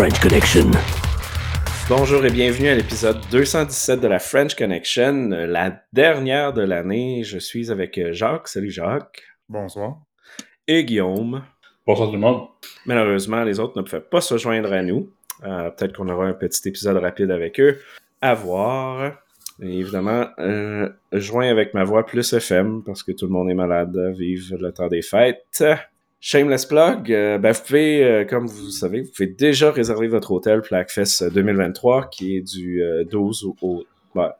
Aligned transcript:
The 0.00 0.04
French 0.04 0.20
Connection. 0.20 0.70
Bonjour 1.86 2.24
et 2.24 2.30
bienvenue 2.30 2.68
à 2.68 2.74
l'épisode 2.74 3.18
217 3.30 4.00
de 4.00 4.08
la 4.08 4.18
French 4.18 4.54
Connection, 4.54 5.28
la 5.28 5.82
dernière 5.92 6.54
de 6.54 6.62
l'année. 6.62 7.22
Je 7.22 7.36
suis 7.36 7.70
avec 7.70 7.98
euh, 7.98 8.10
Jacques. 8.10 8.48
Salut 8.48 8.70
Jacques. 8.70 9.20
Bonsoir. 9.46 9.98
Et 10.66 10.84
Guillaume. 10.84 11.42
Bonsoir 11.86 12.08
tout 12.08 12.14
le 12.14 12.20
monde. 12.20 12.46
Malheureusement, 12.86 13.44
les 13.44 13.60
autres 13.60 13.76
ne 13.76 13.82
pouvaient 13.82 14.00
pas 14.00 14.22
se 14.22 14.38
joindre 14.38 14.72
à 14.72 14.82
nous. 14.82 15.10
Euh, 15.44 15.68
peut-être 15.68 15.94
qu'on 15.94 16.08
aura 16.08 16.24
un 16.24 16.32
petit 16.32 16.66
épisode 16.66 16.96
rapide 16.96 17.30
avec 17.30 17.60
eux. 17.60 17.78
À 18.22 18.32
voir. 18.32 19.18
Et 19.60 19.80
évidemment, 19.80 20.28
euh, 20.38 20.88
joint 21.12 21.50
avec 21.50 21.74
ma 21.74 21.84
voix 21.84 22.06
plus 22.06 22.32
FM, 22.32 22.84
parce 22.84 23.02
que 23.02 23.12
tout 23.12 23.26
le 23.26 23.32
monde 23.32 23.50
est 23.50 23.54
malade, 23.54 23.94
vive 24.16 24.56
le 24.58 24.72
temps 24.72 24.88
des 24.88 25.02
fêtes. 25.02 25.62
Shameless 26.22 26.66
plug, 26.66 27.10
euh, 27.10 27.38
ben 27.38 27.52
vous 27.52 27.62
pouvez, 27.62 28.04
euh, 28.04 28.24
comme 28.26 28.46
vous 28.46 28.70
savez, 28.70 29.00
vous 29.00 29.10
pouvez 29.10 29.28
déjà 29.28 29.72
réserver 29.72 30.06
votre 30.06 30.32
hôtel 30.32 30.60
pour 30.60 30.76
l'ACFES 30.76 31.30
2023, 31.32 32.10
qui 32.10 32.36
est 32.36 32.42
du 32.42 32.82
12 33.10 33.54
au, 33.62 33.84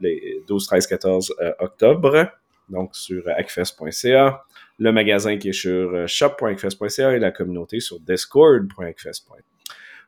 les 0.01 0.43
12, 0.47 0.67
13, 0.67 0.87
14 0.87 1.35
octobre, 1.59 2.31
donc 2.69 2.95
sur 2.95 3.27
acfes.ca, 3.29 4.45
le 4.79 4.93
magasin 4.93 5.39
qui 5.39 5.49
est 5.49 5.53
sur 5.55 6.07
shop.acfes.ca 6.07 7.17
et 7.17 7.19
la 7.19 7.31
communauté 7.31 7.81
sur 7.81 7.99
discord.acfes.ca. 7.99 9.43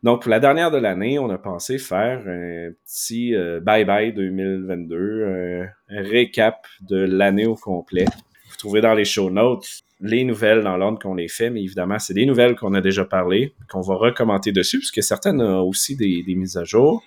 Donc, 0.03 0.23
pour 0.23 0.31
la 0.31 0.41
dernière 0.41 0.71
de 0.73 0.79
l'année, 0.79 1.19
on 1.19 1.31
a 1.31 1.39
pensé 1.39 1.79
faire 1.79 2.19
un 2.27 2.73
petit 2.85 3.33
bye-bye 3.33 4.13
2022, 4.13 5.65
un 5.89 6.03
récap 6.03 6.67
de 6.83 6.99
l'année 6.99 7.47
au 7.47 7.55
complet. 7.55 8.05
Vous 8.51 8.57
trouverez 8.59 8.83
dans 8.83 8.95
les 8.95 9.07
show 9.07 9.31
notes 9.31 9.85
les 10.03 10.25
nouvelles 10.25 10.63
dans 10.63 10.77
l'ordre 10.77 10.99
qu'on 10.99 11.15
les 11.15 11.29
fait, 11.29 11.49
mais 11.49 11.63
évidemment, 11.63 11.99
c'est 11.99 12.13
des 12.13 12.27
nouvelles 12.27 12.57
qu'on 12.57 12.75
a 12.75 12.81
déjà 12.81 13.05
parlé, 13.05 13.55
qu'on 13.71 13.81
va 13.81 13.95
recommenter 13.95 14.51
dessus, 14.53 14.79
puisque 14.79 15.03
certaines 15.03 15.41
ont 15.41 15.63
aussi 15.63 15.97
des, 15.97 16.25
mises 16.35 16.57
à 16.57 16.65
jour. 16.65 17.03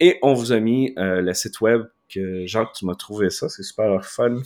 Et 0.00 0.18
on 0.22 0.34
vous 0.34 0.52
a 0.52 0.60
mis 0.60 0.92
euh, 0.98 1.22
le 1.22 1.32
site 1.32 1.60
web 1.60 1.82
que, 2.12 2.44
Jacques, 2.46 2.72
tu 2.74 2.84
m'as 2.84 2.96
trouvé 2.96 3.30
ça, 3.30 3.48
c'est 3.48 3.62
super 3.62 4.04
fun. 4.04 4.36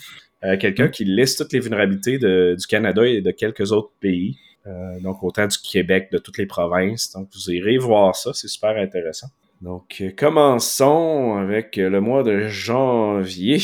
Euh, 0.44 0.56
quelqu'un 0.58 0.88
qui 0.88 1.04
liste 1.04 1.38
toutes 1.38 1.52
les 1.52 1.60
vulnérabilités 1.60 2.18
du 2.18 2.66
Canada 2.68 3.06
et 3.06 3.22
de 3.22 3.30
quelques 3.30 3.72
autres 3.72 3.92
pays. 3.98 4.38
Euh, 4.66 5.00
donc, 5.00 5.22
autant 5.22 5.46
du 5.46 5.56
Québec, 5.58 6.10
de 6.12 6.18
toutes 6.18 6.36
les 6.36 6.46
provinces. 6.46 7.10
Donc, 7.12 7.28
vous 7.34 7.50
irez 7.50 7.78
voir 7.78 8.14
ça, 8.14 8.32
c'est 8.34 8.48
super 8.48 8.76
intéressant. 8.76 9.28
Donc, 9.62 10.02
commençons 10.16 11.36
avec 11.36 11.76
le 11.76 12.00
mois 12.00 12.22
de 12.22 12.48
janvier. 12.48 13.58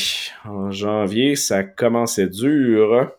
En 0.44 0.70
janvier, 0.70 1.36
ça 1.36 1.64
commençait 1.64 2.28
dur. 2.28 3.12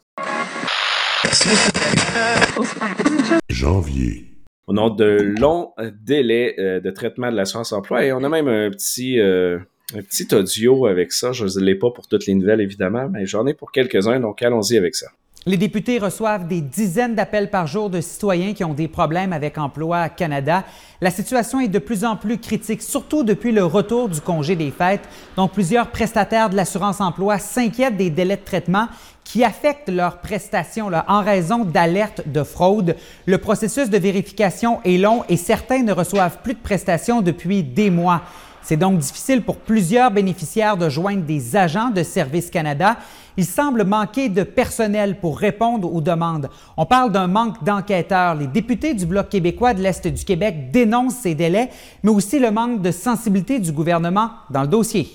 Janvier. 3.50 4.25
On 4.67 4.78
a 4.78 4.89
de 4.89 5.33
longs 5.39 5.72
délais 6.03 6.56
euh, 6.59 6.80
de 6.80 6.92
traitement 6.92 7.31
de 7.31 7.36
l'assurance 7.36 7.72
emploi 7.72 8.06
et 8.06 8.11
on 8.11 8.23
a 8.23 8.30
même 8.30 8.47
un 8.47 8.70
petit, 8.70 9.20
euh, 9.20 9.59
un 9.95 10.02
petit 10.02 10.28
audio 10.36 10.86
avec 10.88 11.11
ça. 11.14 11.31
Je 11.31 11.45
ne 11.45 11.66
l'ai 11.66 11.75
pas 11.75 11.92
pour 11.92 12.08
toutes 12.08 12.25
les 12.25 12.36
nouvelles, 12.36 12.61
évidemment, 12.61 13.09
mais 13.09 13.25
j'en 13.25 13.48
ai 13.48 13.53
pour 13.53 13.72
quelques-uns, 13.72 14.20
donc 14.20 14.42
allons-y 14.42 14.78
avec 14.78 14.95
ça. 14.95 15.08
Les 15.45 15.55
députés 15.55 15.97
reçoivent 15.97 16.47
des 16.47 16.59
dizaines 16.59 17.16
d'appels 17.16 17.49
par 17.49 17.67
jour 17.67 17.89
de 17.89 18.02
citoyens 18.02 18.53
qui 18.53 18.66
ont 18.66 18.73
des 18.73 18.89
problèmes 18.89 19.31
avec 19.31 19.57
Emploi 19.57 20.09
Canada. 20.09 20.66
La 20.99 21.09
situation 21.09 21.61
est 21.61 21.69
de 21.69 21.80
plus 21.80 22.03
en 22.03 22.17
plus 22.17 22.38
critique, 22.38 22.81
surtout 22.81 23.23
depuis 23.23 23.53
le 23.53 23.63
retour 23.63 24.09
du 24.09 24.19
congé 24.19 24.58
des 24.58 24.71
fêtes. 24.71 25.08
Donc, 25.38 25.53
plusieurs 25.53 25.88
prestataires 25.88 26.49
de 26.49 26.58
l'assurance 26.58 26.99
emploi 26.99 27.39
s'inquiètent 27.39 27.95
des 27.95 28.09
délais 28.09 28.35
de 28.35 28.43
traitement 28.43 28.88
qui 29.23 29.43
affectent 29.43 29.89
leurs 29.89 30.20
prestations 30.20 30.89
en 31.08 31.21
raison 31.21 31.64
d'alertes 31.64 32.23
de 32.27 32.43
fraude. 32.43 32.95
Le 33.26 33.37
processus 33.37 33.89
de 33.89 33.97
vérification 33.97 34.80
est 34.83 34.97
long 34.97 35.23
et 35.30 35.37
certains 35.37 35.83
ne 35.83 35.93
reçoivent 35.93 36.39
plus 36.43 36.55
de 36.55 36.59
prestations 36.59 37.21
depuis 37.21 37.64
des 37.64 37.89
mois. 37.89 38.21
C'est 38.64 38.76
donc 38.76 38.97
difficile 38.97 39.43
pour 39.43 39.55
plusieurs 39.55 40.11
bénéficiaires 40.11 40.76
de 40.76 40.89
joindre 40.89 41.23
des 41.23 41.55
agents 41.55 41.89
de 41.89 42.03
Service 42.03 42.49
Canada. 42.49 42.97
Il 43.37 43.45
semble 43.45 43.83
manquer 43.83 44.30
de 44.30 44.42
personnel 44.42 45.20
pour 45.20 45.37
répondre 45.37 45.93
aux 45.93 46.02
demandes. 46.02 46.49
On 46.75 46.87
parle 46.87 47.11
d'un 47.11 47.27
manque 47.27 47.64
d'enquêteurs. 47.64 48.33
Les 48.33 48.48
députés 48.48 48.95
du 48.95 49.05
Bloc 49.05 49.30
québécois 49.30 49.75
de 49.75 49.81
l'Est 49.81 50.08
du 50.08 50.25
Québec 50.25 50.71
dénoncent 50.71 51.17
ces 51.17 51.36
délais, 51.36 51.70
mais 52.02 52.09
aussi 52.09 52.39
le 52.39 52.49
manque 52.49 52.81
de 52.81 52.89
sensibilité 52.89 53.59
du 53.59 53.71
gouvernement 53.71 54.31
dans 54.49 54.64
le 54.64 54.67
dossier 54.67 55.08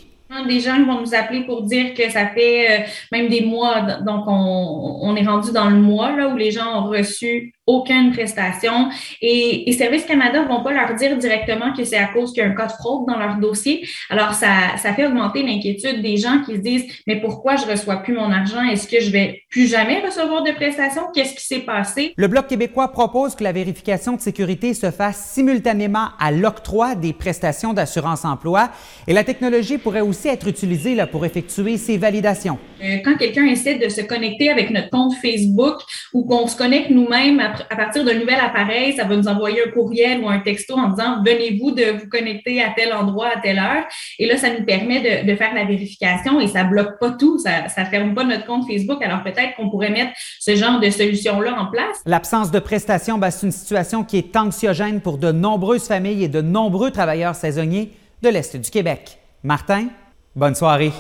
des 0.49 0.61
gens 0.61 0.83
vont 0.85 1.01
nous 1.01 1.15
appeler 1.15 1.45
pour 1.45 1.63
dire 1.63 1.95
que 1.95 2.11
ça 2.11 2.27
fait 2.29 2.81
euh, 2.81 2.85
même 3.13 3.29
des 3.29 3.45
mois, 3.45 3.83
donc 4.01 4.25
on, 4.27 5.01
on, 5.03 5.15
est 5.15 5.27
rendu 5.27 5.53
dans 5.53 5.69
le 5.69 5.77
mois 5.77 6.17
là, 6.17 6.29
où 6.29 6.37
les 6.37 6.51
gens 6.51 6.83
ont 6.83 6.89
reçu 6.89 7.53
aucune 7.67 8.13
prestation. 8.13 8.89
Et, 9.21 9.69
et 9.69 9.73
Service 9.73 10.05
Canada 10.05 10.43
ne 10.43 10.49
vont 10.49 10.63
pas 10.63 10.73
leur 10.73 10.95
dire 10.95 11.17
directement 11.17 11.73
que 11.73 11.85
c'est 11.85 11.99
à 11.99 12.07
cause 12.07 12.33
qu'il 12.33 12.43
y 12.43 12.47
a 12.47 12.49
un 12.49 12.55
cas 12.55 12.67
de 12.67 12.73
fraude 12.73 13.07
dans 13.07 13.19
leur 13.19 13.37
dossier. 13.37 13.87
Alors, 14.11 14.35
ça, 14.35 14.77
ça 14.79 14.93
fait 14.95 15.07
augmenter 15.07 15.43
l'inquiétude 15.43 16.03
des 16.03 16.17
gens 16.17 16.43
qui 16.45 16.57
se 16.57 16.61
disent, 16.61 16.85
mais 17.07 17.21
pourquoi 17.21 17.57
je 17.57 17.67
reçois 17.67 17.97
plus 17.97 18.15
mon 18.15 18.31
argent? 18.33 18.63
Est-ce 18.63 18.89
que 18.89 19.01
je 19.01 19.11
vais 19.11 19.43
plus 19.49 19.69
jamais 19.69 20.01
recevoir 20.01 20.43
de 20.43 20.53
prestations? 20.53 21.03
Qu'est-ce 21.15 21.35
qui 21.35 21.47
s'est 21.47 21.61
passé? 21.61 22.15
Le 22.17 22.27
Bloc 22.27 22.49
québécois 22.49 22.93
propose 22.93 23.35
que 23.35 23.45
la 23.45 23.53
vérification 23.53 24.17
de 24.17 24.21
sécurité 24.21 24.75
se 24.75 24.91
fasse 24.91 25.31
simultanément 25.33 26.09
à 26.19 26.31
l'octroi 26.33 26.95
des 26.95 27.13
prestations 27.13 27.73
d'assurance 27.73 28.25
emploi 28.25 28.71
et 29.07 29.13
la 29.13 29.25
technologie 29.25 29.79
pourrait 29.79 30.01
aussi 30.01 30.29
être 30.29 30.49
utilisée 30.49 30.95
là, 30.95 31.07
pour 31.07 31.25
effectuer 31.25 31.77
ces 31.77 31.97
validations. 31.97 32.59
Euh, 32.83 32.97
quand 33.05 33.17
quelqu'un 33.17 33.47
essaie 33.47 33.77
de 33.77 33.89
se 33.89 34.01
connecter 34.01 34.51
avec 34.51 34.71
notre 34.71 34.91
compte 34.91 35.15
Facebook 35.15 35.81
ou 36.13 36.25
qu'on 36.25 36.47
se 36.47 36.57
connecte 36.57 36.91
nous-mêmes 36.91 37.39
à 37.41 37.51
à 37.71 37.77
partir 37.77 38.05
d'un 38.05 38.15
nouvel 38.15 38.39
appareil, 38.41 38.95
ça 38.95 39.05
va 39.05 39.17
nous 39.17 39.29
envoyer 39.29 39.63
un 39.67 39.71
courriel 39.71 40.21
ou 40.21 40.29
un 40.29 40.41
texto 40.41 40.75
en 40.77 40.89
disant 40.89 41.23
venez-vous 41.25 41.73
de 41.73 41.99
vous 41.99 42.09
connecter 42.09 42.63
à 42.63 42.71
tel 42.77 42.93
endroit 42.93 43.29
à 43.37 43.41
telle 43.41 43.59
heure. 43.59 43.85
Et 44.19 44.27
là, 44.27 44.37
ça 44.37 44.49
nous 44.51 44.65
permet 44.65 45.25
de, 45.25 45.35
faire 45.35 45.55
la 45.55 45.65
vérification 45.65 46.41
et 46.41 46.49
ça 46.49 46.65
bloque 46.65 46.99
pas 46.99 47.11
tout, 47.11 47.39
ça, 47.39 47.69
ça 47.69 47.85
ferme 47.85 48.15
pas 48.15 48.25
notre 48.25 48.47
compte 48.47 48.67
Facebook. 48.67 49.03
Alors 49.03 49.23
peut-être 49.23 49.57
qu'on 49.57 49.71
pourrait 49.71 49.91
mettre 49.91 50.13
ce 50.41 50.55
genre 50.57 50.81
de 50.81 50.91
solution-là 50.91 51.55
en 51.59 51.67
place. 51.67 52.03
L'absence 52.07 52.51
de 52.51 52.59
prestations, 52.59 53.19
ben, 53.19 53.31
c'est 53.31 53.47
une 53.47 53.53
situation 53.53 54.05
qui 54.05 54.19
est 54.19 54.37
anxiogène 54.37 55.01
pour 55.01 55.19
de 55.19 55.33
nombreuses 55.33 55.87
familles 55.87 56.25
et 56.25 56.29
de 56.29 56.41
nombreux 56.41 56.91
travailleurs 56.91 57.35
saisonniers 57.35 57.93
de 58.23 58.29
l'Est 58.29 58.57
du 58.57 58.71
Québec. 58.71 59.19
Martin, 59.43 59.89
bonne 60.37 60.55
soirée. 60.55 60.93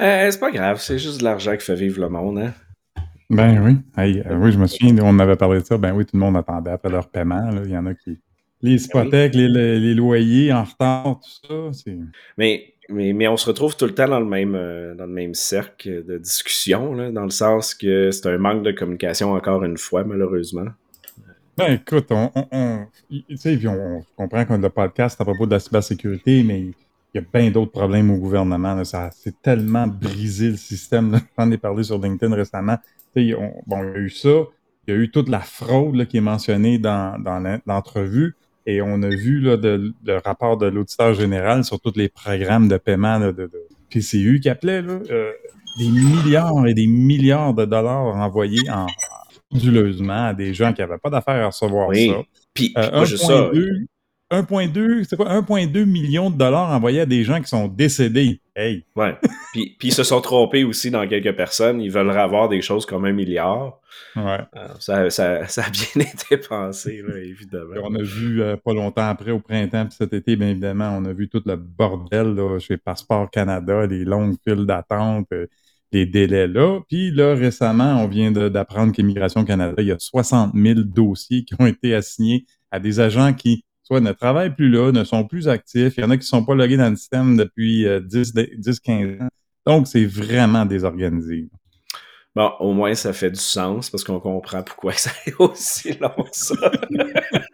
Euh, 0.00 0.30
c'est 0.30 0.40
pas 0.40 0.50
grave, 0.50 0.80
c'est 0.80 0.98
juste 0.98 1.18
de 1.18 1.24
l'argent 1.24 1.56
qui 1.56 1.64
fait 1.64 1.74
vivre 1.74 2.00
le 2.00 2.08
monde. 2.08 2.38
Hein? 2.38 2.52
Ben 3.30 3.62
oui. 3.62 3.76
Euh, 3.98 4.36
oui, 4.36 4.52
je 4.52 4.58
me 4.58 4.66
souviens, 4.66 4.96
on 5.02 5.18
avait 5.18 5.36
parlé 5.36 5.60
de 5.60 5.64
ça. 5.64 5.76
Ben 5.76 5.92
oui, 5.94 6.04
tout 6.04 6.16
le 6.16 6.20
monde 6.20 6.36
attendait 6.36 6.70
après 6.70 6.88
leur 6.88 7.08
paiement. 7.08 7.50
Il 7.64 7.70
y 7.70 7.76
en 7.76 7.86
a 7.86 7.94
qui. 7.94 8.18
Les 8.60 8.76
ben 8.76 8.82
hypothèques, 8.82 9.34
les, 9.34 9.94
loyers 9.94 10.52
en 10.52 10.64
retard, 10.64 11.20
tout 11.20 11.72
ça. 11.72 11.90
Mais, 12.36 12.74
mais, 12.88 13.12
mais 13.12 13.28
on 13.28 13.36
se 13.36 13.46
retrouve 13.46 13.76
tout 13.76 13.84
le 13.84 13.94
temps 13.94 14.08
dans 14.08 14.18
le 14.18 14.26
même, 14.26 14.56
euh, 14.56 14.94
dans 14.96 15.06
le 15.06 15.12
même 15.12 15.34
cercle 15.34 16.04
de 16.04 16.18
discussion, 16.18 16.94
là, 16.94 17.12
dans 17.12 17.22
le 17.22 17.30
sens 17.30 17.74
que 17.74 18.10
c'est 18.10 18.28
un 18.28 18.38
manque 18.38 18.64
de 18.64 18.72
communication 18.72 19.32
encore 19.32 19.62
une 19.62 19.76
fois, 19.76 20.02
malheureusement. 20.02 20.66
Ben 21.56 21.74
écoute, 21.74 22.06
on, 22.10 22.30
on, 22.34 22.86
on 23.10 24.02
comprend 24.16 24.44
qu'on 24.44 24.54
a 24.54 24.58
le 24.58 24.68
podcast 24.70 25.20
à 25.20 25.24
propos 25.24 25.46
de 25.46 25.52
la 25.52 25.60
cybersécurité, 25.60 26.42
mais 26.42 26.60
il 26.60 26.74
y 27.14 27.18
a 27.18 27.22
bien 27.32 27.50
d'autres 27.50 27.72
problèmes 27.72 28.10
au 28.10 28.16
gouvernement. 28.16 28.84
Ça 28.84 29.10
c'est 29.12 29.40
tellement 29.40 29.86
brisé 29.86 30.50
le 30.50 30.56
système. 30.56 31.20
J'en 31.38 31.50
ai 31.50 31.58
parlé 31.58 31.84
sur 31.84 31.98
LinkedIn 31.98 32.34
récemment 32.34 32.78
bon, 33.14 33.22
il 33.22 33.28
y 33.28 33.34
a 33.34 33.98
eu 33.98 34.10
ça, 34.10 34.44
il 34.86 34.94
y 34.94 34.96
a 34.96 35.00
eu 35.00 35.10
toute 35.10 35.28
la 35.28 35.40
fraude 35.40 36.06
qui 36.06 36.16
est 36.16 36.22
mentionnée 36.22 36.78
dans, 36.78 37.16
l'entrevue, 37.66 38.36
et 38.66 38.82
on 38.82 39.02
a 39.02 39.08
vu 39.08 39.40
là, 39.40 39.56
le 39.56 40.16
rapport 40.24 40.58
de 40.58 40.66
l'auditeur 40.66 41.14
général 41.14 41.64
sur 41.64 41.80
tous 41.80 41.94
les 41.96 42.08
programmes 42.08 42.68
de 42.68 42.76
paiement 42.76 43.20
de, 43.20 43.50
PCU 43.90 44.40
qui 44.40 44.50
appelait 44.50 44.82
euh, 44.82 45.32
des 45.78 45.88
milliards 45.88 46.66
et 46.66 46.74
des 46.74 46.86
milliards 46.86 47.54
de 47.54 47.64
dollars 47.64 48.14
envoyés 48.16 48.68
en, 48.68 48.86
frauduleusement 49.50 50.26
à 50.26 50.34
des 50.34 50.54
gens 50.54 50.72
qui 50.72 50.80
n'avaient 50.80 50.98
pas 50.98 51.10
d'affaires 51.10 51.42
à 51.42 51.46
recevoir 51.46 51.94
ça. 51.94 52.22
Puis, 52.54 52.74
euh, 52.76 53.06
ça. 53.06 53.50
1,2, 54.30 55.04
c'est 55.08 55.16
quoi, 55.16 55.40
1,2 55.40 55.86
million 55.86 56.28
de 56.28 56.36
dollars 56.36 56.70
envoyés 56.70 57.00
à 57.00 57.06
des 57.06 57.24
gens 57.24 57.40
qui 57.40 57.48
sont 57.48 57.66
décédés. 57.66 58.40
Hey! 58.58 58.84
Ouais. 58.96 59.16
puis, 59.52 59.76
puis 59.78 59.88
ils 59.88 59.94
se 59.94 60.02
sont 60.02 60.20
trompés 60.20 60.64
aussi 60.64 60.90
dans 60.90 61.06
quelques 61.06 61.36
personnes. 61.36 61.80
Ils 61.80 61.92
veulent 61.92 62.10
avoir 62.10 62.48
des 62.48 62.60
choses 62.60 62.84
comme 62.86 63.04
un 63.04 63.12
milliard. 63.12 63.80
Ouais. 64.16 64.40
Euh, 64.56 64.68
ça, 64.80 65.08
ça, 65.10 65.46
ça, 65.46 65.62
a 65.62 65.70
bien 65.70 66.04
été 66.12 66.38
pensé, 66.38 67.00
là, 67.06 67.18
évidemment. 67.18 67.76
on 67.84 67.94
a 67.94 68.02
vu 68.02 68.42
euh, 68.42 68.56
pas 68.56 68.72
longtemps 68.72 69.08
après, 69.08 69.30
au 69.30 69.38
printemps, 69.38 69.86
puis 69.86 69.94
cet 69.96 70.12
été, 70.12 70.34
bien 70.34 70.48
évidemment, 70.48 70.96
on 70.98 71.04
a 71.04 71.12
vu 71.12 71.28
tout 71.28 71.42
le 71.46 71.54
bordel 71.54 72.34
là, 72.34 72.58
chez 72.58 72.76
Passeport 72.76 73.30
Canada, 73.30 73.86
les 73.86 74.04
longues 74.04 74.36
files 74.44 74.66
d'attente, 74.66 75.28
euh, 75.32 75.46
les 75.92 76.04
délais 76.06 76.48
là. 76.48 76.80
Puis 76.88 77.12
là, 77.12 77.34
récemment, 77.36 78.02
on 78.02 78.08
vient 78.08 78.32
d'apprendre 78.32 78.92
qu'Immigration 78.92 79.44
Canada, 79.44 79.74
il 79.78 79.86
y 79.86 79.92
a 79.92 79.98
60 80.00 80.52
000 80.56 80.80
dossiers 80.80 81.44
qui 81.44 81.54
ont 81.60 81.66
été 81.66 81.94
assignés 81.94 82.44
à 82.72 82.80
des 82.80 82.98
agents 82.98 83.32
qui 83.32 83.64
soit 83.88 84.00
ne 84.00 84.12
travaillent 84.12 84.54
plus 84.54 84.68
là, 84.68 84.92
ne 84.92 85.02
sont 85.02 85.24
plus 85.24 85.48
actifs. 85.48 85.94
Il 85.96 86.02
y 86.02 86.04
en 86.04 86.10
a 86.10 86.16
qui 86.16 86.24
ne 86.24 86.26
sont 86.26 86.44
pas 86.44 86.54
logués 86.54 86.76
dans 86.76 86.90
le 86.90 86.96
système 86.96 87.38
depuis 87.38 87.86
10-15 87.86 88.38
euh, 88.38 89.22
ans. 89.22 89.28
Donc, 89.66 89.88
c'est 89.88 90.04
vraiment 90.04 90.66
désorganisé. 90.66 91.48
Bon, 92.36 92.52
au 92.60 92.74
moins, 92.74 92.94
ça 92.94 93.14
fait 93.14 93.30
du 93.30 93.40
sens 93.40 93.88
parce 93.88 94.04
qu'on 94.04 94.20
comprend 94.20 94.62
pourquoi 94.62 94.92
ça 94.96 95.10
est 95.26 95.34
aussi 95.38 95.94
long, 95.98 96.26
ça. 96.32 96.54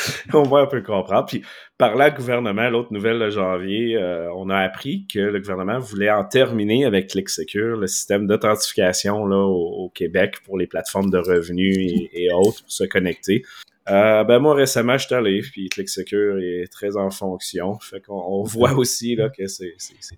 on 0.32 0.42
va 0.42 0.60
un 0.60 0.66
peu 0.66 0.82
comprendre. 0.82 1.26
Puis, 1.26 1.42
par 1.76 1.96
là, 1.96 2.08
le 2.10 2.16
gouvernement, 2.16 2.68
l'autre 2.70 2.92
nouvelle 2.92 3.18
de 3.18 3.30
janvier, 3.30 3.96
euh, 3.96 4.32
on 4.34 4.50
a 4.50 4.58
appris 4.58 5.06
que 5.12 5.18
le 5.18 5.38
gouvernement 5.38 5.78
voulait 5.78 6.10
en 6.10 6.24
terminer 6.24 6.84
avec 6.84 7.08
ClickSecure, 7.10 7.76
le 7.76 7.86
système 7.86 8.26
d'authentification 8.26 9.26
là, 9.26 9.36
au, 9.36 9.90
Québec 9.94 10.36
pour 10.44 10.58
les 10.58 10.66
plateformes 10.66 11.10
de 11.10 11.18
revenus 11.18 11.76
et, 12.12 12.30
autres 12.32 12.62
pour 12.62 12.72
se 12.72 12.84
connecter. 12.84 13.42
Euh, 13.90 14.22
ben 14.22 14.38
moi 14.38 14.54
récemment 14.54 14.98
je 14.98 15.06
suis 15.06 15.14
allé 15.14 15.40
puis 15.40 15.70
ClickSecure 15.70 16.38
est 16.40 16.70
très 16.70 16.98
en 16.98 17.08
fonction 17.10 17.78
fait 17.78 18.02
qu'on 18.02 18.42
voit 18.42 18.74
aussi 18.74 19.16
là 19.16 19.30
que 19.30 19.46
c'est 19.46 19.72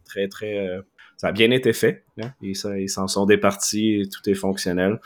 très 0.05 0.27
très 0.27 0.59
euh, 0.59 0.83
ça 1.17 1.29
a 1.29 1.33
bien 1.33 1.53
été 1.53 1.73
fait 1.73 2.03
hein, 2.21 2.33
ils 2.43 2.57
s'en 2.57 3.07
sont 3.07 3.27
départis 3.27 4.09
tout 4.13 4.29
est 4.29 4.35
fonctionnel 4.35 4.99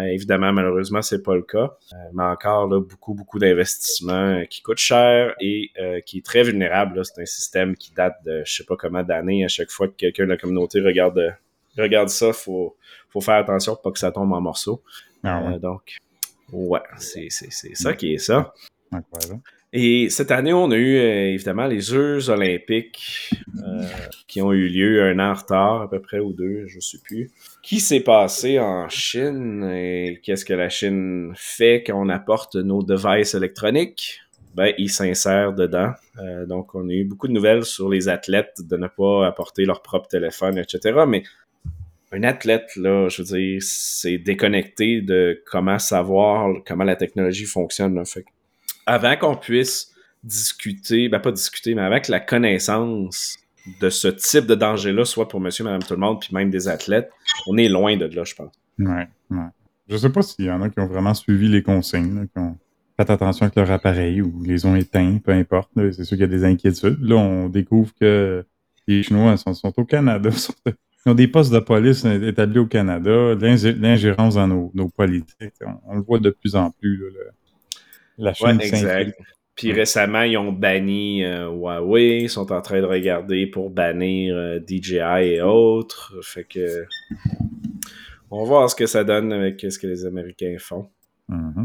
évidemment, 0.00 0.52
malheureusement, 0.52 1.02
c'est 1.02 1.22
pas 1.22 1.34
le 1.34 1.42
cas. 1.42 1.76
Euh, 1.92 1.96
mais 2.14 2.22
encore 2.22 2.66
là, 2.68 2.80
beaucoup, 2.80 3.14
beaucoup 3.14 3.38
d'investissements 3.38 4.12
euh, 4.12 4.44
qui 4.44 4.62
coûtent 4.62 4.78
cher 4.78 5.34
et 5.40 5.70
qui 6.06 6.18
est 6.18 6.24
très 6.24 6.42
vulnérable. 6.42 7.04
C'est 7.04 7.20
un 7.20 7.26
système 7.26 7.76
qui 7.76 7.92
date 7.92 8.16
de 8.24 8.42
je 8.44 8.54
sais 8.54 8.64
pas 8.64 8.76
comment 8.76 9.02
d'années. 9.02 9.44
À 9.44 9.48
chaque 9.48 9.70
fois 9.70 9.88
que 9.88 9.94
quelqu'un 9.94 10.24
de 10.24 10.30
la 10.30 10.36
communauté 10.36 10.80
regarde, 10.80 11.36
regarde 11.76 12.08
ça, 12.08 12.32
faut, 12.32 12.76
faut 13.10 13.20
faire 13.20 13.36
attention 13.36 13.74
pour 13.74 13.82
pas 13.82 13.90
que 13.92 13.98
ça 13.98 14.12
tombe 14.12 14.32
en 14.32 14.40
morceaux. 14.40 14.82
Ah 15.24 15.58
donc, 15.58 15.96
ouais, 16.52 16.80
c'est 16.96 17.28
ça 17.30 17.92
qui 17.92 18.14
est 18.14 18.18
ça. 18.18 18.52
Et 19.72 20.10
cette 20.10 20.30
année, 20.30 20.52
on 20.52 20.70
a 20.70 20.76
eu 20.76 20.96
évidemment 20.96 21.66
les 21.66 21.80
Jeux 21.80 22.28
olympiques 22.28 23.30
qui 24.28 24.42
ont 24.42 24.52
eu 24.52 24.68
lieu 24.68 25.02
un 25.02 25.18
an 25.18 25.30
en 25.30 25.34
retard, 25.34 25.82
à 25.82 25.88
peu 25.88 26.00
près, 26.00 26.18
ou 26.18 26.32
deux, 26.32 26.66
je 26.66 26.78
sais 26.80 26.98
plus 27.02 27.30
qui 27.62 27.78
s'est 27.80 28.00
passé 28.00 28.58
en 28.58 28.88
Chine 28.88 29.64
et 29.72 30.20
qu'est-ce 30.22 30.44
que 30.44 30.52
la 30.52 30.68
Chine 30.68 31.32
fait 31.36 31.84
quand 31.86 32.00
on 32.00 32.08
apporte 32.08 32.56
nos 32.56 32.82
devices 32.82 33.34
électroniques? 33.34 34.20
Ben, 34.54 34.74
ils 34.76 34.90
s'insèrent 34.90 35.54
dedans. 35.54 35.92
Euh, 36.18 36.44
donc, 36.44 36.74
on 36.74 36.86
a 36.88 36.92
eu 36.92 37.04
beaucoup 37.04 37.28
de 37.28 37.32
nouvelles 37.32 37.64
sur 37.64 37.88
les 37.88 38.08
athlètes 38.08 38.58
de 38.62 38.76
ne 38.76 38.86
pas 38.88 39.26
apporter 39.26 39.64
leur 39.64 39.80
propre 39.80 40.08
téléphone, 40.08 40.58
etc. 40.58 41.04
Mais 41.08 41.22
un 42.10 42.22
athlète, 42.24 42.76
là, 42.76 43.08
je 43.08 43.22
veux 43.22 43.38
dire, 43.38 43.62
c'est 43.62 44.18
déconnecté 44.18 45.00
de 45.00 45.42
comment 45.46 45.78
savoir 45.78 46.52
comment 46.66 46.84
la 46.84 46.96
technologie 46.96 47.46
fonctionne. 47.46 48.02
Avant 48.86 49.16
qu'on 49.16 49.36
puisse 49.36 49.92
discuter, 50.24 51.08
ben 51.08 51.18
pas 51.18 51.32
discuter, 51.32 51.74
mais 51.74 51.82
avec 51.82 52.08
la 52.08 52.20
connaissance 52.20 53.38
de 53.80 53.90
ce 53.90 54.08
type 54.08 54.46
de 54.46 54.54
danger-là, 54.54 55.04
soit 55.04 55.28
pour 55.28 55.40
monsieur, 55.40 55.64
madame, 55.64 55.82
tout 55.82 55.94
le 55.94 56.00
monde, 56.00 56.20
puis 56.20 56.30
même 56.32 56.50
des 56.50 56.68
athlètes, 56.68 57.10
on 57.46 57.56
est 57.56 57.68
loin 57.68 57.96
de 57.96 58.06
là, 58.06 58.24
je 58.24 58.34
pense. 58.34 58.52
Ouais, 58.78 59.08
ouais. 59.30 59.46
Je 59.88 59.96
sais 59.96 60.10
pas 60.10 60.22
s'il 60.22 60.46
y 60.46 60.50
en 60.50 60.62
a 60.62 60.68
qui 60.68 60.80
ont 60.80 60.86
vraiment 60.86 61.14
suivi 61.14 61.48
les 61.48 61.62
consignes, 61.62 62.26
qui 62.32 62.38
ont 62.38 62.56
fait 62.96 63.10
attention 63.10 63.44
avec 63.44 63.56
leur 63.56 63.70
appareil 63.70 64.22
ou 64.22 64.42
les 64.42 64.64
ont 64.64 64.76
éteints, 64.76 65.18
peu 65.18 65.32
importe. 65.32 65.70
C'est 65.76 66.04
sûr 66.04 66.16
qu'il 66.16 66.20
y 66.20 66.24
a 66.24 66.26
des 66.28 66.44
inquiétudes. 66.44 67.02
Là, 67.02 67.16
on 67.16 67.48
découvre 67.48 67.92
que 68.00 68.44
les 68.86 69.02
Chinois 69.02 69.36
sont, 69.36 69.72
au 69.76 69.84
Canada, 69.84 70.30
ils 70.66 71.10
ont 71.10 71.14
des 71.14 71.28
postes 71.28 71.52
de 71.52 71.58
police 71.58 72.04
établis 72.04 72.58
au 72.58 72.66
Canada, 72.66 73.34
l'ingérence 73.34 74.34
dans 74.34 74.48
nos, 74.48 74.88
politiques. 74.88 75.54
On, 75.86 75.96
le 75.96 76.02
voit 76.02 76.18
de 76.18 76.30
plus 76.30 76.54
en 76.56 76.70
plus. 76.70 77.04
La 78.18 78.34
Chine 78.34 78.58
ouais, 78.58 79.12
puis 79.54 79.72
récemment, 79.72 80.22
ils 80.22 80.38
ont 80.38 80.52
banni 80.52 81.24
euh, 81.24 81.48
Huawei, 81.50 82.22
ils 82.22 82.30
sont 82.30 82.52
en 82.52 82.62
train 82.62 82.80
de 82.80 82.86
regarder 82.86 83.46
pour 83.46 83.70
bannir 83.70 84.34
euh, 84.34 84.58
DJI 84.58 85.34
et 85.34 85.42
autres. 85.42 86.14
Fait 86.22 86.44
que 86.44 86.86
on 88.30 88.40
va 88.40 88.44
voir 88.44 88.70
ce 88.70 88.74
que 88.74 88.86
ça 88.86 89.04
donne 89.04 89.32
avec 89.32 89.60
ce 89.60 89.78
que 89.78 89.86
les 89.86 90.06
Américains 90.06 90.56
font. 90.58 90.88
Mm-hmm. 91.28 91.64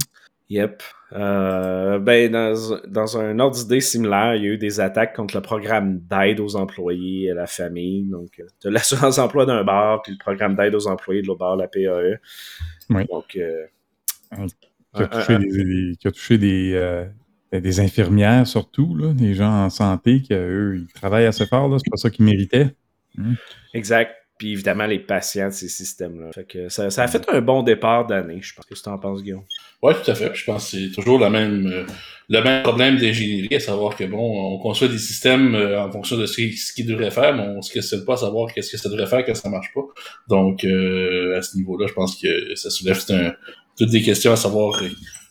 Yep. 0.49 0.83
Euh, 1.13 1.99
ben, 1.99 2.31
dans, 2.31 2.79
dans, 2.87 3.17
un 3.17 3.39
ordre 3.39 3.55
d'idée 3.57 3.81
similaire, 3.81 4.35
il 4.35 4.43
y 4.43 4.47
a 4.47 4.49
eu 4.51 4.57
des 4.57 4.79
attaques 4.79 5.15
contre 5.15 5.35
le 5.35 5.41
programme 5.41 5.99
d'aide 5.99 6.39
aux 6.39 6.55
employés 6.55 7.25
et 7.25 7.31
à 7.31 7.35
la 7.35 7.47
famille. 7.47 8.03
Donc, 8.09 8.41
de 8.63 8.69
l'assurance 8.69 9.17
emploi 9.17 9.45
d'un 9.45 9.63
bar, 9.63 10.01
puis 10.01 10.13
le 10.13 10.17
programme 10.17 10.55
d'aide 10.55 10.75
aux 10.75 10.87
employés 10.87 11.21
de 11.21 11.27
l'autre 11.27 11.39
bar, 11.39 11.55
la 11.55 11.67
PAE. 11.67 12.19
Oui. 12.89 13.05
Donc, 13.09 13.37
qui 14.97 15.03
a 15.03 15.07
touché 15.07 15.37
des, 15.37 15.95
qui 15.99 16.07
a 16.07 16.11
touché 16.11 16.37
des, 16.37 17.05
ben, 17.51 17.61
des 17.61 17.79
infirmières 17.79 18.45
surtout, 18.45 18.95
là, 18.95 19.13
des 19.13 19.33
gens 19.33 19.65
en 19.65 19.69
santé 19.69 20.21
qui, 20.21 20.33
eux, 20.33 20.85
ils 20.87 20.93
travaillent 20.93 21.25
assez 21.25 21.45
fort, 21.45 21.73
c'est 21.79 21.89
pas 21.89 21.97
ça 21.97 22.09
qu'ils 22.09 22.25
méritaient. 22.25 22.75
Hmm. 23.15 23.35
Exact. 23.73 24.11
Puis 24.37 24.51
évidemment, 24.51 24.85
les 24.85 24.99
patients 24.99 25.47
de 25.47 25.53
ces 25.53 25.67
systèmes-là. 25.67 26.31
Fait 26.31 26.45
que 26.45 26.69
ça, 26.69 26.85
a 26.85 27.07
fait 27.07 27.25
un 27.29 27.41
bon 27.41 27.63
départ 27.63 28.05
d'année, 28.05 28.39
je 28.41 28.53
pense. 28.53 28.65
Qu'est-ce 28.65 28.81
que 28.81 28.89
tu 28.89 28.93
en 28.93 28.99
penses, 28.99 29.23
Guillaume? 29.23 29.45
Oui, 29.81 29.93
tout 30.03 30.11
à 30.11 30.13
fait. 30.13 30.31
Je 30.35 30.45
pense 30.45 30.71
que 30.71 30.77
c'est 30.77 30.91
toujours 30.91 31.17
le 31.17 31.29
même, 31.29 31.65
euh, 31.65 31.85
le 32.29 32.43
même 32.43 32.61
problème 32.61 32.97
d'ingénierie, 32.97 33.55
à 33.55 33.59
savoir 33.59 33.95
que 33.95 34.03
bon, 34.03 34.53
on 34.53 34.59
conçoit 34.59 34.89
des 34.89 34.99
systèmes 34.99 35.55
euh, 35.55 35.81
en 35.81 35.91
fonction 35.91 36.17
de 36.17 36.27
ce 36.27 36.73
qu'ils 36.73 36.85
devraient 36.85 37.09
faire, 37.09 37.35
mais 37.35 37.43
on 37.43 37.63
se 37.63 37.73
questionne 37.73 38.05
pas 38.05 38.13
à 38.13 38.17
savoir 38.17 38.53
qu'est-ce 38.53 38.71
que 38.71 38.77
ça 38.77 38.89
devrait 38.89 39.07
faire 39.07 39.25
quand 39.25 39.33
ça 39.33 39.49
marche 39.49 39.73
pas. 39.73 39.85
Donc, 40.27 40.63
euh, 40.63 41.35
à 41.35 41.41
ce 41.41 41.57
niveau-là, 41.57 41.87
je 41.87 41.93
pense 41.93 42.15
que 42.15 42.53
ça 42.53 42.69
soulève 42.69 42.99
toutes 43.77 43.89
des 43.89 44.01
questions 44.01 44.31
à 44.31 44.35
savoir 44.35 44.81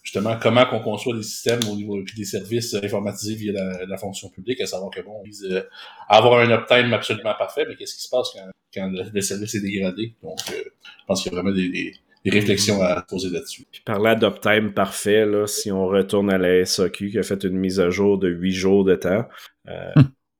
justement 0.06 0.37
comment 0.40 0.64
qu'on 0.66 0.78
conçoit 0.78 1.16
des 1.16 1.22
systèmes 1.25 1.60
au 1.69 1.75
niveau 1.75 2.00
des 2.16 2.25
services 2.25 2.75
informatisés 2.75 3.34
via 3.34 3.52
la, 3.87 3.96
fonction 3.98 4.31
publique, 4.31 4.60
à 4.60 4.66
savoir 4.66 4.90
que 4.90 5.00
bon, 5.00 5.19
on 5.20 5.22
vise 5.25 5.44
euh, 5.50 5.62
à 6.08 6.19
avoir 6.19 6.38
un 6.38 6.50
uptime 6.52 6.94
absolument 6.94 7.34
parfait, 7.37 7.66
mais 7.69 7.75
qu'est-ce 7.75 7.96
qui 7.96 8.02
se 8.02 8.08
passe 8.08 8.28
quand, 8.72 8.93
le, 8.93 9.20
service 9.20 9.56
est 9.56 9.60
dégradé? 9.60 10.14
Donc, 10.22 10.38
euh, 10.52 10.62
je 10.62 11.04
pense 11.08 11.22
qu'il 11.22 11.32
y 11.32 11.37
a 11.37 11.40
vraiment 11.40 11.54
des, 11.54 11.93
réflexions 12.31 12.81
à 12.82 13.02
poser 13.02 13.31
là-dessus. 13.31 13.66
Puis 13.70 13.82
parlant 13.84 14.14
d'uptime 14.14 14.72
parfait, 14.72 15.26
là, 15.26 15.46
si 15.46 15.72
on 15.72 15.87
retourne 15.87 16.32
à 16.32 16.38
la 16.38 16.64
SAQ 16.64 17.10
qui 17.10 17.19
a 17.19 17.22
fait 17.22 17.42
une 17.42 17.56
mise 17.56 17.81
à 17.81 17.90
jour 17.90 18.19
de 18.19 18.28
8 18.28 18.52
jours 18.52 18.84
de 18.84 18.94
temps, 18.94 19.25
euh, 19.69 19.92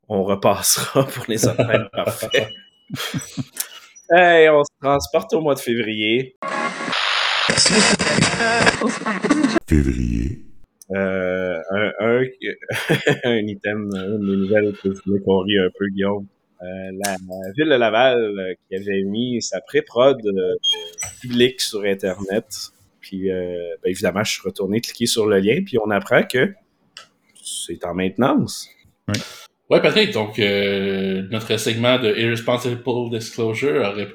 on 0.09 0.23
repassera 0.23 1.05
pour 1.14 1.25
les 1.29 1.47
uptimes 1.47 1.88
parfaits. 1.93 2.49
hey, 4.11 4.49
on 4.49 4.62
se 4.62 4.70
transporte 4.81 5.35
au 5.35 5.41
mois 5.41 5.55
de 5.55 5.61
février. 5.61 6.37
Février. 9.69 10.40
Euh, 10.90 11.58
un, 11.70 11.93
un, 12.00 12.22
un 13.25 13.46
item, 13.46 13.90
une 13.94 14.20
des 14.20 14.37
nouvelles 14.37 14.72
que 14.82 14.93
je 14.93 15.00
voulais 15.06 15.20
qu'on 15.20 15.38
rit 15.40 15.59
un 15.59 15.71
peu, 15.78 15.87
Guillaume. 15.88 16.26
Euh, 16.62 16.90
la, 17.04 17.16
ville 17.56 17.68
de 17.68 17.75
Laval 17.75 18.18
euh, 18.18 18.54
qui 18.68 18.76
avait 18.76 19.02
mis 19.02 19.42
sa 19.42 19.61
pré-prod 19.61 20.21
publique 21.21 21.61
sur 21.61 21.85
Internet. 21.85 22.73
Puis, 23.00 23.30
euh, 23.30 23.76
ben, 23.82 23.90
évidemment, 23.90 24.25
je 24.25 24.32
suis 24.32 24.42
retourné 24.42 24.80
cliquer 24.80 25.06
sur 25.06 25.26
le 25.26 25.38
lien, 25.38 25.62
puis 25.64 25.78
on 25.78 25.90
apprend 25.90 26.23
que 26.23 26.52
c'est 27.44 27.85
en 27.85 27.94
maintenance. 27.94 28.68
Oui. 29.09 29.18
Ouais, 29.71 29.80
Patrick, 29.80 30.12
donc 30.12 30.38
notre 30.38 31.56
segment 31.56 31.99
de 31.99 32.14
Irresponsible 32.16 32.82
Disclosure 33.11 33.82
aurait 33.82 34.09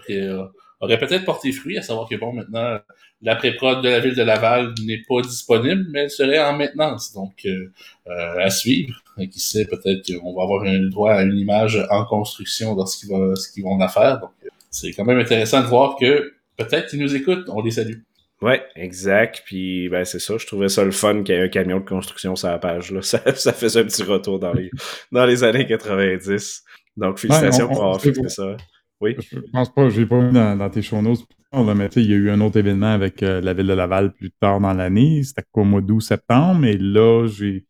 aurait 0.82 0.98
peut-être 0.98 1.25
porté 1.25 1.51
fruit, 1.51 1.77
à 1.77 1.82
savoir 1.82 2.10
que 2.10 2.15
bon, 2.15 2.34
maintenant, 2.34 2.79
la 3.22 3.36
pré-prod 3.36 3.84
de 3.84 3.90
la 3.90 4.00
ville 4.00 4.16
de 4.16 4.24
Laval 4.24 4.74
n'est 4.86 5.01
pas 5.08 5.22
disponible, 5.22 5.86
mais 5.90 6.01
elle 6.01 6.10
serait 6.10 6.40
en 6.40 6.58
maintenance. 6.58 7.13
Donc, 7.13 7.34
euh, 7.46 7.72
euh 8.08 8.40
à 8.40 8.50
suivre. 8.50 9.01
qui 9.32 9.40
sait, 9.40 9.66
peut-être 9.66 10.12
qu'on 10.12 10.34
va 10.34 10.44
avoir 10.44 10.63
un 10.63 10.90
droit 10.90 11.13
à 11.13 11.24
une 11.24 11.38
image 11.38 11.80
en 11.90 12.06
construction 12.06 12.75
lorsqu'ils 12.75 13.10
vont, 13.10 13.36
ce 13.36 13.62
vont 13.62 13.78
la 13.78 13.88
faire. 13.88 14.20
Donc, 14.20 14.32
c'est 14.70 14.92
quand 14.94 15.06
même 15.06 15.20
intéressant 15.20 15.62
de 15.62 15.68
voir 15.68 15.96
que 16.00 16.34
peut-être 16.58 16.90
qu'ils 16.90 17.00
nous 17.00 17.16
écoutent. 17.16 17.48
On 17.50 17.62
les 17.62 17.72
salue. 17.72 18.00
Ouais, 18.42 18.63
exact. 18.75 19.44
Puis 19.46 19.88
ben 19.90 20.04
c'est 20.04 20.20
ça, 20.20 20.38
je 20.38 20.48
trouvais 20.48 20.70
ça 20.70 20.84
le 20.84 20.92
fun 20.92 21.22
qu'il 21.22 21.36
y 21.36 21.38
ait 21.38 21.44
un 21.44 21.48
camion 21.48 21.80
de 21.80 21.86
construction 21.86 22.36
sur 22.36 22.48
la 22.48 22.58
page. 22.58 22.92
Là. 22.92 23.01
Ça, 23.04 23.20
ça 23.36 23.54
faisait 23.54 23.82
un 23.82 23.84
petit 23.84 24.04
retour 24.04 24.40
dans 24.40 24.54
les, 24.54 24.72
dans 25.12 25.25
les 25.25 25.44
années 25.44 25.68
90. 25.68 26.63
Donc 26.98 27.20
félicitations 27.20 27.68
pour 27.68 27.84
avoir 27.84 28.01
fait 28.01 28.13
ça. 28.30 28.58
Oui. 29.00 29.16
Je 29.20 29.40
pense 29.51 29.74
pas, 29.74 29.90
je 29.90 30.01
l'ai 30.01 30.06
pas 30.08 30.22
mis 30.22 30.34
dans, 30.34 30.70
tes 30.70 30.82
show 30.82 31.01
notes. 31.01 31.22
Mais 31.53 31.89
il 31.98 32.10
y 32.10 32.13
a 32.13 32.15
eu 32.15 32.29
un 32.29 32.39
autre 32.39 32.58
événement 32.58 32.93
avec 32.93 33.22
euh, 33.24 33.41
la 33.41 33.53
ville 33.53 33.67
de 33.67 33.74
Laval 33.74 34.13
plus 34.13 34.31
tard 34.31 34.62
dans 34.62 34.74
l'année. 34.74 35.22
C'était 35.24 35.43
au 35.53 35.65
mois 35.65 35.81
d'août, 35.81 36.00
septembre. 36.00 36.65
Et 36.65 36.77
là, 36.77 37.27
j'ai, 37.27 37.65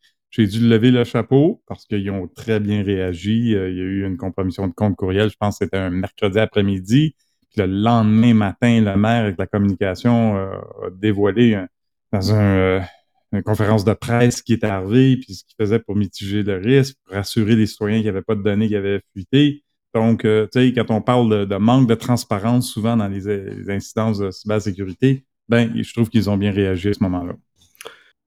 dû 0.46 0.68
lever 0.68 0.92
le 0.92 1.02
chapeau 1.02 1.62
parce 1.66 1.84
qu'ils 1.86 2.08
ont 2.10 2.28
très 2.28 2.60
bien 2.60 2.84
réagi. 2.84 3.56
Euh, 3.56 3.70
il 3.70 3.76
y 3.76 3.80
a 3.80 3.84
eu 3.84 4.06
une 4.06 4.16
compromission 4.16 4.68
de 4.68 4.72
compte 4.72 4.94
courriel. 4.94 5.30
Je 5.30 5.36
pense 5.36 5.58
que 5.58 5.64
c'était 5.64 5.78
un 5.78 5.90
mercredi 5.90 6.38
après-midi. 6.38 7.16
Puis 7.50 7.60
le 7.60 7.66
lendemain 7.66 8.34
matin, 8.34 8.80
le 8.80 8.96
maire 8.96 9.24
avec 9.24 9.36
la 9.36 9.46
communication 9.48 10.36
euh, 10.36 10.86
a 10.86 10.90
dévoilé 10.92 11.60
dans 12.12 12.32
un, 12.34 12.82
une 13.32 13.42
conférence 13.42 13.84
de 13.84 13.94
presse 13.94 14.42
qui 14.42 14.52
était 14.52 14.66
arrivé, 14.66 15.16
puis 15.16 15.34
ce 15.34 15.44
qu'il 15.44 15.56
faisait 15.58 15.80
pour 15.80 15.96
mitiger 15.96 16.42
le 16.44 16.56
risque, 16.56 16.96
pour 17.04 17.16
rassurer 17.16 17.56
les 17.56 17.66
citoyens 17.66 17.96
qu'il 17.96 18.04
n'y 18.04 18.10
avait 18.10 18.22
pas 18.22 18.36
de 18.36 18.42
données 18.42 18.68
qui 18.68 18.76
avaient 18.76 19.00
fuité. 19.12 19.64
Donc, 19.94 20.24
euh, 20.24 20.46
tu 20.52 20.60
sais, 20.60 20.72
quand 20.72 20.90
on 20.90 21.02
parle 21.02 21.46
de, 21.46 21.56
manque 21.56 21.88
de 21.88 21.94
transparence 21.94 22.70
souvent 22.70 22.96
dans 22.96 23.08
les, 23.08 23.70
incidences 23.70 24.18
de 24.18 24.30
cybersécurité, 24.30 25.24
ben, 25.48 25.70
je 25.74 25.92
trouve 25.92 26.08
qu'ils 26.08 26.30
ont 26.30 26.36
bien 26.36 26.50
réagi 26.50 26.88
à 26.88 26.94
ce 26.94 27.02
moment-là. 27.02 27.34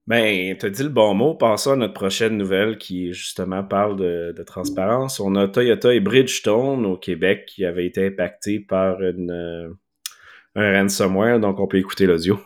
Ben, 0.07 0.55
tu 0.55 0.65
as 0.67 0.69
dit 0.69 0.83
le 0.83 0.89
bon 0.89 1.15
mot. 1.15 1.33
Passons 1.33 1.71
à 1.71 1.75
notre 1.75 1.95
prochaine 1.95 2.37
nouvelle 2.37 2.77
qui, 2.77 3.11
justement, 3.13 3.63
parle 3.63 3.97
de, 3.97 4.43
transparence. 4.45 5.19
On 5.19 5.35
a 5.35 5.47
Toyota 5.47 5.93
et 5.93 5.99
Bridgestone 5.99 6.85
au 6.85 6.97
Québec 6.97 7.45
qui 7.47 7.65
avaient 7.65 7.87
été 7.87 8.05
impactés 8.05 8.59
par 8.59 8.97
euh, 9.01 9.69
un 10.55 10.71
ransomware, 10.79 11.39
donc 11.39 11.59
on 11.59 11.67
peut 11.67 11.77
écouter 11.77 12.05
l'audio. 12.05 12.39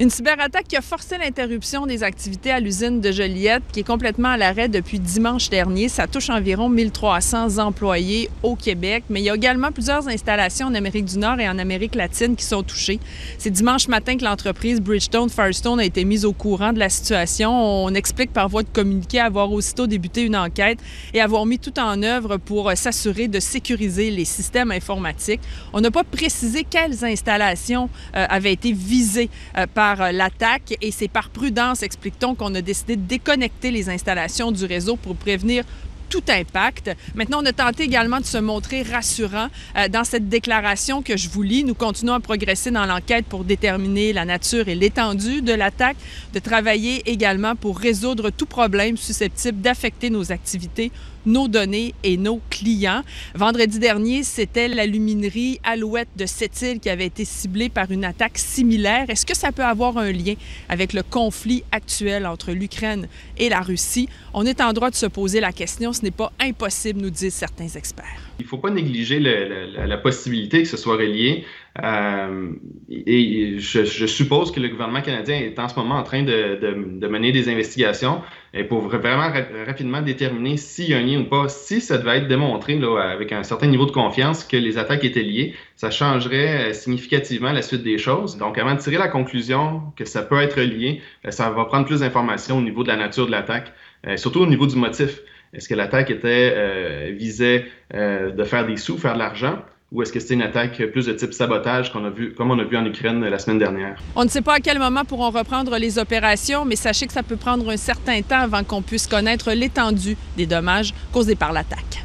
Une 0.00 0.10
cyberattaque 0.10 0.68
qui 0.68 0.76
a 0.76 0.80
forcé 0.80 1.18
l'interruption 1.18 1.84
des 1.84 2.04
activités 2.04 2.52
à 2.52 2.60
l'usine 2.60 3.00
de 3.00 3.10
Joliette, 3.10 3.64
qui 3.72 3.80
est 3.80 3.86
complètement 3.86 4.28
à 4.28 4.36
l'arrêt 4.36 4.68
depuis 4.68 5.00
dimanche 5.00 5.50
dernier. 5.50 5.88
Ça 5.88 6.06
touche 6.06 6.30
environ 6.30 6.68
1300 6.68 7.58
employés 7.58 8.30
au 8.44 8.54
Québec, 8.54 9.02
mais 9.10 9.20
il 9.20 9.24
y 9.24 9.30
a 9.30 9.34
également 9.34 9.72
plusieurs 9.72 10.06
installations 10.06 10.68
en 10.68 10.74
Amérique 10.74 11.06
du 11.06 11.18
Nord 11.18 11.40
et 11.40 11.48
en 11.48 11.58
Amérique 11.58 11.96
latine 11.96 12.36
qui 12.36 12.44
sont 12.44 12.62
touchées. 12.62 13.00
C'est 13.38 13.50
dimanche 13.50 13.88
matin 13.88 14.16
que 14.16 14.24
l'entreprise 14.24 14.80
Bridgestone 14.80 15.30
Firestone 15.30 15.80
a 15.80 15.84
été 15.84 16.04
mise 16.04 16.24
au 16.24 16.32
courant 16.32 16.72
de 16.72 16.78
la 16.78 16.90
situation. 16.90 17.50
On 17.50 17.92
explique 17.94 18.32
par 18.32 18.48
voie 18.48 18.62
de 18.62 18.68
communiqué 18.68 19.18
avoir 19.18 19.50
aussitôt 19.50 19.88
débuté 19.88 20.22
une 20.22 20.36
enquête 20.36 20.78
et 21.12 21.20
avoir 21.20 21.44
mis 21.44 21.58
tout 21.58 21.76
en 21.80 22.04
œuvre 22.04 22.36
pour 22.36 22.70
s'assurer 22.76 23.26
de 23.26 23.40
sécuriser 23.40 24.12
les 24.12 24.24
systèmes 24.24 24.70
informatiques. 24.70 25.40
On 25.72 25.80
n'a 25.80 25.90
pas 25.90 26.04
précisé 26.04 26.64
quelles 26.68 27.04
installations 27.04 27.90
euh, 28.14 28.26
avaient 28.28 28.52
été 28.52 28.70
visées 28.72 29.28
euh, 29.56 29.66
par 29.78 30.02
euh, 30.02 30.10
l'attaque 30.10 30.76
et 30.80 30.90
c'est 30.90 31.06
par 31.06 31.28
prudence, 31.30 31.84
explique-t-on, 31.84 32.34
qu'on 32.34 32.52
a 32.56 32.60
décidé 32.60 32.96
de 32.96 33.02
déconnecter 33.02 33.70
les 33.70 33.88
installations 33.88 34.50
du 34.50 34.64
réseau 34.64 34.96
pour 34.96 35.14
prévenir 35.14 35.62
tout 36.10 36.24
impact. 36.28 36.90
Maintenant, 37.14 37.42
on 37.42 37.46
a 37.46 37.52
tenté 37.52 37.84
également 37.84 38.18
de 38.18 38.24
se 38.24 38.38
montrer 38.38 38.82
rassurant 38.82 39.46
euh, 39.76 39.86
dans 39.86 40.02
cette 40.02 40.28
déclaration 40.28 41.00
que 41.00 41.16
je 41.16 41.28
vous 41.28 41.42
lis. 41.42 41.62
Nous 41.62 41.76
continuons 41.76 42.14
à 42.14 42.18
progresser 42.20 42.72
dans 42.72 42.86
l'enquête 42.86 43.26
pour 43.26 43.44
déterminer 43.44 44.12
la 44.12 44.24
nature 44.24 44.66
et 44.66 44.74
l'étendue 44.74 45.42
de 45.42 45.52
l'attaque, 45.52 45.96
de 46.34 46.40
travailler 46.40 47.08
également 47.08 47.54
pour 47.54 47.78
résoudre 47.78 48.30
tout 48.30 48.46
problème 48.46 48.96
susceptible 48.96 49.60
d'affecter 49.60 50.10
nos 50.10 50.32
activités 50.32 50.90
nos 51.28 51.46
données 51.46 51.94
et 52.02 52.16
nos 52.16 52.40
clients. 52.50 53.02
Vendredi 53.34 53.78
dernier, 53.78 54.22
c'était 54.24 54.66
l'aluminerie 54.66 55.60
Alouette 55.62 56.08
de 56.16 56.26
Sept-Îles 56.26 56.80
qui 56.80 56.90
avait 56.90 57.06
été 57.06 57.24
ciblée 57.24 57.68
par 57.68 57.90
une 57.92 58.04
attaque 58.04 58.38
similaire. 58.38 59.04
Est-ce 59.08 59.26
que 59.26 59.36
ça 59.36 59.52
peut 59.52 59.62
avoir 59.62 59.98
un 59.98 60.10
lien 60.10 60.34
avec 60.68 60.92
le 60.92 61.02
conflit 61.02 61.62
actuel 61.70 62.26
entre 62.26 62.52
l'Ukraine 62.52 63.06
et 63.36 63.48
la 63.48 63.60
Russie? 63.60 64.08
On 64.34 64.46
est 64.46 64.60
en 64.60 64.72
droit 64.72 64.90
de 64.90 64.96
se 64.96 65.06
poser 65.06 65.40
la 65.40 65.52
question. 65.52 65.92
Ce 65.92 66.02
n'est 66.02 66.10
pas 66.10 66.32
impossible, 66.40 67.00
nous 67.00 67.10
disent 67.10 67.34
certains 67.34 67.68
experts. 67.68 68.06
Il 68.40 68.44
ne 68.44 68.48
faut 68.48 68.58
pas 68.58 68.70
négliger 68.70 69.20
la 69.20 69.98
possibilité 69.98 70.62
que 70.62 70.68
ce 70.68 70.76
soit 70.76 70.96
relié. 70.96 71.44
Euh, 71.84 72.52
et 72.90 73.58
je, 73.58 74.06
suppose 74.06 74.50
que 74.50 74.58
le 74.58 74.68
gouvernement 74.68 75.00
canadien 75.00 75.36
est 75.36 75.58
en 75.58 75.68
ce 75.68 75.76
moment 75.76 75.94
en 75.96 76.02
train 76.02 76.22
de, 76.24 77.06
mener 77.06 77.30
des 77.30 77.48
investigations 77.48 78.20
et 78.52 78.64
pour 78.64 78.80
vraiment 78.88 79.30
rapidement 79.66 80.02
déterminer 80.02 80.56
s'il 80.56 80.90
y 80.90 80.94
a 80.94 80.98
un 80.98 81.02
lien 81.02 81.20
ou 81.20 81.24
pas. 81.24 81.48
Si 81.48 81.80
ça 81.80 81.98
devait 81.98 82.18
être 82.18 82.28
démontré 82.28 82.76
là, 82.76 82.98
avec 82.98 83.32
un 83.32 83.44
certain 83.44 83.68
niveau 83.68 83.86
de 83.86 83.92
confiance 83.92 84.44
que 84.44 84.56
les 84.56 84.78
attaques 84.78 85.04
étaient 85.04 85.22
liées, 85.22 85.54
ça 85.76 85.90
changerait 85.90 86.70
euh, 86.70 86.72
significativement 86.72 87.52
la 87.52 87.62
suite 87.62 87.82
des 87.82 87.98
choses. 87.98 88.36
Donc, 88.38 88.58
avant 88.58 88.74
de 88.74 88.80
tirer 88.80 88.98
la 88.98 89.08
conclusion 89.08 89.82
que 89.96 90.04
ça 90.04 90.22
peut 90.22 90.40
être 90.40 90.60
lié, 90.60 91.00
euh, 91.24 91.30
ça 91.30 91.50
va 91.50 91.64
prendre 91.66 91.86
plus 91.86 92.00
d'informations 92.00 92.58
au 92.58 92.62
niveau 92.62 92.82
de 92.82 92.88
la 92.88 92.96
nature 92.96 93.26
de 93.26 93.30
l'attaque, 93.30 93.72
surtout 94.16 94.40
au 94.40 94.46
niveau 94.46 94.66
du 94.66 94.76
motif. 94.76 95.20
Est-ce 95.52 95.68
que 95.68 95.74
l'attaque 95.74 96.10
était 96.10 97.10
visait 97.12 97.66
de 97.92 98.44
faire 98.44 98.66
des 98.66 98.76
sous, 98.76 98.96
faire 98.98 99.14
de 99.14 99.18
l'argent? 99.18 99.58
Ou 99.90 100.02
est-ce 100.02 100.12
que 100.12 100.20
c'est 100.20 100.34
une 100.34 100.42
attaque 100.42 100.82
plus 100.92 101.06
de 101.06 101.12
type 101.12 101.32
sabotage 101.32 101.90
qu'on 101.92 102.04
a 102.04 102.10
vu, 102.10 102.34
comme 102.34 102.50
on 102.50 102.58
a 102.58 102.64
vu 102.64 102.76
en 102.76 102.84
Ukraine 102.84 103.24
la 103.24 103.38
semaine 103.38 103.58
dernière? 103.58 103.98
On 104.14 104.24
ne 104.24 104.28
sait 104.28 104.42
pas 104.42 104.54
à 104.54 104.60
quel 104.60 104.78
moment 104.78 105.04
pourront 105.04 105.30
reprendre 105.30 105.78
les 105.78 105.98
opérations, 105.98 106.64
mais 106.64 106.76
sachez 106.76 107.06
que 107.06 107.12
ça 107.12 107.22
peut 107.22 107.36
prendre 107.36 107.68
un 107.70 107.76
certain 107.76 108.20
temps 108.20 108.40
avant 108.40 108.64
qu'on 108.64 108.82
puisse 108.82 109.06
connaître 109.06 109.52
l'étendue 109.52 110.16
des 110.36 110.46
dommages 110.46 110.92
causés 111.12 111.36
par 111.36 111.52
l'attaque. 111.52 112.04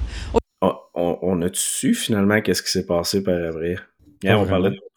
Ah, 0.62 0.80
on, 0.94 1.42
a 1.42 1.50
su 1.52 1.94
finalement 1.94 2.40
qu'est-ce 2.40 2.64
qui 2.64 2.72
s'est 2.72 2.86
passé 2.86 3.22
par 3.22 3.36
avril? 3.36 3.80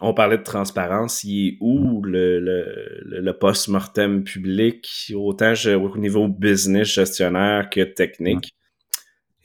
on, 0.01 0.15
parlait, 0.15 0.39
de 0.39 0.43
transparence. 0.45 1.25
Il 1.25 1.49
est 1.49 1.59
où 1.61 2.03
le, 2.05 2.39
le, 2.39 3.33
post-mortem 3.33 4.23
public, 4.23 5.13
autant 5.17 5.55
au 5.65 5.99
niveau 5.99 6.29
business, 6.29 6.87
gestionnaire 6.87 7.69
que 7.69 7.81
technique? 7.81 8.53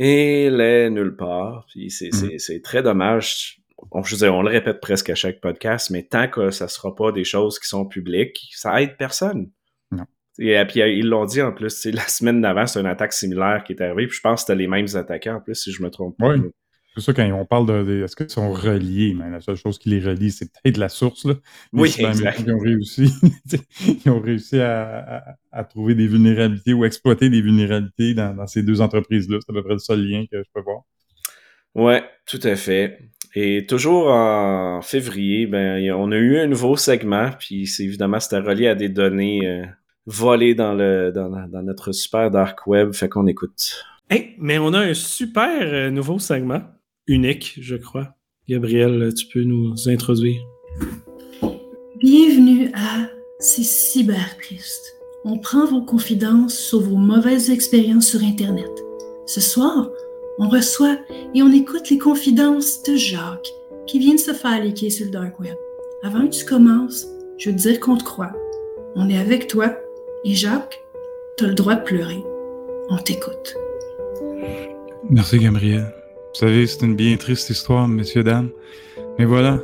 Et 0.03 0.46
est 0.46 0.89
nulle 0.89 1.15
part. 1.15 1.67
Puis 1.70 1.88
mmh. 1.88 2.39
c'est 2.39 2.62
très 2.63 2.81
dommage. 2.81 3.62
On, 3.91 4.01
je 4.01 4.15
veux 4.15 4.25
dire, 4.25 4.34
on 4.34 4.41
le 4.41 4.50
répète 4.50 4.79
presque 4.81 5.12
à 5.12 5.15
chaque 5.15 5.39
podcast, 5.41 5.91
mais 5.91 6.01
tant 6.03 6.27
que 6.27 6.50
ça 6.50 6.65
ne 6.65 6.70
sera 6.70 6.96
pas 6.96 7.12
des 7.12 7.24
choses 7.24 7.60
qui 7.60 7.67
sont 7.67 7.86
publiques, 7.86 8.50
ça 8.55 8.81
aide 8.81 8.98
personne. 8.98 9.51
Non. 9.91 10.05
Et 10.39 10.63
puis 10.65 10.79
ils 10.79 11.08
l'ont 11.08 11.25
dit 11.25 11.41
en 11.41 11.51
plus, 11.51 11.86
la 11.86 12.08
semaine 12.08 12.41
d'avant, 12.41 12.65
c'est 12.65 12.79
une 12.79 12.88
attaque 12.88 13.13
similaire 13.13 13.63
qui 13.63 13.74
est 13.74 13.81
arrivée. 13.81 14.08
Puis 14.08 14.17
je 14.17 14.22
pense 14.22 14.41
que 14.41 14.48
c'était 14.48 14.60
les 14.60 14.67
mêmes 14.67 14.88
attaquants 14.96 15.36
en 15.36 15.39
plus, 15.39 15.55
si 15.55 15.72
je 15.72 15.84
me 15.84 15.91
trompe 15.91 16.17
pas. 16.17 16.29
Oui. 16.29 16.50
C'est 16.96 17.02
ça, 17.02 17.14
quand 17.14 17.26
on 17.32 17.46
parle 17.46 17.68
de. 17.68 18.04
Est-ce 18.04 18.18
qu'ils 18.18 18.30
sont 18.30 18.52
reliés? 18.52 19.16
Mais 19.18 19.30
la 19.30 19.40
seule 19.40 19.56
chose 19.56 19.80
qui 19.80 19.90
les 19.90 20.02
relie, 20.02 20.30
c'est 20.30 20.52
peut-être 20.52 20.78
la 20.78 20.90
source. 20.90 21.24
Là. 21.24 21.36
oui, 21.72 21.94
exact. 21.98 22.42
Ils 22.46 22.54
ont 22.54 22.60
réussi, 22.60 23.14
ils 24.06 24.12
ont 24.12 24.20
réussi 24.20 24.60
à, 24.60 25.38
trouver 25.70 25.96
des 25.96 26.08
vulnérabilités 26.08 26.74
ou 26.74 26.84
exploiter 26.84 27.30
des 27.30 27.42
vulnérabilités 27.42 28.14
dans, 28.14 28.46
ces 28.48 28.62
deux 28.62 28.82
entreprises-là. 28.82 29.38
C'est 29.40 29.52
à 29.52 29.54
peu 29.54 29.64
près 29.64 29.74
le 29.74 29.80
seul 29.80 30.06
lien 30.06 30.26
que 30.30 30.40
je 30.40 30.50
peux 30.54 30.62
voir. 30.62 30.82
Oui, 31.76 31.96
tout 32.26 32.42
à 32.44 32.58
fait. 32.58 33.00
Et 33.36 33.66
toujours 33.66 34.08
en 34.08 34.82
février, 34.82 35.48
ben, 35.48 35.94
on 35.94 36.12
a 36.12 36.18
eu 36.18 36.40
un 36.40 36.48
nouveau 36.48 36.76
segment, 36.76 37.30
puis 37.40 37.68
c'est 37.68 37.84
évidemment 37.84 38.20
c'était 38.20 38.40
relié 38.40 38.68
à 38.68 38.76
des 38.76 38.90
données 38.90 39.48
euh, 39.48 39.66
volées 40.06 40.56
dans, 40.56 40.74
le, 40.74 41.14
dans, 41.14 41.30
dans 41.30 41.64
notre 41.64 41.94
super 41.94 42.30
dark 42.30 42.68
web. 42.68 42.92
Fait 42.92 43.08
qu'on 43.08 43.28
écoute. 43.28 43.86
Hey, 44.10 44.36
mais 44.40 44.60
on 44.60 44.74
a 44.74 44.80
un 44.80 44.94
super 44.94 45.62
euh, 45.62 45.90
nouveau 45.90 46.20
segment 46.20 46.62
unique, 47.12 47.58
je 47.60 47.75
crois. 47.75 48.15
Gabriel, 48.48 49.13
tu 49.13 49.27
peux 49.27 49.44
nous 49.44 49.75
introduire. 49.88 50.41
Bienvenue 52.00 52.72
à 52.74 53.08
C'est 53.39 53.63
cyber 53.63 54.38
triste. 54.38 54.96
On 55.24 55.38
prend 55.38 55.65
vos 55.65 55.84
confidences 55.84 56.58
sur 56.58 56.82
vos 56.82 56.96
mauvaises 56.96 57.51
expériences 57.51 58.08
sur 58.08 58.24
Internet. 58.24 58.72
Ce 59.27 59.41
soir, 59.41 59.89
on 60.39 60.50
reçoit 60.50 60.98
et 61.36 61.44
on 61.44 61.51
écoute 61.51 61.89
les 61.89 62.00
confidences 62.00 62.82
de 62.84 62.96
Jacques 62.96 63.53
qui 63.86 64.00
vient 64.00 64.15
de 64.15 64.20
se 64.20 64.34
faire 64.34 64.63
liquer 64.63 64.89
sur 64.89 65.06
le 65.06 65.12
dark 65.12 65.39
web. 65.39 65.56
Avant 66.03 66.27
que 66.27 66.36
tu 66.36 66.46
commences, 66.46 67.06
je 67.38 67.50
veux 67.50 67.56
te 67.56 67.62
dire 67.62 67.80
qu'on 67.80 67.98
te 67.98 68.03
croit. 68.03 68.32
On 68.96 69.10
est 69.10 69.18
avec 69.18 69.48
toi 69.48 69.75
et 70.25 70.34
Jacques, 70.34 70.82
tu 71.38 71.46
as 71.46 71.48
le 71.50 71.53
droit 71.53 71.75
de 71.75 71.84
pleurer. 71.84 72.24
On 72.89 72.98
t'écoute. 72.98 73.56
Merci 75.10 75.38
Gabriel. 75.38 76.00
Vous 76.34 76.40
savez, 76.40 76.66
c'est 76.66 76.86
une 76.86 76.96
bien 76.96 77.18
triste 77.18 77.50
histoire, 77.50 77.90
messieurs, 77.90 78.24
dames. 78.24 78.52
Mais 79.20 79.26
voilà, 79.26 79.60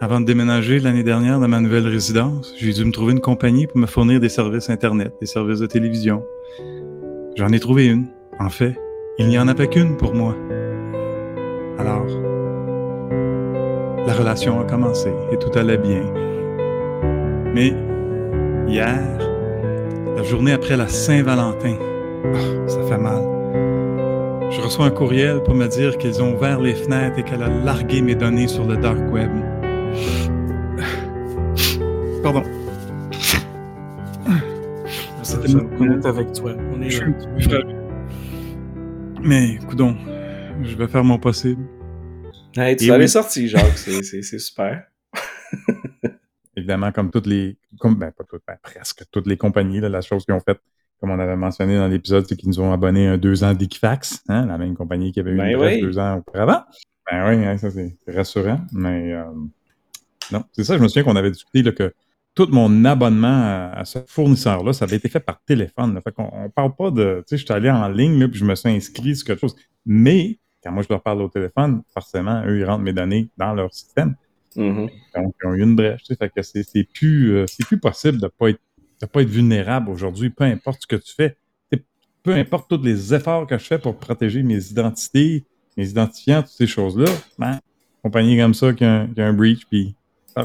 avant 0.00 0.20
de 0.20 0.26
déménager 0.26 0.80
l'année 0.80 1.04
dernière 1.04 1.38
dans 1.38 1.46
ma 1.46 1.60
nouvelle 1.60 1.86
résidence, 1.86 2.52
j'ai 2.58 2.72
dû 2.72 2.84
me 2.84 2.90
trouver 2.90 3.12
une 3.12 3.20
compagnie 3.20 3.68
pour 3.68 3.78
me 3.78 3.86
fournir 3.86 4.18
des 4.18 4.28
services 4.28 4.70
Internet, 4.70 5.12
des 5.20 5.26
services 5.26 5.60
de 5.60 5.66
télévision. 5.66 6.24
J'en 7.36 7.50
ai 7.50 7.60
trouvé 7.60 7.86
une. 7.86 8.08
En 8.40 8.50
fait, 8.50 8.74
il 9.18 9.28
n'y 9.28 9.38
en 9.38 9.46
avait 9.46 9.68
qu'une 9.68 9.96
pour 9.96 10.12
moi. 10.12 10.34
Alors, 11.78 12.06
la 14.04 14.12
relation 14.12 14.58
a 14.58 14.64
commencé 14.64 15.12
et 15.30 15.38
tout 15.38 15.56
allait 15.56 15.78
bien. 15.78 16.02
Mais 17.54 17.72
hier, 18.66 18.98
la 20.16 20.24
journée 20.24 20.52
après 20.52 20.76
la 20.76 20.88
Saint-Valentin, 20.88 21.76
ah, 22.24 22.68
ça 22.68 22.82
fait 22.82 22.98
mal. 22.98 23.39
Je 24.50 24.60
reçois 24.60 24.86
un 24.86 24.90
courriel 24.90 25.42
pour 25.44 25.54
me 25.54 25.68
dire 25.68 25.96
qu'ils 25.96 26.20
ont 26.20 26.34
ouvert 26.34 26.60
les 26.60 26.74
fenêtres 26.74 27.18
et 27.18 27.22
qu'elle 27.22 27.42
a 27.42 27.48
largué 27.48 28.02
mes 28.02 28.16
données 28.16 28.48
sur 28.48 28.66
le 28.66 28.76
dark 28.76 28.98
web. 29.12 29.30
Pardon. 32.22 32.42
On 35.78 35.92
est 35.92 36.06
avec 36.06 36.32
toi. 36.32 36.54
On 36.72 36.82
est 36.82 36.98
là. 36.98 37.06
Mais, 39.22 39.58
coudon, 39.68 39.96
je 40.62 40.74
vais 40.74 40.88
faire 40.88 41.04
mon 41.04 41.18
possible. 41.18 41.64
Hey, 42.56 42.76
tu 42.76 42.88
l'avais 42.88 43.06
sorti, 43.06 43.46
Jacques. 43.48 43.78
C'est 43.78 44.38
super. 44.38 44.82
Évidemment, 46.56 46.90
comme 46.90 47.10
toutes 47.10 47.26
les. 47.26 47.56
Comme, 47.78 47.94
ben, 47.94 48.10
pas 48.10 48.24
toutes, 48.24 48.42
ben, 48.46 48.56
presque 48.60 49.04
toutes 49.12 49.28
les 49.28 49.36
compagnies, 49.36 49.80
la 49.80 50.00
chose 50.00 50.24
qu'ils 50.24 50.34
ont 50.34 50.40
faite 50.40 50.60
comme 51.00 51.10
on 51.10 51.18
avait 51.18 51.36
mentionné 51.36 51.76
dans 51.76 51.88
l'épisode, 51.88 52.26
c'est 52.28 52.36
qu'ils 52.36 52.48
nous 52.48 52.60
ont 52.60 52.72
abonné 52.72 53.06
un 53.06 53.16
deux 53.16 53.42
ans 53.42 53.54
d'Equifax, 53.54 54.22
hein, 54.28 54.46
la 54.46 54.58
même 54.58 54.74
compagnie 54.74 55.12
qui 55.12 55.20
avait 55.20 55.32
eu 55.32 55.36
ben 55.36 55.80
deux 55.80 55.98
ans 55.98 56.18
auparavant. 56.18 56.62
Ben 57.10 57.28
oui, 57.28 57.44
hein, 57.44 57.56
ça 57.56 57.70
c'est 57.70 57.96
rassurant. 58.06 58.60
Mais 58.72 59.12
euh, 59.12 59.24
non, 60.30 60.44
c'est 60.52 60.64
ça, 60.64 60.76
je 60.76 60.82
me 60.82 60.88
souviens 60.88 61.04
qu'on 61.04 61.16
avait 61.16 61.30
discuté 61.30 61.62
là, 61.62 61.72
que 61.72 61.94
tout 62.34 62.48
mon 62.52 62.84
abonnement 62.84 63.70
à, 63.72 63.84
ce 63.84 63.98
fournisseur-là, 64.06 64.72
ça 64.72 64.84
avait 64.84 64.96
été 64.96 65.08
fait 65.08 65.20
par 65.20 65.42
téléphone. 65.44 65.94
Là. 65.94 66.00
Fait 66.00 66.12
qu'on 66.12 66.30
on 66.32 66.50
parle 66.50 66.74
pas 66.76 66.90
de. 66.90 67.24
Tu 67.26 67.30
sais, 67.30 67.38
je 67.38 67.44
suis 67.44 67.52
allé 67.52 67.70
en 67.70 67.88
ligne, 67.88 68.20
là, 68.20 68.28
puis 68.28 68.38
je 68.38 68.44
me 68.44 68.54
suis 68.54 68.68
inscrit 68.68 69.16
sur 69.16 69.26
quelque 69.26 69.40
chose. 69.40 69.56
Mais 69.86 70.38
quand 70.62 70.70
moi 70.70 70.82
je 70.82 70.88
leur 70.90 71.02
parle 71.02 71.22
au 71.22 71.28
téléphone, 71.28 71.82
forcément, 71.92 72.42
eux, 72.46 72.58
ils 72.58 72.64
rentrent 72.64 72.82
mes 72.82 72.92
données 72.92 73.30
dans 73.36 73.54
leur 73.54 73.72
système. 73.72 74.14
Mm-hmm. 74.56 74.90
Donc, 75.16 75.34
ils 75.42 75.46
ont 75.46 75.54
eu 75.54 75.62
une 75.62 75.76
brèche. 75.76 76.02
Fait 76.06 76.28
que 76.28 76.42
c'est 76.42 76.84
plus, 76.92 77.32
euh, 77.32 77.46
c'est 77.46 77.66
plus 77.66 77.78
possible 77.78 78.20
de 78.20 78.28
pas 78.28 78.50
être 78.50 78.60
de 79.00 79.06
pas 79.06 79.22
être 79.22 79.28
vulnérable 79.28 79.90
aujourd'hui, 79.90 80.30
peu 80.30 80.44
importe 80.44 80.82
ce 80.82 80.86
que 80.86 80.96
tu 80.96 81.14
fais. 81.14 81.36
Peu 82.22 82.34
importe 82.34 82.68
tous 82.68 82.82
les 82.82 83.14
efforts 83.14 83.46
que 83.46 83.56
je 83.56 83.64
fais 83.64 83.78
pour 83.78 83.96
protéger 83.96 84.42
mes 84.42 84.70
identités, 84.70 85.44
mes 85.78 85.88
identifiants, 85.88 86.42
toutes 86.42 86.52
ces 86.52 86.66
choses-là, 86.66 87.10
ben, 87.38 87.58
compagnie 88.02 88.36
comme 88.36 88.52
ça 88.52 88.74
qui 88.74 88.84
a, 88.84 89.06
un, 89.16 89.32
breach, 89.32 89.64
puis 89.70 89.94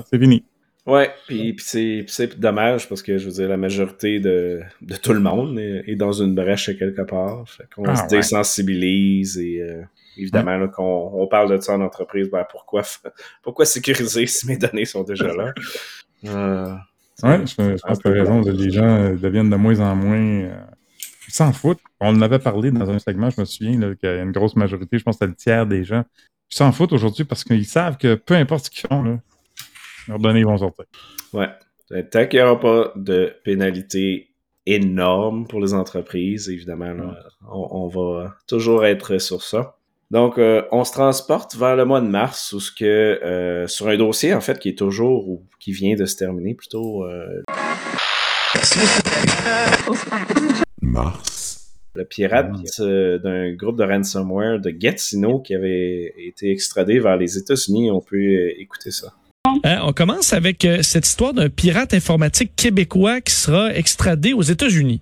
c'est 0.09 0.17
fini. 0.17 0.45
Ouais, 0.85 1.11
puis, 1.27 1.53
puis 1.53 2.05
c'est, 2.07 2.39
dommage 2.39 2.87
parce 2.87 3.01
que 3.01 3.17
je 3.17 3.25
veux 3.25 3.31
dire, 3.31 3.49
la 3.49 3.57
majorité 3.57 4.19
de, 4.19 4.61
de 4.81 4.95
tout 4.95 5.13
le 5.13 5.19
monde 5.19 5.59
est, 5.59 5.83
est 5.87 5.95
dans 5.95 6.13
une 6.13 6.35
brèche 6.35 6.67
quelque 6.77 7.01
part. 7.01 7.43
Fait 7.49 7.67
qu'on 7.75 7.85
Ah, 7.85 7.95
se 7.95 8.03
ouais. 8.03 8.07
désensibilise 8.09 9.37
et 9.37 9.61
euh, 9.61 9.81
évidemment 10.15 10.57
là, 10.57 10.67
qu'on 10.67 11.11
on 11.13 11.27
parle 11.27 11.57
de 11.57 11.61
ça 11.61 11.73
en 11.73 11.81
entreprise, 11.81 12.29
ben 12.29 12.45
pourquoi 12.49 12.83
pourquoi 13.43 13.65
sécuriser 13.65 14.27
si 14.27 14.47
mes 14.47 14.57
données 14.57 14.85
sont 14.85 15.03
déjà 15.03 15.33
là? 15.33 15.53
Euh, 16.23 16.73
Ouais, 17.23 17.45
je, 17.45 17.81
pense 17.81 17.99
que 17.99 18.03
tu 18.03 18.07
as 18.07 18.23
raison. 18.23 18.41
les 18.41 18.71
gens 18.71 18.83
euh, 18.83 19.15
deviennent 19.15 19.49
de 19.49 19.55
moins 19.55 19.79
en 19.79 19.95
moins. 19.95 20.17
euh, 20.17 20.55
ils 21.27 21.33
s'en 21.33 21.53
foutent. 21.53 21.79
On 21.99 22.09
en 22.09 22.21
avait 22.21 22.39
parlé 22.39 22.71
dans 22.71 22.89
un 22.89 22.99
segment, 22.99 23.29
je 23.29 23.39
me 23.39 23.45
souviens, 23.45 23.95
qu'il 23.95 24.09
y 24.09 24.11
a 24.11 24.21
une 24.21 24.31
grosse 24.31 24.55
majorité, 24.55 24.97
je 24.97 25.03
pense 25.03 25.15
que 25.17 25.25
c'était 25.25 25.29
le 25.29 25.35
tiers 25.35 25.65
des 25.65 25.83
gens. 25.83 26.03
Ils 26.51 26.55
s'en 26.55 26.71
foutent 26.71 26.93
aujourd'hui 26.93 27.23
parce 27.23 27.43
qu'ils 27.43 27.65
savent 27.65 27.97
que 27.97 28.15
peu 28.15 28.35
importe 28.35 28.65
ce 28.65 28.69
qu'ils 28.69 28.87
font, 28.87 29.01
là, 29.01 29.17
leurs 30.07 30.19
données 30.19 30.43
vont 30.43 30.57
sortir. 30.57 30.85
Ouais. 31.33 31.49
Tant 32.11 32.27
qu'il 32.27 32.39
n'y 32.39 32.45
aura 32.45 32.59
pas 32.59 32.93
de 32.95 33.33
pénalité 33.43 34.29
énorme 34.65 35.47
pour 35.47 35.61
les 35.61 35.73
entreprises, 35.73 36.49
évidemment, 36.49 36.93
là, 36.93 37.19
on, 37.49 37.67
on 37.71 37.87
va 37.87 38.35
toujours 38.47 38.85
être 38.85 39.19
sur 39.19 39.41
ça. 39.41 39.77
Donc, 40.11 40.37
euh, 40.37 40.61
on 40.71 40.83
se 40.83 40.91
transporte 40.91 41.55
vers 41.55 41.75
le 41.75 41.83
mois 41.83 41.99
de 41.99 42.07
mars, 42.07 42.53
où 42.53 42.59
ce 42.59 42.71
que 42.71 42.85
euh, 42.85 43.67
sur 43.67 43.87
un 43.87 43.97
dossier 43.97 44.33
en 44.33 44.41
fait 44.41 44.59
qui 44.59 44.69
est 44.69 44.77
toujours 44.77 45.27
ou 45.27 45.43
qui 45.59 45.71
vient 45.71 45.95
de 45.95 46.05
se 46.05 46.15
terminer 46.15 46.53
plutôt 46.53 47.03
euh, 47.05 47.43
Mars. 50.81 51.71
le 51.95 52.05
pirate 52.05 52.51
euh, 52.79 53.17
d'un 53.19 53.53
groupe 53.53 53.77
de 53.77 53.83
ransomware 53.83 54.59
de 54.59 54.69
Gatineau 54.69 55.39
qui 55.39 55.55
avait 55.55 56.13
été 56.17 56.51
extradé 56.51 56.99
vers 56.99 57.17
les 57.17 57.37
États-Unis. 57.37 57.91
On 57.91 58.01
peut 58.01 58.17
euh, 58.17 58.61
écouter 58.61 58.91
ça. 58.91 59.13
Hein, 59.63 59.79
on 59.83 59.93
commence 59.93 60.33
avec 60.33 60.65
euh, 60.65 60.81
cette 60.81 61.05
histoire 61.05 61.33
d'un 61.33 61.49
pirate 61.49 61.93
informatique 61.93 62.55
québécois 62.55 63.21
qui 63.21 63.33
sera 63.33 63.73
extradé 63.73 64.33
aux 64.33 64.41
États-Unis. 64.41 65.01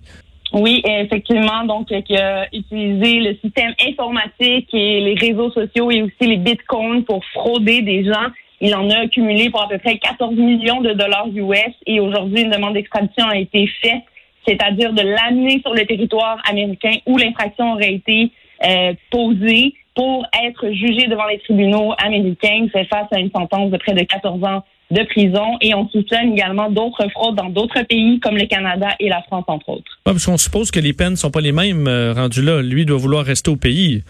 Oui, 0.54 0.82
effectivement. 0.84 1.64
Donc, 1.64 1.90
euh, 1.90 2.00
qui 2.02 2.16
a 2.16 2.46
utilisé 2.52 3.18
le 3.18 3.36
système 3.42 3.74
informatique 3.84 4.68
et 4.72 5.00
les 5.00 5.14
réseaux 5.14 5.50
sociaux 5.50 5.90
et 5.90 6.02
aussi 6.02 6.28
les 6.28 6.36
bitcoins 6.36 7.02
pour 7.04 7.24
frauder 7.32 7.82
des 7.82 8.04
gens. 8.04 8.28
Il 8.60 8.72
en 8.76 8.88
a 8.88 9.00
accumulé 9.00 9.50
pour 9.50 9.62
à 9.62 9.68
peu 9.68 9.78
près 9.78 9.98
14 9.98 10.36
millions 10.36 10.80
de 10.80 10.92
dollars 10.92 11.26
US 11.34 11.74
et 11.86 11.98
aujourd'hui, 11.98 12.42
une 12.42 12.50
demande 12.50 12.74
d'extradition 12.74 13.26
a 13.26 13.36
été 13.36 13.68
faite, 13.82 14.04
c'est-à-dire 14.46 14.92
de 14.92 15.02
l'amener 15.02 15.60
sur 15.60 15.74
le 15.74 15.84
territoire 15.86 16.40
américain 16.48 16.92
où 17.04 17.18
l'infraction 17.18 17.72
aurait 17.72 17.94
été 17.94 18.30
euh, 18.64 18.94
posée 19.10 19.74
pour 19.96 20.24
être 20.44 20.70
jugé 20.70 21.08
devant 21.08 21.26
les 21.26 21.40
tribunaux 21.40 21.94
américains. 21.98 22.60
Il 22.62 22.70
fait 22.70 22.84
face 22.84 23.08
à 23.12 23.18
une 23.18 23.30
sentence 23.32 23.72
de 23.72 23.76
près 23.76 23.92
de 23.92 24.04
14 24.04 24.44
ans 24.44 24.62
de 24.90 25.02
prison 25.04 25.56
et 25.60 25.74
on 25.74 25.88
soupçonne 25.88 26.32
également 26.32 26.70
d'autres 26.70 27.08
fraudes 27.10 27.36
dans 27.36 27.48
d'autres 27.48 27.82
pays 27.82 28.20
comme 28.20 28.36
le 28.36 28.46
Canada 28.46 28.88
et 29.00 29.08
la 29.08 29.22
France, 29.22 29.44
entre 29.48 29.68
autres. 29.70 29.90
Ouais, 30.06 30.12
parce 30.12 30.26
qu'on 30.26 30.36
suppose 30.36 30.70
que 30.70 30.80
les 30.80 30.92
peines 30.92 31.16
sont 31.16 31.30
pas 31.30 31.40
les 31.40 31.52
mêmes 31.52 31.86
euh, 31.88 32.12
rendues 32.12 32.42
là. 32.42 32.62
Lui 32.62 32.84
doit 32.84 32.98
vouloir 32.98 33.24
rester 33.24 33.50
au 33.50 33.56
pays. 33.56 34.02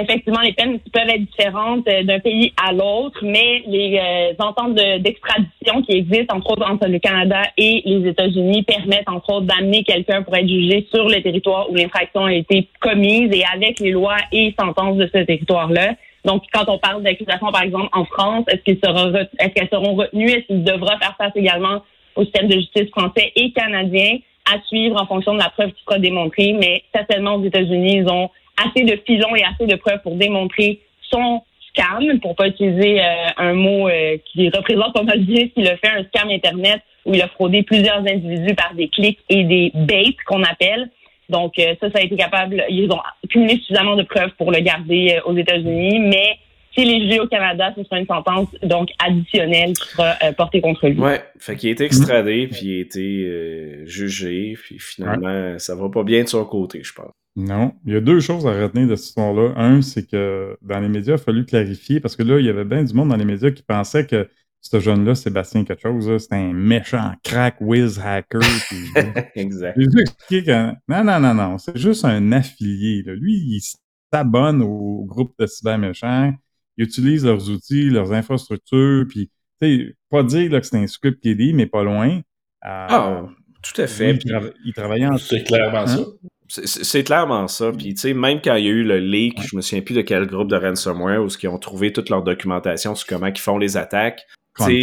Effectivement, 0.00 0.40
les 0.40 0.52
peines 0.52 0.78
peuvent 0.92 1.08
être 1.08 1.26
différentes 1.26 1.86
euh, 1.88 2.04
d'un 2.04 2.20
pays 2.20 2.52
à 2.64 2.72
l'autre, 2.72 3.18
mais 3.24 3.64
les 3.66 3.98
euh, 3.98 4.32
ententes 4.42 4.76
de- 4.76 4.98
d'extradition 4.98 5.82
qui 5.82 5.96
existent, 5.96 6.36
entre 6.36 6.52
autres 6.52 6.70
entre 6.70 6.86
le 6.86 7.00
Canada 7.00 7.42
et 7.58 7.82
les 7.84 8.08
États-Unis, 8.08 8.62
permettent, 8.62 9.08
entre 9.08 9.30
autres, 9.34 9.46
d'amener 9.46 9.82
quelqu'un 9.82 10.22
pour 10.22 10.36
être 10.36 10.48
jugé 10.48 10.86
sur 10.94 11.08
le 11.08 11.20
territoire 11.20 11.68
où 11.70 11.74
l'infraction 11.74 12.24
a 12.26 12.32
été 12.32 12.68
commise 12.80 13.30
et 13.32 13.42
avec 13.52 13.80
les 13.80 13.90
lois 13.90 14.16
et 14.30 14.54
sentences 14.58 14.96
de 14.96 15.10
ce 15.12 15.24
territoire-là. 15.24 15.96
Donc, 16.24 16.44
quand 16.52 16.68
on 16.68 16.78
parle 16.78 17.02
d'accusation, 17.02 17.50
par 17.50 17.62
exemple, 17.62 17.88
en 17.92 18.04
France, 18.04 18.44
est-ce 18.48 18.62
qu'ils 18.62 18.78
sera 18.82 19.10
re- 19.10 19.28
est-ce 19.38 19.48
qu'elles 19.48 19.70
seront 19.70 19.94
retenues? 19.94 20.30
Est-ce 20.30 20.46
qu'il 20.46 20.64
devra 20.64 20.98
faire 20.98 21.14
face 21.16 21.32
également 21.34 21.82
au 22.16 22.24
système 22.24 22.48
de 22.48 22.54
justice 22.54 22.90
français 22.90 23.32
et 23.36 23.52
canadien 23.52 24.18
à 24.52 24.60
suivre 24.66 25.00
en 25.00 25.06
fonction 25.06 25.34
de 25.34 25.38
la 25.38 25.48
preuve 25.50 25.72
qui 25.72 25.82
sera 25.82 25.98
démontrée? 25.98 26.52
Mais 26.52 26.82
certainement, 26.94 27.36
aux 27.36 27.44
États-Unis, 27.44 27.98
ils 27.98 28.08
ont 28.08 28.30
assez 28.62 28.84
de 28.84 29.00
filons 29.06 29.34
et 29.34 29.42
assez 29.44 29.66
de 29.66 29.76
preuves 29.76 30.02
pour 30.02 30.16
démontrer 30.16 30.80
son 31.10 31.42
scam, 31.70 32.20
pour 32.20 32.34
pas 32.36 32.48
utiliser 32.48 33.00
euh, 33.00 33.04
un 33.36 33.54
mot 33.54 33.88
euh, 33.88 34.18
qui 34.26 34.50
représente 34.50 34.92
pas 34.92 35.02
mal 35.02 35.20
bien 35.20 35.48
qu'il 35.48 35.66
a 35.68 35.76
fait, 35.76 35.88
un 35.88 36.04
scam 36.04 36.28
Internet 36.28 36.82
où 37.06 37.14
il 37.14 37.22
a 37.22 37.28
fraudé 37.28 37.62
plusieurs 37.62 38.00
individus 38.00 38.54
par 38.54 38.74
des 38.74 38.88
clics 38.88 39.20
et 39.30 39.44
des 39.44 39.72
baits 39.74 40.16
qu'on 40.26 40.42
appelle. 40.42 40.90
Donc 41.30 41.58
euh, 41.58 41.74
ça, 41.80 41.90
ça 41.90 41.98
a 41.98 42.02
été 42.02 42.16
capable, 42.16 42.64
ils 42.68 42.90
ont 42.90 43.00
cumulé 43.28 43.54
suffisamment 43.54 43.96
de 43.96 44.02
preuves 44.02 44.30
pour 44.36 44.50
le 44.50 44.60
garder 44.60 45.16
euh, 45.16 45.30
aux 45.30 45.36
États-Unis, 45.36 46.00
mais 46.00 46.38
s'il 46.72 46.90
est 46.90 47.00
jugé 47.02 47.20
au 47.20 47.26
Canada, 47.26 47.72
ce 47.76 47.82
sera 47.82 47.98
une 47.98 48.06
sentence 48.06 48.48
donc 48.62 48.90
additionnelle 48.98 49.72
qui 49.72 49.88
sera 49.88 50.14
euh, 50.22 50.32
portée 50.32 50.60
contre 50.60 50.86
lui. 50.88 50.98
Ouais, 50.98 51.22
fait 51.38 51.56
qu'il 51.56 51.68
a 51.68 51.72
été 51.72 51.84
extradé, 51.84 52.46
puis 52.46 52.60
il 52.62 52.78
a 52.78 52.80
été 52.80 53.24
euh, 53.24 53.86
jugé, 53.86 54.56
puis 54.62 54.78
finalement, 54.78 55.58
ça 55.58 55.74
va 55.74 55.88
pas 55.88 56.04
bien 56.04 56.22
de 56.22 56.28
son 56.28 56.44
côté, 56.44 56.82
je 56.82 56.92
pense. 56.92 57.12
Non. 57.36 57.72
Il 57.86 57.92
y 57.92 57.96
a 57.96 58.00
deux 58.00 58.20
choses 58.20 58.46
à 58.46 58.52
retenir 58.52 58.88
de 58.88 58.96
cette 58.96 59.06
histoire-là. 59.06 59.52
Un, 59.56 59.82
c'est 59.82 60.08
que 60.08 60.56
dans 60.62 60.80
les 60.80 60.88
médias, 60.88 61.12
il 61.12 61.14
a 61.14 61.18
fallu 61.18 61.44
clarifier 61.44 62.00
parce 62.00 62.16
que 62.16 62.22
là, 62.22 62.38
il 62.40 62.46
y 62.46 62.48
avait 62.48 62.64
bien 62.64 62.82
du 62.82 62.92
monde 62.92 63.08
dans 63.08 63.16
les 63.16 63.24
médias 63.24 63.50
qui 63.50 63.62
pensait 63.62 64.04
que 64.04 64.28
ce 64.60 64.78
jeune-là, 64.80 65.14
Sébastien 65.14 65.64
quelque 65.64 65.82
chose, 65.82 66.08
là, 66.08 66.18
c'était 66.18 66.36
un 66.36 66.52
méchant 66.52 67.12
crack 67.24 67.56
whiz 67.60 67.98
hacker. 67.98 68.40
puis- 68.68 68.90
exact. 69.34 69.78
Non, 70.88 71.04
non, 71.04 71.18
non, 71.20 71.34
non, 71.34 71.58
c'est 71.58 71.76
juste 71.76 72.04
un 72.04 72.32
affilié. 72.32 73.02
là. 73.04 73.14
Lui, 73.14 73.34
il 73.34 73.60
s'abonne 74.12 74.62
au 74.62 75.04
groupe 75.06 75.32
de 75.38 75.46
cyber 75.46 75.78
méchants, 75.78 76.32
il 76.76 76.84
utilise 76.84 77.24
leurs 77.24 77.48
outils, 77.50 77.90
leurs 77.90 78.12
infrastructures, 78.12 79.06
puis, 79.08 79.30
tu 79.60 79.68
sais, 79.86 79.96
pas 80.10 80.22
dire 80.22 80.50
là, 80.52 80.60
que 80.60 80.66
c'est 80.66 80.76
un 80.78 80.86
script 80.86 81.20
kiddie, 81.22 81.52
mais 81.52 81.66
pas 81.66 81.82
loin. 81.84 82.18
Euh, 82.18 82.22
Ah, 82.64 83.26
tout 83.62 83.80
à 83.80 83.86
fait. 83.86 84.12
lui, 84.14 84.20
il, 84.24 84.30
trava- 84.30 84.52
il 84.64 84.72
travaillait 84.74 85.06
en... 85.06 85.16
C'est 85.18 85.44
clairement 85.44 85.86
ça. 85.86 85.96
C'est- 86.48 86.66
C'est 86.66 86.82
c'est 86.84 87.04
clairement 87.04 87.46
ça. 87.46 87.70
Puis, 87.70 87.94
tu 87.94 88.00
sais, 88.00 88.12
même 88.14 88.40
quand 88.42 88.56
il 88.56 88.64
y 88.64 88.68
a 88.68 88.72
eu 88.72 88.82
le 88.82 88.98
leak, 88.98 89.40
je 89.48 89.54
me 89.56 89.60
souviens 89.60 89.82
plus 89.82 89.94
de 89.94 90.00
quel 90.02 90.26
groupe 90.26 90.48
de 90.50 90.56
ransomware 90.56 91.22
où 91.22 91.28
ils 91.40 91.48
ont 91.48 91.58
trouvé 91.58 91.92
toute 91.92 92.10
leur 92.10 92.22
documentation 92.24 92.94
sur 92.96 93.06
comment 93.06 93.26
ils 93.28 93.38
font 93.38 93.56
les 93.56 93.76
attaques. 93.76 94.26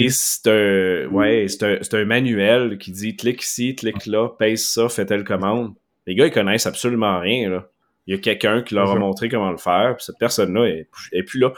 C'est 0.09 0.49
un, 0.49 1.07
ouais, 1.07 1.47
c'est 1.47 1.93
un, 1.93 1.99
un 1.99 2.05
manuel 2.05 2.77
qui 2.77 2.91
dit 2.91 3.15
clique 3.15 3.43
ici, 3.43 3.75
clique 3.75 4.05
là, 4.05 4.29
pèse 4.29 4.65
ça, 4.65 4.89
fais 4.89 5.05
telle 5.05 5.23
commande. 5.23 5.73
Les 6.05 6.15
gars, 6.15 6.27
ils 6.27 6.31
connaissent 6.31 6.67
absolument 6.67 7.19
rien, 7.19 7.49
là. 7.49 7.69
Il 8.05 8.15
y 8.15 8.17
a 8.17 8.21
quelqu'un 8.21 8.61
qui 8.61 8.73
leur 8.73 8.89
a 8.89 8.95
montré 8.95 9.27
comment 9.27 9.51
le 9.51 9.57
faire, 9.57 9.95
puis 9.97 10.05
cette 10.05 10.17
personne-là 10.17 10.65
est, 10.65 10.87
est 11.11 11.23
plus 11.23 11.39
là. 11.39 11.51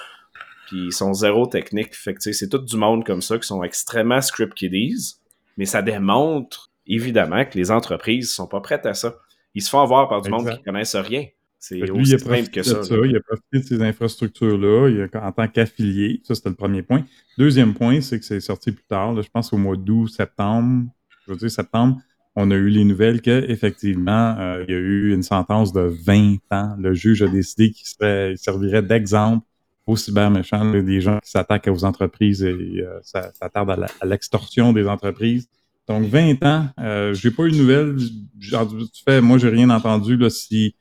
Puis 0.68 0.86
ils 0.86 0.92
sont 0.92 1.14
zéro 1.14 1.46
technique. 1.46 1.96
Fait 1.96 2.16
que, 2.16 2.32
c'est 2.32 2.50
tout 2.50 2.58
du 2.58 2.76
monde 2.76 3.06
comme 3.06 3.22
ça 3.22 3.38
qui 3.38 3.48
sont 3.48 3.64
extrêmement 3.64 4.22
script 4.22 4.56
kiddies. 4.56 5.18
Mais 5.58 5.66
ça 5.66 5.84
démontre, 5.84 6.72
évidemment, 6.88 7.46
que 7.46 7.58
les 7.58 7.70
entreprises 7.70 8.34
sont 8.34 8.48
pas 8.48 8.62
prêtes 8.62 8.88
à 8.88 8.96
ça. 8.96 9.18
Ils 9.54 9.62
se 9.62 9.70
font 9.70 9.82
avoir 9.82 10.10
par 10.10 10.22
du 10.22 10.30
monde 10.30 10.50
qui 10.50 10.64
connaissent 10.64 10.96
rien. 10.96 11.26
C'est 11.60 11.92
aussi 11.92 12.12
il 12.12 12.16
a 12.16 12.18
simple 12.18 12.30
profité 12.30 12.52
que 12.52 12.60
de 12.60 12.64
ça. 12.64 12.84
ça. 12.84 12.96
Il 12.96 13.16
a 13.16 13.20
profité 13.20 13.60
de 13.60 13.64
ces 13.64 13.82
infrastructures-là 13.82 15.08
en 15.22 15.32
tant 15.34 15.48
qu'affilié. 15.48 16.22
Ça, 16.24 16.34
c'était 16.34 16.50
le 16.50 16.56
premier 16.56 16.84
point. 16.84 17.04
Deuxième 17.38 17.74
point, 17.74 18.00
c'est 18.00 18.18
que 18.18 18.26
c'est 18.26 18.40
sorti 18.40 18.72
plus 18.72 18.86
tard. 18.86 19.14
là, 19.14 19.22
je 19.22 19.30
pense 19.30 19.52
au 19.52 19.58
mois 19.58 19.76
d'août, 19.76 20.08
septembre. 20.08 20.86
Je 21.26 21.34
veux 21.34 21.38
dire 21.38 21.52
septembre. 21.52 21.98
On 22.36 22.50
a 22.52 22.56
eu 22.56 22.70
les 22.70 22.86
nouvelles 22.86 23.22
qu'effectivement, 23.22 24.36
euh, 24.40 24.64
il 24.68 24.72
y 24.72 24.76
a 24.76 24.80
eu 24.80 25.14
une 25.14 25.24
sentence 25.24 25.74
de 25.74 25.82
20 25.82 26.38
ans. 26.52 26.76
Le 26.80 26.94
juge 26.94 27.22
a 27.24 27.28
décidé 27.28 27.72
qu'il 27.72 27.88
serait, 27.88 28.32
il 28.32 28.38
servirait 28.38 28.82
d'exemple 28.82 29.46
aux 29.86 29.98
cyberméchants, 29.98 30.72
des 30.72 31.02
gens 31.02 31.20
qui 31.20 31.32
s'attaquent 31.32 31.68
aux 31.68 31.84
entreprises 31.84 32.44
et 32.44 32.54
euh, 32.54 33.00
ça 33.02 33.34
s'attarde 33.34 33.72
à 33.72 34.06
l'extorsion 34.06 34.72
des 34.72 34.88
entreprises. 34.88 35.50
Donc, 35.88 36.06
20 36.06 36.44
ans, 36.44 36.68
euh, 36.80 37.14
j'ai 37.16 37.32
pas 37.32 37.46
eu 37.46 37.52
de 37.52 37.58
nouvelles. 37.58 37.98
Genre, 38.40 38.68
du 38.68 38.86
fait, 39.04 39.20
moi, 39.20 39.40
j'ai 39.40 39.50
rien 39.50 39.70
entendu 39.72 40.16
là, 40.16 40.30
si 40.30 40.76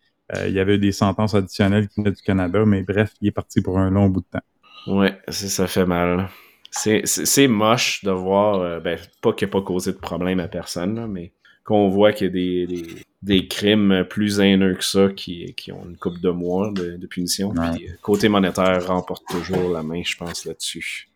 il 0.46 0.52
y 0.52 0.60
avait 0.60 0.78
des 0.78 0.92
sentences 0.92 1.34
additionnelles 1.34 1.88
qui 1.88 2.00
venaient 2.00 2.14
du 2.14 2.22
Canada, 2.22 2.64
mais 2.66 2.82
bref, 2.82 3.12
il 3.20 3.28
est 3.28 3.32
parti 3.32 3.60
pour 3.62 3.78
un 3.78 3.90
long 3.90 4.08
bout 4.08 4.20
de 4.20 4.26
temps. 4.38 4.92
Ouais, 4.94 5.18
ça 5.28 5.66
fait 5.66 5.86
mal. 5.86 6.28
C'est- 6.70 7.48
moche 7.48 8.04
de 8.04 8.10
voir, 8.10 8.60
euh, 8.60 8.80
ben, 8.80 8.98
pas 9.22 9.32
qu'il 9.32 9.46
n'y 9.46 9.50
a 9.50 9.52
pas 9.52 9.62
causé 9.62 9.92
de 9.92 9.98
problème 9.98 10.38
à 10.40 10.48
personne, 10.48 10.94
là, 10.96 11.06
mais 11.06 11.32
qu'on 11.64 11.88
voit 11.88 12.12
qu'il 12.12 12.26
y 12.26 12.30
a 12.30 12.32
des, 12.32 12.66
des, 12.66 12.86
des 13.22 13.48
crimes 13.48 14.04
plus 14.08 14.38
haineux 14.40 14.74
que 14.74 14.84
ça 14.84 15.08
qui, 15.08 15.54
qui 15.54 15.72
ont 15.72 15.84
une 15.86 15.96
coupe 15.96 16.20
de 16.20 16.30
mois 16.30 16.70
de, 16.72 16.96
de 16.96 17.06
punition. 17.06 17.50
Ouais. 17.50 17.70
Puis, 17.76 17.88
euh, 17.88 17.92
côté 18.02 18.28
monétaire 18.28 18.86
remporte 18.86 19.24
toujours 19.28 19.70
la 19.70 19.82
main, 19.82 20.02
je 20.04 20.16
pense, 20.16 20.44
là-dessus. 20.44 21.08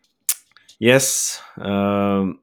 Yes. 0.79 1.41
euh, 1.59 2.33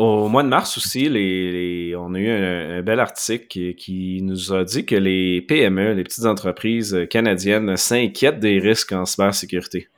au 0.00 0.28
mois 0.28 0.42
de 0.42 0.48
mars 0.48 0.76
aussi, 0.78 1.08
les, 1.08 1.52
les- 1.52 1.96
on 1.96 2.14
a 2.14 2.18
eu 2.18 2.28
un, 2.30 2.78
un 2.78 2.82
bel 2.82 3.00
article 3.00 3.46
qui, 3.46 3.74
qui 3.74 4.20
nous 4.22 4.52
a 4.52 4.64
dit 4.64 4.84
que 4.86 4.94
les 4.96 5.42
PME, 5.42 5.92
les 5.94 6.02
petites 6.04 6.24
entreprises 6.26 6.96
canadiennes, 7.10 7.76
s'inquiètent 7.76 8.40
des 8.40 8.58
risques 8.58 8.92
en 8.92 9.04
cybersécurité. 9.04 9.88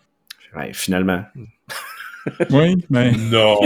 Ouais, 0.56 0.70
finalement. 0.72 1.22
Oui, 2.50 2.76
mais 2.88 3.10
Non. 3.32 3.58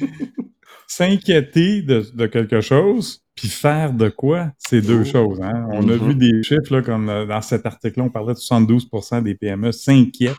s'inquiéter 0.86 1.82
de, 1.82 2.04
de 2.14 2.26
quelque 2.26 2.60
chose, 2.60 3.22
puis 3.34 3.48
faire 3.48 3.92
de 3.92 4.08
quoi, 4.08 4.52
c'est 4.58 4.80
deux 4.82 5.04
choses. 5.04 5.40
Hein? 5.42 5.66
On 5.72 5.88
a 5.88 5.96
Mhm. 5.96 6.08
vu 6.08 6.14
des 6.14 6.42
chiffres, 6.42 6.74
là, 6.74 6.82
comme 6.82 7.08
euh, 7.08 7.24
dans 7.26 7.40
cet 7.40 7.66
article-là, 7.66 8.04
on 8.04 8.10
parlait 8.10 8.34
de 8.34 8.38
72% 8.38 9.22
des 9.22 9.34
PME 9.34 9.72
s'inquiètent 9.72 10.32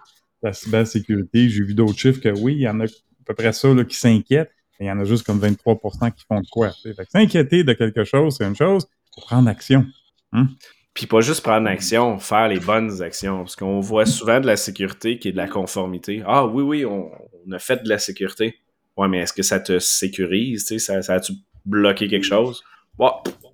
de 0.44 0.48
la 0.50 0.54
cybersécurité. 0.54 1.50
J'ai 1.50 1.64
vu 1.64 1.74
d'autres 1.74 1.98
chiffres 1.98 2.22
que 2.22 2.30
oui, 2.30 2.54
il 2.56 2.62
y 2.62 2.70
en 2.70 2.80
a 2.80 2.86
à 2.86 2.88
peu 3.26 3.34
près 3.34 3.54
ça 3.54 3.74
là, 3.74 3.84
qui 3.84 3.96
s'inquiètent. 3.98 4.52
Il 4.80 4.88
y 4.88 4.92
en 4.92 5.00
a 5.00 5.06
juste 5.06 5.26
comme 5.26 5.40
23% 5.40 6.12
qui 6.12 6.26
font 6.28 6.42
de 6.42 6.48
quoi. 6.48 6.72
s'inquiéter 7.10 7.64
de 7.64 7.74
quelque 7.74 8.04
chose, 8.04 8.36
c'est 8.38 8.46
une 8.46 8.56
chose, 8.56 8.88
faut 9.16 9.22
prendre 9.22 9.50
action. 9.50 9.86
Hein? 10.34 10.48
Puis 10.94 11.06
pas 11.06 11.22
juste 11.22 11.42
prendre 11.42 11.68
action, 11.68 12.18
faire 12.18 12.48
les 12.48 12.60
bonnes 12.60 13.02
actions. 13.04 13.40
Parce 13.40 13.56
qu'on 13.56 13.80
voit 13.80 14.06
souvent 14.06 14.40
de 14.40 14.48
la 14.48 14.56
sécurité 14.56 15.20
qui 15.20 15.28
est 15.28 15.32
de 15.32 15.38
la 15.38 15.48
conformité. 15.48 16.24
Ah 16.26 16.46
oui, 16.48 16.64
oui, 16.64 16.86
on, 16.86 17.12
a 17.52 17.60
fait 17.60 17.84
de 17.84 17.90
la 17.90 18.00
sécurité. 18.00 18.58
Ouais, 18.98 19.08
mais 19.08 19.20
est-ce 19.20 19.34
que 19.34 19.44
ça 19.44 19.60
te 19.60 19.78
sécurise? 19.78 20.66
Ça, 20.80 21.02
ça 21.04 21.14
a-tu 21.14 21.34
bloqué 21.66 22.08
quelque 22.08 22.26
chose? 22.26 22.64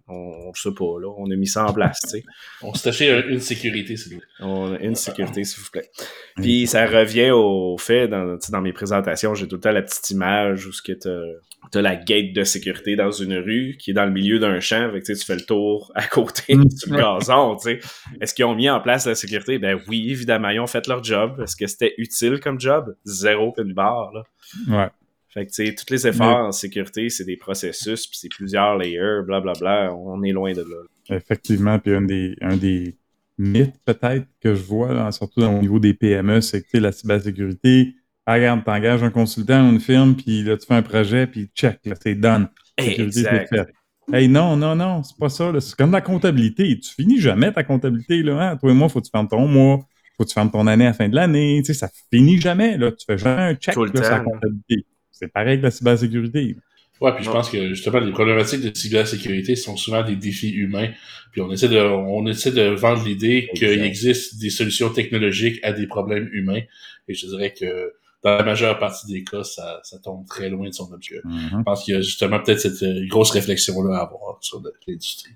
On 0.07 0.49
ne 0.49 0.53
sait 0.55 0.73
pas, 0.77 0.99
là. 1.01 1.07
On 1.17 1.29
a 1.31 1.35
mis 1.35 1.47
ça 1.47 1.65
en 1.65 1.73
place, 1.73 1.99
tu 2.03 2.09
sais. 2.09 2.23
On 2.61 2.73
s'est 2.73 2.89
acheté 2.89 3.11
un- 3.11 3.27
une 3.29 3.39
sécurité, 3.39 3.95
s'il 3.97 4.13
vous 4.15 4.19
plaît. 4.19 4.27
On 4.41 4.73
a 4.73 4.79
une 4.79 4.95
sécurité, 4.95 5.43
s'il 5.43 5.63
vous 5.63 5.69
plaît. 5.71 5.89
Puis 6.35 6.67
ça 6.67 6.85
revient 6.85 7.31
au 7.31 7.77
fait, 7.77 8.07
dans, 8.07 8.37
tu 8.37 8.45
sais, 8.47 8.51
dans 8.51 8.61
mes 8.61 8.73
présentations, 8.73 9.33
j'ai 9.33 9.47
tout 9.47 9.55
le 9.55 9.61
temps 9.61 9.71
la 9.71 9.81
petite 9.81 10.09
image 10.11 10.65
où 10.67 10.71
ce 10.73 10.81
que 10.81 10.91
t'as 10.93 11.79
as 11.79 11.81
la 11.81 11.95
gate 11.95 12.33
de 12.33 12.43
sécurité 12.43 12.95
dans 12.97 13.11
une 13.11 13.35
rue 13.37 13.77
qui 13.79 13.91
est 13.91 13.93
dans 13.93 14.05
le 14.05 14.11
milieu 14.11 14.37
d'un 14.37 14.59
champ, 14.59 14.91
fait 14.91 14.99
que 14.99 15.05
tu 15.05 15.15
sais, 15.15 15.19
tu 15.21 15.25
fais 15.25 15.35
le 15.35 15.45
tour 15.45 15.91
à 15.95 16.05
côté 16.07 16.55
Mm. 16.55 16.65
le 16.87 16.97
gazon, 16.97 17.55
tu 17.55 17.63
sais. 17.63 17.79
Est-ce 18.19 18.33
qu'ils 18.33 18.45
ont 18.45 18.55
mis 18.55 18.69
en 18.69 18.81
place 18.81 19.07
la 19.07 19.15
sécurité? 19.15 19.57
Ben 19.59 19.79
oui, 19.87 20.11
évidemment, 20.11 20.49
ils 20.49 20.59
ont 20.59 20.67
fait 20.67 20.85
leur 20.87 21.01
job. 21.03 21.39
Est-ce 21.41 21.55
que 21.55 21.65
c'était 21.67 21.93
utile 21.97 22.39
comme 22.41 22.59
job? 22.59 22.93
Zéro 23.05 23.53
barre, 23.73 24.11
là. 24.13 24.23
Ouais. 24.67 24.89
Fait 25.33 25.45
que, 25.45 25.51
tu 25.51 25.65
sais, 25.65 25.73
tous 25.73 25.91
les 25.91 26.05
efforts 26.07 26.45
en 26.45 26.51
sécurité, 26.51 27.09
c'est 27.09 27.23
des 27.23 27.37
processus, 27.37 28.05
puis 28.05 28.19
c'est 28.19 28.29
plusieurs 28.29 28.77
layers, 28.77 29.21
blablabla. 29.25 29.93
On 29.95 30.21
est 30.21 30.31
loin 30.31 30.53
de 30.53 30.61
là. 30.61 31.15
Effectivement, 31.15 31.79
puis 31.79 31.95
un 31.95 32.01
des, 32.01 32.35
un 32.41 32.55
des 32.55 32.95
mythes 33.39 33.75
peut-être 33.83 34.27
que 34.39 34.53
je 34.53 34.61
vois, 34.61 34.93
là, 34.93 35.11
surtout 35.11 35.41
au 35.41 35.59
niveau 35.59 35.79
des 35.79 35.95
PME, 35.95 36.41
c'est 36.41 36.61
que 36.61 36.77
la 36.77 36.91
cybersécurité, 36.91 37.95
ah, 38.27 38.35
regarde, 38.35 38.63
t'engages 38.63 39.03
un 39.03 39.09
consultant 39.09 39.67
ou 39.67 39.71
une 39.71 39.79
firme, 39.79 40.15
puis 40.15 40.43
là, 40.43 40.55
tu 40.55 40.67
fais 40.67 40.75
un 40.75 40.83
projet, 40.83 41.25
puis 41.25 41.49
check, 41.55 41.79
là, 41.85 41.95
c'est 41.99 42.15
done. 42.15 42.47
Exact. 42.77 43.49
fait. 43.49 43.73
Hey, 44.11 44.27
non, 44.27 44.55
non, 44.55 44.75
non, 44.75 45.01
c'est 45.01 45.17
pas 45.17 45.29
ça. 45.29 45.51
là. 45.51 45.61
C'est 45.61 45.75
comme 45.75 45.91
la 45.91 46.01
comptabilité. 46.01 46.77
Tu 46.79 46.93
finis 46.93 47.19
jamais 47.19 47.51
ta 47.51 47.63
comptabilité. 47.63 48.21
Là, 48.21 48.51
hein? 48.51 48.57
Toi 48.57 48.71
et 48.71 48.73
moi, 48.73 48.89
faut 48.89 48.99
que 48.99 49.05
tu 49.05 49.11
fermes 49.11 49.29
ton 49.29 49.47
mois, 49.47 49.79
faut 50.17 50.23
que 50.23 50.29
tu 50.29 50.33
fermes 50.33 50.51
ton 50.51 50.67
année 50.67 50.85
à 50.85 50.89
la 50.89 50.93
fin 50.93 51.07
de 51.07 51.15
l'année. 51.15 51.61
Tu 51.63 51.73
sais, 51.73 51.79
ça 51.79 51.89
finit 52.11 52.39
jamais. 52.39 52.77
Là. 52.77 52.91
Tu 52.91 53.05
fais 53.05 53.17
jamais 53.17 53.41
un 53.41 53.55
check 53.55 53.73
sur 53.73 53.85
la 53.85 54.19
comptabilité. 54.19 54.85
C'est 55.13 55.31
pareil 55.31 55.57
que 55.59 55.63
la 55.63 55.71
cybersécurité. 55.71 56.57
Ouais, 57.01 57.13
puis 57.15 57.23
je 57.23 57.29
pense 57.31 57.49
que 57.49 57.69
justement 57.69 57.99
les 57.99 58.11
problématiques 58.11 58.61
de 58.61 58.71
cybersécurité 58.77 59.55
sont 59.55 59.75
souvent 59.77 60.03
des 60.03 60.15
défis 60.15 60.49
humains. 60.51 60.89
Puis 61.31 61.41
on 61.41 61.51
essaie 61.51 61.67
de 61.69 61.77
on 61.77 62.25
essaie 62.27 62.51
de 62.51 62.61
vendre 62.75 63.03
l'idée 63.05 63.49
qu'il 63.55 63.81
existe 63.81 64.39
des 64.39 64.49
solutions 64.49 64.89
technologiques 64.89 65.59
à 65.63 65.71
des 65.73 65.87
problèmes 65.87 66.29
humains. 66.33 66.61
Et 67.07 67.13
je 67.13 67.25
dirais 67.27 67.53
que 67.53 67.93
dans 68.23 68.37
la 68.37 68.43
majeure 68.43 68.79
partie 68.79 69.05
des 69.11 69.23
cas, 69.23 69.43
ça, 69.43 69.81
ça 69.83 69.99
tombe 69.99 70.25
très 70.27 70.49
loin 70.49 70.67
de 70.69 70.73
son 70.73 70.91
objet. 70.93 71.19
Mhm. 71.25 71.49
Je 71.57 71.63
pense 71.63 71.83
qu'il 71.83 71.93
y 71.93 71.97
a 71.97 72.01
justement 72.01 72.39
peut-être 72.39 72.59
cette 72.61 72.81
euh, 72.83 73.05
grosse 73.07 73.31
réflexion-là 73.31 73.97
à 73.97 74.01
avoir 74.03 74.37
sur 74.41 74.61
l'industrie. 74.87 75.33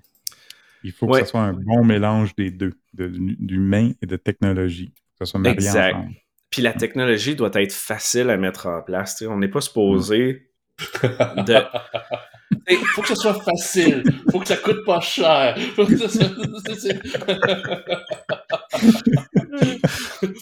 Il 0.84 0.92
faut 0.92 1.06
Ouais. 1.06 1.20
que 1.20 1.26
ce 1.26 1.32
soit 1.32 1.40
un 1.42 1.52
bon 1.52 1.84
mélange 1.84 2.34
des 2.36 2.50
deux, 2.50 2.72
de- 2.94 3.08
d'humain 3.12 3.90
et 4.00 4.06
de 4.06 4.16
technologie. 4.16 4.92
Que 5.18 5.26
ce 5.26 5.32
soit 5.32 5.40
marié 5.40 5.54
Exact. 5.54 5.94
ensemble. 5.96 6.14
Puis 6.50 6.62
la 6.62 6.72
technologie 6.72 7.34
doit 7.34 7.50
être 7.54 7.72
facile 7.72 8.30
à 8.30 8.36
mettre 8.36 8.66
en 8.66 8.82
place. 8.82 9.16
tu 9.16 9.24
sais. 9.24 9.30
On 9.30 9.38
n'est 9.38 9.48
pas 9.48 9.60
supposé 9.60 10.50
de. 11.46 11.54
Hey, 12.66 12.76
faut 12.94 13.02
que 13.02 13.08
ce 13.08 13.14
soit 13.14 13.40
facile. 13.42 14.02
Faut 14.30 14.40
que 14.40 14.48
ça 14.48 14.56
coûte 14.56 14.84
pas 14.84 15.00
cher. 15.00 15.56
Faut 15.74 15.86
que 15.86 15.96
ça 15.96 16.08
soit... 16.08 16.28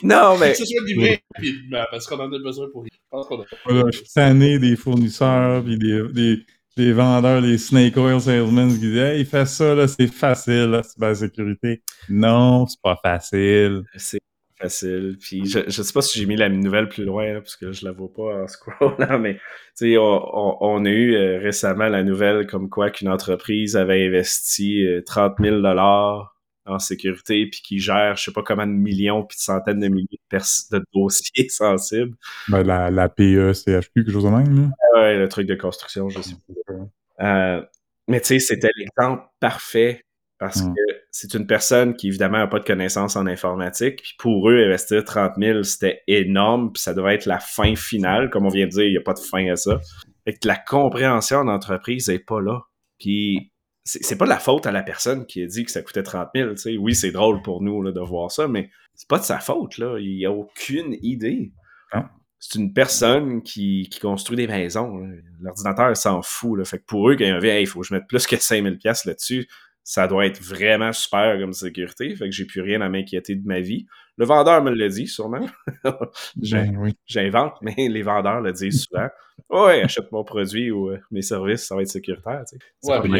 Non, 0.03 0.37
mais 0.39 0.53
que 0.53 0.59
ce 0.59 0.65
soit 0.65 0.85
livré 0.87 1.23
rapidement, 1.35 1.85
parce 1.91 2.07
qu'on 2.07 2.19
en 2.19 2.33
a 2.33 2.39
besoin 2.39 2.67
pour... 2.73 2.85
Je 2.85 2.91
pense 3.11 3.27
qu'on 3.27 3.43
a... 3.43 3.45
Voilà, 3.65 3.85
je 3.93 3.99
suis 3.99 4.07
tanné 4.15 4.59
des 4.59 4.77
fournisseurs, 4.77 5.63
puis 5.65 5.79
des, 5.79 6.03
des, 6.13 6.47
des 6.77 6.93
vendeurs, 6.93 7.41
les 7.41 7.59
snake 7.59 7.97
oil 7.97 8.21
salesmen 8.21 8.73
qui 8.73 8.79
disent 8.81 8.97
Hey, 8.99 9.25
fais 9.25 9.47
ça, 9.47 9.75
là, 9.75 9.89
c'est 9.89 10.07
facile, 10.07 10.67
la 10.71 10.83
cybersécurité. 10.83 11.83
Non, 12.09 12.67
c'est 12.67 12.81
pas 12.83 12.99
facile. 13.03 13.83
c'est 13.97 14.21
facile. 14.59 15.17
Puis 15.21 15.47
je, 15.47 15.61
je 15.67 15.83
sais 15.83 15.93
pas 15.93 16.03
si 16.03 16.19
j'ai 16.19 16.27
mis 16.27 16.37
la 16.37 16.49
nouvelle 16.49 16.89
plus 16.89 17.05
loin, 17.05 17.33
là, 17.33 17.41
parce 17.41 17.57
que 17.57 17.73
je 17.73 17.85
la 17.85 17.93
vois 17.93 18.13
pas 18.13 18.43
en 18.43 18.47
scrollant, 18.49 19.19
mais 19.19 19.35
tu 19.35 19.41
sais, 19.93 19.99
on, 19.99 20.03
on, 20.05 20.57
on 20.61 20.85
a 20.85 20.91
eu 20.91 21.15
euh, 21.15 21.39
récemment 21.39 21.89
la 21.89 22.03
nouvelle 22.03 22.47
comme 22.47 22.69
quoi 22.71 22.91
qu'une 22.91 23.09
entreprise 23.09 23.77
avait 23.77 24.07
investi 24.07 24.85
euh, 24.87 25.03
30 25.05 25.35
000 25.41 25.63
en 26.69 26.79
sécurité, 26.81 27.47
puis 27.47 27.61
qui 27.63 27.79
gère 27.79 28.17
je 28.17 28.25
sais 28.25 28.33
pas 28.33 28.43
comment 28.43 28.67
de 28.67 28.73
millions, 28.73 29.25
puis 29.25 29.37
de 29.37 29.43
centaines 29.43 29.79
de 29.81 29.89
milliers 29.89 30.21
de, 30.33 30.39
de 30.79 30.85
dossiers 30.95 31.49
sensibles. 31.49 32.17
Ben, 32.49 32.63
la, 32.63 32.91
la 32.91 33.09
PE, 33.09 33.53
CHQ, 33.53 33.91
quelque 33.95 34.11
chose 34.13 34.25
de 34.25 34.31
même, 34.31 34.63
là. 34.63 35.01
Ouais, 35.01 35.17
le 35.19 35.29
truc 35.29 35.47
de 35.47 35.55
construction, 35.55 36.09
je 36.09 36.21
sais 36.21 36.35
pas. 36.67 36.75
Euh, 37.25 37.63
mais 38.09 38.21
tu 38.21 38.27
sais, 38.27 38.39
c'était 38.41 38.71
l'exemple 38.77 39.23
parfait 39.41 40.03
parce 40.39 40.63
Mm. 40.63 40.75
que 40.75 40.96
c'est 41.19 41.33
une 41.33 41.47
personne 41.47 41.97
qui, 41.97 42.09
évidemment, 42.09 42.37
n'a 42.37 42.47
pas 42.47 42.59
de 42.59 42.65
connaissances 42.65 43.17
en 43.17 43.27
informatique. 43.27 44.03
Puis 44.03 44.15
pour 44.19 44.51
eux, 44.51 44.63
investir 44.63 45.03
30 45.03 45.33
000, 45.39 45.63
c'était 45.63 46.03
énorme. 46.07 46.73
Puis 46.75 46.83
ça 46.83 46.93
devait 46.93 47.15
être 47.15 47.25
la 47.25 47.39
fin 47.39 47.75
finale. 47.75 48.29
Comme 48.29 48.45
on 48.45 48.51
vient 48.51 48.67
de 48.67 48.71
dire, 48.71 48.85
il 48.85 48.91
n'y 48.91 48.99
a 48.99 49.01
pas 49.01 49.15
de 49.15 49.21
fin 49.21 49.51
à 49.51 49.57
ça. 49.57 49.81
Fait 50.27 50.35
que 50.35 50.47
la 50.47 50.57
compréhension 50.57 51.43
d'entreprise 51.47 52.09
n'est 52.09 52.19
pas 52.19 52.43
là. 52.43 52.61
Puis 52.99 53.51
c'est 53.83 54.05
c'est 54.05 54.19
pas 54.19 54.27
de 54.27 54.31
la 54.31 54.39
faute 54.39 54.67
à 54.67 54.73
la 54.73 54.83
personne 54.83 55.25
qui 55.25 55.43
a 55.43 55.47
dit 55.47 55.65
que 55.65 55.71
ça 55.71 55.81
coûtait 55.81 56.03
30 56.03 56.29
000. 56.35 56.51
tu 56.51 56.57
sais. 56.59 56.77
Oui, 56.77 56.95
c'est 56.95 57.13
drôle 57.13 57.41
pour 57.41 57.63
nous 57.63 57.81
là, 57.81 57.93
de 57.93 58.01
voir 58.01 58.31
ça, 58.31 58.47
mais 58.47 58.69
c'est 58.95 59.09
pas 59.09 59.19
de 59.19 59.25
sa 59.25 59.39
faute. 59.39 59.79
Là. 59.79 59.99
Il 59.99 60.17
n'y 60.17 60.27
a 60.27 60.33
aucune 60.33 60.99
idée. 61.01 61.53
C'est 62.39 62.59
une 62.59 62.75
personne 62.75 63.43
qui, 63.43 63.89
qui 63.91 63.99
construit 64.01 64.37
des 64.37 64.47
maisons. 64.47 65.01
L'ordinateur 65.41 65.89
il 65.89 65.97
s'en 65.97 66.21
fout. 66.21 66.59
Là. 66.59 66.65
Fait 66.67 66.79
que 66.79 66.85
pour 66.85 67.09
eux, 67.09 67.17
quand 67.17 67.25
ils 67.25 67.33
ont 67.33 67.39
vu, 67.39 67.49
il 67.49 67.67
faut 67.67 67.81
que 67.81 67.87
je 67.87 67.95
mette 67.95 68.07
plus 68.07 68.27
que 68.27 68.37
5000 68.37 68.77
pièces 68.77 69.07
là-dessus, 69.07 69.49
ça 69.87 70.09
doit 70.09 70.27
être 70.27 70.43
vraiment 70.43 70.93
super 70.93 71.39
comme 71.39 71.53
sécurité. 71.53 72.17
Fait 72.17 72.25
que 72.25 72.33
j'ai 72.35 72.45
plus 72.45 72.61
rien 72.61 72.81
à 72.81 72.89
m'inquiéter 72.89 73.37
de 73.37 73.47
ma 73.47 73.61
vie. 73.61 73.87
Le 74.17 74.27
vendeur 74.27 74.61
me 74.61 74.73
le 74.73 74.89
dit, 74.89 75.07
sûrement. 75.07 75.47
Ben 76.37 76.77
oui. 76.77 76.97
J'invente, 77.07 77.55
mais 77.63 77.75
les 77.77 78.03
vendeurs 78.03 78.41
le 78.41 78.53
disent 78.53 78.83
souvent. 78.83 79.07
Ouais, 79.49 79.83
achète 79.83 80.11
mon 80.11 80.25
produit 80.25 80.73
ou 80.73 80.91
euh, 80.91 80.99
mes 81.13 81.23
services, 81.23 81.67
ça 81.67 81.77
va 81.77 81.83
être 81.83 81.89
sécuritaire. 81.89 82.43
tu 82.51 82.59
sais. 82.83 82.93
Ouais, 82.93 82.99
il 83.05 83.17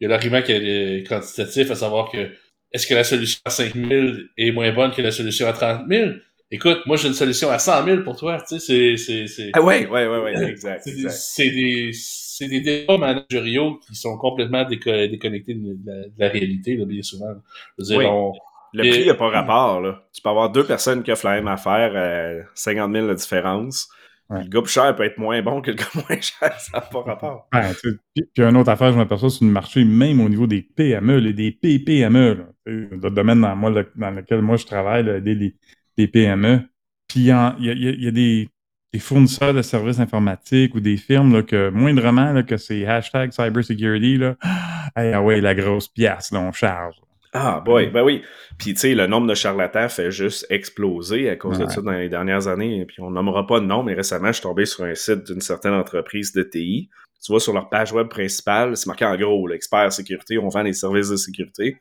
y 0.00 0.06
a 0.06 0.08
l'argument 0.08 0.40
qui 0.40 0.52
est 0.52 1.06
quantitatif, 1.06 1.70
à 1.70 1.74
savoir 1.74 2.10
que 2.10 2.30
est-ce 2.72 2.86
que 2.86 2.94
la 2.94 3.04
solution 3.04 3.40
à 3.44 3.50
5 3.50 3.74
000 3.74 4.06
est 4.38 4.52
moins 4.52 4.72
bonne 4.72 4.90
que 4.90 5.02
la 5.02 5.10
solution 5.10 5.46
à 5.46 5.52
30 5.52 5.82
000? 5.86 6.12
Écoute, 6.54 6.82
moi 6.86 6.96
j'ai 6.96 7.08
une 7.08 7.14
solution 7.14 7.50
à 7.50 7.58
100 7.58 7.84
000 7.84 8.02
pour 8.02 8.16
toi, 8.16 8.38
tu 8.46 8.58
sais, 8.58 8.60
c'est, 8.60 8.96
c'est, 8.96 9.26
c'est, 9.26 9.50
Ah 9.54 9.62
ouais, 9.62 9.86
ouais, 9.88 10.06
ouais, 10.06 10.18
ouais, 10.20 10.44
exact. 10.50 10.82
c'est 10.84 10.92
des, 10.92 10.98
exact. 10.98 11.14
c'est 11.16 11.50
des, 11.50 11.90
c'est 11.94 12.48
des 12.48 12.60
débats 12.60 12.98
managériaux 12.98 13.78
qui 13.86 13.94
sont 13.94 14.16
complètement 14.18 14.62
déco- 14.64 15.08
déconnectés 15.10 15.54
de 15.54 15.76
la, 15.84 15.94
de 16.08 16.12
la 16.18 16.28
réalité, 16.28 16.76
là, 16.76 16.84
bien 16.84 17.02
souvent. 17.02 17.32
Je 17.78 17.82
veux 17.82 17.88
dire, 17.88 17.98
Oui. 17.98 18.04
on- 18.06 18.32
Le 18.74 18.84
Et- 18.86 18.90
prix 18.90 19.06
n'a 19.06 19.14
pas 19.14 19.28
rapport. 19.28 19.80
Là. 19.82 20.02
Tu 20.14 20.22
peux 20.22 20.30
avoir 20.30 20.50
deux 20.50 20.64
personnes 20.64 21.02
qui 21.02 21.10
offrent 21.12 21.26
la 21.26 21.34
même 21.34 21.48
affaire, 21.48 21.92
euh, 21.94 22.42
50 22.54 22.92
000 22.92 23.06
de 23.08 23.12
différence. 23.14 23.88
Ouais. 24.30 24.44
Le 24.44 24.48
gars 24.48 24.62
plus 24.62 24.72
cher 24.72 24.94
peut 24.96 25.02
être 25.04 25.18
moins 25.18 25.42
bon 25.42 25.60
que 25.60 25.70
le 25.72 25.76
gars 25.76 25.84
moins 25.94 26.20
cher, 26.20 26.58
ça 26.58 26.78
n'a 26.78 26.80
pas 26.80 27.02
rapport. 27.02 27.48
Tu 27.52 27.60
sais, 27.60 27.88
puis, 28.14 28.22
puis 28.34 28.42
une 28.44 28.56
autre 28.56 28.70
affaire, 28.70 28.90
je 28.92 28.96
m'aperçois 28.96 29.28
sur 29.28 29.44
le 29.44 29.50
marché, 29.52 29.84
même 29.84 30.20
au 30.22 30.28
niveau 30.30 30.46
des 30.46 30.62
PME, 30.62 31.18
là, 31.18 31.32
des 31.32 31.52
PPME, 31.52 32.34
là, 32.34 32.44
le 32.66 33.10
domaine 33.10 33.42
dans, 33.42 33.54
moi, 33.56 33.68
le- 33.70 33.90
dans 33.94 34.10
lequel 34.10 34.40
moi 34.40 34.56
je 34.56 34.64
travaille, 34.64 35.04
là, 35.04 35.20
des, 35.20 35.34
les, 35.34 35.54
les 35.96 36.08
PME. 36.08 36.60
Puis 37.08 37.20
il 37.20 37.26
y 37.26 37.30
a, 37.30 37.56
il 37.58 37.66
y 37.66 37.70
a- 37.70 37.72
il 37.74 38.02
y 38.04 38.08
a 38.08 38.10
des, 38.10 38.48
des 38.92 38.98
fournisseurs 38.98 39.54
de 39.54 39.62
services 39.62 40.00
informatiques 40.00 40.74
ou 40.74 40.80
des 40.80 40.96
firmes 40.96 41.32
là, 41.32 41.42
que 41.42 41.70
moindrement 41.70 42.32
là, 42.32 42.42
que 42.42 42.56
c'est 42.56 42.86
hashtag 42.86 43.32
cybersecurity, 43.32 44.18
là, 44.18 44.36
hey, 44.96 45.12
ah 45.12 45.22
ouais, 45.22 45.40
la 45.40 45.54
grosse 45.54 45.88
pièce, 45.88 46.30
là, 46.32 46.40
on 46.40 46.52
charge. 46.52 46.96
Ah, 47.34 47.62
boy, 47.64 47.86
ben 47.86 48.02
oui. 48.02 48.20
Puis, 48.58 48.74
tu 48.74 48.80
sais, 48.80 48.94
le 48.94 49.06
nombre 49.06 49.26
de 49.26 49.34
charlatans 49.34 49.88
fait 49.88 50.10
juste 50.10 50.44
exploser 50.50 51.30
à 51.30 51.36
cause 51.36 51.58
de 51.58 51.64
ça 51.70 51.80
dans 51.80 51.92
les 51.92 52.10
dernières 52.10 52.46
années. 52.46 52.84
Puis, 52.84 53.00
on 53.00 53.10
nommera 53.10 53.46
pas 53.46 53.58
de 53.60 53.64
nom, 53.64 53.82
mais 53.82 53.94
récemment, 53.94 54.26
je 54.26 54.32
suis 54.34 54.42
tombé 54.42 54.66
sur 54.66 54.84
un 54.84 54.94
site 54.94 55.24
d'une 55.30 55.40
certaine 55.40 55.72
entreprise 55.72 56.34
de 56.34 56.42
TI. 56.42 56.90
Tu 57.24 57.32
vois, 57.32 57.40
sur 57.40 57.54
leur 57.54 57.70
page 57.70 57.90
web 57.92 58.08
principale, 58.08 58.76
c'est 58.76 58.86
marqué 58.86 59.06
en 59.06 59.16
gros, 59.16 59.46
là, 59.46 59.54
expert 59.54 59.90
sécurité, 59.90 60.36
on 60.36 60.48
vend 60.50 60.62
des 60.62 60.74
services 60.74 61.08
de 61.08 61.16
sécurité. 61.16 61.78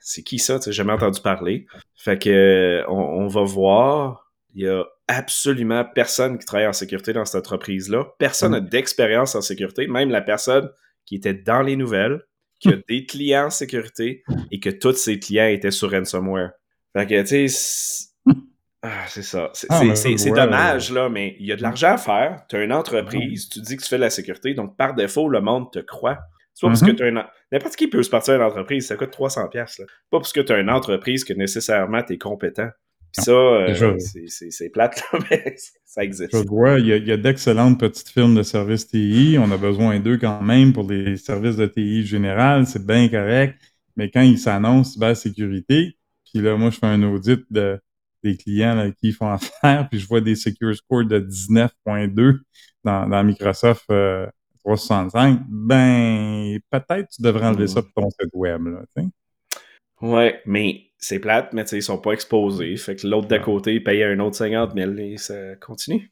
C'est 0.00 0.22
qui 0.22 0.38
ça? 0.38 0.60
Sais, 0.60 0.72
jamais 0.72 0.92
entendu 0.92 1.20
parler. 1.20 1.66
Fait 1.96 2.18
que, 2.18 2.30
euh, 2.30 2.84
on, 2.88 2.94
on 3.24 3.26
va 3.28 3.42
voir. 3.42 4.30
Il 4.54 4.62
y 4.64 4.68
a 4.68 4.84
absolument 5.06 5.84
personne 5.84 6.38
qui 6.38 6.46
travaille 6.46 6.66
en 6.66 6.72
sécurité 6.72 7.12
dans 7.12 7.24
cette 7.24 7.40
entreprise-là. 7.46 8.06
Personne 8.18 8.52
n'a 8.52 8.60
d'expérience 8.60 9.34
en 9.34 9.40
sécurité. 9.42 9.86
Même 9.86 10.10
la 10.10 10.22
personne 10.22 10.70
qui 11.06 11.16
était 11.16 11.34
dans 11.34 11.62
les 11.62 11.76
nouvelles, 11.76 12.22
qui 12.58 12.68
a 12.70 12.76
des 12.88 13.06
clients 13.06 13.46
en 13.46 13.50
sécurité 13.50 14.22
et 14.50 14.58
que 14.60 14.70
tous 14.70 14.92
ses 14.96 15.18
clients 15.18 15.46
étaient 15.46 15.70
sur 15.70 15.90
ransomware. 15.90 16.52
Fait 16.96 17.06
que, 17.06 17.20
tu 17.22 17.26
sais, 17.26 17.48
c'est- 17.48 18.06
ah, 18.82 19.04
c'est 19.08 19.22
ça. 19.22 19.50
C'est 19.52 19.66
Ah, 19.70 19.78
ouais, 19.90 19.94
dommage, 20.46 20.90
là, 20.92 21.08
mais 21.08 21.36
il 21.38 21.46
y 21.46 21.52
a 21.52 21.56
de 21.56 21.62
l'argent 21.62 21.92
à 21.94 21.96
faire. 21.98 22.42
Tu 22.48 22.56
as 22.56 22.64
une 22.64 22.72
entreprise, 22.72 23.48
tu 23.48 23.60
dis 23.60 23.76
que 23.76 23.82
tu 23.82 23.88
fais 23.88 23.96
de 23.96 24.02
la 24.02 24.10
sécurité, 24.10 24.54
donc 24.54 24.76
par 24.76 24.94
défaut, 24.94 25.28
le 25.28 25.40
monde 25.40 25.70
te 25.72 25.78
croit. 25.78 26.18
C'est 26.60 26.66
pas 26.66 26.68
parce 26.68 26.80
que 26.82 26.90
Mhm. 26.90 26.96
tu 26.96 27.02
as 27.04 27.08
une... 27.08 27.22
N'importe 27.52 27.76
qui 27.76 27.88
peut 27.88 28.02
se 28.02 28.10
partir 28.10 28.34
d'une 28.34 28.42
entreprise, 28.42 28.86
ça 28.86 28.96
coûte 28.96 29.10
300$. 29.10 29.48
piastres, 29.50 29.80
là. 29.80 29.86
Pas 30.10 30.18
parce 30.18 30.32
que 30.32 30.40
tu 30.40 30.52
as 30.52 30.58
une 30.58 30.68
entreprise 30.70 31.24
que 31.24 31.32
nécessairement 31.32 32.02
tu 32.02 32.12
es 32.14 32.18
compétent. 32.18 32.68
Puis 33.12 33.24
ça, 33.24 33.32
euh, 33.32 33.96
c'est- 34.28 34.68
plate, 34.70 35.02
là, 35.12 35.18
mais 35.30 35.54
ça 35.84 36.04
existe. 36.04 36.30
Je 36.36 36.46
vois, 36.46 36.78
il 36.78 36.86
y 36.86 37.10
a, 37.12 37.16
d'excellentes 37.16 37.80
petites 37.80 38.08
firmes 38.10 38.34
de 38.36 38.42
services 38.42 38.86
TI. 38.86 39.36
On 39.40 39.50
a 39.50 39.56
besoin 39.56 39.98
d'eux 39.98 40.18
quand 40.18 40.42
même 40.42 40.72
pour 40.72 40.88
les 40.88 41.16
services 41.16 41.56
de 41.56 41.66
TI 41.66 42.04
général. 42.06 42.66
C'est 42.66 42.86
bien 42.86 43.08
correct. 43.08 43.58
Mais 43.96 44.10
quand 44.10 44.20
ils 44.22 44.38
s'annoncent 44.38 44.92
cybersécurité, 44.92 45.96
puis 46.32 46.40
là, 46.42 46.56
moi, 46.56 46.70
je 46.70 46.78
fais 46.78 46.86
un 46.86 47.02
audit 47.02 47.40
de, 47.50 47.80
des 48.22 48.36
clients 48.36 48.74
là, 48.76 48.90
qui 48.92 49.12
font 49.12 49.28
affaire, 49.32 49.88
puis 49.90 49.98
je 49.98 50.06
vois 50.06 50.20
des 50.20 50.36
Secure 50.36 50.74
Score 50.76 51.04
de 51.04 51.18
19.2 51.18 52.38
dans, 52.84 53.08
dans 53.08 53.24
Microsoft 53.24 53.84
euh, 53.90 54.26
365, 54.64 55.40
ben, 55.48 56.58
peut-être 56.70 57.08
tu 57.08 57.22
devrais 57.22 57.46
enlever 57.46 57.66
ça 57.66 57.82
pour 57.82 58.04
ton 58.04 58.10
site 58.10 58.30
web. 58.34 58.66
Là, 58.66 58.80
tu 58.96 59.02
sais. 59.02 59.08
Ouais, 60.02 60.40
mais 60.46 60.82
c'est 60.98 61.18
plate, 61.18 61.52
mais 61.52 61.64
tu 61.64 61.70
sais, 61.70 61.78
ils 61.78 61.82
sont 61.82 61.98
pas 61.98 62.12
exposés. 62.12 62.76
Fait 62.76 62.96
que 62.96 63.06
l'autre 63.06 63.28
d'à 63.28 63.38
côté, 63.38 63.74
il 63.74 63.84
paye 63.84 64.02
un 64.02 64.18
autre 64.20 64.36
50 64.36 64.72
000 64.74 64.92
et 64.98 65.16
ça 65.16 65.56
continue. 65.60 66.10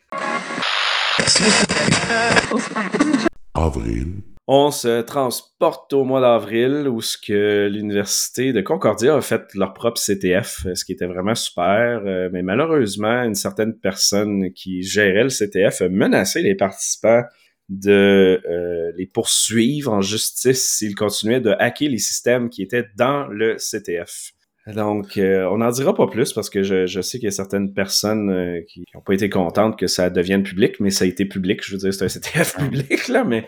Avril. 3.55 4.23
On 4.51 4.71
se 4.71 5.03
transporte 5.03 5.93
au 5.93 6.05
mois 6.05 6.23
d'avril 6.23 6.89
où 6.89 7.03
ce 7.03 7.19
que 7.19 7.69
l'université 7.71 8.55
de 8.55 8.63
Concordia 8.63 9.15
a 9.17 9.21
fait 9.21 9.43
leur 9.55 9.75
propre 9.75 10.01
CTF, 10.01 10.67
ce 10.75 10.85
qui 10.87 10.93
était 10.93 11.07
vraiment 11.07 11.35
super. 11.35 12.01
euh, 12.07 12.31
Mais 12.33 12.43
malheureusement, 12.43 13.25
une 13.25 13.35
certaine 13.35 13.75
personne 13.79 14.51
qui 14.55 14.83
gérait 14.83 15.25
le 15.25 15.29
CTF 15.29 15.83
a 15.83 15.89
menacé 15.91 16.41
les 16.41 16.55
participants 16.55 17.25
de 17.69 18.41
euh, 18.49 18.93
les 18.97 19.07
poursuivre 19.07 19.93
en 19.93 20.01
justice 20.01 20.63
s'ils 20.63 20.95
continuaient 20.95 21.41
de 21.41 21.55
hacker 21.59 21.91
les 21.91 21.99
systèmes 21.99 22.49
qui 22.49 22.63
étaient 22.63 22.87
dans 22.97 23.27
le 23.27 23.57
CTF. 23.57 24.33
Donc, 24.75 25.17
euh, 25.17 25.49
on 25.51 25.59
n'en 25.59 25.71
dira 25.71 25.95
pas 25.95 26.07
plus 26.09 26.33
parce 26.35 26.51
que 26.51 26.63
je, 26.63 26.87
je 26.87 27.01
sais 27.01 27.19
qu'il 27.19 27.27
y 27.27 27.29
a 27.29 27.33
certaines 27.33 27.73
personnes 27.73 28.31
euh, 28.31 28.61
qui 28.69 28.85
n'ont 28.95 29.01
pas 29.01 29.15
été 29.15 29.31
contentes 29.31 29.79
que 29.79 29.87
ça 29.87 30.11
devienne 30.11 30.43
public, 30.43 30.79
mais 30.81 30.91
ça 30.91 31.07
a 31.07 31.09
été 31.09 31.25
public. 31.25 31.65
Je 31.65 31.73
veux 31.73 31.79
dire, 31.79 31.95
c'est 31.95 32.05
un 32.05 32.09
CTF 32.09 32.57
public, 32.59 33.09
là, 33.09 33.25
mais, 33.25 33.47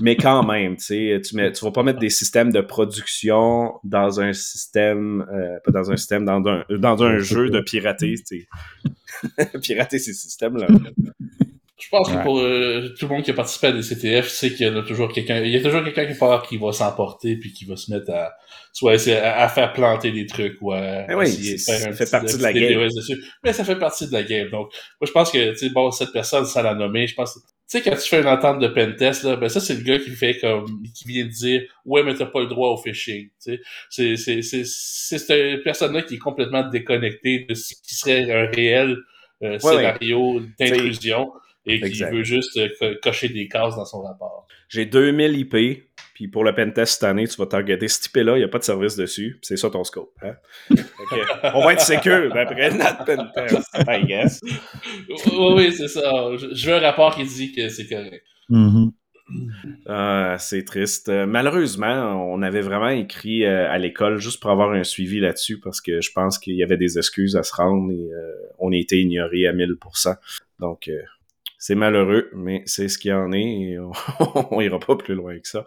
mais 0.00 0.16
quand 0.16 0.42
même, 0.42 0.76
tu 0.76 0.84
sais, 0.84 1.20
tu 1.22 1.64
vas 1.64 1.70
pas 1.70 1.82
mettre 1.82 1.98
des 1.98 2.08
systèmes 2.08 2.50
de 2.50 2.62
production 2.62 3.74
dans 3.84 4.20
un 4.20 4.32
système, 4.32 5.26
euh, 5.30 5.58
pas 5.64 5.70
dans 5.70 5.90
un 5.90 5.96
système, 5.96 6.24
dans 6.24 6.42
un, 6.46 6.64
dans 6.78 7.02
un 7.02 7.18
jeu 7.18 7.50
de 7.50 7.60
pirater, 7.60 8.14
tu 8.26 8.46
sais. 9.34 9.58
pirater 9.62 9.98
ces 9.98 10.14
systèmes-là. 10.14 10.68
Je 11.84 11.88
pense 11.90 12.08
que 12.10 12.16
Ouais. 12.16 12.22
pour 12.22 12.38
euh, 12.40 12.94
tout 12.98 13.06
le 13.08 13.14
monde 13.14 13.22
qui 13.24 13.30
a 13.30 13.34
participé 13.34 13.66
à 13.68 13.72
des 13.72 13.82
CTF, 13.82 14.28
c'est 14.28 14.52
qu'il 14.54 14.66
y 14.66 14.70
en 14.70 14.76
a 14.76 14.82
toujours 14.82 15.12
quelqu'un, 15.12 15.40
il 15.42 15.50
y 15.50 15.56
a 15.56 15.60
toujours 15.62 15.82
quelqu'un 15.84 16.06
qui 16.06 16.18
part 16.18 16.42
qui 16.46 16.56
va 16.56 16.72
s'emporter 16.72 17.36
puis 17.36 17.52
qui 17.52 17.64
va 17.66 17.76
se 17.76 17.92
mettre 17.92 18.10
à, 18.12 18.32
soit 18.72 18.94
essayer 18.94 19.16
à, 19.16 19.40
à 19.42 19.48
faire 19.48 19.72
planter 19.72 20.10
des 20.10 20.26
trucs 20.26 20.56
ou 20.60 20.72
à 20.72 21.04
Eh 21.10 21.14
oui, 21.14 21.24
essayer 21.26 21.58
faire 21.58 21.88
un 21.88 21.92
ça 21.92 21.92
fait 21.92 22.04
petit- 22.04 22.10
partie 22.10 22.34
un 22.34 22.38
de 22.38 22.42
la 22.42 22.52
game. 22.52 22.88
Dessus. 22.88 23.22
Mais 23.42 23.52
ça 23.52 23.64
fait 23.64 23.76
partie 23.78 24.06
de 24.06 24.12
la 24.12 24.22
game. 24.22 24.48
Donc, 24.50 24.72
moi, 25.00 25.06
je 25.06 25.12
pense 25.12 25.30
que, 25.30 25.50
tu 25.50 25.56
sais, 25.56 25.68
bon, 25.70 25.90
cette 25.90 26.12
personne, 26.12 26.44
sans 26.46 26.62
la 26.62 26.74
nommer, 26.74 27.06
je 27.06 27.14
pense, 27.14 27.34
tu 27.34 27.40
sais, 27.66 27.82
quand 27.82 27.96
tu 27.96 28.08
fais 28.08 28.20
une 28.20 28.28
entente 28.28 28.60
de 28.60 28.68
pentest, 28.68 29.24
là, 29.24 29.36
ben 29.36 29.48
ça, 29.48 29.58
c'est 29.60 29.74
le 29.74 29.82
gars 29.82 29.98
qui 29.98 30.10
fait 30.10 30.38
comme, 30.38 30.66
qui 30.94 31.08
vient 31.08 31.24
de 31.24 31.30
dire, 31.30 31.62
ouais, 31.86 32.02
mais 32.02 32.14
t'as 32.14 32.26
pas 32.26 32.40
le 32.40 32.46
droit 32.46 32.68
au 32.70 32.76
phishing, 32.76 33.28
tu 33.28 33.30
sais. 33.38 33.60
C'est, 33.90 34.16
c'est, 34.16 34.42
c'est, 34.42 34.62
c'est 34.66 35.18
cette 35.18 35.62
personne-là 35.64 36.02
qui 36.02 36.14
est 36.16 36.18
complètement 36.18 36.68
déconnectée 36.68 37.46
de 37.48 37.54
ce 37.54 37.74
qui 37.74 37.94
serait 37.94 38.30
un 38.30 38.46
réel 38.50 38.96
euh, 39.42 39.58
Ouais, 39.62 39.76
scénario 39.76 40.40
d'intrusion 40.58 41.32
et 41.66 41.80
qui 41.80 41.86
Exact. 41.86 42.12
veut 42.14 42.22
juste 42.24 42.56
euh, 42.56 42.68
co- 42.78 42.94
cocher 43.02 43.28
des 43.28 43.48
cases 43.48 43.76
dans 43.76 43.84
son 43.84 44.02
rapport. 44.02 44.46
J'ai 44.68 44.86
2000 44.86 45.36
IP, 45.38 45.84
puis 46.14 46.28
pour 46.28 46.44
le 46.44 46.54
pentest 46.54 46.94
cette 46.94 47.04
année, 47.04 47.26
tu 47.26 47.36
vas 47.36 47.46
targeter 47.46 47.88
cette 47.88 48.06
IP-là, 48.06 48.36
il 48.36 48.38
n'y 48.40 48.44
a 48.44 48.48
pas 48.48 48.58
de 48.58 48.64
service 48.64 48.96
dessus, 48.96 49.32
puis 49.40 49.40
c'est 49.42 49.56
ça 49.56 49.70
ton 49.70 49.84
scope. 49.84 50.12
Hein? 50.22 50.34
On 51.54 51.64
va 51.64 51.72
être 51.74 51.80
sécure 51.80 52.32
d'après 52.32 52.70
notre 52.76 53.04
pentest, 53.04 53.68
I 53.88 54.04
guess. 54.06 54.40
oui, 54.42 55.52
oui, 55.56 55.72
c'est 55.72 55.88
ça. 55.88 56.02
Je, 56.36 56.66
veux 56.66 56.74
un 56.76 56.80
rapport 56.80 57.14
qui 57.14 57.24
dit 57.24 57.52
que 57.52 57.68
c'est 57.68 57.86
correct. 57.86 58.24
Mhm. 58.48 58.92
Ah, 59.86 60.36
c'est 60.38 60.64
triste. 60.64 61.08
Euh, 61.08 61.24
malheureusement, 61.26 62.30
on 62.30 62.42
avait 62.42 62.60
vraiment 62.60 62.90
écrit 62.90 63.44
euh, 63.44 63.70
à 63.70 63.78
l'école 63.78 64.18
juste 64.18 64.40
pour 64.40 64.50
avoir 64.50 64.72
un 64.72 64.84
suivi 64.84 65.18
là-dessus 65.18 65.58
parce 65.60 65.80
que 65.80 66.00
je 66.02 66.12
pense 66.12 66.38
qu'il 66.38 66.54
y 66.54 66.62
avait 66.62 66.76
des 66.76 66.98
excuses 66.98 67.34
à 67.36 67.42
se 67.42 67.54
rendre 67.54 67.90
et 67.90 68.12
euh, 68.12 68.32
on 68.58 68.70
a 68.72 68.76
été 68.76 69.00
ignoré 69.00 69.46
à 69.46 69.52
1000%. 69.54 70.16
Donc, 70.60 70.88
euh, 70.88 71.00
c'est 71.66 71.76
malheureux, 71.76 72.28
mais 72.34 72.62
c'est 72.66 72.88
ce 72.88 72.98
qu'il 72.98 73.10
y 73.10 73.14
en 73.14 73.32
est 73.32 73.40
et 73.40 73.78
on, 73.78 73.90
on 74.50 74.60
ira 74.60 74.78
pas 74.78 74.96
plus 74.96 75.14
loin 75.14 75.38
que 75.38 75.48
ça. 75.48 75.64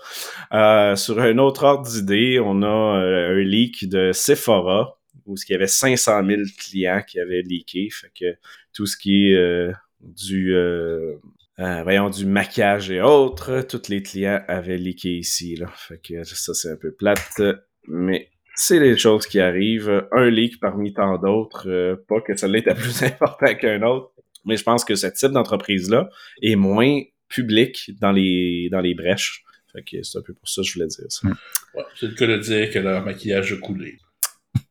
Euh, 0.54 0.96
sur 0.96 1.20
un 1.20 1.40
autre 1.40 1.64
ordre 1.64 1.90
d'idée, 1.90 2.40
on 2.40 2.62
a 2.62 2.68
euh, 3.02 3.32
un 3.32 3.40
leak 3.40 3.90
de 3.90 4.12
Sephora 4.12 5.00
où 5.26 5.34
il 5.34 5.52
y 5.52 5.56
avait 5.56 5.66
500 5.66 6.24
000 6.24 6.42
clients 6.60 7.02
qui 7.02 7.20
avaient 7.20 7.42
leaké. 7.42 7.90
Fait 7.90 8.12
que 8.14 8.38
tout 8.74 8.86
ce 8.86 8.96
qui 8.96 9.32
est 9.32 9.38
euh, 9.38 9.72
du... 10.00 10.54
euh, 10.54 11.16
euh, 11.58 11.82
voyons, 11.82 12.12
du 12.12 12.28
maquillage 12.28 12.92
et 12.92 13.02
autres. 13.02 13.66
Tous 13.68 13.90
les 13.90 14.04
clients 14.04 14.44
avaient 14.48 14.78
leaké 14.78 15.18
ici. 15.18 15.56
Là. 15.56 15.66
Fait 15.76 15.98
que 15.98 16.24
ça, 16.24 16.54
c'est 16.54 16.70
un 16.70 16.78
peu 16.78 16.92
plate. 16.92 17.42
Mais 17.88 18.30
c'est 18.54 18.80
les 18.80 18.96
choses 19.00 19.26
qui 19.26 19.40
arrivent. 19.40 20.08
Un 20.12 20.30
leak 20.30 20.60
parmi 20.60 20.94
tant 20.94 21.18
d'autres. 21.18 22.00
pas 22.08 22.22
que 22.22 22.38
ça 22.38 22.48
l'ait 22.48 22.62
plus 22.62 23.02
important 23.02 23.56
qu'un 23.56 23.82
autre. 23.82 24.12
Mais 24.48 24.58
je 24.58 24.64
pense 24.64 24.84
que 24.86 24.96
ce 24.96 25.08
type 25.08 25.32
d'entreprise-là 25.32 26.10
est 26.42 26.56
moins 26.56 27.02
public 27.30 27.92
dans 28.00 28.12
les, 28.12 28.70
dans 28.72 28.80
les 28.80 28.96
brèches. 28.96 29.44
Fait 29.74 29.84
que 29.84 30.02
c'est 30.02 30.18
un 30.18 30.22
peu 30.22 30.34
pour 30.34 30.48
ça 30.48 30.62
que 30.62 30.68
je 30.68 30.74
voulais 30.74 30.88
dire 30.88 31.06
ça. 31.10 31.28
Ouais, 31.76 31.84
c'est 31.96 32.08
le 32.08 32.14
cas 32.14 32.26
de 32.28 32.38
dire 32.38 32.72
que 32.72 32.80
leur 32.80 33.04
maquillage 33.04 33.52
a 33.54 33.58
coulé. 33.58 33.98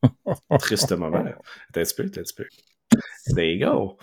Triste 0.59 0.91
moment. 0.93 1.19
Attends 1.19 1.79
un 1.79 1.83
petit 1.83 1.93
peu, 1.95 2.03
attends 2.03 2.21
un 2.21 2.23
petit 2.23 2.33
peu. 2.35 2.45
There 3.35 3.53
you 3.53 3.59
go. 3.65 3.97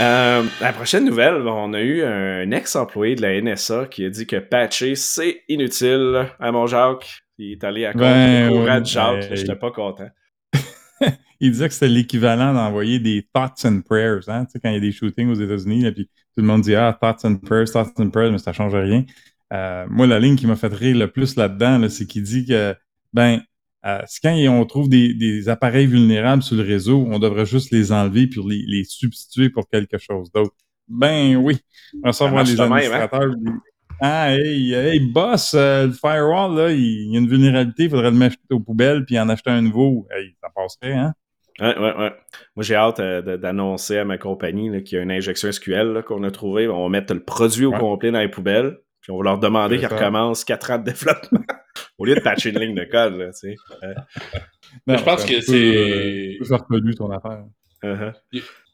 Euh, 0.00 0.42
la 0.60 0.72
prochaine 0.72 1.04
nouvelle, 1.04 1.46
on 1.46 1.72
a 1.74 1.80
eu 1.80 2.02
un 2.02 2.50
ex-employé 2.50 3.14
de 3.14 3.22
la 3.22 3.40
NSA 3.40 3.86
qui 3.86 4.04
a 4.04 4.10
dit 4.10 4.26
que 4.26 4.36
patcher, 4.36 4.96
c'est 4.96 5.42
inutile. 5.48 6.28
À 6.40 6.50
mon 6.50 6.66
Jacques, 6.66 7.22
il 7.38 7.52
est 7.52 7.64
allé 7.64 7.84
à 7.86 7.92
contre 7.92 8.04
Ben, 8.04 8.50
ouais, 8.50 8.80
de 8.80 8.86
Jacques. 8.86 9.28
ben, 9.28 9.36
J'étais 9.36 9.54
pas 9.56 9.70
content. 9.70 10.08
Il 11.42 11.50
disait 11.50 11.66
que 11.66 11.74
c'était 11.74 11.88
l'équivalent 11.88 12.54
d'envoyer 12.54 13.00
des 13.00 13.28
thoughts 13.34 13.64
and 13.64 13.80
prayers. 13.80 14.28
Hein? 14.28 14.44
Tu 14.44 14.52
sais, 14.52 14.60
quand 14.60 14.70
il 14.70 14.74
y 14.74 14.76
a 14.76 14.80
des 14.80 14.92
shootings 14.92 15.28
aux 15.28 15.34
États-Unis, 15.34 15.82
là, 15.82 15.90
puis 15.90 16.04
tout 16.04 16.40
le 16.40 16.44
monde 16.44 16.62
dit 16.62 16.76
Ah, 16.76 16.96
thoughts 16.98 17.24
and 17.24 17.38
prayers, 17.38 17.66
thoughts 17.66 17.98
and 17.98 18.10
prayers, 18.10 18.30
mais 18.30 18.38
ça 18.38 18.52
change 18.52 18.72
rien. 18.76 19.04
Euh, 19.52 19.84
moi, 19.90 20.06
la 20.06 20.20
ligne 20.20 20.36
qui 20.36 20.46
m'a 20.46 20.54
fait 20.54 20.72
rire 20.72 20.96
le 20.96 21.10
plus 21.10 21.34
là-dedans, 21.34 21.78
là, 21.78 21.88
c'est 21.88 22.06
qu'il 22.06 22.22
dit 22.22 22.46
que, 22.46 22.76
ben, 23.12 23.40
euh, 23.84 23.98
c'est 24.06 24.20
quand 24.22 24.32
on 24.32 24.64
trouve 24.66 24.88
des, 24.88 25.14
des 25.14 25.48
appareils 25.48 25.88
vulnérables 25.88 26.44
sur 26.44 26.54
le 26.54 26.62
réseau, 26.62 27.08
on 27.10 27.18
devrait 27.18 27.44
juste 27.44 27.72
les 27.72 27.90
enlever 27.90 28.28
puis 28.28 28.40
les, 28.48 28.64
les 28.68 28.84
substituer 28.84 29.50
pour 29.50 29.68
quelque 29.68 29.98
chose 29.98 30.30
d'autre. 30.30 30.54
Ben 30.86 31.34
oui. 31.34 31.58
On 32.04 32.10
va 32.10 32.16
voir 32.18 32.32
marche 32.34 32.50
les 32.50 32.56
même, 32.56 32.72
hein? 32.72 32.76
administrateurs. 32.76 33.34
Ah, 34.00 34.32
hey, 34.32 34.74
hey, 34.74 35.00
boss, 35.00 35.54
euh, 35.54 35.88
le 35.88 35.92
firewall, 35.92 36.56
là, 36.56 36.72
il, 36.72 36.80
il 36.80 37.12
y 37.12 37.16
a 37.16 37.20
une 37.20 37.28
vulnérabilité, 37.28 37.84
il 37.84 37.90
faudrait 37.90 38.12
le 38.12 38.16
mettre 38.16 38.36
aux 38.50 38.60
poubelles 38.60 39.04
puis 39.04 39.18
en 39.18 39.28
acheter 39.28 39.50
un 39.50 39.62
nouveau. 39.62 40.06
Hey, 40.12 40.36
ça 40.40 40.48
passerait, 40.54 40.92
hein? 40.92 41.14
Ouais, 41.60 41.78
ouais, 41.78 41.96
ouais. 41.96 42.12
Moi, 42.56 42.62
j'ai 42.62 42.74
hâte 42.74 43.00
euh, 43.00 43.36
d'annoncer 43.36 43.98
à 43.98 44.04
ma 44.04 44.18
compagnie 44.18 44.82
qu'il 44.84 44.96
y 44.96 45.00
a 45.00 45.04
une 45.04 45.10
injection 45.12 45.50
SQL 45.52 46.02
qu'on 46.06 46.22
a 46.24 46.30
trouvée. 46.30 46.66
On 46.68 46.84
va 46.84 46.88
mettre 46.88 47.12
le 47.14 47.22
produit 47.22 47.66
au 47.66 47.72
Ouais. 47.72 47.78
complet 47.78 48.10
dans 48.10 48.20
les 48.20 48.28
poubelles. 48.28 48.78
Puis 49.00 49.10
on 49.12 49.18
va 49.18 49.24
leur 49.24 49.38
demander 49.38 49.78
qu'ils 49.78 49.88
recommencent 49.88 50.44
4 50.44 50.70
ans 50.70 50.78
de 50.78 50.84
développement. 50.84 51.40
au 51.98 52.04
lieu 52.04 52.14
de 52.14 52.20
patcher 52.20 52.50
une 52.50 52.58
ligne 52.60 52.74
de 52.76 52.84
code, 52.84 53.16
là, 53.16 53.26
tu 53.32 53.32
sais. 53.50 53.56
Ouais. 53.82 53.94
Mais 54.86 54.96
je 54.98 55.04
pense 55.04 55.24
que 55.24 55.34
peu, 55.34 55.40
c'est- 55.40 56.36
euh, 56.90 56.94
ton 56.96 57.10
affaire. 57.10 57.44
Uh-huh. 57.82 58.12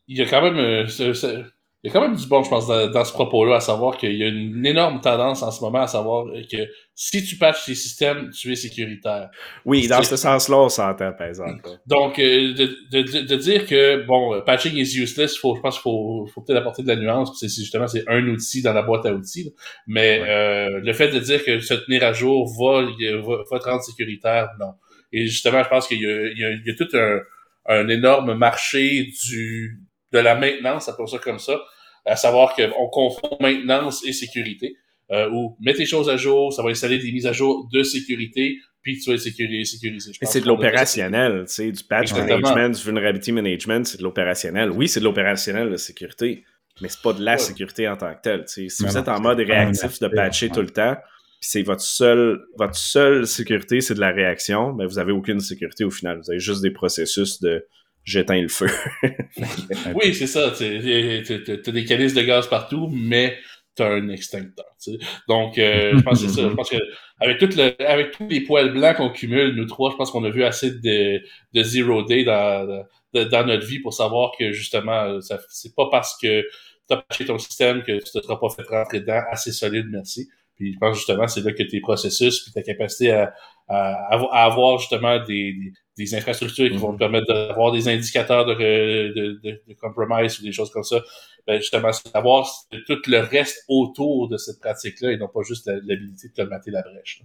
Il 0.07 0.19
y 0.19 0.23
a 0.23 0.27
quand 0.27 0.43
même, 0.43 0.57
euh, 0.59 0.87
ce- 0.87 1.13
ce- 1.15 1.43
il 1.85 1.89
y 1.89 1.91
a 1.91 1.93
quand 1.93 2.01
même 2.01 2.17
du 2.17 2.27
bon, 2.27 2.43
je 2.43 2.51
pense, 2.51 2.67
dans, 2.67 2.91
dans 2.91 3.05
ce 3.05 3.13
propos-là, 3.13 3.57
à 3.57 3.61
savoir 3.61 3.97
qu'il 3.97 4.17
y 4.17 4.25
a 4.25 4.29
une 4.29 4.67
énorme 4.67 5.01
tendance 5.01 5.43
en 5.45 5.53
ce 5.53 5.61
moment 5.61 5.83
à 5.83 5.87
savoir 5.87 6.27
que 6.51 6.57
si 6.95 7.25
tu 7.25 7.37
patches 7.37 7.67
tes 7.67 7.77
systèmes, 7.77 8.31
tu 8.31 8.51
es 8.51 8.57
sécuritaire. 8.57 9.31
Oui, 9.65 9.87
dans 9.87 10.03
ce 10.03 10.17
sens-là, 10.17 10.57
on 10.57 10.69
s'entend, 10.69 11.13
par 11.13 11.29
exemple. 11.29 11.63
Donc, 11.87 12.19
euh, 12.19 12.53
de, 12.55 12.77
de, 12.91 13.27
de- 13.27 13.37
dire 13.37 13.65
que, 13.67 14.05
bon, 14.07 14.35
euh, 14.35 14.41
patching 14.41 14.75
is 14.75 14.99
useless, 14.99 15.37
faut, 15.39 15.55
je 15.55 15.61
pense 15.61 15.75
qu'il 15.77 15.83
faut, 15.83 16.27
faut 16.35 16.41
peut-être 16.41 16.59
apporter 16.59 16.83
de 16.83 16.89
la 16.89 16.97
nuance, 16.97 17.31
parce 17.31 17.41
que 17.43 17.47
c'est 17.49 17.63
justement, 17.63 17.87
c'est 17.87 18.03
un 18.09 18.27
outil 18.27 18.61
dans 18.63 18.73
la 18.73 18.83
boîte 18.83 19.07
à 19.07 19.13
outils. 19.13 19.45
là. 19.45 19.51
Mais 19.87 20.21
euh, 20.27 20.81
le 20.83 20.93
fait 20.93 21.09
de 21.13 21.21
dire 21.21 21.45
que 21.45 21.61
se 21.61 21.75
tenir 21.75 22.03
à 22.03 22.13
jour 22.13 22.53
va, 22.61 22.83
va, 22.83 23.37
va 23.49 23.59
te 23.61 23.65
rendre 23.69 23.83
sécuritaire, 23.83 24.49
non. 24.59 24.73
Et 25.13 25.27
justement, 25.27 25.63
je 25.63 25.69
pense 25.69 25.87
qu'il 25.87 25.99
y 25.99 26.03
y 26.03 26.41
y 26.67 26.71
a 26.71 26.75
tout 26.77 26.89
un, 26.97 27.21
un 27.67 27.89
énorme 27.89 28.35
marché 28.35 29.07
du 29.25 29.79
de 30.13 30.19
la 30.19 30.35
maintenance, 30.35 30.89
appelons 30.89 31.07
ça 31.07 31.19
comme 31.19 31.39
ça, 31.39 31.61
à 32.07 32.17
savoir 32.17 32.55
qu'on 32.55 32.89
confond 32.89 33.37
maintenance 33.41 34.05
et 34.07 34.13
sécurité. 34.13 34.77
Euh, 35.11 35.31
ou 35.31 35.57
mets 35.61 35.73
tes 35.75 35.87
choses 35.87 36.09
à 36.11 36.17
jour, 36.19 36.53
ça 36.53 36.63
va 36.63 36.69
installer 36.71 36.99
des 36.99 37.11
mises 37.13 37.27
à 37.27 37.33
jour 37.33 37.67
de 37.73 37.83
sécurité, 37.83 38.57
puis 38.83 38.99
tu 38.99 39.09
vas 39.09 39.15
être 39.15 39.23
sécurisé. 39.23 39.65
sécurisé. 39.65 40.13
Je 40.13 40.19
Mais 40.21 40.27
pense 40.27 40.33
c'est 40.35 40.41
de 40.43 40.47
l'opérationnel, 40.47 41.45
tu 41.47 41.55
sais, 41.55 41.73
du 41.73 41.83
patch 41.85 42.11
Exactement. 42.11 42.41
management, 42.41 42.77
du 42.77 42.83
vulnerability 42.85 43.33
management, 43.33 43.87
c'est 43.87 43.99
de 43.99 44.03
l'opérationnel. 44.03 44.71
Oui, 44.71 44.87
c'est 44.87 45.01
de 45.01 45.05
l'opérationnel, 45.05 45.69
la 45.71 45.79
sécurité, 45.79 46.45
mais 46.83 46.89
c'est 46.89 47.01
pas 47.03 47.15
de 47.15 47.23
la 47.25 47.33
Ouais. 47.33 47.39
sécurité 47.39 47.89
en 47.89 47.97
tant 47.97 48.15
que 48.15 48.21
telle. 48.23 48.41
tu 48.45 48.49
sais. 48.65 48.69
Si 48.69 48.83
Mais 48.83 48.89
vous 48.91 48.95
non, 48.97 49.01
êtes 49.01 49.09
en 49.09 49.21
mode 49.21 49.39
réactif 49.41 49.99
de 49.99 50.09
patcher 50.09 50.47
ouais. 50.49 50.53
tout 50.53 50.61
le 50.61 50.71
temps, 50.71 50.95
puis 51.41 51.49
c'est 51.51 51.63
votre 51.63 51.81
seule, 51.81 52.41
votre 52.59 52.77
seule 52.77 53.27
sécurité, 53.27 53.81
c'est 53.81 53.95
de 53.95 54.01
la 54.01 54.11
réaction, 54.11 54.73
ben 54.73 54.87
vous 54.87 54.99
avez 54.99 55.13
aucune 55.13 55.41
sécurité 55.41 55.85
au 55.85 55.91
final. 55.91 56.19
Vous 56.23 56.31
avez 56.31 56.41
juste 56.41 56.61
des 56.63 56.71
processus 56.71 57.41
de 57.41 57.65
j'éteins 58.05 58.43
le 58.43 58.49
feu. 58.49 58.69
oui, 59.95 60.15
c'est 60.15 60.27
ça. 60.27 60.51
Tu 60.51 60.79
des 60.79 61.85
calices 61.85 62.15
de 62.15 62.23
gaz 62.23 62.49
partout, 62.49 62.89
mais 62.93 63.39
tu 63.77 63.83
as 63.83 63.89
un 63.89 64.09
extincteur. 64.09 64.67
Donc, 65.29 65.59
euh, 65.59 65.93
je 65.97 66.03
pense 66.03 66.23
que 66.23 66.29
c'est 66.29 66.43
ça. 66.43 66.49
Je 66.49 66.55
pense 66.55 66.71
que 66.71 66.77
avec, 67.21 67.39
tout 67.39 67.49
le, 67.57 67.83
avec 67.85 68.13
tous 68.13 68.29
les 68.29 68.41
poils 68.41 68.73
blancs 68.73 68.97
qu'on 68.97 69.11
cumule, 69.11 69.55
nous 69.55 69.67
trois, 69.67 69.91
je 69.91 69.97
pense 69.97 70.11
qu'on 70.11 70.25
a 70.25 70.31
vu 70.31 70.45
assez 70.45 70.71
de, 70.71 71.23
de 71.53 71.63
zero 71.63 72.03
day 72.03 72.25
dans, 72.25 72.85
dans 73.15 73.47
notre 73.47 73.67
vie 73.67 73.81
pour 73.81 73.95
savoir 73.95 74.33
que 74.39 74.53
justement, 74.53 75.19
c'est 75.49 75.75
pas 75.75 75.89
parce 75.91 76.17
que 76.21 76.43
tu 76.89 76.95
as 76.95 77.05
acheté 77.09 77.25
ton 77.27 77.39
système 77.39 77.83
que 77.83 77.93
tu 77.93 78.11
te 78.11 78.23
seras 78.23 78.37
pas 78.37 78.49
fait 78.49 78.67
rentrer 78.69 79.01
dedans 79.01 79.21
assez 79.31 79.53
solide, 79.53 79.87
merci. 79.91 80.29
Puis 80.57 80.73
je 80.73 80.79
pense 80.79 80.97
justement, 80.97 81.29
c'est 81.29 81.43
là 81.43 81.53
que 81.53 81.63
tes 81.63 81.81
processus, 81.81 82.41
puis 82.41 82.53
ta 82.53 82.63
capacité 82.63 83.13
à, 83.13 83.33
à, 83.69 84.45
avoir 84.45 84.79
justement 84.79 85.23
des, 85.25 85.53
des, 85.53 85.73
infrastructures 86.15 86.71
qui 86.71 86.77
vont 86.77 86.93
te 86.93 86.99
permettre 86.99 87.27
d'avoir 87.27 87.73
des 87.73 87.89
indicateurs 87.89 88.47
de, 88.47 88.55
de, 88.55 89.41
de, 89.43 89.63
de, 89.67 89.75
compromise 89.75 90.39
ou 90.41 90.43
des 90.43 90.53
choses 90.53 90.71
comme 90.71 90.85
ça, 90.85 91.03
ben 91.47 91.61
justement, 91.61 91.93
c'est 91.93 92.13
d'avoir 92.13 92.49
tout 92.87 92.99
le 93.07 93.19
reste 93.19 93.65
autour 93.69 94.29
de 94.29 94.37
cette 94.37 94.61
pratique-là 94.61 95.13
et 95.13 95.17
non 95.17 95.29
pas 95.29 95.43
juste 95.43 95.67
l'habilité 95.67 96.29
de 96.29 96.33
te 96.35 96.43
mater 96.43 96.71
la 96.71 96.83
brèche. 96.83 97.23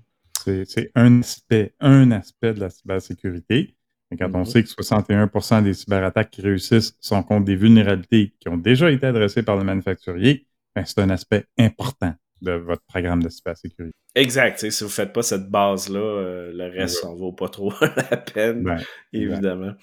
C'est 0.65 0.91
un 0.95 1.21
aspect, 1.21 1.73
un 1.79 2.11
aspect 2.11 2.53
de 2.53 2.59
la 2.59 2.69
cybersécurité. 2.69 3.75
Et 4.11 4.17
quand 4.17 4.29
on 4.33 4.43
mm-hmm. 4.43 4.45
sait 4.45 4.63
que 4.63 4.69
61% 4.69 5.63
des 5.63 5.73
cyberattaques 5.73 6.31
qui 6.31 6.41
réussissent 6.41 6.95
sont 6.99 7.23
contre 7.23 7.45
des 7.45 7.55
vulnérabilités 7.55 8.33
qui 8.39 8.49
ont 8.49 8.57
déjà 8.57 8.91
été 8.91 9.05
adressées 9.07 9.43
par 9.43 9.55
le 9.55 9.63
manufacturier, 9.63 10.47
ben 10.75 10.83
c'est 10.85 10.99
un 10.99 11.09
aspect 11.09 11.45
important 11.57 12.13
de 12.43 12.51
votre 12.53 12.83
programme 12.83 13.23
de 13.23 13.29
cybersécurité. 13.29 13.95
Exact. 14.15 14.59
Si 14.59 14.83
vous 14.83 14.89
ne 14.89 14.93
faites 14.93 15.13
pas 15.13 15.23
cette 15.23 15.49
base-là, 15.49 15.99
euh, 15.99 16.51
le 16.53 16.65
reste, 16.65 17.03
ne 17.05 17.15
vaut 17.17 17.33
pas 17.33 17.49
trop 17.49 17.73
la 18.11 18.17
peine, 18.17 18.77
évidemment. 19.11 19.73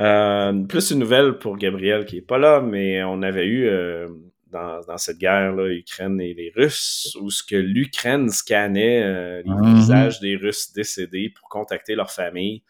Euh, 0.00 0.64
plus 0.64 0.90
une 0.90 1.00
nouvelle 1.00 1.38
pour 1.38 1.56
Gabriel 1.58 2.06
qui 2.06 2.16
n'est 2.16 2.22
pas 2.22 2.38
là, 2.38 2.60
mais 2.60 3.04
on 3.04 3.22
avait 3.22 3.46
eu 3.46 3.66
euh, 3.66 4.08
dans, 4.50 4.80
cette 4.96 5.18
guerre-là, 5.18 5.68
Ukraine 5.68 6.20
et 6.20 6.34
les 6.34 6.50
Russes, 6.56 7.16
où 7.20 7.30
ce 7.30 7.44
que 7.44 7.56
l'Ukraine 7.56 8.30
scannait 8.30 9.42
les 9.42 9.48
mm-hmm. 9.48 9.74
visages 9.76 10.20
des 10.20 10.36
Russes 10.36 10.72
décédés 10.72 11.32
pour 11.38 11.48
contacter 11.48 11.94
leur 11.94 12.10
famille. 12.10 12.62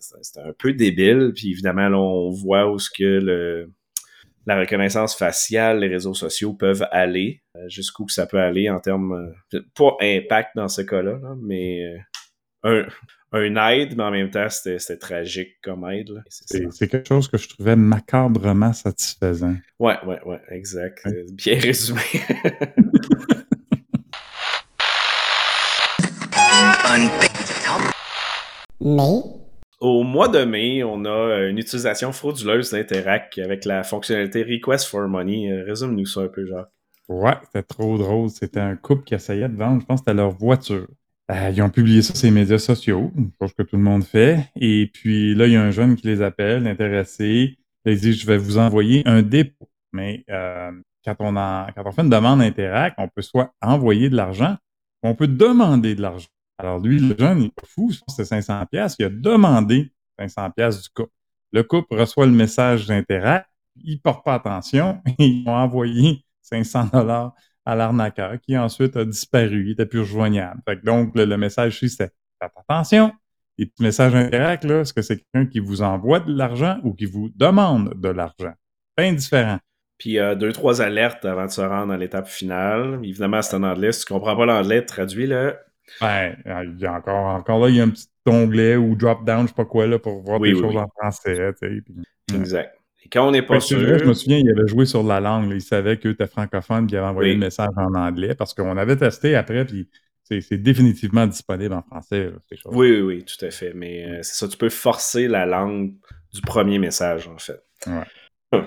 C'était 0.00 0.40
un 0.40 0.52
peu 0.58 0.74
débile. 0.74 1.32
Puis 1.34 1.52
évidemment, 1.52 1.88
là, 1.88 1.98
on 1.98 2.30
voit 2.30 2.70
où 2.70 2.78
ce 2.78 2.90
que 2.90 3.04
le 3.04 3.70
la 4.46 4.58
reconnaissance 4.60 5.16
faciale, 5.16 5.80
les 5.80 5.88
réseaux 5.88 6.14
sociaux 6.14 6.54
peuvent 6.54 6.86
aller, 6.92 7.42
euh, 7.56 7.68
jusqu'où 7.68 8.08
ça 8.08 8.26
peut 8.26 8.38
aller 8.38 8.70
en 8.70 8.78
termes, 8.78 9.34
euh, 9.52 9.60
pas 9.74 9.96
impact 10.00 10.50
dans 10.54 10.68
ce 10.68 10.82
cas-là, 10.82 11.18
mais 11.42 11.84
euh, 12.64 12.84
un, 13.32 13.56
aide, 13.70 13.96
mais 13.96 14.04
en 14.04 14.12
même 14.12 14.30
temps, 14.30 14.48
c'était 14.48 14.96
tragique 14.96 15.56
comme 15.62 15.84
aide. 15.90 16.22
C'est 16.28 16.88
quelque 16.88 17.08
chose 17.08 17.28
que 17.28 17.36
je 17.36 17.48
trouvais 17.48 17.76
macabrement 17.76 18.72
satisfaisant. 18.72 19.56
Ouais, 19.80 19.98
ouais, 20.06 20.20
ouais, 20.24 20.40
exact. 20.50 21.06
Bien 21.32 21.58
résumé. 21.58 22.00
mais 28.80 29.35
au 29.80 30.02
mois 30.02 30.28
de 30.28 30.44
mai, 30.44 30.82
on 30.84 31.04
a 31.04 31.08
euh, 31.08 31.50
une 31.50 31.58
utilisation 31.58 32.12
frauduleuse 32.12 32.70
d'Interac 32.70 33.38
avec 33.38 33.64
la 33.64 33.82
fonctionnalité 33.82 34.42
Request 34.42 34.86
for 34.86 35.06
Money. 35.08 35.50
Euh, 35.50 35.64
résume-nous 35.64 36.06
ça 36.06 36.22
un 36.22 36.28
peu, 36.28 36.46
Jacques. 36.46 36.70
Ouais, 37.08 37.34
c'était 37.44 37.62
trop 37.62 37.98
drôle. 37.98 38.30
C'était 38.30 38.60
un 38.60 38.76
couple 38.76 39.04
qui 39.04 39.14
essayait 39.14 39.48
de 39.48 39.56
vendre, 39.56 39.80
je 39.80 39.86
pense, 39.86 40.00
c'était 40.00 40.14
leur 40.14 40.30
voiture. 40.30 40.88
Euh, 41.30 41.50
ils 41.52 41.60
ont 41.62 41.70
publié 41.70 42.02
ça 42.02 42.14
sur 42.14 42.26
les 42.26 42.32
médias 42.32 42.58
sociaux, 42.58 43.12
chose 43.40 43.52
que 43.52 43.62
tout 43.62 43.76
le 43.76 43.82
monde 43.82 44.04
fait. 44.04 44.48
Et 44.56 44.90
puis 44.92 45.34
là, 45.34 45.46
il 45.46 45.52
y 45.52 45.56
a 45.56 45.62
un 45.62 45.72
jeune 45.72 45.96
qui 45.96 46.06
les 46.06 46.22
appelle, 46.22 46.66
intéressé. 46.66 47.56
Il 47.84 47.98
dit 47.98 48.12
Je 48.12 48.26
vais 48.26 48.38
vous 48.38 48.58
envoyer 48.58 49.02
un 49.06 49.22
dépôt. 49.22 49.68
Mais 49.92 50.24
quand, 51.04 51.16
on 51.20 51.92
fait 51.92 52.02
une 52.02 52.10
demande 52.10 52.42
Interac, 52.42 52.94
on 52.98 53.08
peut 53.08 53.22
soit 53.22 53.54
envoyer 53.60 54.08
de 54.08 54.16
l'argent, 54.16 54.56
on 55.02 55.14
peut 55.14 55.28
demander 55.28 55.94
de 55.94 56.02
l'argent. 56.02 56.28
Alors 56.58 56.78
lui, 56.78 56.98
le 56.98 57.14
jeune, 57.18 57.42
il 57.42 57.46
est 57.46 57.66
fou, 57.66 57.90
c'est 58.08 58.24
500 58.24 58.66
pièces. 58.66 58.96
Il 58.98 59.06
a 59.06 59.08
demandé 59.10 59.92
500 60.18 60.50
pièces 60.52 60.82
du 60.82 60.88
couple. 60.88 61.12
Le 61.52 61.62
couple 61.62 61.94
reçoit 61.96 62.26
le 62.26 62.32
message 62.32 62.86
d'intérêt, 62.86 63.44
il 63.84 64.00
porte 64.00 64.24
pas 64.24 64.34
attention, 64.34 65.00
ils 65.18 65.44
ont 65.46 65.54
envoyé 65.54 66.24
500 66.42 66.90
dollars 66.92 67.34
à 67.64 67.74
l'arnaqueur 67.74 68.40
qui 68.40 68.56
ensuite 68.56 68.96
a 68.96 69.04
disparu, 69.04 69.66
il 69.66 69.72
était 69.72 69.86
plus 69.86 70.00
rejoignable. 70.00 70.62
donc 70.84 71.12
le, 71.14 71.36
message 71.36 71.80
c'est 71.80 71.88
faites 71.88 72.12
attention. 72.40 73.12
Les 73.58 73.66
petits 73.66 73.82
messages 73.82 74.12
d'intérêt, 74.12 74.58
là, 74.62 74.80
est-ce 74.80 74.92
que 74.92 75.00
c'est 75.02 75.16
quelqu'un 75.16 75.50
qui 75.50 75.60
vous 75.60 75.82
envoie 75.82 76.20
de 76.20 76.30
l'argent 76.32 76.78
ou 76.84 76.92
qui 76.92 77.06
vous 77.06 77.30
demande 77.34 77.94
de 77.94 78.08
l'argent? 78.08 78.52
Bien 78.96 79.14
différent. 79.14 79.58
Puis 79.98 80.18
euh, 80.18 80.34
deux, 80.34 80.52
trois 80.52 80.82
alertes 80.82 81.24
avant 81.24 81.46
de 81.46 81.50
se 81.50 81.62
rendre 81.62 81.92
à 81.92 81.96
l'étape 81.96 82.28
finale. 82.28 83.00
Évidemment, 83.02 83.40
c'est 83.40 83.56
en 83.56 83.62
anglais. 83.62 83.92
Si 83.92 84.04
tu 84.04 84.12
comprends 84.12 84.36
pas 84.36 84.44
l'anglais, 84.44 84.84
traduis 84.84 85.26
il 86.00 86.76
y 86.78 86.86
a 86.86 86.92
encore, 86.92 87.26
encore 87.26 87.60
là, 87.60 87.68
il 87.68 87.76
y 87.76 87.80
a 87.80 87.84
un 87.84 87.90
petit 87.90 88.08
onglet 88.26 88.76
ou 88.76 88.94
drop 88.96 89.24
down, 89.24 89.42
je 89.42 89.48
sais 89.48 89.54
pas 89.54 89.64
quoi, 89.64 89.86
là, 89.86 89.98
pour 89.98 90.22
voir 90.22 90.40
des 90.40 90.54
choses 90.54 90.76
en 90.76 90.88
français. 90.88 91.52
exact. 92.34 92.72
Et 93.04 93.08
quand 93.08 93.28
on 93.28 93.30
n'est 93.30 93.42
pas 93.42 93.60
sûr. 93.60 93.78
je 93.78 94.04
me 94.04 94.14
souviens, 94.14 94.38
il 94.38 94.50
avait 94.50 94.66
joué 94.66 94.84
sur 94.84 95.02
la 95.04 95.20
langue. 95.20 95.52
il 95.52 95.60
savait 95.60 95.96
que 95.96 96.02
tu 96.02 96.10
étais 96.10 96.26
francophone, 96.26 96.86
puis 96.86 96.94
il 96.94 96.98
avait 96.98 97.06
envoyé 97.06 97.34
le 97.34 97.38
message 97.38 97.70
en 97.76 97.94
anglais 97.94 98.34
parce 98.34 98.52
qu'on 98.52 98.76
avait 98.76 98.96
testé 98.96 99.36
après, 99.36 99.64
puis 99.64 99.88
c'est 100.24 100.58
définitivement 100.58 101.26
disponible 101.26 101.74
en 101.74 101.82
français. 101.82 102.32
ces. 102.48 102.58
Oui, 102.66 102.90
oui, 102.90 103.00
oui, 103.00 103.24
tout 103.24 103.44
à 103.44 103.50
fait. 103.50 103.72
Mais 103.74 104.04
euh, 104.04 104.18
c'est 104.22 104.34
ça, 104.34 104.48
tu 104.48 104.56
peux 104.56 104.70
forcer 104.70 105.28
la 105.28 105.46
langue 105.46 105.94
du 106.34 106.40
premier 106.40 106.78
message, 106.78 107.28
en 107.28 107.38
fait. 107.38 107.62
Ouais. 107.86 108.60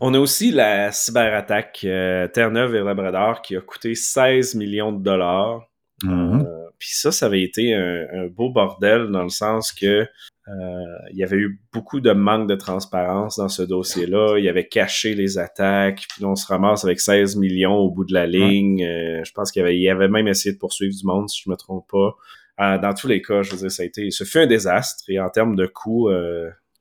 On 0.00 0.14
a 0.14 0.18
aussi 0.18 0.50
la 0.50 0.90
cyberattaque 0.90 1.80
euh, 1.84 2.28
Terre-Neuve 2.28 2.74
et 2.74 2.80
Labrador 2.80 3.42
qui 3.42 3.56
a 3.56 3.60
coûté 3.60 3.94
16 3.94 4.54
millions 4.54 4.92
de 4.92 5.02
dollars. 5.02 5.68
Mm-hmm. 6.04 6.46
Euh, 6.46 6.68
puis 6.78 6.90
ça, 6.92 7.12
ça 7.12 7.26
avait 7.26 7.42
été 7.42 7.74
un, 7.74 8.26
beau 8.28 8.50
bordel 8.50 9.08
dans 9.10 9.22
le 9.22 9.28
sens 9.28 9.72
que 9.72 10.06
euh, 10.46 10.84
il 11.10 11.16
y 11.16 11.24
avait 11.24 11.36
eu 11.36 11.60
beaucoup 11.72 12.00
de 12.00 12.12
manque 12.12 12.48
de 12.48 12.54
transparence 12.54 13.38
dans 13.38 13.48
ce 13.48 13.62
dossier-là. 13.62 14.38
Il 14.38 14.48
avait 14.48 14.68
caché 14.68 15.14
les 15.14 15.38
attaques, 15.38 16.06
puis 16.10 16.24
on 16.24 16.36
se 16.36 16.46
ramasse 16.46 16.84
avec 16.84 17.00
16 17.00 17.36
millions 17.36 17.76
au 17.76 17.90
bout 17.90 18.04
de 18.04 18.12
la 18.12 18.26
ligne. 18.26 18.84
Euh, 18.84 19.24
je 19.24 19.32
pense 19.32 19.50
qu'il 19.50 19.62
avait, 19.62 19.78
il 19.78 19.88
avait 19.88 20.08
même 20.08 20.28
essayé 20.28 20.54
de 20.54 20.58
poursuivre 20.58 20.94
du 20.94 21.06
monde, 21.06 21.28
si 21.30 21.42
je 21.44 21.50
me 21.50 21.56
trompe 21.56 21.86
pas. 21.90 22.78
dans 22.78 22.94
tous 22.94 23.08
les 23.08 23.22
cas, 23.22 23.42
je 23.42 23.52
veux 23.52 23.56
dire, 23.56 23.70
ça 23.70 23.82
a 23.82 23.86
été, 23.86 24.10
ce 24.10 24.24
fut 24.24 24.38
un 24.38 24.46
désastre. 24.46 25.04
Et 25.08 25.18
en 25.18 25.30
termes 25.30 25.56
de 25.56 25.66
coûts, 25.66 26.10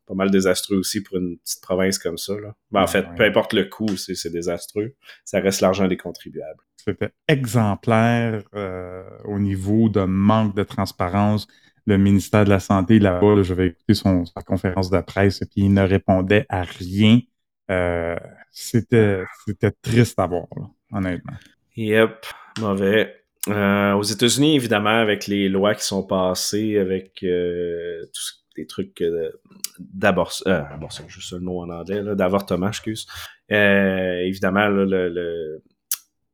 pas 0.05 0.13
mal 0.15 0.31
désastreux 0.31 0.77
aussi 0.77 1.01
pour 1.01 1.17
une 1.17 1.37
petite 1.37 1.61
province 1.61 1.97
comme 1.97 2.17
ça. 2.17 2.33
Là. 2.33 2.55
Mais 2.71 2.79
en 2.79 2.87
fait, 2.87 3.05
peu 3.15 3.23
importe 3.23 3.53
le 3.53 3.65
coût, 3.65 3.95
c'est 3.95 4.31
désastreux. 4.31 4.95
Ça 5.23 5.39
reste 5.39 5.61
l'argent 5.61 5.87
des 5.87 5.97
contribuables. 5.97 6.59
C'était 6.83 7.11
exemplaire 7.27 8.43
euh, 8.55 9.03
au 9.25 9.39
niveau 9.39 9.89
de 9.89 10.01
manque 10.01 10.55
de 10.55 10.63
transparence. 10.63 11.47
Le 11.85 11.97
ministère 11.97 12.45
de 12.45 12.49
la 12.49 12.59
Santé, 12.59 12.99
là-bas, 12.99 13.43
je 13.43 13.53
vais 13.53 13.67
écouter 13.67 13.93
son, 13.93 14.25
sa 14.25 14.41
conférence 14.41 14.89
de 14.89 14.99
presse, 15.01 15.41
et 15.41 15.45
puis 15.45 15.61
il 15.61 15.73
ne 15.73 15.81
répondait 15.81 16.45
à 16.49 16.63
rien. 16.63 17.19
Euh, 17.71 18.15
c'était 18.51 19.25
triste 19.81 20.19
à 20.19 20.27
voir, 20.27 20.47
honnêtement. 20.91 21.33
Yep, 21.75 22.25
mauvais. 22.59 23.15
Euh, 23.49 23.93
aux 23.93 24.03
États-Unis, 24.03 24.55
évidemment, 24.55 24.97
avec 24.97 25.27
les 25.27 25.49
lois 25.49 25.75
qui 25.75 25.83
sont 25.83 26.03
passées, 26.03 26.77
avec 26.77 27.17
ce 27.21 28.43
des 28.55 28.67
trucs 28.67 29.03
d'avortement, 29.79 30.53
euh, 30.53 31.07
juste 31.07 31.33
le 31.33 31.39
mot 31.39 31.61
en 31.61 31.69
anglais, 31.69 32.01
d'avortement, 32.15 32.67
excuse. 32.67 33.07
Évidemment, 33.49 34.67
le, 34.67 34.85
le, 34.85 35.63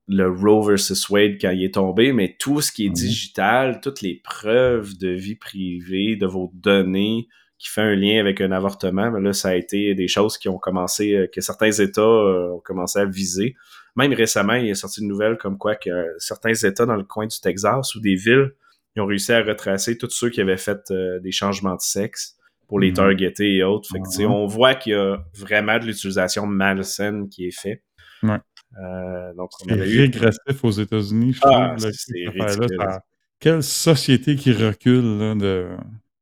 le, 0.09 0.29
Roe 0.29 0.67
versus 0.67 1.07
Wade 1.09 1.37
quand 1.39 1.51
il 1.51 1.63
est 1.63 1.75
tombé, 1.75 2.11
mais 2.11 2.35
tout 2.39 2.61
ce 2.61 2.71
qui 2.71 2.85
est 2.85 2.89
mhm. 2.89 2.95
digital, 2.95 3.79
toutes 3.81 4.01
les 4.01 4.21
preuves 4.23 4.97
de 4.97 5.09
vie 5.09 5.35
privée, 5.35 6.15
de 6.15 6.25
vos 6.25 6.51
données 6.53 7.27
qui 7.57 7.67
fait 7.67 7.81
un 7.81 7.95
lien 7.95 8.19
avec 8.19 8.39
un 8.39 8.53
avortement, 8.53 9.11
mais 9.11 9.19
là, 9.19 9.33
ça 9.33 9.49
a 9.49 9.55
été 9.55 9.93
des 9.93 10.07
choses 10.07 10.37
qui 10.37 10.47
ont 10.47 10.57
commencé, 10.57 11.13
euh, 11.13 11.27
que 11.27 11.41
certains 11.41 11.71
États 11.71 12.07
ont 12.07 12.61
commencé 12.63 12.99
à 12.99 13.05
viser. 13.05 13.55
Même 13.97 14.13
récemment, 14.13 14.53
il 14.53 14.69
est 14.69 14.75
sorti 14.75 15.01
une 15.01 15.09
nouvelle 15.09 15.37
comme 15.37 15.57
quoi 15.57 15.75
que 15.75 15.89
certains 16.19 16.53
États 16.53 16.85
dans 16.85 16.95
le 16.95 17.03
coin 17.03 17.27
du 17.27 17.37
Texas 17.41 17.95
ou 17.95 17.99
des 17.99 18.15
villes 18.15 18.53
ils 18.95 19.01
ont 19.01 19.05
réussi 19.05 19.31
à 19.31 19.43
retracer 19.43 19.97
tous 19.97 20.09
ceux 20.09 20.29
qui 20.29 20.41
avaient 20.41 20.57
fait 20.57 20.91
euh, 20.91 21.19
des 21.19 21.31
changements 21.31 21.75
de 21.75 21.81
sexe 21.81 22.35
pour 22.67 22.79
les 22.79 22.89
mhm. 22.89 22.95
targeter 22.95 23.55
et 23.55 23.63
autres. 23.63 23.89
Fait 23.89 24.25
On 24.25 24.45
voit 24.45 24.75
qu'il 24.75 24.93
y 24.93 24.95
a 24.95 25.17
vraiment 25.37 25.79
de 25.79 25.85
l'utilisation 25.85 26.45
malsaine 26.45 27.29
qui 27.29 27.47
est 27.47 27.57
faite. 27.57 27.83
Ouais. 28.23 28.37
Euh, 28.77 29.33
donc, 29.33 29.49
c'est 29.57 29.73
régressif 29.73 30.63
aux 30.63 30.71
États-Unis, 30.71 31.33
je 31.33 31.39
ah, 31.43 31.75
trouve. 31.77 32.99
Quelle 33.39 33.63
société 33.63 34.35
qui 34.35 34.51
recule 34.51 35.37
de, 35.37 35.69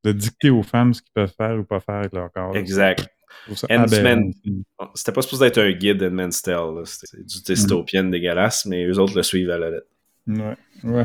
de, 0.04 0.12
dicter 0.12 0.50
aux 0.50 0.62
femmes 0.62 0.94
ce 0.94 1.02
qu'ils 1.02 1.12
peuvent 1.12 1.34
faire 1.36 1.58
ou 1.58 1.64
pas 1.64 1.80
faire 1.80 1.96
avec 1.96 2.12
leur 2.12 2.32
corps. 2.32 2.56
Exact. 2.56 3.08
C'était 4.94 5.12
pas 5.12 5.22
supposé 5.22 5.46
être 5.46 5.58
un 5.58 5.72
guide 5.72 6.02
Endman's 6.02 6.42
Tale. 6.42 6.82
C'était 6.84 7.22
du 7.22 7.42
dystopien 7.42 8.04
dégueulasse, 8.04 8.66
mais 8.66 8.84
eux 8.86 8.98
autres 8.98 9.16
le 9.16 9.22
suivent 9.22 9.50
à 9.50 9.58
la 9.58 9.70
lettre. 9.70 9.88
Ouais, 10.26 10.56
ouais. 10.84 11.04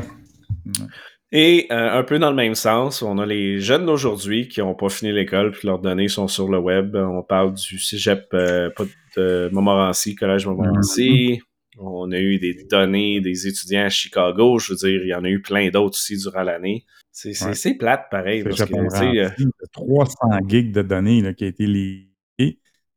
Et 1.36 1.66
euh, 1.72 1.98
un 1.98 2.04
peu 2.04 2.20
dans 2.20 2.30
le 2.30 2.36
même 2.36 2.54
sens, 2.54 3.02
on 3.02 3.18
a 3.18 3.26
les 3.26 3.58
jeunes 3.58 3.86
d'aujourd'hui 3.86 4.46
qui 4.46 4.60
n'ont 4.60 4.76
pas 4.76 4.88
fini 4.88 5.10
l'école 5.10 5.50
puis 5.50 5.66
leurs 5.66 5.80
données 5.80 6.06
sont 6.06 6.28
sur 6.28 6.48
le 6.48 6.58
web. 6.58 6.94
On 6.94 7.24
parle 7.24 7.54
du 7.54 7.80
cégep 7.80 8.28
euh, 8.34 8.70
de 9.16 9.50
Montmorency, 9.52 10.14
Collège 10.14 10.46
Montmorency. 10.46 11.40
On 11.76 12.12
a 12.12 12.20
eu 12.20 12.38
des 12.38 12.64
données 12.70 13.20
des 13.20 13.48
étudiants 13.48 13.86
à 13.86 13.88
Chicago. 13.88 14.60
Je 14.60 14.72
veux 14.72 14.76
dire, 14.76 15.02
il 15.02 15.08
y 15.08 15.14
en 15.14 15.24
a 15.24 15.28
eu 15.28 15.42
plein 15.42 15.70
d'autres 15.70 15.96
aussi 15.96 16.16
durant 16.16 16.44
l'année. 16.44 16.84
C'est 17.10 17.32
Ouais. 17.44 17.74
plate, 17.74 18.04
pareil. 18.12 18.44
Parce 18.44 18.60
que, 18.60 18.66
tu 18.66 18.72
Montmorency, 18.74 19.16
sais, 19.36 19.42
euh, 19.42 19.48
300 19.72 20.14
gigs 20.46 20.72
de 20.72 20.82
données 20.82 21.20
là, 21.20 21.34
qui 21.34 21.42
a 21.42 21.48
été 21.48 21.66
liées. 21.66 22.13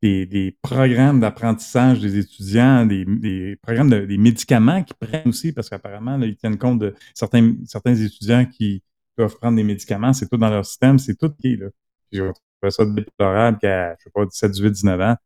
Des, 0.00 0.26
des 0.26 0.56
programmes 0.62 1.18
d'apprentissage 1.18 1.98
des 2.00 2.18
étudiants, 2.18 2.86
des, 2.86 3.04
des 3.04 3.56
programmes 3.60 3.90
de, 3.90 4.04
des 4.06 4.16
médicaments 4.18 4.84
qui 4.84 4.94
prennent 4.94 5.28
aussi, 5.28 5.52
parce 5.52 5.68
qu'apparemment, 5.68 6.20
ils 6.22 6.36
tiennent 6.36 6.56
compte 6.56 6.78
de 6.78 6.94
certains, 7.14 7.54
certains 7.66 7.96
étudiants 7.96 8.44
qui 8.46 8.82
doivent 9.16 9.36
prendre 9.36 9.56
des 9.56 9.64
médicaments, 9.64 10.12
c'est 10.12 10.28
tout 10.28 10.36
dans 10.36 10.50
leur 10.50 10.64
système, 10.64 10.98
c'est 11.00 11.16
tout 11.16 11.30
qui 11.40 11.54
est 11.54 11.56
là. 11.56 11.66
Puis 12.10 12.18
Je 12.20 12.24
trouvais 12.60 12.70
ça 12.70 12.84
déplorable 12.86 13.58
qu'à, 13.58 13.96
je 13.98 14.04
sais 14.04 14.10
pas, 14.14 14.24
17, 14.24 14.52
18, 14.52 14.70
19 14.70 15.00
ans, 15.00 15.16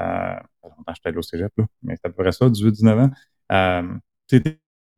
euh, 0.00 0.34
j'étais 0.94 1.08
allé 1.10 1.18
au 1.18 1.22
cégep, 1.22 1.52
là, 1.58 1.66
mais 1.82 1.96
c'est 1.96 2.06
à 2.08 2.10
peu 2.10 2.30
ça, 2.32 2.48
18, 2.48 2.72
19 2.72 2.98
ans, 2.98 3.10
euh, 3.52 3.82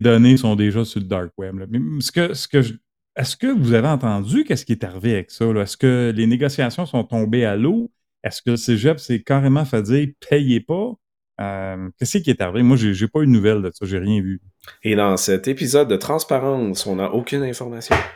données 0.01 0.37
sont 0.37 0.57
déjà 0.57 0.85
sur 0.85 1.01
le 1.01 1.07
dark 1.07 1.33
web. 1.39 1.59
là. 1.59 1.67
Mais 1.69 1.79
ce 2.01 2.13
que, 2.13 2.35
ce 2.35 2.49
que 2.49 2.63
je- 2.63 2.75
est-ce 3.17 3.37
que 3.37 3.47
vous 3.47 3.75
avez 3.75 3.89
entendu 3.89 4.45
qu'est-ce 4.45 4.65
qui 4.65 4.73
est 4.73 4.85
arrivé 4.85 5.15
avec 5.15 5.31
ça? 5.31 5.45
là? 5.53 5.63
Est-ce 5.63 5.77
que 5.77 6.13
les 6.15 6.27
négociations 6.27 6.85
sont 6.87 7.05
tombées 7.05 7.45
à 7.45 7.57
l'eau? 7.57 7.93
Est-ce 8.25 8.43
que 8.43 8.51
le 8.51 8.57
cégep 8.57 8.99
s'est 8.99 9.23
carrément 9.23 9.65
fait 9.65 9.83
dire 9.83 10.09
payez 10.29 10.61
pas? 10.61 10.93
Euh, 11.41 11.91
qu'est-ce 11.99 12.19
qui 12.19 12.31
est 12.31 12.41
arrivé? 12.41 12.63
Moi, 12.63 12.77
j'ai 12.77 13.09
pas 13.09 13.21
eu 13.21 13.27
de 13.27 13.31
nouvelles 13.31 13.61
de 13.61 13.71
ça, 13.73 13.85
j'ai 13.87 13.99
rien 13.99 14.23
vu. 14.23 14.41
Et 14.83 14.97
dans 14.97 15.17
cet 15.17 15.47
épisode 15.47 15.89
de 15.89 15.97
transparence, 15.97 16.87
on 16.87 16.97
n'a 16.97 17.11
aucune 17.13 17.43
information. 17.43 17.97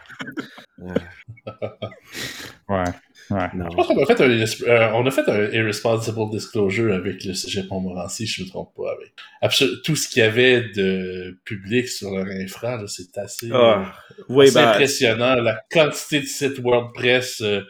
Euh, 0.81 0.95
Ouais, 2.69 2.85
ouais. 3.31 3.49
non. 3.55 3.67
Je 3.71 3.77
pense 3.77 3.87
qu'on 3.87 4.03
a 4.03 4.07
fait 4.07 4.21
un, 4.21 4.31
euh, 4.31 4.91
on 4.95 5.07
a 5.07 5.11
fait 5.11 5.29
un 5.29 5.51
irresponsible 5.51 6.31
disclosure 6.31 6.95
avec 6.95 7.25
le 7.25 7.35
Cégep 7.35 7.71
Montmorency, 7.71 8.27
je 8.27 8.43
ne 8.43 8.47
me 8.47 8.51
trompe 8.51 8.75
pas. 8.77 8.95
Avec 9.41 9.83
tout 9.85 9.97
ce 9.97 10.09
qu'il 10.09 10.21
y 10.21 10.27
avait 10.27 10.63
de 10.75 11.39
public 11.45 11.89
sur 11.89 12.11
leur 12.11 12.27
infra, 12.27 12.77
là, 12.77 12.87
c'est 12.87 13.17
assez, 13.19 13.49
Ah, 13.53 13.93
oui, 14.29 14.47
assez 14.47 14.55
ben, 14.55 14.69
impressionnant. 14.69 15.35
La 15.37 15.61
quantité 15.71 16.21
de 16.21 16.27
sites 16.27 16.59
WordPress 16.61 17.41
euh, 17.41 17.63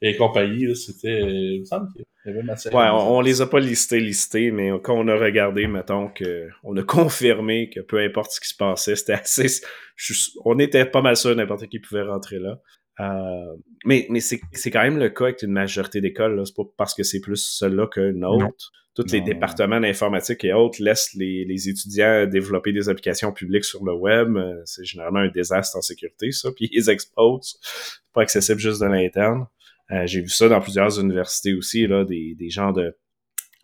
et 0.00 0.16
compagnie, 0.16 0.66
là, 0.66 0.74
c'était, 0.74 1.20
il 1.20 1.60
me 1.60 1.64
semble 1.64 1.88
qu'il 1.92 2.04
y 2.26 2.30
avait 2.30 2.42
matière. 2.42 2.74
Ouais, 2.74 2.88
on, 2.90 3.16
on 3.16 3.20
les 3.20 3.40
a 3.40 3.46
pas 3.46 3.60
listés, 3.60 4.00
listés, 4.00 4.50
mais 4.50 4.70
quand 4.82 4.94
on 4.94 5.08
a 5.08 5.16
regardé, 5.16 5.66
mettons 5.66 6.08
que 6.08 6.48
on 6.62 6.76
a 6.76 6.82
confirmé 6.82 7.70
que 7.70 7.80
peu 7.80 7.98
importe 7.98 8.32
ce 8.32 8.40
qui 8.40 8.48
se 8.48 8.56
passait, 8.56 8.96
c'était 8.96 9.12
assez. 9.14 9.62
je 9.96 10.14
on 10.44 10.58
était 10.58 10.84
pas 10.84 11.02
mal 11.02 11.16
sûr 11.16 11.34
n'importe 11.36 11.66
qui 11.68 11.78
pouvait 11.78 12.02
rentrer 12.02 12.38
là. 12.38 12.58
Euh, 13.00 13.56
mais 13.84 14.06
mais 14.10 14.20
c'est 14.20 14.40
quand 14.70 14.82
même 14.82 14.98
le 14.98 15.08
cas 15.08 15.24
avec 15.24 15.42
une 15.42 15.52
majorité 15.52 16.00
d'écoles. 16.00 16.36
là. 16.36 16.44
C'est 16.44 16.54
pas 16.56 16.64
parce 16.76 16.94
que 16.94 17.02
c'est 17.02 17.20
plus 17.20 17.36
celle-là 17.58 17.86
qu'une 17.86 18.20
Non. 18.20 18.36
autre. 18.48 18.70
Tous 18.94 19.10
les 19.10 19.20
Non, 19.20 19.24
départements 19.26 19.80
d'informatique 19.80 20.44
et 20.44 20.52
autres 20.52 20.82
laissent 20.82 21.14
les, 21.14 21.46
les 21.46 21.68
étudiants 21.70 22.26
développer 22.26 22.72
des 22.72 22.90
applications 22.90 23.32
publiques 23.32 23.64
sur 23.64 23.82
le 23.84 23.94
web. 23.94 24.36
Euh, 24.36 24.60
C'est 24.66 24.84
généralement 24.84 25.20
un 25.20 25.28
désastre 25.28 25.78
en 25.78 25.80
sécurité, 25.80 26.30
ça. 26.30 26.50
Puis 26.56 26.68
ils 26.70 26.76
les 26.76 26.90
exposent. 26.90 27.58
C'est 27.62 28.12
pas 28.12 28.20
accessible 28.22 28.60
juste 28.60 28.82
de 28.82 28.86
l'interne. 28.86 29.46
Euh, 29.92 30.06
J'ai 30.06 30.20
vu 30.20 30.28
ça 30.28 30.48
dans 30.48 30.60
plusieurs 30.60 31.00
universités 31.00 31.54
aussi, 31.54 31.86
là, 31.86 32.04
des, 32.04 32.34
des 32.38 32.50
genres 32.50 32.74
de 32.74 32.94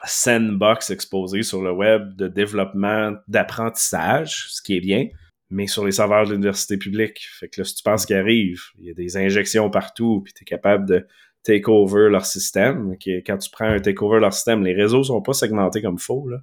sandbox 0.06 0.90
exposés 0.90 1.42
sur 1.42 1.62
le 1.62 1.72
web 1.72 2.14
de 2.16 2.28
développement 2.28 3.12
d'apprentissage, 3.26 4.46
ce 4.48 4.62
qui 4.62 4.76
est 4.76 4.80
bien, 4.80 5.08
mais 5.50 5.66
sur 5.66 5.84
les 5.84 5.92
serveurs 5.92 6.26
de 6.26 6.32
l'université 6.32 6.76
publique. 6.76 7.28
Fait 7.38 7.48
que 7.48 7.60
là, 7.60 7.64
si 7.64 7.74
tu 7.74 7.82
penses 7.82 8.06
qu'il 8.06 8.16
arrive, 8.16 8.60
il 8.78 8.86
y 8.86 8.90
a 8.90 8.94
des 8.94 9.16
injections 9.16 9.70
partout, 9.70 10.22
puis 10.24 10.32
tu 10.34 10.42
es 10.42 10.44
capable 10.44 10.86
de 10.86 11.06
take 11.42 11.64
over 11.66 12.08
leur 12.10 12.26
système. 12.26 12.96
que 12.98 13.20
Quand 13.26 13.38
tu 13.38 13.50
prends 13.50 13.66
un 13.66 13.80
take 13.80 14.02
over 14.02 14.20
leur 14.20 14.34
système, 14.34 14.62
les 14.62 14.74
réseaux 14.74 15.02
sont 15.04 15.22
pas 15.22 15.32
segmentés 15.32 15.80
comme 15.82 15.98
faux. 15.98 16.28
Là. 16.28 16.38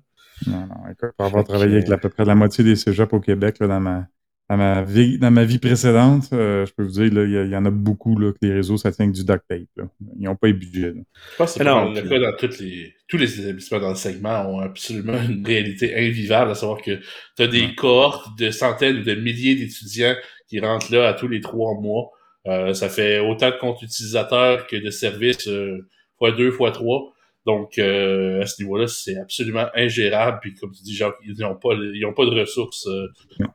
Non, 0.48 0.68
non, 0.68 0.90
écoute, 0.92 1.12
pour 1.18 1.26
avoir 1.26 1.44
Fait 1.44 1.48
que, 1.48 1.54
travaillé 1.54 1.78
avec 1.78 1.92
à 1.92 1.98
peu 1.98 2.10
près 2.10 2.26
la 2.26 2.36
moitié 2.36 2.64
des 2.64 2.76
cégeps 2.76 3.14
au 3.14 3.20
Québec 3.20 3.58
là, 3.60 3.68
dans, 3.68 3.80
ma, 3.80 4.08
dans, 4.50 4.58
ma 4.58 4.84
vie, 4.84 5.18
dans 5.18 5.32
ma 5.32 5.44
vie 5.44 5.58
précédente, 5.58 6.30
euh, 6.34 6.66
je 6.66 6.74
peux 6.74 6.84
vous 6.84 6.92
dire, 6.92 7.14
là, 7.14 7.24
il 7.24 7.52
y, 7.52 7.56
en 7.56 7.66
a 7.66 7.72
beaucoup 7.72 8.18
là, 8.18 8.32
que 8.32 8.38
les 8.42 8.54
réseaux, 8.54 8.78
ça 8.78 8.92
tient 8.92 9.08
que 9.08 9.16
du 9.16 9.24
duct 9.24 9.44
tape. 9.48 9.62
Là. 9.76 9.86
Ils 10.20 10.26
n'ont 10.26 10.36
pas 10.36 10.48
les 10.48 10.54
budgets. 10.54 10.94
là. 10.94 11.02
Je 11.32 11.38
pense 11.38 11.54
que 11.54 11.60
c'est 11.60 11.64
pas 11.64 11.86
le 11.86 12.02
cas 12.02 12.20
dans 12.20 12.38
toutes 12.38 12.60
les, 12.60 12.94
tous 13.08 13.18
les 13.18 13.42
établissements 13.42 13.80
dans 13.80 13.90
le 13.90 13.96
segment 13.96 14.48
ont 14.48 14.60
absolument 14.60 15.20
une 15.28 15.46
réalité 15.46 15.96
invivable, 15.96 16.52
à 16.52 16.56
savoir 16.56 16.82
que 16.82 17.00
tu 17.36 17.44
as 17.44 17.48
des 17.48 17.74
cohortes 17.76 18.38
de 18.38 18.52
centaines 18.52 18.98
ou 18.98 19.04
de 19.04 19.16
milliers 19.16 19.56
d'étudiants 19.56 20.16
qui 20.48 20.60
rentrent 20.60 20.94
là 20.94 21.08
à 21.08 21.14
tous 21.14 21.28
les 21.28 21.42
trois 21.42 21.74
mois. 21.80 22.12
Euh, 22.48 22.74
ça 22.74 22.90
fait 22.90 23.20
autant 23.20 23.50
de 23.50 23.58
comptes 23.58 23.82
utilisateurs 23.82 24.68
que 24.68 24.76
de 24.76 24.92
services 24.92 25.48
euh, 25.48 25.88
fois 26.20 26.32
deux, 26.32 26.52
fois 26.52 26.72
trois. 26.72 27.15
Donc, 27.46 27.78
euh, 27.78 28.42
à 28.42 28.46
ce 28.48 28.62
niveau-là, 28.64 28.88
c'est 28.88 29.18
absolument 29.18 29.68
ingérable. 29.76 30.40
Puis, 30.42 30.54
comme 30.56 30.72
tu 30.72 30.82
dis, 30.84 30.96
genre, 30.96 31.14
ils 31.26 31.38
n'ont 31.40 31.56
pas, 31.56 31.74
ils 31.74 32.04
ont 32.06 32.14
pas 32.14 32.26
de 32.26 32.32
ressources 32.40 32.88
euh, 32.88 33.08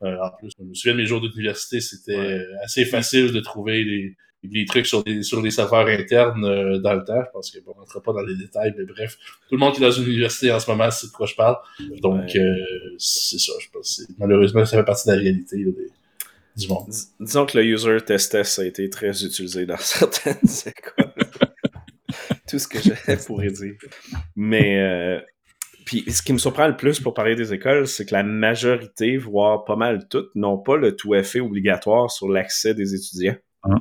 euh, 0.04 0.16
en 0.22 0.30
plus. 0.38 0.50
Je 0.58 0.64
me 0.64 0.74
souviens 0.74 0.92
de 0.92 0.98
mes 0.98 1.06
jours 1.06 1.20
d'université, 1.20 1.80
c'était 1.80 2.40
assez 2.62 2.84
facile 2.84 3.32
de 3.32 3.40
trouver 3.40 3.82
les, 3.82 4.14
les 4.44 4.64
trucs 4.64 4.86
sur 4.86 5.02
des, 5.02 5.22
sur 5.24 5.42
les 5.42 5.50
serveurs 5.50 5.88
internes 5.88 6.44
euh, 6.44 6.78
dans 6.78 6.94
le 6.94 7.04
temps. 7.04 7.20
Je 7.26 7.30
pense 7.32 7.50
qu'on 7.50 7.70
ne 7.72 7.74
rentrera 7.80 8.00
pas 8.02 8.12
dans 8.12 8.22
les 8.22 8.36
détails, 8.36 8.72
mais 8.78 8.84
bref, 8.84 9.16
tout 9.48 9.56
le 9.56 9.58
monde 9.58 9.74
qui 9.74 9.82
est 9.82 9.86
dans 9.86 9.90
une 9.92 10.06
université 10.06 10.52
en 10.52 10.60
ce 10.60 10.70
moment 10.70 10.88
sait 10.90 11.08
de 11.08 11.12
quoi 11.12 11.26
je 11.26 11.34
parle. 11.34 11.56
Donc, 12.00 12.22
Ouais. 12.32 12.38
euh, 12.40 12.94
c'est 12.98 13.38
ça, 13.40 13.52
je 13.60 13.66
pense. 13.72 13.96
c'est- 13.96 14.12
Malheureusement, 14.18 14.64
ça 14.64 14.76
fait 14.78 14.84
partie 14.84 15.08
de 15.08 15.14
la 15.14 15.18
réalité 15.20 15.56
là, 15.58 15.72
des- 15.72 15.90
du 16.62 16.68
monde. 16.68 16.88
Dis- 16.88 17.06
disons 17.18 17.44
que 17.46 17.58
le 17.58 17.64
user 17.64 17.98
test 18.06 18.30
test 18.32 18.58
a 18.60 18.64
été 18.66 18.88
très 18.88 19.24
utilisé 19.24 19.66
dans 19.66 19.76
certaines 19.80 20.36
écoles. 20.66 21.12
Tout 22.50 22.58
ce 22.58 22.68
que 22.68 22.78
j'avais 22.80 23.16
pour 23.26 23.40
dire. 23.40 23.74
Mais 24.36 24.78
euh, 24.80 25.20
puis 25.86 26.04
ce 26.10 26.22
qui 26.22 26.32
me 26.32 26.38
surprend 26.38 26.68
le 26.68 26.76
plus 26.76 27.00
pour 27.00 27.14
parler 27.14 27.34
des 27.34 27.52
écoles, 27.52 27.86
c'est 27.86 28.06
que 28.06 28.14
la 28.14 28.22
majorité, 28.22 29.16
voire 29.16 29.64
pas 29.64 29.76
mal 29.76 30.06
toutes, 30.08 30.34
n'ont 30.34 30.58
pas 30.58 30.76
le 30.76 30.96
tout 30.96 31.14
effet 31.14 31.40
obligatoire 31.40 32.10
sur 32.10 32.28
l'accès 32.28 32.74
des 32.74 32.94
étudiants. 32.94 33.36
Ah. 33.62 33.76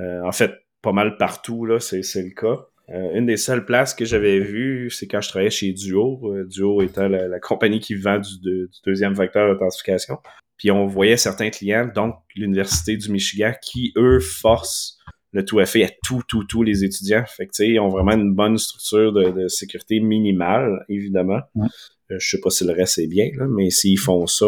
Euh, 0.00 0.22
en 0.24 0.32
fait, 0.32 0.52
pas 0.80 0.92
mal 0.92 1.16
partout, 1.16 1.64
là, 1.66 1.78
c'est 1.78 2.00
le 2.22 2.30
cas. 2.30 2.66
Euh, 2.90 3.14
une 3.14 3.26
des 3.26 3.36
seules 3.36 3.64
places 3.64 3.94
que 3.94 4.04
j'avais 4.04 4.40
vues, 4.40 4.90
c'est 4.90 5.06
quand 5.06 5.20
je 5.20 5.28
travaillais 5.28 5.50
chez 5.50 5.72
Duo. 5.72 6.20
euh, 6.34 6.44
Duo 6.46 6.82
étant 6.82 7.08
la, 7.08 7.28
la 7.28 7.38
compagnie 7.38 7.78
qui 7.78 7.94
vend 7.94 8.18
du, 8.18 8.40
de- 8.40 8.66
du 8.66 8.78
deuxième 8.84 9.14
vecteur 9.14 9.52
d'authentification. 9.52 10.18
Puis 10.56 10.70
on 10.70 10.86
voyait 10.86 11.16
certains 11.16 11.50
clients, 11.50 11.86
donc 11.94 12.16
l'Université 12.34 12.96
du 12.96 13.10
Michigan, 13.10 13.52
qui, 13.62 13.92
eux, 13.96 14.20
forcent 14.20 14.98
le 15.32 15.44
tout 15.44 15.64
fait 15.64 15.84
à 15.84 15.90
tout, 16.04 16.22
tout, 16.28 16.44
tous 16.44 16.62
les 16.62 16.84
étudiants. 16.84 17.24
Fait 17.26 17.46
que, 17.46 17.62
ils 17.62 17.80
ont 17.80 17.88
vraiment 17.88 18.12
une 18.12 18.34
bonne 18.34 18.58
structure 18.58 19.12
de, 19.12 19.30
de 19.30 19.48
sécurité 19.48 20.00
minimale, 20.00 20.84
évidemment. 20.88 21.40
Ouais. 21.54 21.68
Euh, 22.10 22.16
je 22.18 22.28
sais 22.28 22.40
pas 22.40 22.50
si 22.50 22.64
le 22.64 22.72
reste 22.72 22.98
est 22.98 23.06
bien, 23.06 23.30
là, 23.36 23.46
mais 23.48 23.70
s'ils 23.70 23.98
font 23.98 24.26
ça, 24.26 24.46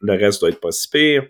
le 0.00 0.12
reste 0.12 0.40
doit 0.40 0.50
être 0.50 0.60
pas 0.60 0.70
si 0.70 0.88
pire. 0.88 1.24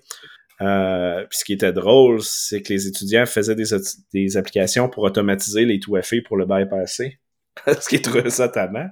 Euh, 0.61 1.24
puis 1.28 1.39
ce 1.39 1.45
qui 1.45 1.53
était 1.53 1.72
drôle, 1.72 2.22
c'est 2.22 2.62
que 2.62 2.72
les 2.72 2.87
étudiants 2.87 3.26
faisaient 3.26 3.57
des, 3.57 3.64
des 4.12 4.37
applications 4.37 4.89
pour 4.89 5.03
automatiser 5.03 5.64
les 5.64 5.80
tout 5.80 5.97
FA 6.03 6.16
pour 6.26 6.37
le 6.37 6.47
bypasser. 6.47 7.18
ce 7.66 7.89
qui 7.89 7.97
est 7.97 8.05
trop 8.05 8.28
ça 8.28 8.49
tannant. 8.49 8.89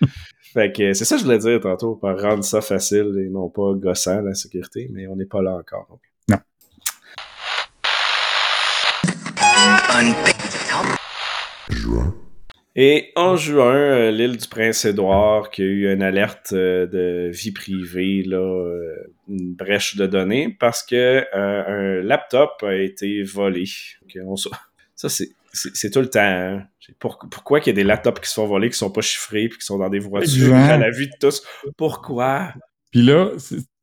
Fait 0.52 0.72
que 0.72 0.94
c'est 0.94 1.04
ça 1.04 1.16
que 1.16 1.20
je 1.20 1.26
voulais 1.26 1.38
dire 1.38 1.60
tantôt, 1.60 1.96
pour 1.96 2.08
rendre 2.08 2.42
ça 2.42 2.62
facile 2.62 3.22
et 3.24 3.28
non 3.28 3.50
pas 3.50 3.74
gossant 3.74 4.22
la 4.22 4.34
sécurité, 4.34 4.88
mais 4.90 5.06
on 5.06 5.16
n'est 5.16 5.26
pas 5.26 5.42
là 5.42 5.54
encore. 5.54 6.00
Juin. 11.70 12.14
Et 12.76 13.10
en 13.16 13.34
juin, 13.34 13.74
euh, 13.74 14.10
l'île 14.12 14.36
du 14.36 14.46
Prince-Édouard 14.46 15.50
qui 15.50 15.62
a 15.62 15.64
eu 15.64 15.92
une 15.92 16.02
alerte 16.02 16.52
euh, 16.52 16.86
de 16.86 17.30
vie 17.32 17.50
privée, 17.50 18.22
là, 18.24 18.36
euh, 18.38 19.12
une 19.28 19.54
brèche 19.54 19.96
de 19.96 20.06
données, 20.06 20.56
parce 20.60 20.84
que 20.84 20.94
euh, 20.94 21.24
un 21.34 22.02
laptop 22.04 22.62
a 22.62 22.74
été 22.76 23.24
volé. 23.24 23.64
Ok, 24.04 24.18
on 24.24 24.34
s- 24.36 24.46
ça, 24.94 25.08
c'est, 25.08 25.90
tout 25.90 26.00
le 26.00 26.08
temps. 26.10 26.20
hein. 26.20 26.62
Pour- 27.00 27.18
pourquoi 27.30 27.58
qu'il 27.58 27.72
y 27.72 27.74
a 27.74 27.82
des 27.82 27.84
laptops 27.84 28.20
qui 28.20 28.28
se 28.28 28.34
font 28.34 28.46
voler, 28.46 28.70
qui 28.70 28.78
sont 28.78 28.90
pas 28.92 29.00
chiffrés, 29.00 29.48
puis 29.48 29.58
qui 29.58 29.66
sont 29.66 29.78
dans 29.78 29.88
des 29.90 29.98
voitures 29.98 30.54
à 30.54 30.76
la 30.78 30.90
vue 30.90 31.06
de 31.08 31.12
tous? 31.20 31.42
Pourquoi? 31.76 32.52
Puis 32.92 33.02
là, 33.02 33.32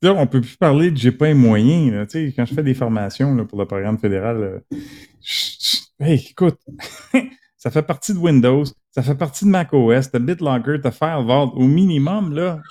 là, 0.02 0.14
on 0.14 0.26
peut 0.28 0.42
plus 0.42 0.56
parler 0.56 0.90
de 0.92 0.98
j'ai 0.98 1.12
pas 1.12 1.28
les 1.28 1.34
moyens. 1.36 1.94
Là. 1.94 2.06
Tu 2.06 2.28
sais, 2.30 2.34
Quand 2.36 2.46
je 2.46 2.54
fais 2.54 2.64
des 2.64 2.74
formations 2.74 3.36
là, 3.36 3.44
pour 3.44 3.60
le 3.60 3.66
programme 3.66 4.00
fédéral, 4.00 4.62
je- 4.72 4.78
je- 5.22 5.78
hey, 6.00 6.28
écoute, 6.32 6.60
ça 7.58 7.72
fait 7.72 7.84
partie 7.84 8.14
de 8.14 8.20
Windows, 8.20 8.64
ça 8.92 9.02
fait 9.02 9.16
partie 9.16 9.46
de 9.46 9.50
macOS, 9.50 10.12
t'as 10.12 10.20
BitLocker, 10.20 10.80
t'as 10.82 10.92
FileVault, 10.92 11.54
au 11.56 11.68
minimum, 11.68 12.34
là. 12.34 12.62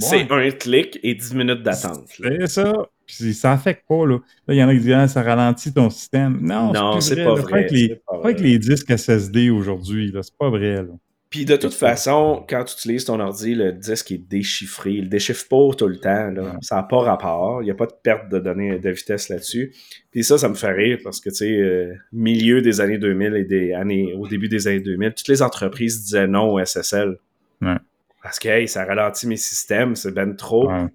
C'est 0.00 0.30
un 0.30 0.50
clic 0.50 0.98
et 1.02 1.14
10 1.14 1.34
minutes 1.34 1.62
d'attente. 1.62 2.08
c'est 2.08 2.46
ça. 2.46 2.72
Puis 3.06 3.34
ça 3.34 3.52
affecte 3.52 3.84
pas, 3.86 4.04
là. 4.06 4.18
Là, 4.48 4.54
il 4.54 4.56
y 4.56 4.64
en 4.64 4.68
a 4.68 4.74
qui 4.74 4.80
disent, 4.80 4.92
ah, 4.92 5.06
ça 5.06 5.22
ralentit 5.22 5.72
ton 5.72 5.90
système. 5.90 6.40
Non, 6.40 7.00
c'est 7.00 7.22
pas 7.22 7.34
vrai, 7.34 7.60
avec 7.60 7.70
les, 7.70 7.88
pas 8.06 8.18
pas 8.18 8.24
avec 8.24 8.40
les 8.40 8.58
disques 8.58 8.96
SSD 8.96 9.50
aujourd'hui, 9.50 10.10
là. 10.10 10.22
C'est 10.22 10.36
pas 10.36 10.50
vrai, 10.50 10.76
là. 10.76 10.92
Puis 11.28 11.44
de 11.44 11.56
toute 11.56 11.74
façon, 11.74 12.44
quand 12.48 12.62
tu 12.64 12.74
utilises 12.74 13.04
ton 13.04 13.18
ordi, 13.18 13.54
le 13.54 13.72
disque 13.72 14.12
est 14.12 14.18
déchiffré. 14.18 14.92
Il 14.92 15.08
déchiffre 15.08 15.48
pas 15.48 15.74
tout 15.76 15.88
le 15.88 15.98
temps. 15.98 16.30
Là. 16.30 16.56
Ça 16.62 16.76
n'a 16.76 16.82
pas 16.84 17.00
rapport. 17.00 17.62
Il 17.62 17.64
n'y 17.64 17.70
a 17.70 17.74
pas 17.74 17.86
de 17.86 17.94
perte 18.00 18.28
de 18.30 18.38
données 18.38 18.78
de 18.78 18.90
vitesse 18.90 19.28
là-dessus. 19.28 19.74
Puis 20.12 20.22
ça, 20.22 20.38
ça 20.38 20.48
me 20.48 20.54
fait 20.54 20.72
rire 20.72 20.98
parce 21.02 21.20
que, 21.20 21.30
tu 21.30 21.36
sais, 21.36 21.50
euh, 21.50 21.94
milieu 22.12 22.62
des 22.62 22.80
années 22.80 22.98
2000 22.98 23.34
et 23.34 23.44
des 23.44 23.72
années, 23.74 24.14
au 24.16 24.28
début 24.28 24.48
des 24.48 24.68
années 24.68 24.80
2000, 24.80 25.14
toutes 25.14 25.28
les 25.28 25.42
entreprises 25.42 26.04
disaient 26.04 26.28
non 26.28 26.52
au 26.52 26.64
SSL. 26.64 27.16
Ouais. 27.60 27.76
Parce 28.22 28.38
que, 28.38 28.48
hey, 28.48 28.68
ça 28.68 28.84
ralentit 28.84 29.26
mes 29.26 29.36
systèmes, 29.36 29.96
c'est 29.96 30.12
ben 30.12 30.36
trop. 30.36 30.70
Ouais. 30.70 30.86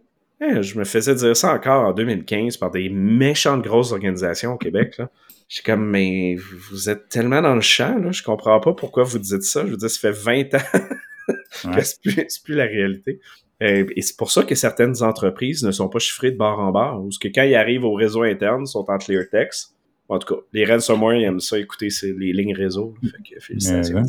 Eh, 0.42 0.64
je 0.64 0.80
me 0.80 0.86
faisais 0.86 1.14
dire 1.14 1.36
ça 1.36 1.54
encore 1.54 1.86
en 1.86 1.94
2015 1.94 2.58
par 2.58 2.72
des 2.72 2.90
méchantes 2.90 3.64
grosses 3.64 3.92
organisations 3.92 4.54
au 4.54 4.58
Québec. 4.58 4.98
Là. 4.98 5.10
Je 5.52 5.56
suis 5.56 5.64
comme, 5.66 5.86
mais 5.86 6.38
vous 6.70 6.90
êtes 6.90 7.10
tellement 7.10 7.42
dans 7.42 7.56
le 7.56 7.60
champ, 7.60 7.98
là, 7.98 8.14
je 8.14 8.24
comprends 8.24 8.62
pas 8.62 8.72
pourquoi 8.72 9.04
vous 9.04 9.20
dites 9.20 9.44
ça. 9.44 9.66
Je 9.66 9.72
veux 9.72 9.76
dire, 9.76 9.90
ça 9.90 10.00
fait 10.00 10.12
20 10.18 10.54
ans 10.56 10.60
Ouais. 11.66 11.76
que 11.76 11.82
c'est 11.84 12.02
plus, 12.02 12.40
plus 12.40 12.56
la 12.56 12.64
réalité. 12.64 13.20
Euh, 13.62 13.86
Et 13.98 14.02
c'est 14.02 14.16
pour 14.16 14.32
ça 14.32 14.44
que 14.44 14.56
certaines 14.56 15.04
entreprises 15.04 15.62
ne 15.66 15.72
sont 15.72 15.90
pas 15.90 16.00
chiffrées 16.00 16.32
de 16.32 16.38
bord 16.38 16.60
en 16.60 16.72
bord, 16.72 17.04
ou 17.04 17.10
que 17.20 17.28
quand 17.28 17.44
ils 17.44 17.56
arrivent 17.56 17.84
au 17.84 17.94
réseau 17.94 18.24
interne, 18.24 18.62
ils 18.64 18.68
sont 18.68 18.86
en 18.88 18.98
clear 18.98 19.26
text. 19.30 19.76
En 20.08 20.20
tout 20.20 20.34
cas, 20.36 20.42
les 20.54 20.64
ransomware, 20.66 21.16
ils 21.18 21.24
aiment 21.26 21.42
ça 21.42 21.60
écouter 21.60 21.90
les 22.18 22.32
lignes 22.32 22.56
réseau. 22.56 22.96
là. 23.04 23.10
Fait 23.12 23.36
que 23.36 23.40
félicitations. 23.42 24.04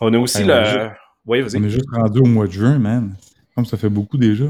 On 0.00 0.14
a 0.14 0.18
aussi 0.18 0.44
le... 0.44 0.88
Oui, 1.26 1.42
vas-y. 1.42 1.58
On 1.60 1.64
est 1.64 1.68
juste 1.70 1.90
rendu 1.92 2.20
au 2.20 2.24
mois 2.26 2.46
de 2.46 2.52
juin, 2.52 2.78
man. 2.78 3.14
Comme 3.54 3.66
ça 3.66 3.76
fait 3.76 3.90
beaucoup 3.90 4.16
déjà. 4.16 4.46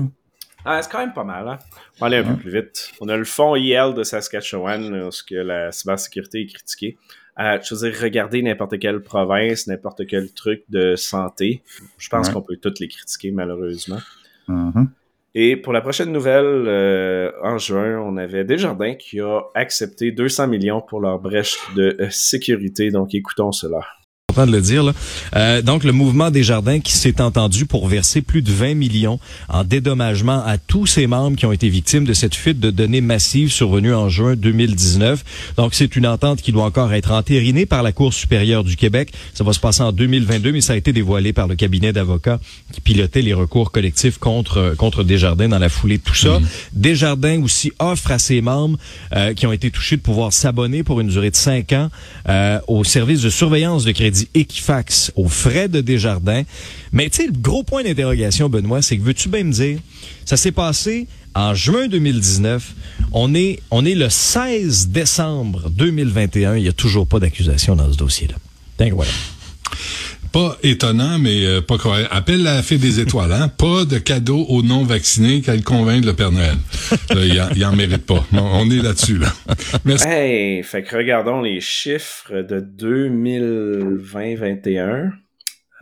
Ah, 0.71 0.83
c'est 0.83 0.91
quand 0.93 0.99
même 0.99 1.15
pas 1.15 1.25
mal, 1.25 1.49
hein? 1.49 1.59
On 1.97 2.01
va 2.01 2.07
aller 2.09 2.19
un 2.19 2.35
peu 2.35 2.37
plus 2.41 2.51
vite. 2.53 2.93
On 3.01 3.09
a 3.09 3.17
le 3.17 3.25
fonds 3.25 3.57
IL 3.57 3.95
de 3.97 4.03
Saskatchewan, 4.03 4.91
là, 4.93 5.07
où 5.07 5.11
ce 5.11 5.23
que 5.23 5.35
la 5.35 5.73
cybersécurité 5.73 6.43
est 6.43 6.47
critiquée. 6.47 6.99
Euh, 7.41 7.59
je 7.63 7.75
veux 7.75 7.91
dire, 7.91 7.99
regardez 8.03 8.43
n'importe 8.43 8.79
quelle 8.79 9.01
province, 9.01 9.67
n'importe 9.67 10.07
quel 10.07 10.31
truc 10.33 10.65
de 10.69 10.95
santé. 10.97 11.63
Je 11.97 12.09
pense 12.09 12.27
Ouais. 12.29 12.35
qu'on 12.35 12.43
peut 12.43 12.57
toutes 12.57 12.81
les 12.81 12.89
critiquer, 12.89 13.31
malheureusement. 13.31 14.01
Mhm. 14.49 14.91
Et 15.35 15.57
pour 15.57 15.73
la 15.73 15.81
prochaine 15.81 16.11
nouvelle, 16.13 16.45
euh, 16.67 17.31
en 17.43 17.57
juin, 17.59 17.99
on 18.01 18.17
avait 18.17 18.45
Desjardins 18.45 18.95
qui 18.95 19.21
a 19.21 19.41
accepté 19.55 20.11
200 20.11 20.49
millions 20.49 20.81
pour 20.83 21.01
leur 21.01 21.19
brèche 21.19 21.57
de 21.77 21.97
euh, 22.01 22.11
sécurité. 22.11 22.91
Donc, 22.91 23.15
écoutons 23.15 23.53
cela. 23.53 23.81
De 24.47 24.53
le 24.53 24.61
dire. 24.61 24.83
Là. 24.83 24.93
Euh, 25.37 25.63
donc, 25.63 25.85
le 25.85 25.93
mouvement 25.93 26.31
des 26.31 26.43
jardins 26.43 26.81
qui 26.81 26.93
s'est 26.93 27.21
entendu 27.21 27.67
pour 27.67 27.89
verser 27.89 28.23
plus 28.23 28.43
de 28.43 28.53
20 28.53 28.75
millions 28.75 29.19
en 29.49 29.65
dédommagement 29.65 30.43
à 30.45 30.59
tous 30.59 30.87
ses 30.87 31.07
membres 31.07 31.37
qui 31.37 31.47
ont 31.47 31.53
été 31.53 31.69
victimes 31.69 32.05
de 32.05 32.13
cette 32.13 32.35
fuite 32.35 32.61
de 32.61 32.71
données 32.71 33.01
massive 33.01 33.51
survenue 33.51 33.95
en 33.95 34.09
juin 34.09 34.37
2019. 34.37 35.25
Donc, 35.57 35.75
c'est 35.75 35.97
une 35.97 36.07
entente 36.07 36.43
qui 36.43 36.53
doit 36.53 36.65
encore 36.65 36.93
être 36.93 37.13
entérinée 37.13 37.67
par 37.67 37.83
la 37.83 37.93
Cour 37.93 38.13
supérieure 38.13 38.65
du 38.65 38.77
Québec. 38.77 39.13
Ça 39.35 39.45
va 39.45 39.53
se 39.53 39.61
passer 39.61 39.83
en 39.83 39.93
2022, 39.93 40.53
mais 40.53 40.61
ça 40.61 40.75
a 40.75 40.77
été 40.77 40.93
dévoilé 40.93 41.33
par 41.33 41.49
le 41.49 41.57
cabinet 41.57 41.93
d'avocats 41.93 42.41
qui 42.73 42.81
pilotait 42.81 43.23
les 43.23 43.35
recours 43.35 43.73
collectifs 43.73 44.19
contre 44.19 44.75
contre 44.77 45.05
Desjardins 45.05 45.49
dans 45.49 45.59
la 45.59 45.69
foulée 45.69 45.99
de 45.99 46.03
tout 46.03 46.15
ça. 46.15 46.41
Desjardins 46.73 47.43
aussi 47.43 47.73
offre 47.79 48.11
à 48.11 48.19
ses 48.19 48.41
membres 48.41 48.79
euh, 49.15 49.35
qui 49.35 49.47
ont 49.47 49.53
été 49.53 49.71
touchés 49.71 49.97
de 49.97 50.03
pouvoir 50.03 50.33
s'abonner 50.33 50.83
pour 50.83 51.01
une 51.01 51.09
durée 51.09 51.31
de 51.31 51.37
cinq 51.37 51.73
ans 51.73 51.91
euh, 52.29 52.61
au 52.69 52.85
service 52.85 53.23
de 53.23 53.31
surveillance 53.31 53.85
de 53.85 53.93
crédit 53.93 54.28
Equifax 54.35 55.13
aux 55.17 55.29
frais 55.29 55.69
de 55.69 55.81
Desjardins. 55.81 56.43
Mais 56.93 57.11
tu 57.11 57.27
le 57.27 57.33
gros 57.33 57.63
point 57.63 57.83
d'interrogation, 57.83 58.49
Benoît, 58.49 58.83
c'est 58.83 58.97
que 58.97 59.03
veux-tu 59.03 59.29
bien 59.29 59.45
me 59.45 59.53
dire, 59.53 59.79
ça 60.25 60.37
s'est 60.37 60.53
passé 60.53 61.07
en 61.35 61.55
juin 61.55 61.89
2019. 61.89 62.75
On 63.13 63.35
est, 63.35 63.61
le 63.73 64.09
16 64.09 64.89
décembre 64.89 65.71
2021. 65.71 66.57
Il 66.57 66.63
n'y 66.63 66.69
a 66.69 66.73
toujours 66.73 67.07
pas 67.07 67.21
d'accusation 67.21 67.77
dans 67.77 67.91
ce 67.91 67.97
dossier-là. 67.97 68.37
Pas 70.39 70.57
étonnant, 70.63 71.19
mais 71.19 71.45
euh, 71.45 71.61
pas 71.61 71.79
correct. 71.79 72.07
Appelle 72.13 72.45
la 72.45 72.63
fée 72.63 72.79
des 72.79 73.01
étoiles, 73.01 73.33
hein? 73.33 73.49
Pas 73.49 73.85
de 73.85 73.99
cadeau 73.99 74.45
aux 74.49 74.63
non-vaccinés 74.63 75.41
qu'elle 75.41 75.65
convainc 75.65 76.05
le 76.05 76.13
Père 76.13 76.31
Noël. 76.31 76.55
Là, 77.11 77.25
il, 77.25 77.41
en, 77.41 77.49
il 77.57 77.65
en 77.65 77.75
mérite 77.75 78.07
pas. 78.07 78.25
On, 78.33 78.39
on 78.39 78.71
est 78.71 78.81
là-dessus, 78.81 79.19
là. 79.19 79.33
Merci. 79.85 80.07
Hey, 80.07 80.63
fait 80.63 80.85
que 80.85 80.95
regardons 80.95 81.41
les 81.41 81.59
chiffres 81.61 82.43
de 82.43 82.61
2020-21. 82.61 85.11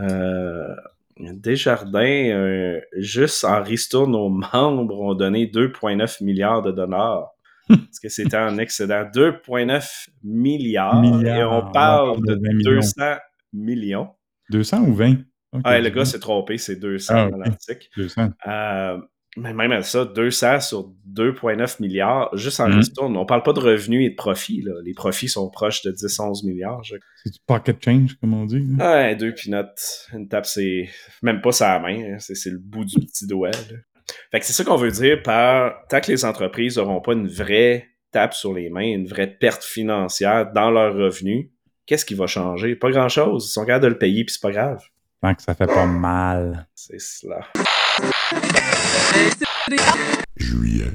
Euh, 0.00 0.64
Desjardins, 1.18 2.00
euh, 2.30 2.80
juste 2.96 3.44
en 3.44 3.62
ristourne 3.62 4.14
aux 4.14 4.30
membres, 4.30 4.98
ont 4.98 5.14
donné 5.14 5.48
2,9 5.48 6.24
milliards 6.24 6.62
de 6.62 6.72
dollars. 6.72 7.26
Parce 7.68 8.00
que 8.02 8.08
c'était 8.08 8.38
en 8.38 8.56
excédent 8.56 9.02
2,9 9.14 10.06
milliards, 10.24 11.02
Milliards. 11.02 11.36
et 11.36 11.44
on 11.44 11.70
parle 11.72 12.22
de 12.26 12.36
de 12.36 12.40
20 12.42 12.54
millions. 12.54 12.70
200 12.76 13.16
millions. 13.52 14.08
200 14.50 14.84
ou 14.86 14.94
20? 14.94 15.16
Ok, 15.52 15.62
Ah, 15.64 15.78
le 15.78 15.90
gars 15.90 16.04
s'est 16.04 16.18
trompé, 16.18 16.58
c'est 16.58 16.76
200 16.76 17.14
Ah, 17.16 17.30
dans 17.30 17.36
l'article. 17.38 17.86
200. 17.96 18.30
Euh, 18.46 18.98
mais 19.38 19.52
même 19.52 19.72
à 19.72 19.82
ça, 19.82 20.04
200 20.04 20.60
sur 20.60 20.92
2,9 21.04 21.78
milliards, 21.80 22.34
juste 22.36 22.58
en 22.60 22.68
Mhm. 22.68 22.76
ristourne. 22.76 23.16
On 23.16 23.26
parle 23.26 23.42
pas 23.42 23.52
de 23.52 23.60
revenus 23.60 24.06
et 24.06 24.10
de 24.10 24.14
profits. 24.16 24.62
Là. 24.62 24.72
Les 24.84 24.94
profits 24.94 25.28
sont 25.28 25.48
proches 25.50 25.82
de 25.82 25.90
10-11 25.92 26.42
milliards. 26.44 26.82
je- 26.84 26.96
C'est 27.24 27.32
du 27.32 27.38
pocket 27.46 27.76
change, 27.84 28.14
comme 28.20 28.34
on 28.34 28.44
dit. 28.46 28.64
là. 28.78 28.92
Ouais, 29.08 29.16
deux 29.16 29.34
peanuts. 29.34 29.64
Une 30.14 30.28
tape, 30.28 30.46
c'est 30.46 30.88
même 31.22 31.40
pas 31.40 31.52
sa 31.52 31.78
main, 31.78 32.14
hein, 32.14 32.16
c'est 32.18 32.34
c'est 32.34 32.50
le 32.50 32.58
bout 32.58 32.84
du 32.84 32.96
petit 32.98 33.26
doigt. 33.26 33.50
là. 33.50 33.76
Fait 34.30 34.40
que 34.40 34.46
c'est 34.46 34.52
ça 34.52 34.62
qu'on 34.64 34.76
veut 34.76 34.90
dire 34.92 35.22
par 35.22 35.74
tant 35.88 36.00
que 36.00 36.10
les 36.12 36.24
entreprises 36.24 36.76
n'auront 36.78 37.00
pas 37.00 37.12
une 37.12 37.26
vraie 37.28 37.88
tape 38.12 38.34
sur 38.34 38.54
les 38.54 38.70
mains, 38.70 38.86
une 38.86 39.06
vraie 39.08 39.26
perte 39.26 39.64
financière 39.64 40.50
dans 40.52 40.70
leurs 40.70 40.94
revenus, 40.94 41.48
qu'est-ce 41.86 42.04
qui 42.04 42.14
va 42.14 42.26
changer? 42.26 42.74
Pas 42.76 42.90
grand-chose. 42.90 43.46
Ils 43.46 43.52
sont 43.52 43.64
capables 43.64 43.84
de 43.84 43.88
le 43.90 43.98
payer, 43.98 44.24
puis 44.24 44.32
c'est 44.34 44.42
pas 44.42 44.50
grave. 44.52 44.82
Tant 45.22 45.34
que 45.34 45.42
ça 45.42 45.54
fait 45.54 45.66
pas 45.66 45.86
mal. 45.86 46.66
C'est 46.74 47.00
cela. 47.00 47.40
Juillet. 50.36 50.90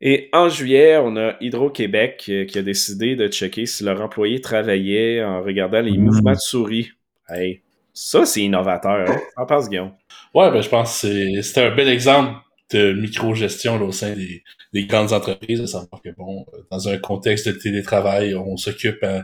Et 0.00 0.28
en 0.32 0.48
juillet, 0.48 0.96
on 0.96 1.16
a 1.16 1.34
Hydro-Québec 1.40 2.24
euh, 2.28 2.44
qui 2.44 2.58
a 2.58 2.62
décidé 2.62 3.14
de 3.14 3.28
checker 3.28 3.66
si 3.66 3.84
leur 3.84 4.00
employé 4.00 4.40
travaillait 4.40 5.22
en 5.22 5.42
regardant 5.42 5.80
les 5.80 5.96
Mm. 5.96 6.02
mouvements 6.04 6.32
de 6.32 6.38
souris. 6.38 6.90
Hey, 7.28 7.62
ça, 7.94 8.26
c'est 8.26 8.40
innovateur. 8.40 9.08
Hein? 9.08 9.20
T'en 9.36 9.46
penses, 9.46 9.68
Guillaume? 9.68 9.92
Ouais, 10.34 10.50
ben, 10.50 10.60
je 10.60 10.68
pense 10.68 10.90
que 11.02 11.08
c'est- 11.08 11.42
c'était 11.42 11.66
un 11.66 11.74
bel 11.74 11.88
exemple 11.88 12.34
de 12.72 12.92
micro-gestion 12.94 13.78
là, 13.78 13.84
au 13.84 13.92
sein 13.92 14.12
des, 14.14 14.42
des 14.72 14.86
grandes 14.86 15.12
entreprises, 15.12 15.60
à 15.60 15.66
savoir 15.68 16.02
que, 16.02 16.08
bon, 16.16 16.46
euh, 16.54 16.58
dans 16.70 16.88
un 16.88 16.98
contexte 16.98 17.46
de 17.46 17.52
télétravail, 17.52 18.34
on 18.34 18.56
s'occupe 18.56 19.04
à, 19.04 19.22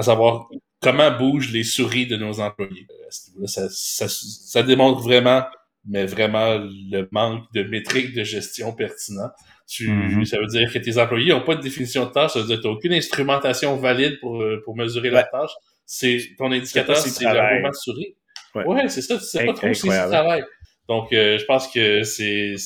à 0.00 0.02
savoir 0.02 0.48
comment 0.80 1.10
bougent 1.10 1.52
les 1.52 1.62
souris 1.64 2.06
de 2.06 2.16
nos 2.16 2.40
employés. 2.40 2.86
Euh, 2.90 3.46
ça, 3.46 3.68
ça, 3.70 4.06
ça 4.08 4.62
démontre 4.62 5.00
vraiment, 5.00 5.44
mais 5.86 6.06
vraiment, 6.06 6.58
le 6.58 7.06
manque 7.12 7.44
de 7.54 7.62
métriques 7.62 8.14
de 8.14 8.24
gestion 8.24 8.72
pertinent. 8.72 9.30
Tu, 9.68 9.88
Mhm. 9.88 10.24
Ça 10.24 10.38
veut 10.38 10.46
dire 10.46 10.72
que 10.72 10.78
tes 10.78 10.98
employés 10.98 11.30
n'ont 11.32 11.42
pas 11.44 11.54
de 11.54 11.60
définition 11.62 12.06
de 12.06 12.10
tâche, 12.10 12.32
ça 12.32 12.40
veut 12.40 12.46
dire 12.46 12.56
que 12.56 12.62
tu 12.62 12.68
n'as 12.68 12.74
aucune 12.74 12.92
instrumentation 12.92 13.76
valide 13.76 14.18
pour, 14.20 14.42
euh, 14.42 14.60
pour 14.64 14.76
mesurer 14.76 15.10
leur 15.10 15.30
tâche. 15.30 15.50
C'est 15.86 16.18
ton 16.38 16.50
indicateur, 16.50 16.96
C'est 16.96 17.22
travail. 17.24 17.54
mouvement 17.56 17.68
de 17.70 17.74
souris. 17.74 18.16
Ouais. 18.54 18.64
Ouais, 18.64 18.88
c'est 18.88 19.02
ça, 19.02 19.16
tu 19.18 19.24
sais 19.24 19.44
pas 19.46 19.52
trop 19.54 19.72
si 19.72 19.82
tu 19.82 19.88
travailles. 19.88 20.44
Donc, 20.88 21.12
euh, 21.12 21.38
je 21.38 21.44
pense 21.44 21.68
que 21.68 22.02
c'est 22.02 22.56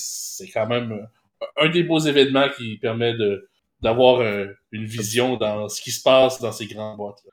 quand 0.54 0.66
même 0.66 1.06
un 1.58 1.68
des 1.68 1.82
beaux 1.82 1.98
événements 1.98 2.48
qui 2.56 2.78
permet 2.78 3.12
de 3.14 3.48
d'avoir 3.84 4.20
une 4.72 4.84
vision 4.84 5.36
dans 5.36 5.68
ce 5.68 5.80
qui 5.80 5.92
se 5.92 6.02
passe 6.02 6.40
dans 6.40 6.52
ces 6.52 6.66
grandes 6.66 6.96
boîtes. 6.96 7.20
-là. 7.24 7.30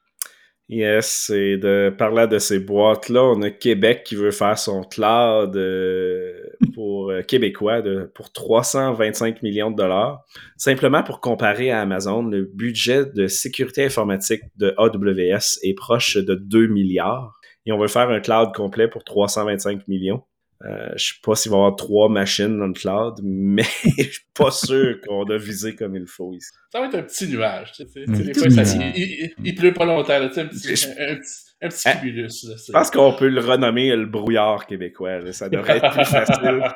Yes, 0.71 1.29
et 1.31 1.57
de 1.57 1.93
parler 1.97 2.27
de 2.27 2.39
ces 2.39 2.61
boîtes-là, 2.61 3.21
on 3.25 3.41
a 3.41 3.49
Québec 3.49 4.05
qui 4.05 4.15
veut 4.15 4.31
faire 4.31 4.57
son 4.57 4.83
cloud 4.83 5.57
euh, 5.57 6.31
pour 6.73 7.11
euh, 7.11 7.21
québécois 7.23 7.81
de, 7.81 8.09
pour 8.15 8.31
325 8.31 9.43
millions 9.43 9.69
de 9.69 9.75
dollars. 9.75 10.23
Simplement 10.55 11.03
pour 11.03 11.19
comparer 11.19 11.71
à 11.71 11.81
Amazon, 11.81 12.23
le 12.23 12.49
budget 12.53 13.05
de 13.05 13.27
sécurité 13.27 13.83
informatique 13.83 14.43
de 14.55 14.73
AWS 14.77 15.59
est 15.61 15.73
proche 15.73 16.15
de 16.15 16.35
2 16.35 16.67
milliards. 16.67 17.33
Et 17.65 17.73
on 17.73 17.77
veut 17.77 17.89
faire 17.89 18.09
un 18.09 18.21
cloud 18.21 18.53
complet 18.55 18.87
pour 18.87 19.03
325 19.03 19.89
millions. 19.89 20.23
Euh, 20.63 20.89
je 20.95 21.05
sais 21.05 21.13
pas 21.23 21.33
s'il 21.35 21.49
va 21.51 21.57
y 21.57 21.59
avoir 21.59 21.75
trois 21.75 22.07
machines 22.07 22.57
dans 22.59 22.67
le 22.67 22.73
cloud, 22.73 23.15
mais 23.23 23.63
je 23.97 24.03
suis 24.03 24.25
pas 24.33 24.51
sûr 24.51 24.97
qu'on 25.07 25.23
a 25.25 25.37
visé 25.37 25.75
comme 25.75 25.95
il 25.95 26.05
faut 26.07 26.33
ici. 26.33 26.49
Ça 26.71 26.79
va 26.81 26.85
être 26.87 26.95
un 26.95 27.03
petit 27.03 27.27
nuage. 27.27 27.71
Tu 27.71 27.83
sais, 27.87 28.05
des 28.05 28.33
fois, 28.33 28.49
ça- 28.65 28.75
il, 28.75 28.97
il- 28.97 29.33
il 29.43 29.55
pleut 29.55 29.73
pas 29.73 29.85
longtemps. 29.85 30.19
Là, 30.19 30.27
tu 30.27 30.35
sais, 30.35 30.41
un 30.41 30.45
petit, 30.47 30.75
Je- 30.75 30.87
un, 30.87 31.13
un 31.13 31.15
petit, 31.17 31.33
un 31.63 31.67
petit 31.69 31.81
Ah, 31.87 31.95
cumulus. 31.95 32.43
là, 32.47 32.55
Je 32.67 32.71
pense 32.71 32.91
qu'on 32.91 33.13
peut 33.13 33.27
le 33.29 33.41
renommer 33.41 33.95
le 33.95 34.05
brouillard 34.05 34.65
québécois. 34.67 35.19
là. 35.19 35.31
Ça 35.33 35.49
devrait 35.49 35.77
être 35.77 35.89
plus 35.91 36.05
facile. 36.05 36.61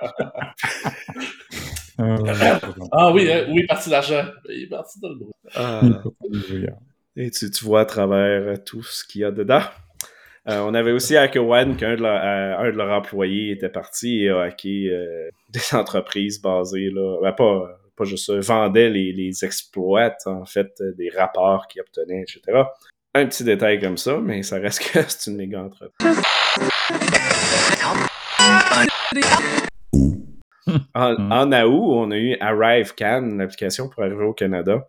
Ah, 1.97 2.59
Ah 2.91 3.11
oui, 3.13 3.31
hein, 3.31 3.45
est 3.55 3.65
parti 3.67 3.89
l'argent? 3.89 4.25
Il 4.49 4.63
est 4.63 4.67
parti 4.67 4.99
dans 4.99 5.09
le 5.09 5.15
gros. 5.15 5.31
Ah. 5.55 5.81
Brouillard. 6.29 6.77
Et 7.15 7.31
tu, 7.31 7.49
tu 7.49 7.63
vois 7.63 7.81
à 7.81 7.85
travers 7.85 8.61
tout 8.65 8.83
ce 8.83 9.05
qu'il 9.05 9.21
y 9.21 9.23
a 9.23 9.31
dedans. 9.31 9.61
Euh, 10.47 10.59
on 10.59 10.73
avait 10.75 10.91
aussi 10.91 11.17
hacké 11.17 11.39
One 11.39 11.75
qu'un 11.75 11.95
de, 11.95 12.01
leur- 12.03 12.23
euh, 12.23 12.57
un 12.67 12.71
de 12.71 12.77
leurs 12.77 12.91
employés 12.91 13.51
était 13.51 13.69
parti 13.69 14.23
et 14.25 14.29
a 14.29 14.41
hacké 14.41 14.89
euh, 14.91 15.29
des 15.49 15.73
entreprises 15.75 16.39
basées 16.41 16.91
là. 16.93 17.17
Ben, 17.21 17.31
pas, 17.31 17.79
pas 17.95 18.03
juste 18.03 18.25
ça, 18.27 18.37
vendait 18.39 18.89
les, 18.89 19.11
les 19.11 19.43
exploits, 19.43 20.15
en 20.25 20.45
fait, 20.45 20.71
des 20.97 21.09
rapports 21.09 21.67
qu'ils 21.67 21.81
obtenaient, 21.81 22.21
etc. 22.21 22.61
Un 23.15 23.25
petit 23.25 23.43
détail 23.43 23.79
comme 23.79 23.97
ça, 23.97 24.19
mais 24.21 24.43
ça 24.43 24.57
reste 24.59 24.91
que 24.91 24.99
c'est 25.07 25.31
une 25.31 25.37
méga 25.37 25.61
entreprise. 25.63 26.21
En, 30.93 31.31
en 31.31 31.51
août, 31.51 31.93
on 31.95 32.11
a 32.11 32.17
eu 32.17 32.37
ArriveCan, 32.39 33.37
l'application 33.37 33.89
pour 33.89 34.03
arriver 34.03 34.23
au 34.25 34.33
Canada, 34.33 34.87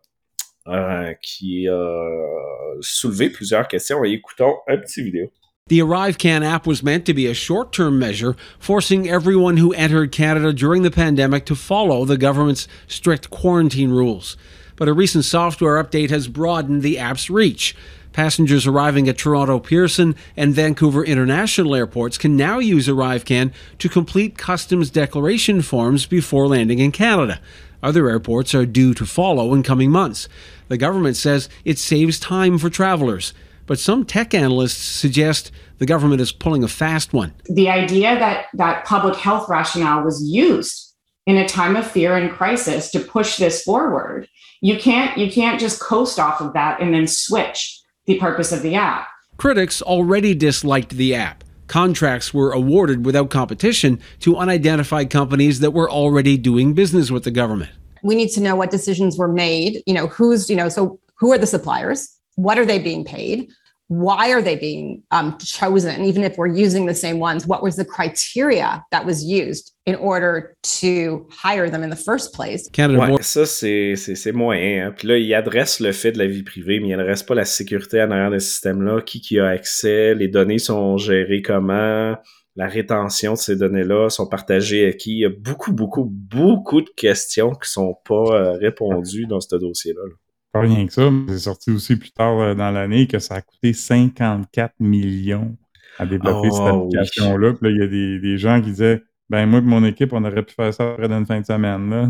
euh, 0.69 1.13
qui 1.23 1.69
a 1.69 2.75
soulevé 2.81 3.31
plusieurs 3.31 3.69
questions. 3.69 4.05
Et 4.05 4.11
écoutons 4.11 4.55
un 4.69 4.79
petit 4.79 5.03
vidéo. 5.03 5.31
The 5.69 5.81
ArriveCan 5.81 6.45
app 6.45 6.65
was 6.65 6.85
meant 6.85 7.07
to 7.07 7.13
be 7.13 7.27
a 7.27 7.35
short 7.35 7.73
term 7.73 7.99
measure, 7.99 8.37
forcing 8.57 9.09
everyone 9.09 9.57
who 9.57 9.73
entered 9.73 10.13
Canada 10.13 10.53
during 10.53 10.85
the 10.85 10.93
pandemic 10.93 11.45
to 11.47 11.57
follow 11.57 12.05
the 12.05 12.17
government's 12.17 12.69
strict 12.87 13.31
quarantine 13.31 13.91
rules. 13.91 14.37
But 14.77 14.87
a 14.87 14.93
recent 14.93 15.25
software 15.25 15.83
update 15.83 16.11
has 16.11 16.29
broadened 16.29 16.83
the 16.83 17.01
app's 17.01 17.29
reach. 17.29 17.75
Passengers 18.13 18.65
arriving 18.65 19.09
at 19.09 19.19
Toronto 19.19 19.59
Pearson 19.59 20.15
and 20.37 20.55
Vancouver 20.55 21.05
International 21.05 21.75
airports 21.75 22.17
can 22.17 22.37
now 22.37 22.61
use 22.61 22.87
ArriveCan 22.87 23.53
to 23.81 23.89
complete 23.89 24.39
customs 24.39 24.89
declaration 24.89 25.63
forms 25.63 26.07
before 26.07 26.47
landing 26.47 26.79
in 26.79 26.93
Canada. 26.93 27.41
Other 27.83 28.09
airports 28.09 28.55
are 28.55 28.67
due 28.67 28.95
to 28.95 29.05
follow 29.05 29.53
in 29.53 29.65
coming 29.65 29.91
months. 29.91 30.29
The 30.69 30.77
government 30.77 31.17
says 31.17 31.49
it 31.65 31.81
saves 31.81 32.21
time 32.21 32.57
for 32.57 32.71
travelers, 32.71 33.35
but 33.67 33.79
some 33.79 34.05
tech 34.05 34.33
analysts 34.35 34.83
suggest 34.83 35.51
the 35.79 35.87
government 35.87 36.21
is 36.21 36.33
pulling 36.33 36.65
a 36.65 36.69
fast 36.69 37.13
one. 37.13 37.33
the 37.47 37.69
idea 37.69 38.19
that 38.19 38.47
that 38.55 38.85
public 38.85 39.17
health 39.17 39.49
rationale 39.49 40.03
was 40.03 40.23
used 40.29 40.95
in 41.27 41.37
a 41.37 41.49
time 41.49 41.77
of 41.77 41.87
fear 41.87 42.17
and 42.17 42.31
crisis 42.33 42.91
to 42.91 43.01
push 43.01 43.37
this 43.37 43.63
forward 43.63 44.29
you 44.61 44.79
can't 44.79 45.17
you 45.19 45.31
can't 45.31 45.61
just 45.61 45.81
coast 45.81 46.19
off 46.19 46.41
of 46.41 46.53
that 46.55 46.81
and 46.81 46.95
then 46.95 47.07
switch 47.07 47.81
the 48.07 48.19
purpose 48.19 48.53
of 48.53 48.63
the 48.63 48.75
app 48.75 49.09
Critics 49.37 49.83
already 49.83 50.35
disliked 50.35 50.93
the 50.97 51.15
app. 51.15 51.45
Contracts 51.67 52.33
were 52.33 52.53
awarded 52.53 53.05
without 53.05 53.29
competition 53.29 54.01
to 54.21 54.35
unidentified 54.39 55.11
companies 55.11 55.61
that 55.61 55.73
were 55.73 55.91
already 55.91 56.39
doing 56.39 56.73
business 56.73 57.11
with 57.11 57.25
the 57.25 57.31
government. 57.31 57.71
we 58.03 58.15
need 58.15 58.31
to 58.31 58.41
know 58.41 58.57
what 58.57 58.71
decisions 58.71 59.19
were 59.19 59.29
made 59.29 59.83
you 59.87 59.93
know 59.93 60.07
who's 60.07 60.49
you 60.49 60.57
know 60.57 60.69
so 60.71 60.99
who 61.19 61.33
are 61.33 61.39
the 61.39 61.47
suppliers 61.47 62.16
what 62.37 62.59
are 62.59 62.67
they 62.67 62.79
being 62.79 63.05
paid? 63.05 63.49
Why 63.89 64.33
are 64.33 64.43
they 64.43 64.57
being 64.57 65.03
um, 65.13 65.39
chosen? 65.39 66.05
Even 66.05 66.25
if 66.25 66.37
we're 66.37 66.49
using 66.49 66.87
the 66.87 66.95
same 66.95 67.21
ones 67.21 67.47
what 67.47 67.63
was 67.63 67.77
the 67.77 67.85
criteria 67.85 68.83
that 68.91 69.05
was 69.07 69.23
used 69.23 69.73
in 69.87 69.95
order 69.95 70.57
to 70.81 71.29
hire 71.31 71.71
them 71.71 71.85
in 71.85 71.91
the 71.91 71.97
first 71.97 72.35
place? 72.35 72.69
Canada 72.73 72.99
Ouais, 73.13 73.23
ça, 73.23 73.47
c'est 73.47 73.95
c'est- 73.95 74.17
c'est 74.17 74.33
moyen. 74.33 74.89
Hein. 74.89 74.95
Puis 74.97 75.07
là, 75.07 75.19
il 75.19 75.33
adresse 75.35 75.79
le 75.79 75.93
fait 75.93 76.11
de 76.11 76.19
la 76.19 76.27
vie 76.27 76.43
privée, 76.43 76.81
mais 76.81 76.89
il 76.89 76.97
n'adresse 76.97 77.23
pas 77.23 77.37
la 77.37 77.45
sécurité 77.45 78.03
en 78.03 78.11
arrière 78.11 78.33
de 78.33 78.41
ce 78.41 78.49
système-là. 78.51 79.03
Qui 79.03 79.21
qui 79.21 79.39
a 79.39 79.47
accès, 79.47 80.17
les 80.17 80.27
données 80.27 80.59
sont 80.59 80.99
gérées 80.99 81.43
comment, 81.43 82.17
la 82.57 82.67
rétention 82.67 83.35
de 83.35 83.39
ces 83.39 83.55
données-là 83.55 84.09
sont 84.11 84.27
partagées 84.27 84.89
à 84.89 84.93
qui? 84.95 85.13
Il 85.13 85.19
y 85.21 85.25
a 85.27 85.31
beaucoup, 85.31 85.73
beaucoup, 85.73 86.05
beaucoup 86.11 86.81
de 86.81 86.91
questions 86.97 87.53
qui 87.53 87.71
sont 87.71 87.95
pas 88.05 88.15
euh, 88.33 88.53
répondues 88.59 89.27
dans 89.27 89.41
ce 89.41 89.55
dossier-là. 89.55 90.03
là. 90.09 90.15
Pas 90.61 90.67
rien 90.67 90.87
que 90.87 90.93
ça, 90.93 91.11
mais 91.11 91.33
c'est 91.33 91.39
sorti 91.39 91.71
aussi 91.71 91.97
plus 91.97 92.13
tard 92.13 92.39
euh, 92.41 92.55
dans 92.55 92.71
l'année 92.71 93.07
que 93.07 93.19
ça 93.19 93.37
a 93.37 93.41
coûté 93.43 93.73
54 93.73 94.75
millions 94.81 95.57
à 95.99 96.07
développer 96.07 96.51
cette 96.51 96.61
oui. 96.63 96.69
application-là. 96.69 97.53
Puis 97.55 97.69
là, 97.69 97.71
il 97.71 97.79
y 97.79 97.83
a 97.83 97.87
des, 97.87 98.19
des 98.19 98.39
gens 98.39 98.61
qui 98.61 98.71
disaient 98.71 99.03
Ben, 99.31 99.47
moi 99.47 99.59
et 99.61 99.63
mon 99.63 99.85
équipe, 99.85 100.13
on 100.13 100.25
aurait 100.25 100.43
pu 100.43 100.55
faire 100.55 100.73
ça 100.73 100.93
après 100.93 101.09
d'une 101.09 101.27
fin 101.27 101.41
de 101.41 101.47
semaine. 101.47 101.91
Là. 101.91 102.09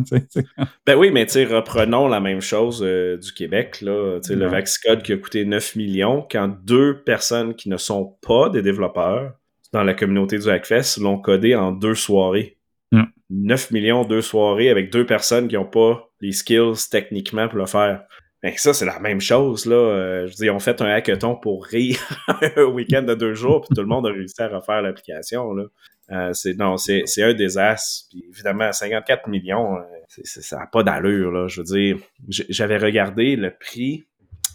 Ben 0.87 0.97
oui, 0.97 1.11
mais 1.11 1.27
tu 1.27 1.33
sais, 1.33 1.45
reprenons 1.45 2.09
la 2.09 2.21
même 2.21 2.41
chose 2.41 2.83
euh, 2.85 3.17
du 3.17 3.33
Québec, 3.33 3.81
là. 3.81 4.19
Tu 4.23 4.29
sais, 4.29 4.37
le 4.37 4.47
Ouais. 4.47 4.53
Vaxcode 4.53 5.03
qui 5.03 5.13
a 5.13 5.17
coûté 5.17 5.45
9 5.45 5.77
millions, 5.77 6.27
quand 6.31 6.49
deux 6.49 7.03
personnes 7.03 7.55
qui 7.55 7.69
ne 7.69 7.77
sont 7.77 8.17
pas 8.27 8.49
des 8.51 8.63
développeurs 8.63 9.33
dans 9.73 9.83
la 9.83 9.95
communauté 9.95 10.39
du 10.39 10.49
Hackfest 10.49 11.01
l'ont 11.01 11.19
codé 11.19 11.55
en 11.55 11.73
deux 11.73 11.95
soirées. 11.95 12.57
Mm. 12.93 13.03
9 13.31 13.71
millions, 13.73 14.05
deux 14.05 14.23
soirées 14.23 14.71
avec 14.71 14.93
deux 14.93 15.05
personnes 15.07 15.49
qui 15.49 15.57
n'ont 15.57 15.65
pas 15.65 16.09
les 16.21 16.33
skills 16.33 16.89
techniquement 16.91 17.49
pour 17.49 17.59
le 17.59 17.67
faire. 17.67 18.03
Ben 18.47 18.53
ça, 18.57 18.73
c'est 18.73 18.85
la 18.85 19.01
même 19.01 19.21
chose, 19.21 19.67
là. 19.67 19.75
Euh, 19.75 20.21
je 20.27 20.31
veux 20.31 20.35
dire, 20.37 20.45
ils 20.47 20.51
ont 20.51 20.61
fait 20.61 20.81
un 20.81 20.87
hackathon 20.87 21.35
pour 21.35 21.65
rire 21.65 21.99
un 22.57 22.63
week-end 22.67 23.03
de 23.03 23.17
deux 23.17 23.35
jours, 23.35 23.63
puis 23.63 23.75
tout 23.75 23.81
le 23.81 23.89
monde 23.89 24.07
a 24.07 24.11
réussi 24.13 24.41
à 24.41 24.47
refaire 24.47 24.83
l'application, 24.83 25.53
là. 25.53 25.65
Euh, 26.13 26.33
c'est 26.33 26.55
non, 26.55 26.77
c'est 26.77 27.03
c'est 27.07 27.25
un 27.25 27.35
désastre. 27.35 28.05
Puis 28.09 28.25
évidemment, 28.33 28.71
54 28.71 29.27
millions, 29.27 29.75
euh, 29.79 29.81
c'est- 30.07 30.43
ça 30.43 30.59
n'a 30.59 30.67
pas 30.69 30.85
d'allure. 30.85 31.33
Là. 31.33 31.49
Je 31.49 31.61
veux 31.61 31.65
dire, 31.65 31.99
j'avais 32.29 32.77
regardé 32.79 33.35
le 33.35 33.51
prix 33.59 34.05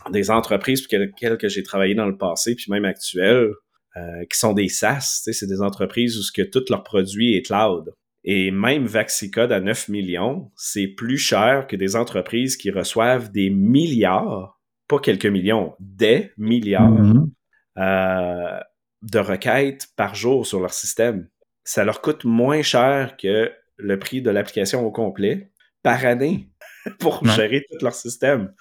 des 0.09 0.31
entreprises 0.31 0.87
pour 0.87 0.97
lesquelles 0.97 1.37
que 1.37 1.49
j'ai 1.49 1.61
travaillé 1.61 1.93
dans 1.93 2.05
le 2.05 2.15
passé, 2.17 2.55
puis 2.55 2.67
même 2.71 2.85
actuel, 2.85 3.49
euh, 3.97 4.23
qui 4.31 4.39
sont 4.39 4.53
des 4.53 4.69
SaaS. 4.69 5.23
C'est 5.29 5.47
des 5.47 5.61
entreprises 5.61 6.17
où 6.17 6.21
ce 6.21 6.31
que 6.31 6.43
tout 6.43 6.63
leur 6.69 6.83
produit 6.83 7.35
est 7.35 7.41
cloud. 7.41 7.91
Et 8.23 8.51
même 8.51 8.85
Vaxicode 8.85 9.51
à 9.51 9.59
9 9.59 9.89
millions, 9.89 10.51
c'est 10.55 10.87
plus 10.87 11.17
cher 11.17 11.65
que 11.67 11.75
des 11.75 11.95
entreprises 11.95 12.55
qui 12.57 12.69
reçoivent 12.69 13.31
des 13.31 13.49
milliards, 13.49 14.59
pas 14.87 14.99
quelques 14.99 15.25
millions, 15.25 15.73
des 15.79 16.31
milliards 16.37 16.89
Mhm. 16.91 17.31
euh, 17.77 18.59
de 19.01 19.19
requêtes 19.19 19.87
par 19.95 20.13
jour 20.13 20.45
sur 20.45 20.59
leur 20.59 20.73
système. 20.73 21.27
Ça 21.63 21.83
leur 21.83 22.01
coûte 22.01 22.23
moins 22.25 22.61
cher 22.61 23.17
que 23.17 23.51
le 23.77 23.97
prix 23.99 24.21
de 24.21 24.29
l'application 24.29 24.85
au 24.85 24.91
complet 24.91 25.51
par 25.81 26.05
année 26.05 26.49
pour 26.99 27.23
Ouais. 27.23 27.29
gérer 27.31 27.65
tout 27.69 27.83
leur 27.83 27.95
système. 27.95 28.53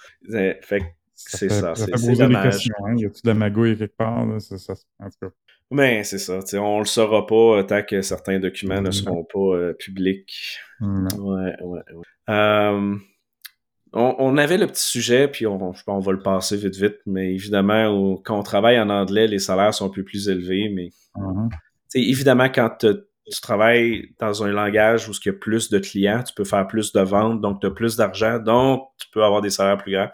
Fait 0.62 0.82
c'est 1.14 1.50
ça, 1.50 1.74
ça 1.74 1.86
c'est 1.98 2.12
dommage. 2.14 2.66
Hein? 2.82 2.94
Y 2.96 3.04
a-tu 3.04 3.20
de 3.22 3.28
la 3.28 3.34
magouille 3.34 3.76
quelque 3.76 3.96
part? 3.96 4.24
Là? 4.24 4.40
Ça, 4.40 4.56
ça- 4.56 4.72
en 4.98 5.11
tout 5.11 5.18
cas. 5.20 5.28
Mais 5.70 6.02
c'est 6.04 6.18
ça, 6.18 6.40
on 6.60 6.80
le 6.80 6.84
saura 6.84 7.26
pas 7.26 7.58
euh, 7.58 7.62
tant 7.62 7.82
que 7.82 8.02
certains 8.02 8.38
documents 8.40 8.80
ne 8.80 8.86
Non. 8.86 8.92
seront 8.92 9.24
pas 9.24 9.56
euh, 9.56 9.72
publics. 9.72 10.58
Ouais, 10.80 11.54
ouais, 11.60 11.82
ouais. 11.92 12.02
Euh, 12.28 12.96
on, 13.92 14.14
on 14.18 14.36
avait 14.36 14.58
le 14.58 14.66
petit 14.66 14.84
sujet, 14.84 15.28
puis 15.28 15.46
on, 15.46 15.72
je 15.72 15.82
pense 15.82 15.84
qu'on 15.84 16.00
va 16.00 16.12
le 16.12 16.22
passer 16.22 16.56
vite, 16.56 16.76
vite, 16.76 16.98
mais 17.06 17.32
évidemment, 17.34 17.86
au- 17.88 18.16
quand 18.18 18.38
on 18.38 18.42
travaille 18.42 18.78
en 18.80 18.88
anglais, 18.88 19.26
les 19.26 19.38
salaires 19.38 19.74
sont 19.74 19.86
un 19.86 19.90
peu 19.90 20.04
plus 20.04 20.28
élevés, 20.28 20.68
mais 20.74 20.90
Mhm. 21.16 21.48
sais, 21.88 22.00
évidemment, 22.00 22.48
quand 22.48 22.70
tu 22.80 22.94
travailles 23.42 24.12
dans 24.18 24.42
un 24.42 24.50
langage 24.52 25.08
où 25.08 25.12
il 25.12 25.26
y 25.26 25.28
a 25.28 25.32
plus 25.32 25.70
de 25.70 25.78
clients, 25.78 26.22
tu 26.22 26.34
peux 26.34 26.44
faire 26.44 26.66
plus 26.66 26.92
de 26.92 27.00
ventes, 27.00 27.40
donc 27.40 27.60
tu 27.60 27.66
as 27.66 27.70
plus 27.70 27.96
d'argent, 27.96 28.38
donc 28.38 28.88
tu 28.98 29.08
peux 29.12 29.22
avoir 29.22 29.40
des 29.40 29.50
salaires 29.50 29.78
plus 29.78 29.92
grands. 29.92 30.10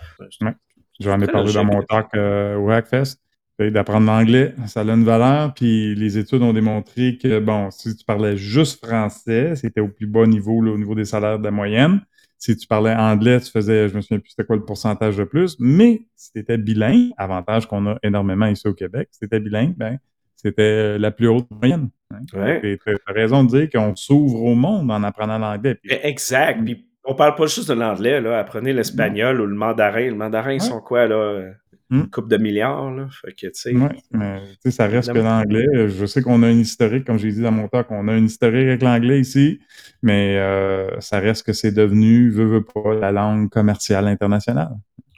J'en 1.00 1.20
ai 1.20 1.26
parlé 1.26 1.52
dans 1.52 1.64
mon 1.64 1.82
talk 1.82 2.08
euh, 2.14 2.56
au 2.56 2.70
Hackfest. 2.70 3.18
D'apprendre 3.58 4.06
l'anglais, 4.06 4.54
ça 4.66 4.80
a 4.80 4.84
une 4.84 5.04
valeur. 5.04 5.54
Puis 5.54 5.94
les 5.94 6.18
études 6.18 6.42
ont 6.42 6.52
démontré 6.52 7.16
que, 7.16 7.38
bon, 7.40 7.70
si 7.70 7.96
tu 7.96 8.04
parlais 8.04 8.36
juste 8.36 8.84
français, 8.84 9.54
c'était 9.56 9.80
au 9.80 9.88
plus 9.88 10.06
bas 10.06 10.26
niveau, 10.26 10.60
là, 10.60 10.72
au 10.72 10.76
niveau 10.78 10.94
des 10.94 11.06
salaires 11.06 11.38
de 11.38 11.44
la 11.44 11.50
moyenne. 11.50 12.00
Si 12.38 12.54
tu 12.54 12.66
parlais 12.66 12.94
anglais, 12.94 13.40
tu 13.40 13.50
faisais, 13.50 13.88
je 13.88 13.96
me 13.96 14.02
souviens 14.02 14.18
plus 14.18 14.30
c'était 14.30 14.44
quoi 14.44 14.56
le 14.56 14.64
pourcentage 14.66 15.16
de 15.16 15.24
plus. 15.24 15.56
Mais 15.58 16.02
si 16.16 16.32
tu 16.32 16.38
étais 16.40 16.58
bilingue, 16.58 17.12
avantage 17.16 17.66
qu'on 17.66 17.86
a 17.86 17.96
énormément 18.02 18.44
ici 18.46 18.68
au 18.68 18.74
Québec, 18.74 19.08
si 19.10 19.20
tu 19.20 19.24
étais 19.24 19.40
bilingue, 19.40 19.74
ben, 19.74 19.98
c'était 20.34 20.98
la 20.98 21.10
plus 21.10 21.28
haute 21.28 21.46
moyenne. 21.50 21.88
hein. 22.12 22.18
Ouais. 22.34 22.78
Tu 22.84 22.96
as 23.06 23.12
raison 23.12 23.42
de 23.42 23.48
dire 23.48 23.70
qu'on 23.70 23.96
s'ouvre 23.96 24.42
au 24.42 24.54
monde 24.54 24.90
en 24.90 25.02
apprenant 25.02 25.38
l'anglais. 25.38 25.76
Puis 25.76 25.96
Exact. 26.02 26.62
Puis 26.62 26.86
on 27.06 27.14
parle 27.14 27.36
pas 27.36 27.46
juste 27.46 27.68
de 27.70 27.74
l'anglais, 27.74 28.20
là. 28.20 28.38
Apprenez 28.38 28.74
l'espagnol 28.74 29.40
ou 29.40 29.46
le 29.46 29.54
mandarin. 29.54 30.04
Le 30.10 30.14
mandarin, 30.14 30.52
ils 30.52 30.60
Ouais. 30.62 30.68
sont 30.68 30.80
quoi, 30.82 31.06
là? 31.06 31.40
Hmm? 31.88 32.00
Une 32.00 32.10
coupe 32.10 32.28
de 32.28 32.36
milliards, 32.36 32.90
là. 32.90 33.06
Fait 33.22 33.32
que, 33.32 33.46
tu 33.46 33.50
sais. 33.54 33.74
Ouais, 33.74 33.96
mais 34.10 34.40
tu 34.40 34.56
sais, 34.64 34.70
ça 34.72 34.86
reste 34.86 35.12
que 35.12 35.18
l'anglais. 35.18 35.88
Je 35.88 36.06
sais 36.06 36.20
qu'on 36.20 36.42
a 36.42 36.50
une 36.50 36.60
historique, 36.60 37.04
comme 37.04 37.18
j'ai 37.18 37.30
dit 37.30 37.42
dans 37.42 37.52
mon 37.52 37.68
talk, 37.68 37.86
on 37.90 38.08
a 38.08 38.16
une 38.16 38.26
historique 38.26 38.66
avec 38.66 38.82
l'anglais 38.82 39.20
ici, 39.20 39.60
mais 40.02 40.36
euh, 40.36 40.98
ça 41.00 41.20
reste 41.20 41.46
que 41.46 41.52
c'est 41.52 41.70
devenu, 41.70 42.28
veut, 42.30 42.46
veut 42.46 42.64
pas, 42.64 42.94
la 42.94 43.12
langue 43.12 43.50
commerciale 43.50 44.08
internationale. 44.08 44.72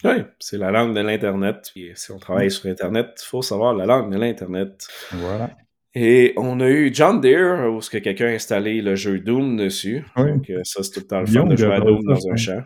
Oui, 0.05 0.23
c'est 0.39 0.59
la 0.59 0.71
langue 0.71 0.95
de 0.95 1.01
l'Internet. 1.01 1.71
Puis 1.75 1.91
si 1.95 2.13
on 2.13 2.19
travaille 2.19 2.51
sur 2.51 2.71
Internet, 2.71 3.19
il 3.21 3.27
faut 3.27 3.43
savoir 3.43 3.75
la 3.75 3.87
langue 3.87 4.13
de 4.13 4.19
l'Internet. 4.19 4.87
Voilà. 5.13 5.51
Et 5.95 6.35
on 6.37 6.61
a 6.61 6.69
eu 6.69 6.95
John 6.95 7.21
Deere, 7.21 7.73
où 7.73 7.81
que 7.81 7.99
quelqu'un 7.99 8.27
a 8.27 8.33
installé 8.33 8.83
le 8.83 8.95
jeu 8.95 9.19
Doom 9.19 9.57
dessus. 9.57 10.05
Oui. 10.17 10.33
Donc, 10.33 10.51
euh, 10.51 10.61
ça, 10.63 10.83
c'est 10.83 10.93
tout 10.93 11.01
le 11.01 11.07
temps 11.07 11.21
le 11.21 11.27
fun 11.27 11.47
de 11.47 11.57
jouer 11.57 11.75
à 11.75 11.81
Doom 11.81 12.05
dans 12.05 12.31
un 12.31 12.37
champ. 12.37 12.63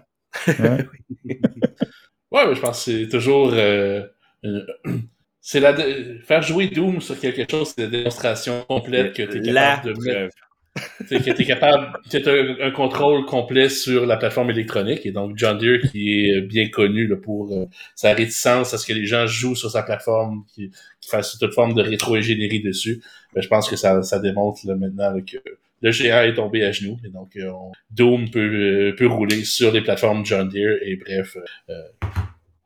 Ouais. 0.48 0.86
Ouais, 2.32 2.46
mais 2.48 2.54
je 2.54 2.60
pense 2.60 2.84
que 2.84 2.92
c'est 3.02 3.08
toujours. 3.08 3.50
euh, 3.52 4.02
c'est 5.40 5.60
la 5.60 5.74
faire 6.24 6.42
jouer 6.42 6.68
Doom 6.68 7.00
sur 7.00 7.18
quelque 7.18 7.44
chose, 7.50 7.72
c'est 7.76 7.82
la 7.82 7.88
démonstration 7.88 8.64
complète 8.68 9.14
que 9.14 9.22
tu 9.24 9.38
es 9.38 9.40
La 9.40 9.76
capable 9.76 9.94
de 9.94 10.00
mettre. 10.04 10.36
que 11.10 11.32
tu 11.32 11.42
es 11.42 11.46
capable. 11.46 11.92
Tu 12.10 12.16
as 12.18 12.32
un, 12.32 12.68
un 12.68 12.70
contrôle 12.70 13.26
complet 13.26 13.68
sur 13.68 14.06
la 14.06 14.16
plateforme 14.16 14.50
électronique. 14.50 15.06
Et 15.06 15.12
donc, 15.12 15.36
John 15.36 15.58
Deere, 15.58 15.80
qui 15.90 16.30
est 16.30 16.40
bien 16.42 16.68
connu 16.70 17.06
là, 17.08 17.16
pour 17.16 17.52
euh, 17.52 17.66
sa 17.94 18.14
réticence 18.14 18.74
à 18.74 18.78
ce 18.78 18.86
que 18.86 18.94
les 18.94 19.06
gens 19.06 19.26
jouent 19.26 19.56
sur 19.56 19.70
sa 19.70 19.82
plateforme, 19.82 20.44
qui, 20.54 20.70
qui 21.00 21.10
fasse 21.10 21.38
toute 21.38 21.54
forme 21.54 21.74
de 21.74 21.82
rétro-ingénierie 21.82 22.62
dessus, 22.62 23.02
ben, 23.34 23.42
je 23.42 23.48
pense 23.48 23.68
que 23.68 23.76
ça, 23.76 24.02
ça 24.02 24.18
démontre 24.20 24.60
là, 24.66 24.76
maintenant 24.76 25.14
que 25.20 25.38
le 25.82 25.90
géant 25.90 26.22
est 26.22 26.34
tombé 26.34 26.64
à 26.64 26.72
genoux. 26.72 26.96
Et 27.04 27.10
donc, 27.10 27.36
euh, 27.36 27.50
on- 27.50 27.72
Doom 27.90 28.30
peut, 28.30 28.40
euh, 28.40 28.94
peut 28.96 29.06
rouler 29.06 29.44
sur 29.44 29.72
les 29.72 29.80
plateformes 29.82 30.24
John 30.24 30.48
Deere. 30.48 30.78
Et 30.82 30.96
bref, 30.96 31.36
euh, 31.68 31.74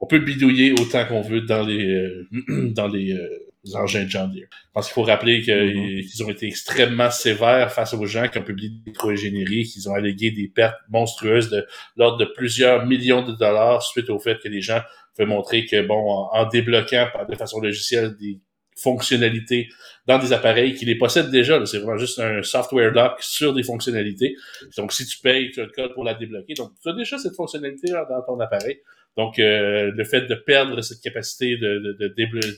on 0.00 0.06
peut 0.06 0.18
bidouiller 0.20 0.72
autant 0.72 1.04
qu'on 1.06 1.22
veut 1.22 1.40
dans 1.40 1.62
les 1.66 1.86
euh, 1.94 2.28
dans 2.70 2.88
les 2.88 3.12
euh, 3.12 3.28
engins 3.74 4.04
de 4.04 4.08
John 4.10 4.30
Deere. 4.30 4.46
Je 4.52 4.70
pense 4.74 4.86
qu'il 4.86 4.94
faut 4.94 5.02
rappeler 5.02 5.40
qu'ils 5.42 6.22
ont 6.24 6.28
été 6.30 6.46
extrêmement 6.46 7.10
sévères 7.10 7.72
face 7.72 7.94
aux 7.94 8.06
gens 8.06 8.28
qui 8.28 8.38
ont 8.38 8.42
publié 8.44 8.68
des 8.68 8.90
micro-ingénieries, 8.90 9.64
qu'ils 9.64 9.88
ont 9.88 9.94
allégué 9.94 10.30
des 10.30 10.48
pertes 10.48 10.76
monstrueuses 10.90 11.48
de 11.50 11.66
l'ordre 11.96 12.18
de 12.18 12.26
plusieurs 12.26 12.86
millions 12.86 13.22
de 13.26 13.32
dollars 13.32 13.82
suite 13.82 14.10
au 14.10 14.18
fait 14.20 14.38
que 14.40 14.48
les 14.48 14.60
gens 14.60 14.80
pouvaient 15.16 15.26
montrer 15.28 15.64
que, 15.64 15.80
bon, 15.84 15.94
en, 16.10 16.28
en 16.32 16.48
débloquant 16.48 17.08
par- 17.12 17.26
de 17.26 17.34
façon 17.34 17.58
logicielle 17.60 18.14
des 18.20 18.38
fonctionnalités 18.76 19.68
dans 20.06 20.18
des 20.18 20.32
appareils 20.32 20.74
qui 20.74 20.84
les 20.84 20.96
possèdent 20.96 21.30
déjà. 21.30 21.64
C'est 21.66 21.78
vraiment 21.78 21.96
juste 21.98 22.18
un 22.18 22.42
software 22.42 22.92
dock 22.92 23.20
sur 23.20 23.52
des 23.54 23.62
fonctionnalités. 23.62 24.36
Donc, 24.76 24.92
si 24.92 25.06
tu 25.06 25.18
payes, 25.18 25.50
tu 25.50 25.60
as 25.60 25.64
le 25.64 25.70
code 25.70 25.94
pour 25.94 26.04
la 26.04 26.14
débloquer. 26.14 26.54
Donc, 26.54 26.72
tu 26.82 26.88
as 26.88 26.92
déjà 26.92 27.18
cette 27.18 27.34
fonctionnalité 27.34 27.90
là, 27.90 28.06
dans 28.08 28.22
ton 28.22 28.38
appareil. 28.40 28.80
Donc, 29.16 29.38
euh, 29.38 29.90
le 29.94 30.04
fait 30.04 30.22
de 30.22 30.34
perdre 30.34 30.80
cette 30.82 31.00
capacité 31.00 31.56
de, 31.56 31.78
de, 31.78 31.92
de, 31.92 32.08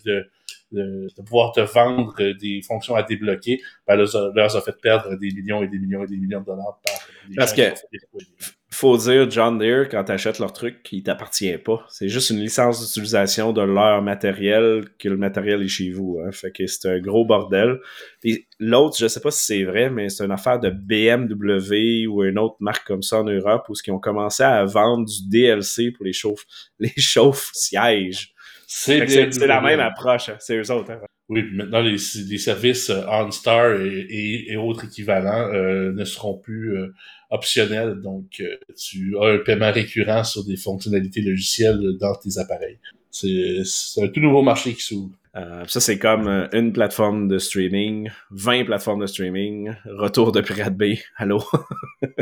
de, 0.05 0.29
de, 0.73 1.23
pouvoir 1.23 1.53
te 1.53 1.61
vendre 1.61 2.15
des 2.33 2.63
fonctions 2.63 2.97
à 2.97 3.05
débloquer, 3.05 3.61
ben, 3.87 3.95
leur, 3.97 4.35
leur 4.35 4.57
a 4.57 4.61
fait 4.61 4.77
perdre 4.81 5.17
des 5.17 5.31
millions 5.31 5.63
et 5.63 5.69
des 5.69 5.79
millions 5.79 6.03
et 6.05 6.09
des 6.09 6.17
millions 6.17 6.41
de 6.41 6.47
dollars 6.47 6.81
par 6.85 6.95
Parce 7.37 7.53
que- 7.53 7.73
faut 8.79 8.97
dire, 8.97 9.31
John 9.31 9.59
Deere, 9.59 9.89
quand 9.89 10.05
tu 10.05 10.13
achètes 10.13 10.39
leur 10.39 10.53
truc, 10.53 10.87
il 10.93 11.03
t'appartient 11.03 11.57
pas. 11.59 11.85
C'est 11.91 12.09
juste 12.09 12.31
une 12.31 12.39
licence 12.41 12.81
d'utilisation 12.87 13.53
de 13.53 13.61
leur 13.63 14.03
matériel 14.03 14.85
que 14.99 15.09
le 15.09 15.17
matériel 15.17 15.63
est 15.63 15.69
chez 15.69 15.91
vous. 15.91 16.19
Hein. 16.25 16.31
Fait 16.33 16.51
que 16.53 16.67
c'est 16.67 16.89
un 16.89 16.99
gros 17.01 17.25
bordel. 17.25 17.79
L'autre, 18.61 18.97
je 18.99 19.07
sais 19.09 19.21
pas 19.21 19.31
si 19.31 19.45
c'est 19.45 19.65
vrai, 19.65 19.91
mais 19.91 20.09
c'est 20.09 20.25
une 20.25 20.31
affaire 20.33 20.59
de 20.61 20.71
BMW 20.71 22.07
ou 22.09 22.25
une 22.25 22.39
autre 22.39 22.57
marque 22.61 22.87
comme 22.87 23.03
ça 23.03 23.21
en 23.21 23.25
Europe 23.25 23.67
où 23.69 23.75
ils 23.87 23.91
ont 23.93 23.99
commencé 23.99 24.43
à 24.43 24.65
vendre 24.65 25.07
du 25.07 25.29
DLC 25.29 25.91
pour 25.93 26.05
les 26.05 26.13
chauffe 26.13 26.45
les 26.79 26.93
chauffe 26.97 27.51
sièges. 27.55 28.33
C'est 28.67 28.99
Fait 29.01 29.07
que 29.07 29.13
C'est 29.13 29.27
des- 29.27 29.33
c'est 29.33 29.47
la 29.47 29.61
même 29.61 29.81
approche. 29.81 30.29
hein. 30.29 30.37
C'est 30.41 30.57
eux 30.57 30.71
autres. 30.71 30.91
hein. 30.93 31.01
Oui, 31.29 31.43
puis 31.43 31.57
maintenant, 31.57 31.83
les, 31.83 31.97
les 32.29 32.39
services 32.39 32.89
euh, 32.89 33.05
OnStar 33.07 33.81
et, 33.81 34.07
et, 34.09 34.53
et 34.53 34.57
autres 34.57 34.85
équivalents 34.87 35.51
euh, 35.53 35.93
ne 35.93 36.05
seront 36.05 36.39
plus 36.39 36.77
euh, 36.77 36.95
optionnels. 37.31 38.01
Donc, 38.03 38.41
euh, 38.41 38.57
tu 38.77 39.15
as 39.21 39.27
un 39.35 39.39
paiement 39.39 39.71
récurrent 39.71 40.25
sur 40.25 40.45
des 40.45 40.57
fonctionnalités 40.57 41.21
logicielles 41.21 41.81
dans 42.01 42.15
tes 42.15 42.39
appareils. 42.39 42.79
C'est 43.11 43.63
un 44.03 44.09
tout 44.09 44.21
nouveau 44.21 44.43
marché 44.43 44.73
qui 44.75 44.83
s'ouvre. 44.83 45.11
Euh, 45.37 45.65
ça, 45.67 45.81
c'est 45.81 45.99
comme 45.99 46.27
euh, 46.29 46.49
une 46.53 46.73
plateforme 46.73 47.29
de 47.29 47.39
streaming, 47.39 48.11
20 48.31 48.65
plateformes 48.65 49.01
de 49.03 49.07
streaming, 49.07 49.73
retour 49.85 50.33
de 50.33 50.41
Pirate 50.41 50.77
Bay, 50.77 51.01
allô? 51.17 51.43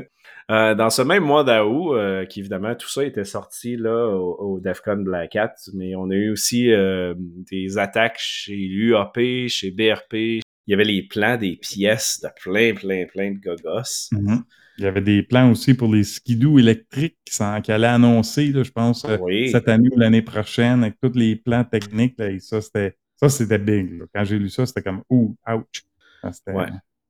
Euh, 0.51 0.75
dans 0.77 0.91
ce 0.91 1.03
même 1.03 1.25
mois 1.25 1.43
d'août, 1.43 1.95
euh, 1.95 2.25
qui 2.25 2.39
évidemment, 2.41 2.75
tout 2.77 2.89
ça 2.89 3.05
était 3.05 3.25
sorti 3.25 3.77
là 3.77 4.09
au, 4.17 4.37
au 4.39 4.61
DEFCON 4.61 4.99
Black 4.99 5.35
Hat, 5.35 5.55
mais 5.75 5.97
on 5.97 6.09
a 6.11 6.15
eu 6.15 6.31
aussi 6.31 6.71
euh, 6.73 7.15
des 7.19 7.79
attaques 7.79 8.19
chez 8.19 8.55
l'UAP, 8.55 9.49
chez 9.49 9.73
BRP. 9.73 10.15
Il 10.15 10.43
y 10.69 10.75
avait 10.75 10.85
les 10.85 11.03
plans 11.03 11.37
des 11.37 11.57
pièces 11.57 12.21
de 12.23 12.29
plein, 12.41 12.75
plein, 12.75 13.07
plein 13.07 13.33
de 13.33 13.39
gogos. 13.41 14.09
Mhm. 14.13 14.45
Il 14.79 14.85
y 14.85 14.87
avait 14.87 15.01
des 15.01 15.23
plans 15.23 15.51
aussi 15.51 15.75
pour 15.75 15.93
les 15.93 16.05
skidoo 16.05 16.59
électriques 16.59 17.17
qui, 17.25 17.73
allaient 17.73 17.87
annoncer, 17.87 18.49
là, 18.53 18.63
je 18.63 18.71
pense, 18.71 19.07
Oui. 19.21 19.51
cette 19.51 19.69
année 19.69 19.89
ou 19.91 19.99
l'année 19.99 20.23
prochaine, 20.23 20.83
avec 20.85 20.97
tous 21.01 21.13
les 21.19 21.35
plans 21.35 21.65
techniques. 21.65 22.15
Là, 22.19 22.31
et 22.31 22.41
ça, 22.41 22.61
c'était 22.61 22.95
ça, 23.17 23.29
c'était 23.31 23.59
big. 23.59 23.99
là. 23.99 24.05
Quand 24.15 24.25
j'ai 24.25 24.39
lu 24.39 24.51
ça, 24.51 24.67
c'était 24.67 24.83
comme 24.83 25.03
Ouh, 25.09 25.35
ouch. 25.49 25.83
Ouais. 26.49 26.67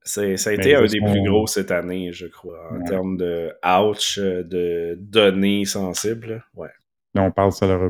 C'est- 0.07 0.36
ça 0.36 0.50
a 0.50 0.52
Mais 0.54 0.59
été 0.62 0.74
un 0.76 0.84
des 0.86 1.00
plus 1.00 1.22
gros 1.28 1.46
cette 1.46 1.70
année, 1.72 2.12
je 2.12 2.26
crois, 2.26 2.72
en 2.72 2.76
Ouais. 2.78 2.84
termes 2.86 3.16
de 3.16 3.50
ouch, 3.64 4.18
euh, 4.18 4.42
de 4.44 4.96
données 4.98 5.64
sensibles. 5.64 6.44
Ouais. 6.54 6.68
Là, 7.14 7.22
on 7.22 7.30
parle, 7.32 7.52
ça 7.52 7.66
leur 7.66 7.82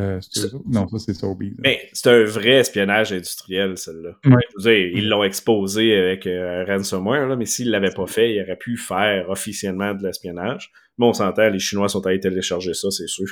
euh? 0.00 0.18
Non, 0.66 0.88
ça, 0.88 0.98
c'est 0.98 1.12
Sobeys. 1.14 1.54
Mais 1.58 1.88
c'est 1.92 2.08
un 2.10 2.24
vrai 2.24 2.52
espionnage 2.60 3.12
industriel, 3.12 3.76
celle-là. 3.76 4.16
Ouais. 4.24 4.40
Je 4.58 4.64
veux 4.68 4.74
dire, 4.74 4.90
ils 4.96 5.08
l'ont 5.08 5.22
exposé 5.22 5.94
avec 5.94 6.26
euh, 6.26 6.64
ransomware, 6.66 7.28
là, 7.28 7.36
mais 7.36 7.44
s'ils 7.44 7.70
l'avaient 7.70 7.92
pas 7.94 8.06
fait, 8.06 8.32
ils 8.34 8.42
auraient 8.42 8.56
pu 8.56 8.76
faire 8.78 9.28
officiellement 9.28 9.92
de 9.94 10.02
l'espionnage. 10.02 10.72
Mais 10.98 11.06
on 11.06 11.12
s'entend, 11.12 11.48
les 11.50 11.58
Chinois 11.58 11.88
sont 11.88 12.04
allés 12.06 12.18
télécharger 12.20 12.72
ça, 12.74 12.90
c'est 12.90 13.08
sûr. 13.08 13.26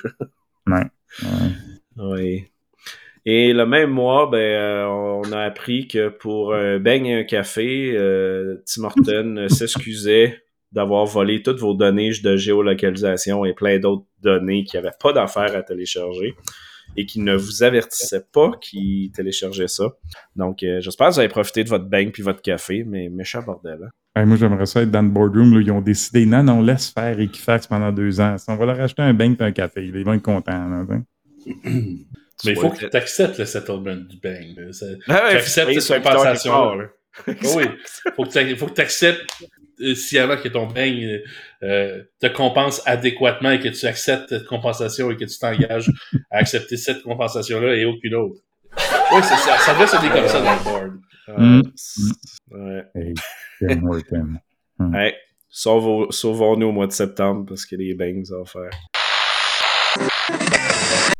Ouais. 0.66 0.82
Ouais. 1.22 1.51
oui. 1.97 2.45
Et 3.31 3.53
le 3.53 3.66
même 3.66 3.91
mois, 3.91 4.26
ben, 4.26 4.39
euh, 4.39 4.87
on 4.87 5.33
a 5.33 5.41
appris 5.41 5.87
que 5.87 6.09
pour 6.09 6.55
un 6.55 6.79
beigne 6.79 7.05
et 7.05 7.14
un 7.14 7.24
café, 7.24 7.93
euh, 7.95 8.57
Tim 8.64 8.85
Horton 8.85 9.35
euh, 9.37 9.49
s'excusait 9.49 10.43
d'avoir 10.72 11.05
volé 11.05 11.43
toutes 11.43 11.59
vos 11.59 11.74
données 11.74 12.12
de 12.24 12.37
géolocalisation 12.39 13.45
et 13.45 13.53
plein 13.53 13.79
d'autres 13.79 14.07
données 14.22 14.64
qui 14.64 14.76
n'avaient 14.76 14.97
pas 14.99 15.12
d'affaires 15.12 15.55
à 15.55 15.62
télécharger 15.62 16.37
et 16.97 17.05
qui 17.05 17.20
ne 17.20 17.37
vous 17.37 17.62
avertissait 17.62 18.24
pas 18.33 18.53
qu'il 18.62 19.12
téléchargeait 19.12 19.68
ça. 19.68 19.93
Donc, 20.35 20.62
euh, 20.62 20.81
j'espère 20.81 21.09
que 21.09 21.12
vous 21.12 21.18
avez 21.18 21.29
profité 21.29 21.64
de 21.64 21.68
votre 21.68 21.85
beigne 21.85 22.12
puis 22.12 22.22
votre 22.22 22.41
café, 22.41 22.83
mais 22.83 23.11
méchant 23.11 23.43
bordel. 23.43 23.79
hein. 23.85 23.91
Hey, 24.16 24.24
moi, 24.24 24.39
j'aimerais 24.39 24.64
ça 24.64 24.81
être 24.81 24.91
dans 24.91 25.03
le 25.03 25.11
boardroom. 25.11 25.53
Là, 25.53 25.61
ils 25.61 25.70
ont 25.70 25.83
décidé, 25.83 26.24
non, 26.24 26.43
non, 26.43 26.62
laisse 26.62 26.89
faire 26.89 27.20
Equifax 27.20 27.66
pendant 27.66 27.93
deux 27.93 28.22
ans. 28.22 28.37
On 28.49 28.57
va 28.57 28.64
leur 28.64 28.81
acheter 28.81 29.03
un 29.03 29.12
bain 29.12 29.35
et 29.39 29.43
un 29.43 29.53
café. 29.53 29.85
Ils 29.85 30.03
vont 30.03 30.14
être 30.14 30.22
contents. 30.22 30.66
là. 30.66 30.87
Mais 32.45 32.53
il 32.53 32.57
faut 32.57 32.70
que 32.70 32.86
tu 32.86 32.97
acceptes 32.97 33.39
le 33.39 33.45
settlement 33.47 33.97
du 33.97 34.16
bang. 34.18 34.55
Ah 35.09 35.24
ouais, 35.24 35.30
tu 35.30 35.36
acceptes 35.36 35.72
faut- 35.74 35.80
cette 35.80 36.03
compensation. 36.03 36.78
oui, 37.26 37.64
faut 38.14 38.24
que 38.24 38.72
tu 38.74 38.80
acceptes 38.80 39.28
euh, 39.80 39.95
sciemment 39.95 40.36
que 40.36 40.49
ton 40.49 40.66
bang 40.66 41.20
euh, 41.64 42.03
te 42.20 42.26
compense 42.28 42.80
adéquatement 42.86 43.51
et 43.51 43.59
que 43.61 43.68
tu 43.68 43.86
acceptes 43.86 44.28
cette 44.28 44.45
compensation 44.47 45.11
et 45.11 45.16
que 45.16 45.24
tu 45.24 45.39
t'engages 45.39 45.91
à 46.30 46.39
accepter 46.39 46.76
cette 46.76 47.03
compensation-là 47.03 47.74
et 47.74 47.84
aucune 47.84 48.14
autre. 48.14 48.41
Oui, 49.12 49.20
c'est 49.22 49.36
ça. 49.36 49.59
Ça 49.59 49.72
devrait 49.72 49.86
sonner 49.89 50.11
comme 50.11 50.28
ça 50.28 50.41
dans 50.41 50.55
le 50.55 50.62
board. 50.64 50.93
Mm. 51.36 51.62
Ouais. 52.53 52.84
Hey, 52.95 53.14
Tim 53.61 53.84
Horton. 53.86 54.28
Mm. 54.78 54.95
Ouais. 54.95 55.16
Sauvons- 55.49 56.11
Sauvons-nous 56.11 56.68
au 56.68 56.72
mois 56.72 56.86
de 56.86 56.93
septembre 56.93 57.45
parce 57.49 57.66
que 57.66 57.74
les 57.74 57.95
bangs 57.95 58.22
à 58.41 58.45
faire. 58.45 58.70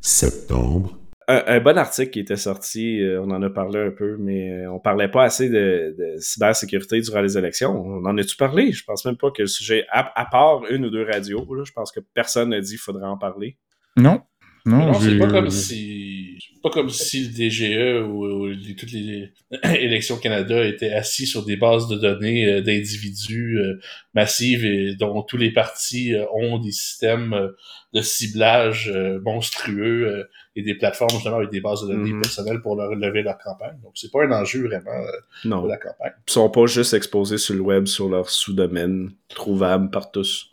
Septembre. 0.01 0.97
Un, 1.31 1.61
bon 1.61 1.77
article 1.77 2.11
qui 2.11 2.21
était 2.21 2.37
sorti, 2.37 3.03
euh, 3.03 3.21
on 3.21 3.31
en 3.31 3.43
a 3.43 3.51
parlé 3.51 3.79
un 3.79 3.91
peu, 3.91 4.17
mais 4.19 4.51
euh, 4.51 4.73
on 4.73 4.81
parlait 4.81 5.11
pas 5.11 5.25
assez 5.25 5.51
de, 5.51 5.95
cybersécurité 6.19 7.03
durant 7.03 7.21
les 7.21 7.37
élections. 7.37 7.79
On 7.79 8.07
en 8.07 8.17
a-tu 8.17 8.35
parlé? 8.35 8.73
Je 8.73 8.83
pense 8.83 9.05
même 9.05 9.19
pas 9.19 9.31
que 9.31 9.43
le 9.43 9.49
sujet, 9.49 9.85
à, 9.91 10.27
part 10.31 10.63
une 10.71 10.87
ou 10.87 10.91
deux 10.91 11.05
radios, 11.05 11.47
je 11.65 11.73
pense 11.73 11.93
que 11.93 12.01
personne 12.15 12.49
n'a 12.49 12.63
dit 12.63 12.71
qu'il 12.71 12.79
faudrait 12.79 13.07
en 13.07 13.19
parler. 13.19 13.59
Non. 13.99 14.23
Non, 14.69 14.87
Non, 14.93 14.95
c'est 15.01 15.19
pas 15.19 15.29
comme 15.29 15.51
si 15.51 16.39
pas 16.61 16.71
comme 16.71 16.91
si 16.91 17.23
le 17.23 17.29
DGE 17.29 18.03
ou, 18.05 18.25
ou 18.27 18.47
les- 18.49 18.75
toutes 18.75 18.91
les 18.91 19.31
élections 19.81 20.17
au 20.17 20.19
Canada 20.19 20.65
étaient 20.67 20.91
assis 20.93 21.25
sur 21.25 21.45
des 21.45 21.57
bases 21.57 21.87
de 21.87 21.97
données 21.97 22.47
euh, 22.47 22.61
d'individus 22.61 23.59
euh, 23.61 23.79
massives 24.13 24.65
et 24.65 24.97
dont 24.97 25.23
tous 25.23 25.37
les 25.37 25.53
partis 25.53 26.15
euh, 26.15 26.25
ont 26.35 26.59
des 26.59 26.73
systèmes 26.73 27.33
euh, 27.33 27.49
de 27.95 28.01
ciblage 28.03 28.91
euh, 28.93 29.21
monstrueux 29.25 30.09
euh, 30.09 30.25
et 30.57 30.63
des 30.63 30.75
plateformes 30.75 31.11
justement 31.13 31.37
avec 31.37 31.51
des 31.51 31.61
bases 31.61 31.83
de 31.83 31.93
données 31.95 32.13
Mhm. 32.13 32.23
personnelles 32.23 32.61
pour 32.61 32.75
leur 32.75 32.93
lever 32.93 33.23
leur 33.23 33.39
campagne. 33.39 33.79
Donc 33.85 33.93
c'est 33.95 34.11
pas 34.11 34.25
un 34.25 34.33
enjeu 34.33 34.67
vraiment 34.67 34.91
euh, 34.91 35.11
Non. 35.45 35.63
de 35.63 35.69
la 35.69 35.77
campagne. 35.77 36.13
Ils 36.27 36.33
sont 36.33 36.51
pas 36.51 36.67
juste 36.67 36.93
exposés 36.93 37.39
sur 37.39 37.55
le 37.55 37.61
web 37.61 37.87
sur 37.87 38.09
leur 38.09 38.29
sous-domaine, 38.31 39.13
trouvable 39.29 39.91
par 39.91 40.11
tous. 40.11 40.51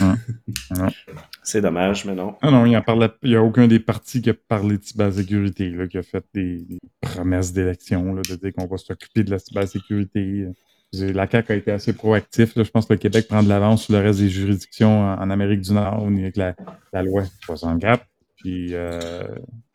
Non. 0.00 0.88
C'est 1.42 1.60
dommage, 1.60 2.04
mais 2.06 2.14
non. 2.14 2.36
Ah 2.40 2.50
non, 2.50 2.64
il 2.64 2.70
n'y 3.24 3.36
a 3.36 3.42
aucun 3.42 3.66
des 3.66 3.80
partis 3.80 4.22
qui 4.22 4.30
a 4.30 4.34
parlé 4.34 4.78
de 4.78 4.82
cybersécurité, 4.84 5.68
là, 5.70 5.86
qui 5.86 5.98
a 5.98 6.02
fait 6.02 6.24
des, 6.32 6.64
des 6.64 6.78
promesses 7.00 7.52
d'élection, 7.52 8.14
là, 8.14 8.22
de 8.28 8.36
dire 8.36 8.52
qu'on 8.54 8.66
va 8.66 8.78
s'occuper 8.78 9.24
de 9.24 9.30
la 9.30 9.38
cybersécurité. 9.38 10.48
La 10.92 11.28
CAQ 11.28 11.52
a 11.52 11.56
été 11.56 11.70
assez 11.72 11.92
proactif. 11.92 12.56
Là. 12.56 12.62
Je 12.62 12.70
pense 12.70 12.86
que 12.86 12.94
le 12.94 12.98
Québec 12.98 13.26
prend 13.28 13.42
de 13.42 13.48
l'avance 13.48 13.84
sur 13.84 13.94
le 13.94 14.00
reste 14.00 14.20
des 14.20 14.30
juridictions 14.30 15.00
en, 15.00 15.20
en 15.20 15.30
Amérique 15.30 15.60
du 15.60 15.72
Nord, 15.72 16.02
au 16.02 16.10
niveau 16.10 16.22
avec 16.24 16.36
la, 16.36 16.54
la 16.92 17.02
loi 17.02 17.24
64. 17.44 18.04
Puis 18.36 18.68
euh, 18.72 19.24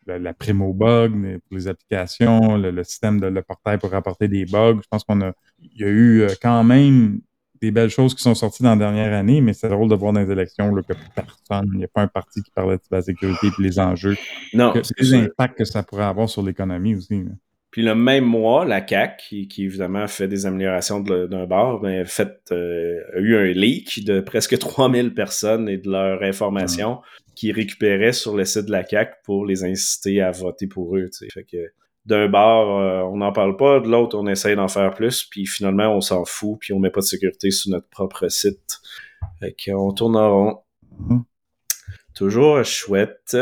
la, 0.06 0.18
la 0.18 0.34
prime 0.34 0.62
aux 0.62 0.72
bugs 0.72 1.38
pour 1.46 1.56
les 1.56 1.68
applications, 1.68 2.56
le, 2.56 2.70
le 2.70 2.84
système 2.84 3.20
de 3.20 3.26
le 3.26 3.42
portail 3.42 3.78
pour 3.78 3.90
rapporter 3.90 4.28
des 4.28 4.46
bugs. 4.46 4.78
Je 4.82 4.88
pense 4.90 5.04
qu'on 5.04 5.20
a, 5.20 5.32
il 5.60 5.80
y 5.80 5.84
a 5.84 5.88
eu 5.88 6.22
euh, 6.22 6.28
quand 6.40 6.64
même 6.64 7.20
des 7.60 7.70
belles 7.70 7.90
choses 7.90 8.14
qui 8.14 8.22
sont 8.22 8.34
sorties 8.34 8.62
dans 8.62 8.70
la 8.70 8.76
dernière 8.76 9.12
année, 9.12 9.40
mais 9.40 9.52
c'est 9.52 9.68
drôle 9.68 9.88
de 9.88 9.94
voir 9.94 10.12
dans 10.12 10.20
les 10.20 10.30
élections 10.30 10.74
là, 10.74 10.82
que 10.82 10.94
personne, 11.14 11.70
il 11.74 11.78
n'y 11.78 11.84
a 11.84 11.88
pas 11.88 12.02
un 12.02 12.08
parti 12.08 12.42
qui 12.42 12.50
parlait 12.50 12.76
de 12.76 12.82
cybersécurité 12.82 13.48
et 13.48 13.62
les 13.62 13.78
enjeux, 13.78 14.16
Non, 14.54 14.72
que, 14.72 14.82
c'est 14.82 14.98
les 15.00 15.14
impacts 15.14 15.58
que 15.58 15.64
ça 15.64 15.82
pourrait 15.82 16.04
avoir 16.04 16.28
sur 16.28 16.42
l'économie 16.42 16.94
aussi. 16.94 17.22
là. 17.22 17.30
Puis 17.70 17.82
le 17.82 17.94
même 17.94 18.24
mois, 18.24 18.64
la 18.64 18.80
CAC, 18.80 19.18
qui, 19.28 19.46
qui 19.46 19.64
évidemment 19.64 20.08
fait 20.08 20.26
des 20.26 20.44
améliorations 20.44 20.98
de- 20.98 21.26
d'un 21.26 21.46
bar, 21.46 21.78
ben, 21.78 22.04
fait, 22.04 22.32
euh, 22.50 22.98
a 23.14 23.18
eu 23.20 23.36
un 23.36 23.52
leak 23.52 24.04
de 24.04 24.20
presque 24.20 24.58
3000 24.58 25.14
personnes 25.14 25.68
et 25.68 25.76
de 25.78 25.88
leurs 25.88 26.20
informations 26.24 26.98
qu'ils 27.36 27.52
récupéraient 27.52 28.12
sur 28.12 28.36
le 28.36 28.44
site 28.44 28.66
de 28.66 28.72
la 28.72 28.82
CAC 28.82 29.22
pour 29.22 29.46
les 29.46 29.62
inciter 29.62 30.20
à 30.20 30.32
voter 30.32 30.66
pour 30.66 30.96
eux. 30.96 31.08
tu 31.12 31.26
sais. 31.26 31.28
Fait 31.32 31.44
que 31.44 31.58
d'un 32.06 32.28
bar, 32.28 32.68
euh, 32.68 33.02
on 33.02 33.18
n'en 33.18 33.32
parle 33.32 33.56
pas, 33.56 33.80
de 33.80 33.88
l'autre, 33.88 34.16
on 34.18 34.26
essaye 34.26 34.56
d'en 34.56 34.68
faire 34.68 34.94
plus, 34.94 35.24
puis 35.24 35.46
finalement, 35.46 35.94
on 35.94 36.00
s'en 36.00 36.24
fout, 36.24 36.58
puis 36.60 36.72
on 36.72 36.78
met 36.78 36.90
pas 36.90 37.00
de 37.00 37.06
sécurité 37.06 37.50
sur 37.50 37.70
notre 37.70 37.88
propre 37.88 38.28
site. 38.28 38.78
Fait 39.38 39.54
qu'on 39.64 39.92
tourne 39.92 40.16
en 40.16 40.30
rond. 40.30 40.58
Mhm. 40.98 41.24
Toujours 42.14 42.64
chouette. 42.64 43.36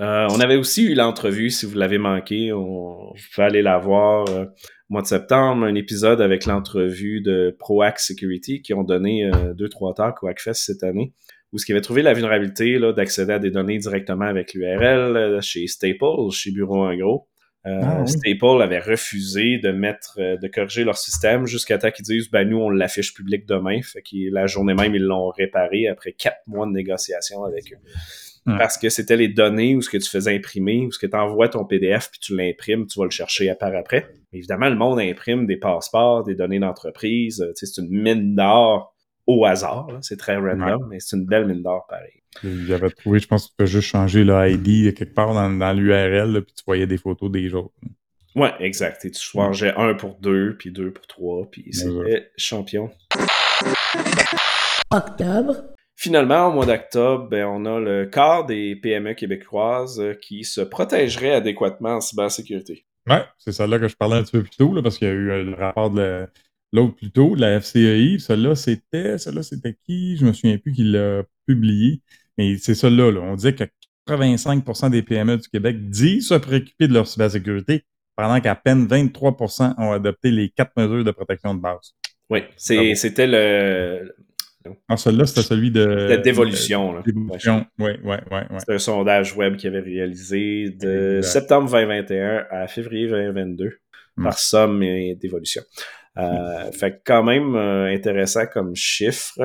Euh, 0.00 0.28
on 0.30 0.40
avait 0.40 0.56
aussi 0.56 0.84
eu 0.84 0.94
l'entrevue, 0.94 1.50
si 1.50 1.66
vous 1.66 1.76
l'avez 1.76 1.98
manqué, 1.98 2.52
on, 2.52 3.12
vous 3.14 3.22
pouvez 3.34 3.46
aller 3.46 3.62
la 3.62 3.78
voir 3.78 4.28
euh, 4.28 4.44
au 4.44 4.92
mois 4.92 5.02
de 5.02 5.06
septembre, 5.06 5.64
un 5.64 5.74
épisode 5.74 6.20
avec 6.20 6.46
l'entrevue 6.46 7.20
de 7.20 7.56
ProAct 7.58 7.98
Security 7.98 8.62
qui 8.62 8.74
ont 8.74 8.84
donné 8.84 9.30
deux, 9.54 9.68
trois 9.68 9.94
talks 9.94 10.22
au 10.22 10.28
Hackfest 10.28 10.54
cette 10.54 10.82
année, 10.82 11.14
où 11.52 11.58
ce 11.58 11.66
qui 11.66 11.72
avait 11.72 11.80
trouvé 11.80 12.02
la 12.02 12.14
vulnérabilité 12.14 12.78
d'accéder 12.94 13.32
à 13.34 13.38
des 13.38 13.50
données 13.50 13.78
directement 13.78 14.24
avec 14.24 14.54
l'URL 14.54 15.42
chez 15.42 15.66
Staples, 15.66 16.30
chez 16.30 16.52
Bureau 16.52 16.86
en 16.86 16.96
gros. 16.96 17.27
Euh, 17.66 17.80
Ah, 17.82 18.00
oui. 18.02 18.08
Staples 18.08 18.62
avait 18.62 18.78
refusé 18.78 19.58
de 19.58 19.70
mettre, 19.72 20.16
euh, 20.18 20.36
de 20.36 20.46
corriger 20.48 20.84
leur 20.84 20.96
système 20.96 21.46
jusqu'à 21.46 21.76
temps 21.78 21.90
qu'ils 21.90 22.04
disent, 22.04 22.30
ben 22.30 22.48
nous 22.48 22.58
on 22.58 22.70
l'affiche 22.70 23.12
public 23.12 23.46
demain. 23.46 23.80
Fait 23.82 24.00
que 24.00 24.32
la 24.32 24.46
journée 24.46 24.74
même 24.74 24.94
ils 24.94 25.02
l'ont 25.02 25.28
réparé 25.30 25.88
après 25.88 26.12
quatre 26.12 26.40
mois 26.46 26.66
de 26.66 26.72
négociation 26.72 27.44
avec 27.44 27.72
eux. 27.72 27.78
Parce 28.56 28.78
que 28.78 28.88
c'était 28.88 29.16
les 29.16 29.28
données 29.28 29.76
où 29.76 29.82
ce 29.82 29.90
que 29.90 29.98
tu 29.98 30.08
faisais 30.08 30.34
imprimer, 30.34 30.86
où 30.86 30.90
ce 30.92 30.98
que 30.98 31.06
tu 31.06 31.14
envoies 31.16 31.50
ton 31.50 31.66
PDF 31.66 32.08
puis 32.10 32.18
tu 32.18 32.34
l'imprimes, 32.34 32.86
tu 32.86 32.98
vas 32.98 33.04
le 33.04 33.10
chercher 33.10 33.50
à 33.50 33.54
part 33.54 33.74
après. 33.76 34.06
Évidemment, 34.32 34.70
le 34.70 34.76
monde 34.76 35.00
imprime 35.00 35.46
des 35.46 35.58
passeports, 35.58 36.24
des 36.24 36.34
données 36.34 36.58
d'entreprise. 36.58 37.42
euh, 37.42 37.52
tu 37.54 37.66
sais, 37.66 37.72
C'est 37.74 37.82
une 37.82 37.90
mine 37.90 38.34
d'or 38.34 38.94
au 39.28 39.44
hasard. 39.44 39.86
C'est 40.02 40.16
très 40.16 40.36
random, 40.36 40.88
mais 40.90 40.98
c'est 40.98 41.16
une 41.16 41.26
belle 41.26 41.46
mine 41.46 41.62
d'or 41.62 41.86
pareil. 41.88 42.10
Il 42.42 42.72
avait 42.72 42.90
trouvé, 42.90 43.20
je 43.20 43.28
pense 43.28 43.44
que 43.46 43.50
tu 43.50 43.56
peux 43.58 43.66
juste 43.66 43.88
changer 43.88 44.24
le 44.24 44.34
ID 44.50 44.94
quelque 44.94 45.14
part 45.14 45.34
dans, 45.34 45.50
dans 45.50 45.72
l'URL, 45.72 46.42
puis 46.44 46.54
tu 46.56 46.64
voyais 46.66 46.86
des 46.86 46.98
photos 46.98 47.30
des 47.30 47.54
autres. 47.54 47.74
Ouais, 48.34 48.52
exact. 48.60 49.04
Et 49.04 49.10
tu 49.10 49.20
changeais 49.20 49.74
un 49.76 49.94
pour 49.94 50.16
deux, 50.20 50.56
puis 50.58 50.70
deux 50.72 50.92
pour 50.92 51.06
trois, 51.06 51.46
puis 51.50 51.66
c'était 51.72 52.30
champion. 52.36 52.90
Octobre. 54.90 55.56
Finalement, 55.96 56.46
au 56.48 56.52
mois 56.52 56.64
d'octobre, 56.66 57.28
ben, 57.28 57.44
on 57.46 57.64
a 57.66 57.80
le 57.80 58.06
quart 58.06 58.46
des 58.46 58.76
PME 58.76 59.14
québécoises 59.14 59.98
euh, 60.00 60.14
qui 60.14 60.44
se 60.44 60.60
protégeraient 60.60 61.34
adéquatement 61.34 61.96
en 61.96 62.00
cybersécurité. 62.00 62.86
Ouais, 63.08 63.22
c'est 63.38 63.50
celle-là 63.52 63.80
que 63.80 63.88
je 63.88 63.96
parlais 63.96 64.16
un 64.16 64.22
petit 64.22 64.32
peu 64.32 64.42
plus 64.42 64.56
tôt, 64.56 64.72
là, 64.74 64.80
parce 64.82 64.96
qu'il 64.98 65.08
y 65.08 65.10
a 65.10 65.14
eu 65.14 65.30
euh, 65.30 65.42
le 65.42 65.54
rapport 65.54 65.90
de 65.90 66.00
la- 66.00 66.26
l'autre 66.72 66.96
plus 66.96 67.10
tôt, 67.10 67.34
de 67.36 67.40
la 67.40 67.60
FCEI. 67.60 68.18
Celle-là, 68.18 68.54
c'était. 68.54 69.18
Celle-là, 69.18 69.42
c'était 69.42 69.76
qui? 69.84 70.16
Je 70.16 70.24
me 70.26 70.32
souviens 70.32 70.58
plus 70.58 70.72
qui 70.72 70.84
l'a 70.84 71.22
publié. 71.46 72.00
Mais 72.36 72.56
c'est 72.58 72.74
celle-là, 72.74 73.10
là. 73.10 73.20
On 73.20 73.34
disait 73.34 73.54
que 73.54 73.64
85% 74.08 74.90
des 74.90 75.02
PME 75.02 75.36
du 75.38 75.48
Québec 75.48 75.88
disent 75.90 76.28
se 76.28 76.34
préoccuper 76.34 76.88
de 76.88 76.94
leur 76.94 77.06
cybersécurité, 77.06 77.84
pendant 78.16 78.40
qu'à 78.40 78.54
peine 78.54 78.86
23% 78.86 79.74
ont 79.78 79.92
adopté 79.92 80.30
les 80.30 80.48
quatre 80.50 80.72
mesures 80.76 81.04
de 81.04 81.10
protection 81.10 81.54
de 81.54 81.60
base. 81.60 81.94
Oui, 82.30 82.40
Bravo. 82.40 82.94
c'était 82.94 83.26
le. 83.26 84.14
Ah, 84.88 84.96
celui-là, 84.96 85.24
c'était 85.26 85.42
celui 85.42 85.70
de. 85.70 85.80
La 85.84 86.16
dévolution. 86.18 86.92
là. 86.92 87.02
Dévolution, 87.04 87.64
oui, 87.78 87.92
oui, 88.04 88.16
oui. 88.30 88.36
Ouais. 88.50 88.58
C'est 88.66 88.74
un 88.74 88.78
sondage 88.78 89.34
web 89.36 89.56
qui 89.56 89.66
avait 89.66 89.80
réalisé 89.80 90.70
de 90.70 91.16
Exact. 91.18 91.22
septembre 91.40 91.70
2021 91.70 92.44
à 92.50 92.66
février 92.66 93.08
2022 93.08 93.78
Mm. 94.16 94.24
par 94.24 94.38
somme 94.38 94.82
et 94.82 95.14
d'évolution. 95.14 95.62
Euh, 96.18 96.70
Fait 96.72 96.92
que 96.92 97.00
quand 97.04 97.22
même 97.22 97.54
euh, 97.54 97.92
intéressant 97.94 98.46
comme 98.46 98.74
chiffre. 98.74 99.38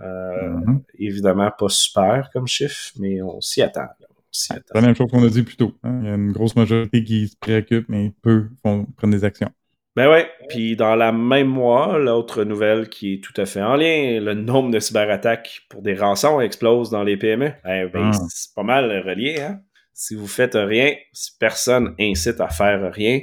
Euh, 0.00 0.48
Mhm. 0.48 0.82
Évidemment 0.98 1.50
pas 1.56 1.68
super 1.68 2.30
comme 2.32 2.46
chiffre, 2.46 2.92
mais 2.98 3.20
on 3.22 3.40
s'y 3.40 3.62
attend. 3.62 3.86
C'est 4.30 4.54
la 4.74 4.80
même 4.80 4.94
chose 4.96 5.10
qu'on 5.10 5.22
a 5.24 5.28
dit 5.28 5.42
plus 5.42 5.56
tôt. 5.56 5.74
hein. 5.82 6.00
Il 6.02 6.08
y 6.08 6.10
a 6.10 6.14
une 6.14 6.32
grosse 6.32 6.56
majorité 6.56 7.04
qui 7.04 7.28
se 7.28 7.36
préoccupe, 7.36 7.86
mais 7.88 8.12
peu 8.22 8.48
font, 8.62 8.86
prennent 8.96 9.10
des 9.10 9.24
actions. 9.24 9.50
Ben 9.94 10.08
ouais, 10.10 10.26
puis 10.48 10.74
dans 10.74 10.94
la 10.94 11.12
même 11.12 11.48
mois, 11.48 11.98
l'autre 11.98 12.44
nouvelle 12.44 12.88
qui 12.88 13.14
est 13.14 13.20
tout 13.22 13.38
à 13.38 13.44
fait 13.44 13.60
en 13.60 13.76
lien, 13.76 14.18
le 14.20 14.32
nombre 14.32 14.70
de 14.70 14.80
cyberattaques 14.80 15.60
pour 15.68 15.82
des 15.82 15.94
rançons 15.94 16.40
explose 16.40 16.88
dans 16.88 17.02
les 17.04 17.18
PME. 17.18 17.52
Eh 17.68 17.86
ben, 17.92 18.10
Ah. 18.14 18.18
c'est 18.30 18.54
pas 18.54 18.62
mal 18.62 18.90
relié, 19.06 19.38
hein? 19.42 19.60
Si 19.92 20.14
vous 20.14 20.26
faites 20.26 20.54
rien, 20.54 20.94
si 21.12 21.32
personne 21.38 21.94
incite 22.00 22.40
à 22.40 22.48
faire 22.48 22.90
rien, 22.90 23.20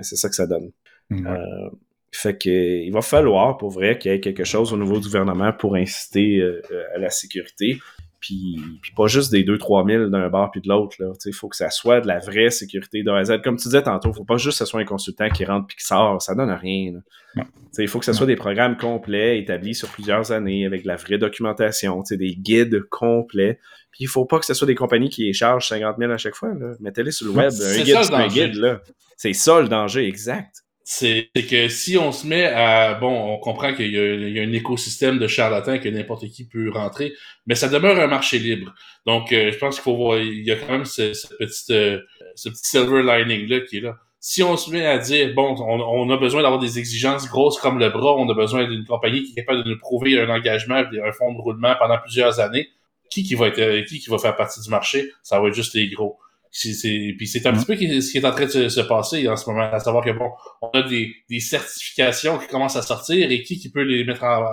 c'est 0.00 0.16
ça 0.16 0.30
que 0.30 0.34
ça 0.34 0.46
donne. 0.46 0.70
Fait 2.16 2.36
que 2.36 2.48
il 2.48 2.92
va 2.92 3.02
falloir 3.02 3.56
pour 3.56 3.70
vrai 3.70 3.98
qu'il 3.98 4.10
y 4.10 4.14
ait 4.14 4.20
quelque 4.20 4.44
chose 4.44 4.72
au 4.72 4.76
niveau 4.76 4.98
du 4.98 5.06
gouvernement 5.06 5.52
pour 5.52 5.76
inciter 5.76 6.38
euh, 6.38 6.62
euh, 6.70 6.82
à 6.94 6.98
la 6.98 7.10
sécurité. 7.10 7.78
Puis, 8.18 8.58
puis 8.82 8.92
pas 8.96 9.06
juste 9.06 9.30
des 9.30 9.44
2-3 9.44 9.88
000 9.88 10.08
d'un 10.08 10.28
bar 10.28 10.50
puis 10.50 10.60
de 10.60 10.68
l'autre. 10.68 10.96
Il 11.26 11.32
faut 11.32 11.48
que 11.48 11.56
ça 11.56 11.70
soit 11.70 12.00
de 12.00 12.06
la 12.08 12.18
vraie 12.18 12.50
sécurité 12.50 13.02
de 13.02 13.10
A 13.10 13.18
à 13.18 13.24
Z. 13.24 13.42
Comme 13.42 13.56
tu 13.56 13.64
disais 13.64 13.82
tantôt, 13.82 14.12
faut 14.12 14.24
pas 14.24 14.38
juste 14.38 14.58
que 14.58 14.64
ce 14.64 14.70
soit 14.70 14.80
un 14.80 14.84
consultant 14.84 15.28
qui 15.28 15.44
rentre 15.44 15.66
puis 15.66 15.76
qui 15.76 15.84
sort. 15.84 16.20
Ça 16.20 16.34
donne 16.34 16.50
rien. 16.50 16.92
Il 17.78 17.88
faut 17.88 17.98
que 17.98 18.04
ce 18.04 18.14
soit 18.14 18.26
des 18.26 18.36
programmes 18.36 18.78
complets, 18.78 19.38
établis 19.38 19.74
sur 19.74 19.88
plusieurs 19.90 20.32
années, 20.32 20.64
avec 20.64 20.82
de 20.82 20.88
la 20.88 20.96
vraie 20.96 21.18
documentation, 21.18 22.02
des 22.10 22.34
guides 22.34 22.80
complets. 22.88 23.60
Puis 23.92 24.04
il 24.04 24.08
faut 24.08 24.24
pas 24.24 24.38
que 24.38 24.46
ce 24.46 24.54
soit 24.54 24.66
des 24.66 24.74
compagnies 24.74 25.10
qui 25.10 25.24
les 25.24 25.32
chargent 25.32 25.68
50 25.68 25.96
000 25.98 26.10
à 26.10 26.18
chaque 26.18 26.34
fois. 26.34 26.52
Mettez-les 26.80 27.12
sur 27.12 27.26
le 27.26 27.32
web. 27.32 27.52
Un 27.52 27.82
guide, 27.82 27.96
un 28.12 28.28
guide. 28.28 28.54
là. 28.54 28.80
C'est 29.16 29.34
ça 29.34 29.60
le 29.60 29.68
danger, 29.68 30.06
exact. 30.06 30.65
C'est 30.88 31.30
que 31.50 31.66
si 31.68 31.98
on 31.98 32.12
se 32.12 32.24
met 32.28 32.44
à 32.46 32.94
bon, 32.94 33.10
on 33.34 33.38
comprend 33.38 33.74
qu'il 33.74 33.90
y, 33.90 33.98
a- 33.98 34.42
un 34.42 34.52
écosystème 34.52 35.18
de 35.18 35.26
charlatans 35.26 35.80
que 35.80 35.88
n'importe 35.88 36.28
qui 36.28 36.46
peut 36.46 36.70
rentrer, 36.70 37.12
mais 37.46 37.56
ça 37.56 37.68
demeure 37.68 37.98
un 37.98 38.06
marché 38.06 38.38
libre. 38.38 38.72
Donc, 39.04 39.32
euh, 39.32 39.50
je 39.50 39.58
pense 39.58 39.74
qu'il 39.74 39.82
faut 39.82 39.96
voir, 39.96 40.18
il 40.18 40.44
y 40.46 40.52
a 40.52 40.56
quand 40.56 40.68
même 40.70 40.84
ce, 40.84 41.12
ce 41.12 41.26
petit, 41.40 41.72
euh, 41.72 41.98
ce 42.36 42.48
petit 42.50 42.64
silver 42.68 43.02
lining 43.02 43.48
là 43.48 43.60
qui 43.62 43.78
est 43.78 43.80
là. 43.80 43.96
Si 44.20 44.44
on 44.44 44.56
se 44.56 44.70
met 44.70 44.86
à 44.86 44.98
dire 44.98 45.34
bon, 45.34 45.56
on, 45.58 46.08
a 46.10 46.16
besoin 46.18 46.42
d'avoir 46.42 46.60
des 46.60 46.78
exigences 46.78 47.28
grosses 47.28 47.58
comme 47.58 47.80
le 47.80 47.90
bras, 47.90 48.14
on 48.14 48.28
a 48.30 48.34
besoin 48.34 48.64
d'une 48.68 48.84
compagnie 48.84 49.24
qui 49.24 49.32
est 49.32 49.42
capable 49.44 49.64
de 49.64 49.70
nous 49.70 49.78
prouver 49.80 50.20
un 50.20 50.28
engagement, 50.30 50.76
un 50.76 51.12
fonds 51.12 51.32
de 51.32 51.40
roulement 51.40 51.74
pendant 51.80 51.98
plusieurs 51.98 52.38
années, 52.38 52.68
qui 53.10 53.24
qui 53.24 53.34
va 53.34 53.48
être, 53.48 53.84
qui 53.86 53.98
qui 53.98 54.08
va 54.08 54.18
faire 54.18 54.36
partie 54.36 54.60
du 54.60 54.70
marché? 54.70 55.10
Ça 55.24 55.40
va 55.40 55.48
être 55.48 55.54
juste 55.54 55.74
les 55.74 55.88
gros. 55.88 56.16
Puis 56.60 57.26
c'est 57.26 57.46
un 57.46 57.52
petit 57.52 57.66
peu 57.66 57.76
ce 57.76 58.10
qui 58.10 58.18
est 58.18 58.24
en 58.24 58.32
train 58.32 58.46
de 58.46 58.50
se, 58.50 58.68
se 58.68 58.80
passer 58.80 59.28
en 59.28 59.36
ce 59.36 59.48
moment, 59.48 59.70
à 59.70 59.78
savoir 59.78 60.04
que 60.04 60.10
bon, 60.10 60.30
on 60.62 60.68
a 60.70 60.82
des, 60.82 61.14
des 61.28 61.40
certifications 61.40 62.38
qui 62.38 62.46
commencent 62.46 62.76
à 62.76 62.82
sortir 62.82 63.30
et 63.30 63.42
qui 63.42 63.58
qui 63.58 63.70
peut 63.70 63.82
les 63.82 64.04
mettre 64.04 64.24
en, 64.24 64.44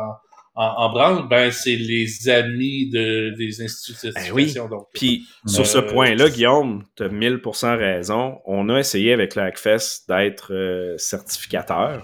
en, 0.56 0.66
en 0.66 0.90
branle? 0.92 1.28
Ben 1.30 1.52
c'est 1.52 1.76
les 1.76 2.30
amis 2.30 2.90
de, 2.90 3.34
des 3.38 3.62
instituts 3.62 4.08
de 4.08 4.14
Ben 4.14 4.22
oui. 4.34 4.50
certification. 4.50 4.70
donc, 4.70 4.88
Puis 4.94 5.24
euh, 5.48 5.50
sur 5.52 5.66
ce 5.66 5.80
point-là, 5.80 6.30
Guillaume, 6.30 6.84
tu 6.96 7.04
as 7.04 7.10
1000% 7.10 7.78
raison. 7.78 8.40
On 8.46 8.70
a 8.70 8.80
essayé 8.80 9.14
avec 9.14 9.36
le 9.36 9.44
Hackfest 9.44 10.08
d'être 10.08 10.54
euh, 10.54 10.98
certificateur. 10.98 12.04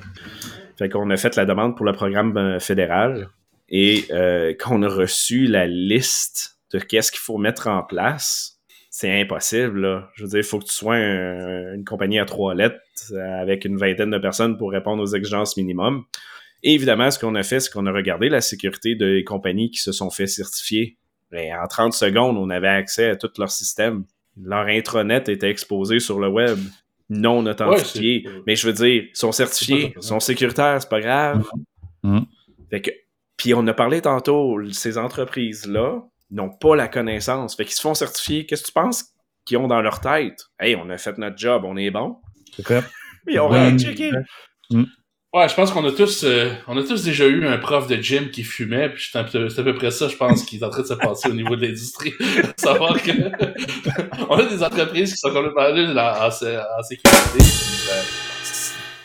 Fait 0.78 0.90
qu'on 0.90 1.10
a 1.10 1.18
fait 1.18 1.36
la 1.36 1.46
demande 1.46 1.76
pour 1.76 1.86
le 1.86 1.94
programme 1.94 2.38
euh, 2.38 2.60
fédéral 2.60 3.30
et 3.70 4.06
euh, 4.12 4.54
qu'on 4.60 4.82
a 4.84 4.88
reçu 4.88 5.46
la 5.46 5.68
liste 5.68 6.58
de 6.74 6.80
qu'est-ce 6.80 7.12
qu'il 7.12 7.20
faut 7.20 7.38
mettre 7.38 7.68
en 7.68 7.84
place. 7.84 8.59
C'est 9.02 9.22
impossible, 9.22 9.80
là. 9.80 10.10
Je 10.16 10.24
veux 10.24 10.28
dire, 10.30 10.40
il 10.40 10.44
faut 10.44 10.60
que 10.60 10.66
tu 10.66 10.74
sois 10.74 10.96
un- 10.96 11.76
une 11.76 11.86
compagnie 11.86 12.20
à 12.20 12.26
trois 12.26 12.54
lettres 12.54 12.82
euh, 13.14 13.42
avec 13.42 13.64
une 13.64 13.78
vingtaine 13.78 14.10
de 14.12 14.18
personnes 14.18 14.58
pour 14.58 14.72
répondre 14.72 15.02
aux 15.02 15.16
exigences 15.16 15.56
minimum. 15.56 16.04
Et 16.64 16.74
évidemment, 16.74 17.10
ce 17.10 17.18
qu'on 17.18 17.34
a 17.36 17.44
fait, 17.44 17.62
c'est 17.62 17.72
qu'on 17.72 17.86
a 17.86 17.94
regardé 17.94 18.28
la 18.28 18.42
sécurité 18.42 18.96
des 18.96 19.24
compagnies 19.24 19.72
qui 19.72 19.80
se 19.80 19.94
sont 19.94 20.10
fait 20.10 20.28
certifier. 20.28 20.98
Et 21.32 21.54
en 21.56 21.66
30 21.66 21.94
secondes, 21.94 22.36
on 22.38 22.50
avait 22.50 22.68
accès 22.68 23.12
à 23.12 23.16
tout 23.16 23.30
leur 23.38 23.52
système. 23.52 24.04
Leur 24.44 24.66
intranet 24.68 25.30
était 25.30 25.50
exposé 25.50 26.00
sur 26.02 26.20
le 26.20 26.28
web, 26.28 26.58
non 27.10 27.46
authentifié. 27.46 28.24
Ouais, 28.28 28.34
Mais 28.48 28.58
je 28.58 28.68
veux 28.68 28.74
dire, 28.74 28.88
ils 28.88 29.10
sont 29.14 29.32
certifiés, 29.32 29.94
ils 29.96 30.04
sont 30.04 30.20
sécuritaires, 30.20 30.82
c'est 30.82 30.90
pas 30.90 31.00
grave. 31.00 31.46
Mhm. 32.04 32.26
Fait 32.70 32.82
que, 32.82 32.92
puis 33.38 33.54
on 33.54 33.66
a 33.68 33.74
parlé 33.74 34.02
tantôt, 34.02 34.60
ces 34.74 34.98
entreprises-là 34.98 36.04
n'ont 36.32 36.50
pas 36.50 36.76
la 36.76 36.88
connaissance. 36.88 37.56
Fait 37.56 37.66
qu'ils 37.66 37.74
se 37.76 37.82
font 37.82 37.94
certifier. 37.94 38.46
Qu'est-ce 38.46 38.62
que 38.64 38.68
tu 38.68 38.74
penses 38.74 39.06
qu'ils 39.46 39.58
ont 39.58 39.68
dans 39.68 39.82
leur 39.82 40.00
tête? 40.02 40.40
Hey, 40.60 40.76
on 40.76 40.90
a 40.90 40.98
fait 40.98 41.18
notre 41.18 41.38
job, 41.38 41.64
on 41.66 41.76
est 41.78 41.92
bon. 41.92 42.18
C'est 42.56 42.66
fait. 42.68 42.84
Ils 43.28 43.40
ont 43.40 43.48
rien 43.50 43.78
checké. 43.78 44.12
Ouais, 45.32 45.48
je 45.48 45.54
pense 45.54 45.72
qu'on 45.72 45.86
a 45.86 45.92
tous, 45.92 46.24
euh, 46.24 46.50
on 46.68 46.76
a 46.78 46.82
tous 46.84 47.04
déjà 47.04 47.28
eu 47.28 47.46
un 47.46 47.60
prof 47.60 47.86
de 47.86 47.98
gym 47.98 48.32
qui 48.32 48.44
fumait, 48.44 48.90
puis 48.90 49.08
c'est 49.12 49.20
un 49.20 49.24
peu- 49.24 49.48
c'est 49.50 49.62
à 49.62 49.64
peu 49.64 49.76
près 49.76 49.92
ça, 49.92 50.08
je 50.08 50.16
pense, 50.16 50.44
qui 50.44 50.58
est 50.58 50.64
en 50.64 50.72
train 50.72 50.82
de 50.82 50.88
se 50.88 50.94
passer 50.96 51.30
au 51.30 51.34
niveau 51.34 51.56
de 51.56 51.62
l'industrie. 51.68 52.14
Savoir 52.58 53.00
que 53.00 53.12
on 54.30 54.38
a 54.38 54.46
des 54.46 54.64
entreprises 54.64 55.12
qui 55.12 55.18
sont 55.18 55.32
complètement 55.32 55.72
nulles 55.72 56.00
en, 56.00 56.26
en, 56.26 56.32
sé- 56.32 56.58
en 56.58 56.82
sécurité. 56.82 57.38
puis, 57.38 57.92
euh, 57.92 58.02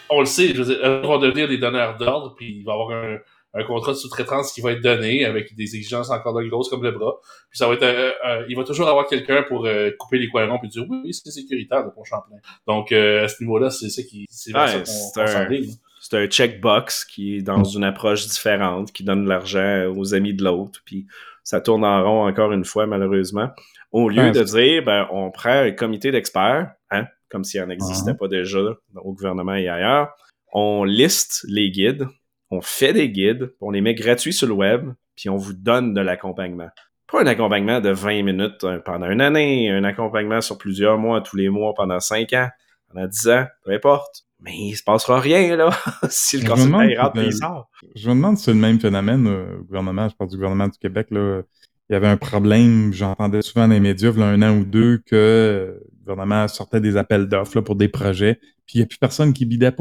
on 0.09 0.21
le 0.21 0.27
sait, 0.27 0.49
je 0.55 0.63
veux 0.63 0.75
dire, 0.75 0.79
elles 0.83 1.03
vont 1.03 1.19
devenir 1.19 1.47
des 1.47 1.59
donneurs 1.59 1.99
d'ordre, 1.99 2.35
puis 2.37 2.57
il 2.59 2.65
va 2.65 2.73
y 2.73 2.75
avoir 2.75 2.91
un, 2.93 3.19
un 3.55 3.65
contrat 3.65 3.93
de 3.93 3.97
sous-traitance 3.97 4.53
qui 4.53 4.61
va 4.61 4.73
être 4.73 4.83
donné 4.83 5.25
avec 5.25 5.55
des 5.55 5.77
exigences 5.77 6.11
encore 6.11 6.35
de 6.35 6.45
grosses 6.49 6.69
comme 6.69 6.83
le 6.83 6.91
bras. 6.91 7.15
Puis 7.51 7.59
ça 7.59 7.69
va 7.69 7.75
être, 7.75 7.83
euh, 7.85 8.11
euh, 8.27 8.45
il 8.49 8.57
va 8.57 8.65
toujours 8.65 8.89
avoir 8.89 9.07
quelqu'un 9.07 9.45
pour 9.47 9.65
euh, 9.67 9.91
couper 9.99 10.19
les 10.19 10.29
coins 10.29 10.47
ronds 10.49 10.59
puis 10.59 10.69
dire 10.69 10.85
oui, 10.89 10.99
oui, 11.05 11.15
c'est 11.15 11.31
sécuritaire 11.31 11.85
de 11.85 11.91
Pont 11.91 12.05
Champlain. 12.05 12.37
Donc 12.67 12.91
euh, 12.93 13.25
à 13.25 13.29
ce 13.29 13.43
niveau-là, 13.43 13.71
c'est 13.71 13.89
ça 13.91 14.03
qui, 14.03 14.27
c'est 14.29 14.55
Ouais, 14.55 14.67
ça 14.67 14.79
qu'on- 14.79 14.85
c'est 14.85 15.21
un- 15.23 15.27
s'enligne. 15.27 15.71
c'est 16.01 16.17
un 16.17 16.27
checkbox 16.27 17.05
qui 17.05 17.37
est 17.37 17.43
dans 17.43 17.65
une 17.65 17.85
approche 17.85 18.27
différente, 18.27 18.93
qui 18.93 19.05
donne 19.05 19.25
de 19.25 19.29
l'argent 19.29 19.87
aux 19.97 20.15
amis 20.15 20.35
de 20.35 20.43
l'autre, 20.45 20.81
puis 20.85 21.07
ça 21.45 21.61
tourne 21.61 21.85
en 21.85 22.03
rond 22.03 22.27
encore 22.27 22.53
une 22.53 22.65
fois, 22.65 22.87
malheureusement. 22.87 23.51
Au 23.93 24.09
lieu 24.09 24.33
de 24.33 24.43
dire, 24.43 24.83
ben, 24.85 25.07
on 25.13 25.31
prend 25.31 25.51
un 25.51 25.71
comité 25.71 26.11
d'experts, 26.11 26.73
hein, 26.91 27.05
comme 27.31 27.45
s'il 27.45 27.61
en 27.63 27.71
existait 27.71 28.11
Mhm. 28.13 28.17
pas 28.19 28.27
déjà 28.29 28.59
au 28.97 29.13
gouvernement 29.13 29.55
et 29.55 29.69
ailleurs, 29.69 30.09
on 30.53 30.83
liste 30.85 31.45
les 31.49 31.71
guides, 31.71 32.07
on 32.51 32.61
fait 32.61 32.93
des 32.93 33.11
guides, 33.11 33.53
on 33.61 33.71
les 33.71 33.81
met 33.81 33.95
gratuits 33.95 34.33
sur 34.33 34.47
le 34.47 34.55
web, 34.55 34.89
puis 35.17 35.29
on 35.29 35.37
vous 35.37 35.53
donne 35.53 35.95
de 35.95 36.01
l'accompagnement. 36.01 36.69
pas 37.11 37.23
un 37.23 37.27
accompagnement 37.27 37.81
de 37.81 37.91
20 37.91 38.23
minutes 38.23 38.67
pendant 38.85 39.11
une 39.11 39.21
année, 39.21 39.71
un 39.71 39.85
accompagnement 39.85 40.41
sur 40.41 40.59
plusieurs 40.59 40.99
mois, 40.99 41.21
tous 41.21 41.37
les 41.37 41.49
mois, 41.49 41.75
pendant 41.75 42.01
5 42.01 42.33
ans, 42.33 42.49
pendant 42.93 43.07
10 43.07 43.29
ans, 43.29 43.47
peu 43.65 43.73
importe. 43.73 44.25
Mais 44.41 44.53
il 44.57 44.75
se 44.75 44.83
passera 44.83 45.21
rien, 45.21 45.57
là, 45.57 45.71
si 46.11 46.39
le 46.39 46.49
consultant 46.49 46.83
il 46.83 46.99
rentre 46.99 47.19
et 47.19 47.27
il 47.27 47.33
sort. 47.33 47.71
Je 47.95 48.11
me 48.11 48.15
demande 48.15 48.37
si 48.37 48.45
c'est 48.45 48.53
le 48.53 48.59
même 48.59 48.79
phénomène 48.79 49.27
euh, 49.27 49.59
au 49.59 49.65
gouvernement. 49.65 50.09
Je 50.09 50.15
parle 50.15 50.29
du 50.29 50.37
gouvernement 50.37 50.69
du 50.69 50.79
Québec. 50.79 51.07
Là. 51.11 51.43
Il 51.89 51.93
y 51.93 51.97
avait 51.97 52.09
un 52.09 52.17
problème, 52.17 52.93
j'entendais 52.93 53.43
souvent 53.43 53.69
dans 53.69 53.75
les 53.75 53.81
médias, 53.81 54.11
il 54.11 54.19
y 54.19 54.23
a 54.23 54.27
un 54.27 54.43
an 54.43 54.59
ou 54.59 54.65
deux, 54.65 54.99
que 54.99 55.15
euh, 55.15 55.81
le 55.93 55.99
gouvernement 56.01 56.49
sortait 56.49 56.81
des 56.81 56.97
appels 56.97 57.27
d'offres 57.27 57.57
là, 57.57 57.63
pour 57.63 57.77
des 57.77 57.89
projets, 57.89 58.39
puis 58.67 58.75
il 58.75 58.79
n'y 58.79 58.83
a 58.83 58.87
plus 58.87 58.99
personne 58.99 59.33
qui 59.33 59.47
bidait. 59.47 59.73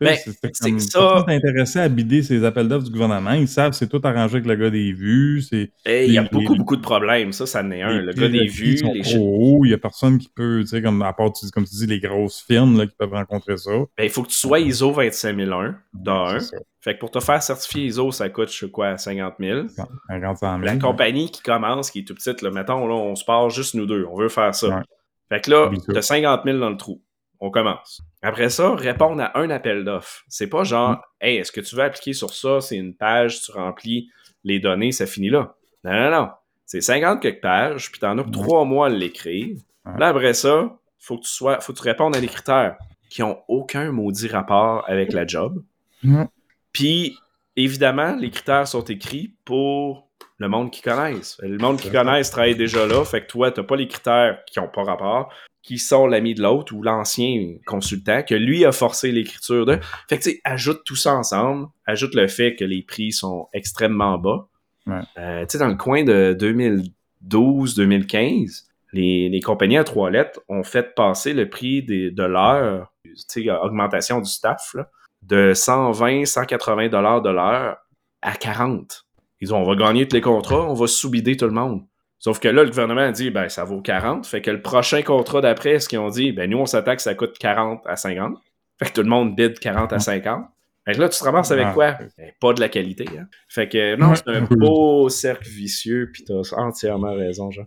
Tu 0.00 0.06
Ben, 0.06 0.16
c'est 0.16 0.70
que 0.72 0.78
ça- 0.78 1.24
intéressé 1.26 1.80
à 1.80 1.88
bider 1.88 2.22
ces 2.22 2.44
appels 2.44 2.68
d'offres 2.68 2.84
du 2.84 2.92
gouvernement. 2.92 3.32
Ils 3.32 3.48
savent 3.48 3.72
c'est 3.72 3.88
tout 3.88 4.00
arrangé 4.04 4.36
avec 4.36 4.46
le 4.46 4.54
gars 4.54 4.70
des 4.70 4.92
vues. 4.92 5.42
il 5.52 5.68
y 5.86 6.18
a 6.18 6.22
les- 6.22 6.28
beaucoup, 6.28 6.52
les- 6.52 6.58
beaucoup 6.58 6.76
de 6.76 6.80
problèmes. 6.82 7.32
Ça, 7.32 7.46
ça 7.46 7.62
en 7.62 7.70
est 7.72 7.82
un. 7.82 7.98
les 8.00 8.06
Le 8.06 8.12
gars 8.12 8.28
des 8.28 8.46
vues, 8.46 8.78
sont 8.78 8.92
les 8.92 9.00
trop. 9.02 9.64
Il 9.64 9.68
n'y 9.68 9.74
a 9.74 9.78
personne 9.78 10.18
qui 10.18 10.28
peut, 10.28 10.60
tu 10.60 10.68
sais, 10.68 10.82
comme, 10.82 11.02
à 11.02 11.12
part, 11.12 11.32
tu- 11.32 11.50
comme 11.50 11.64
tu 11.64 11.74
dis, 11.74 11.86
les 11.86 11.98
grosses 11.98 12.44
firmes 12.46 12.78
là, 12.78 12.86
qui 12.86 12.94
peuvent 12.96 13.12
rencontrer 13.12 13.56
ça. 13.56 13.72
Ben, 13.96 14.04
il 14.04 14.10
faut 14.10 14.22
que 14.22 14.28
tu 14.28 14.36
sois 14.36 14.60
ISO 14.60 14.92
25001 14.92 15.76
d'un. 15.94 16.38
Fait 16.80 16.94
que 16.94 17.00
pour 17.00 17.10
te 17.10 17.18
faire 17.18 17.42
certifier 17.42 17.86
ISO, 17.86 18.12
ça 18.12 18.28
coûte, 18.28 18.52
je 18.52 18.58
sais 18.66 18.70
quoi, 18.70 18.96
50 18.98 19.34
000. 19.40 19.66
50 20.08 20.38
000. 20.38 20.58
La 20.62 20.76
compagnie 20.76 21.28
qui 21.30 21.42
commence, 21.42 21.90
qui 21.90 21.98
est 22.00 22.04
tout 22.04 22.14
petite, 22.14 22.40
là, 22.42 22.50
mettons, 22.52 22.86
là, 22.86 22.94
on 22.94 23.16
se 23.16 23.24
part 23.24 23.50
juste 23.50 23.74
nous 23.74 23.84
deux. 23.86 24.06
On 24.08 24.16
veut 24.16 24.28
faire 24.28 24.54
ça. 24.54 24.82
Fait 25.28 25.40
que 25.40 25.50
là, 25.50 25.68
Bisous. 25.70 25.92
t'as 25.92 26.02
50 26.02 26.42
000 26.44 26.58
dans 26.58 26.70
le 26.70 26.76
trou. 26.76 27.02
On 27.40 27.50
commence. 27.50 28.02
Après 28.22 28.50
ça, 28.50 28.74
répondre 28.74 29.22
à 29.22 29.38
un 29.38 29.48
appel 29.50 29.84
d'offres. 29.84 30.24
C'est 30.28 30.48
pas 30.48 30.64
genre, 30.64 30.90
Mm. 30.96 31.00
hey, 31.20 31.36
est-ce 31.36 31.52
que 31.52 31.60
tu 31.60 31.76
veux 31.76 31.82
appliquer 31.82 32.12
sur 32.12 32.32
ça? 32.34 32.60
C'est 32.60 32.76
une 32.76 32.94
page, 32.94 33.42
tu 33.42 33.52
remplis 33.52 34.10
les 34.44 34.58
données, 34.60 34.92
ça 34.92 35.06
finit 35.06 35.30
là. 35.30 35.54
Non, 35.84 35.92
non, 35.92 36.10
non. 36.10 36.28
C'est 36.66 36.80
50 36.80 37.22
quelques 37.22 37.40
pages, 37.40 37.90
puis 37.90 38.00
t'en 38.00 38.18
as 38.18 38.22
pour 38.24 38.32
trois 38.32 38.64
mois 38.64 38.86
à 38.86 38.90
l'écrire. 38.90 39.56
Là, 39.98 40.08
après 40.08 40.34
ça, 40.34 40.76
faut 40.98 41.16
que 41.16 41.22
tu 41.22 41.30
sois, 41.30 41.60
faut 41.60 41.72
que 41.72 41.78
tu 41.78 41.84
répondes 41.84 42.14
à 42.16 42.20
des 42.20 42.26
critères 42.28 42.76
qui 43.08 43.22
ont 43.22 43.38
aucun 43.48 43.90
maudit 43.92 44.28
rapport 44.28 44.84
avec 44.86 45.12
la 45.14 45.26
job. 45.26 45.62
Ouais. 46.04 46.26
Puis, 46.72 47.16
évidemment, 47.56 48.14
les 48.16 48.30
critères 48.30 48.68
sont 48.68 48.84
écrits 48.84 49.32
pour 49.44 50.08
le 50.36 50.48
monde 50.48 50.70
qui 50.70 50.82
connaissent. 50.82 51.38
Le 51.42 51.56
monde 51.58 51.78
qui 51.80 51.90
connaissent 51.90 52.30
travaille 52.30 52.54
déjà 52.54 52.86
là, 52.86 53.04
fait 53.04 53.22
que 53.22 53.26
toi, 53.28 53.50
t'as 53.50 53.62
pas 53.62 53.76
les 53.76 53.88
critères 53.88 54.44
qui 54.46 54.60
ont 54.60 54.68
pas 54.68 54.82
rapport, 54.84 55.32
qui 55.68 55.76
sont 55.78 56.06
l'ami 56.06 56.32
de 56.32 56.40
l'autre 56.40 56.74
ou 56.74 56.82
l'ancien 56.82 57.56
consultant, 57.66 58.22
que 58.22 58.34
lui 58.34 58.64
a 58.64 58.72
forcé 58.72 59.12
l'écriture 59.12 59.66
de. 59.66 59.78
Fait 60.08 60.16
que, 60.16 60.22
tu 60.22 60.30
sais, 60.30 60.40
ajoute 60.42 60.80
tout 60.82 60.96
ça 60.96 61.14
ensemble, 61.14 61.66
ajoute 61.84 62.14
le 62.14 62.26
fait 62.26 62.56
que 62.56 62.64
les 62.64 62.80
prix 62.80 63.12
sont 63.12 63.48
extrêmement 63.52 64.16
bas. 64.16 64.48
Ouais. 64.86 65.02
Euh, 65.18 65.42
tu 65.42 65.48
sais, 65.50 65.58
dans 65.58 65.68
le 65.68 65.74
coin 65.74 66.04
de 66.04 66.34
2012-2015, 67.30 68.62
les, 68.94 69.28
les 69.28 69.40
compagnies 69.40 69.76
à 69.76 69.84
trois 69.84 70.08
lettres 70.08 70.40
ont 70.48 70.62
fait 70.62 70.94
passer 70.94 71.34
le 71.34 71.50
prix 71.50 71.82
des, 71.82 72.10
de 72.10 72.22
l'heure, 72.22 72.90
tu 73.04 73.12
sais, 73.28 73.50
augmentation 73.50 74.22
du 74.22 74.30
staff, 74.30 74.72
là, 74.72 74.88
de 75.20 75.52
120, 75.52 76.24
180 76.24 76.88
dollars 76.88 77.20
de 77.20 77.28
l'heure 77.28 77.76
à 78.22 78.32
40. 78.32 79.04
Ils 79.42 79.52
ont, 79.52 79.58
on 79.58 79.66
va 79.66 79.76
gagner 79.76 80.08
tous 80.08 80.16
les 80.16 80.22
contrats, 80.22 80.62
on 80.62 80.72
va 80.72 80.86
sous-bider 80.86 81.36
tout 81.36 81.44
le 81.44 81.52
monde. 81.52 81.82
Sauf 82.18 82.40
que 82.40 82.48
là, 82.48 82.64
le 82.64 82.68
gouvernement 82.70 83.02
a 83.02 83.12
dit, 83.12 83.30
ben, 83.30 83.48
ça 83.48 83.64
vaut 83.64 83.80
40. 83.80 84.26
Fait 84.26 84.42
que 84.42 84.50
le 84.50 84.60
prochain 84.60 85.02
contrat 85.02 85.40
d'après, 85.40 85.78
ce 85.78 85.88
qu'ils 85.88 85.98
ont 86.00 86.08
dit, 86.10 86.32
ben, 86.32 86.50
nous, 86.50 86.58
on 86.58 86.66
s'attend 86.66 86.96
que 86.96 87.02
ça 87.02 87.14
coûte 87.14 87.38
40 87.38 87.82
à 87.86 87.96
50. 87.96 88.36
Fait 88.78 88.86
que 88.86 88.92
tout 88.92 89.02
le 89.02 89.08
monde 89.08 89.36
bide 89.36 89.58
40 89.58 89.92
à 89.92 89.98
50. 89.98 90.44
Fait 90.84 90.94
que 90.94 91.00
là, 91.00 91.08
tu 91.08 91.18
te 91.18 91.24
ramasses 91.24 91.50
avec 91.50 91.66
quoi? 91.74 91.92
Ben, 91.92 92.32
pas 92.40 92.52
de 92.54 92.60
la 92.60 92.68
qualité, 92.68 93.04
hein. 93.18 93.26
Fait 93.48 93.68
que, 93.68 93.94
non, 93.96 94.14
c'est 94.14 94.28
un 94.28 94.40
beau 94.42 95.08
cercle 95.08 95.48
vicieux, 95.48 96.10
pis 96.12 96.24
t'as 96.24 96.40
entièrement 96.56 97.14
raison, 97.14 97.50
Jean. 97.50 97.66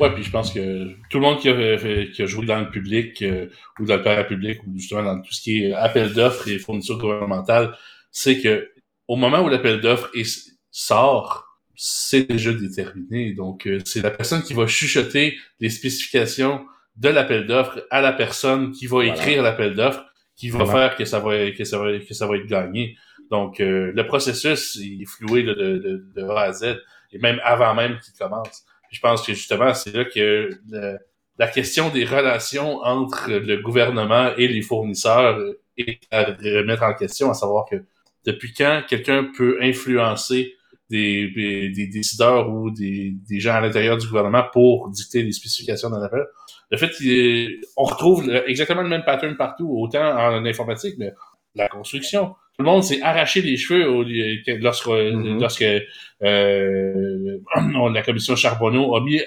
Ouais, 0.00 0.12
puis 0.14 0.22
je 0.24 0.30
pense 0.30 0.52
que 0.52 0.88
tout 1.10 1.18
le 1.18 1.20
monde 1.20 1.38
qui 1.38 1.48
a, 1.48 1.78
fait- 1.78 2.10
qui 2.12 2.22
a 2.22 2.26
joué 2.26 2.46
dans 2.46 2.58
le 2.60 2.70
public 2.70 3.20
euh, 3.22 3.46
ou 3.78 3.84
dans 3.84 3.96
le 3.96 4.02
parapublic 4.02 4.60
ou 4.66 4.72
justement 4.76 5.02
dans 5.02 5.20
tout 5.20 5.32
ce 5.32 5.42
qui 5.42 5.64
est 5.64 5.72
appel 5.74 6.12
d'offres 6.14 6.48
et 6.48 6.58
fournitures 6.58 6.98
gouvernementales, 6.98 7.76
c'est 8.10 8.40
que 8.40 8.70
au 9.06 9.16
moment 9.16 9.40
où 9.42 9.48
l'appel 9.48 9.80
d'offres 9.80 10.10
sort, 10.70 11.43
c'est 11.76 12.28
déjà 12.28 12.52
déterminé. 12.52 13.32
Donc, 13.34 13.66
euh, 13.66 13.78
c'est 13.84 14.02
la 14.02 14.10
personne 14.10 14.42
qui 14.42 14.54
va 14.54 14.66
chuchoter 14.66 15.36
les 15.60 15.70
spécifications 15.70 16.64
de 16.96 17.08
l'appel 17.08 17.46
d'offres 17.46 17.84
à 17.90 18.00
la 18.00 18.12
personne 18.12 18.72
qui 18.72 18.86
va 18.86 18.96
Voilà. 18.96 19.12
écrire 19.14 19.42
l'appel 19.42 19.74
d'offres 19.74 20.04
qui 20.36 20.50
va 20.50 20.64
Voilà. 20.64 20.88
faire 20.88 20.96
que 20.96 21.04
ça 21.04 21.20
va 21.20 21.50
que 21.50 21.64
ça 21.64 21.78
va 21.78 21.98
que 21.98 22.14
ça 22.14 22.26
va 22.26 22.36
être 22.36 22.46
gagné. 22.46 22.96
Donc, 23.30 23.60
euh, 23.60 23.92
le 23.94 24.06
processus 24.06 24.76
il 24.76 25.02
est 25.02 25.06
floué 25.08 25.42
de, 25.42 26.04
de, 26.14 26.22
A 26.28 26.42
à 26.42 26.52
Z 26.52 26.76
et 27.12 27.18
même 27.18 27.40
avant 27.44 27.74
même 27.74 27.98
qu'il 28.00 28.14
commence. 28.14 28.64
Puis 28.88 28.96
je 28.96 29.00
pense 29.00 29.26
que 29.26 29.32
justement, 29.32 29.74
c'est 29.74 29.92
là 29.94 30.04
que 30.04 30.50
le- 30.70 30.98
la 31.38 31.48
question 31.48 31.88
des 31.90 32.04
relations 32.04 32.76
entre 32.84 33.28
le 33.30 33.56
gouvernement 33.56 34.32
et 34.36 34.46
les 34.46 34.62
fournisseurs 34.62 35.40
est 35.76 35.98
à 36.12 36.22
remettre 36.26 36.84
en 36.84 36.94
question, 36.94 37.30
à 37.30 37.34
savoir 37.34 37.64
que 37.68 37.76
depuis 38.24 38.52
quand 38.54 38.82
quelqu'un 38.88 39.30
peut 39.36 39.58
influencer 39.60 40.54
des, 40.90 41.30
des, 41.30 41.70
des 41.70 41.86
décideurs 41.86 42.50
ou 42.50 42.70
des, 42.70 43.14
des 43.28 43.40
gens 43.40 43.54
à 43.54 43.60
l'intérieur 43.60 43.96
du 43.96 44.06
gouvernement 44.06 44.44
pour 44.52 44.90
dicter 44.90 45.22
les 45.22 45.32
spécifications 45.32 45.90
d'un 45.90 46.02
appel. 46.02 46.24
Le 46.70 46.76
fait 46.76 46.90
qu'on 47.76 47.84
retrouve 47.84 48.30
exactement 48.46 48.82
le 48.82 48.88
même 48.88 49.04
pattern 49.04 49.36
partout, 49.36 49.68
autant 49.78 50.04
en 50.04 50.44
informatique, 50.44 50.94
mais 50.98 51.12
la 51.54 51.68
construction. 51.68 52.34
Tout 52.56 52.64
le 52.64 52.64
monde 52.64 52.82
s'est 52.84 53.00
arraché 53.02 53.42
les 53.42 53.56
cheveux 53.56 53.88
au 53.88 54.02
lieu 54.02 54.42
que- 54.46 54.52
lorsque, 54.52 54.86
lorsque 54.86 55.64
euh, 56.22 57.38
la 57.92 58.02
commission 58.02 58.36
Charbonneau 58.36 58.94
a 58.96 59.00
mis, 59.02 59.20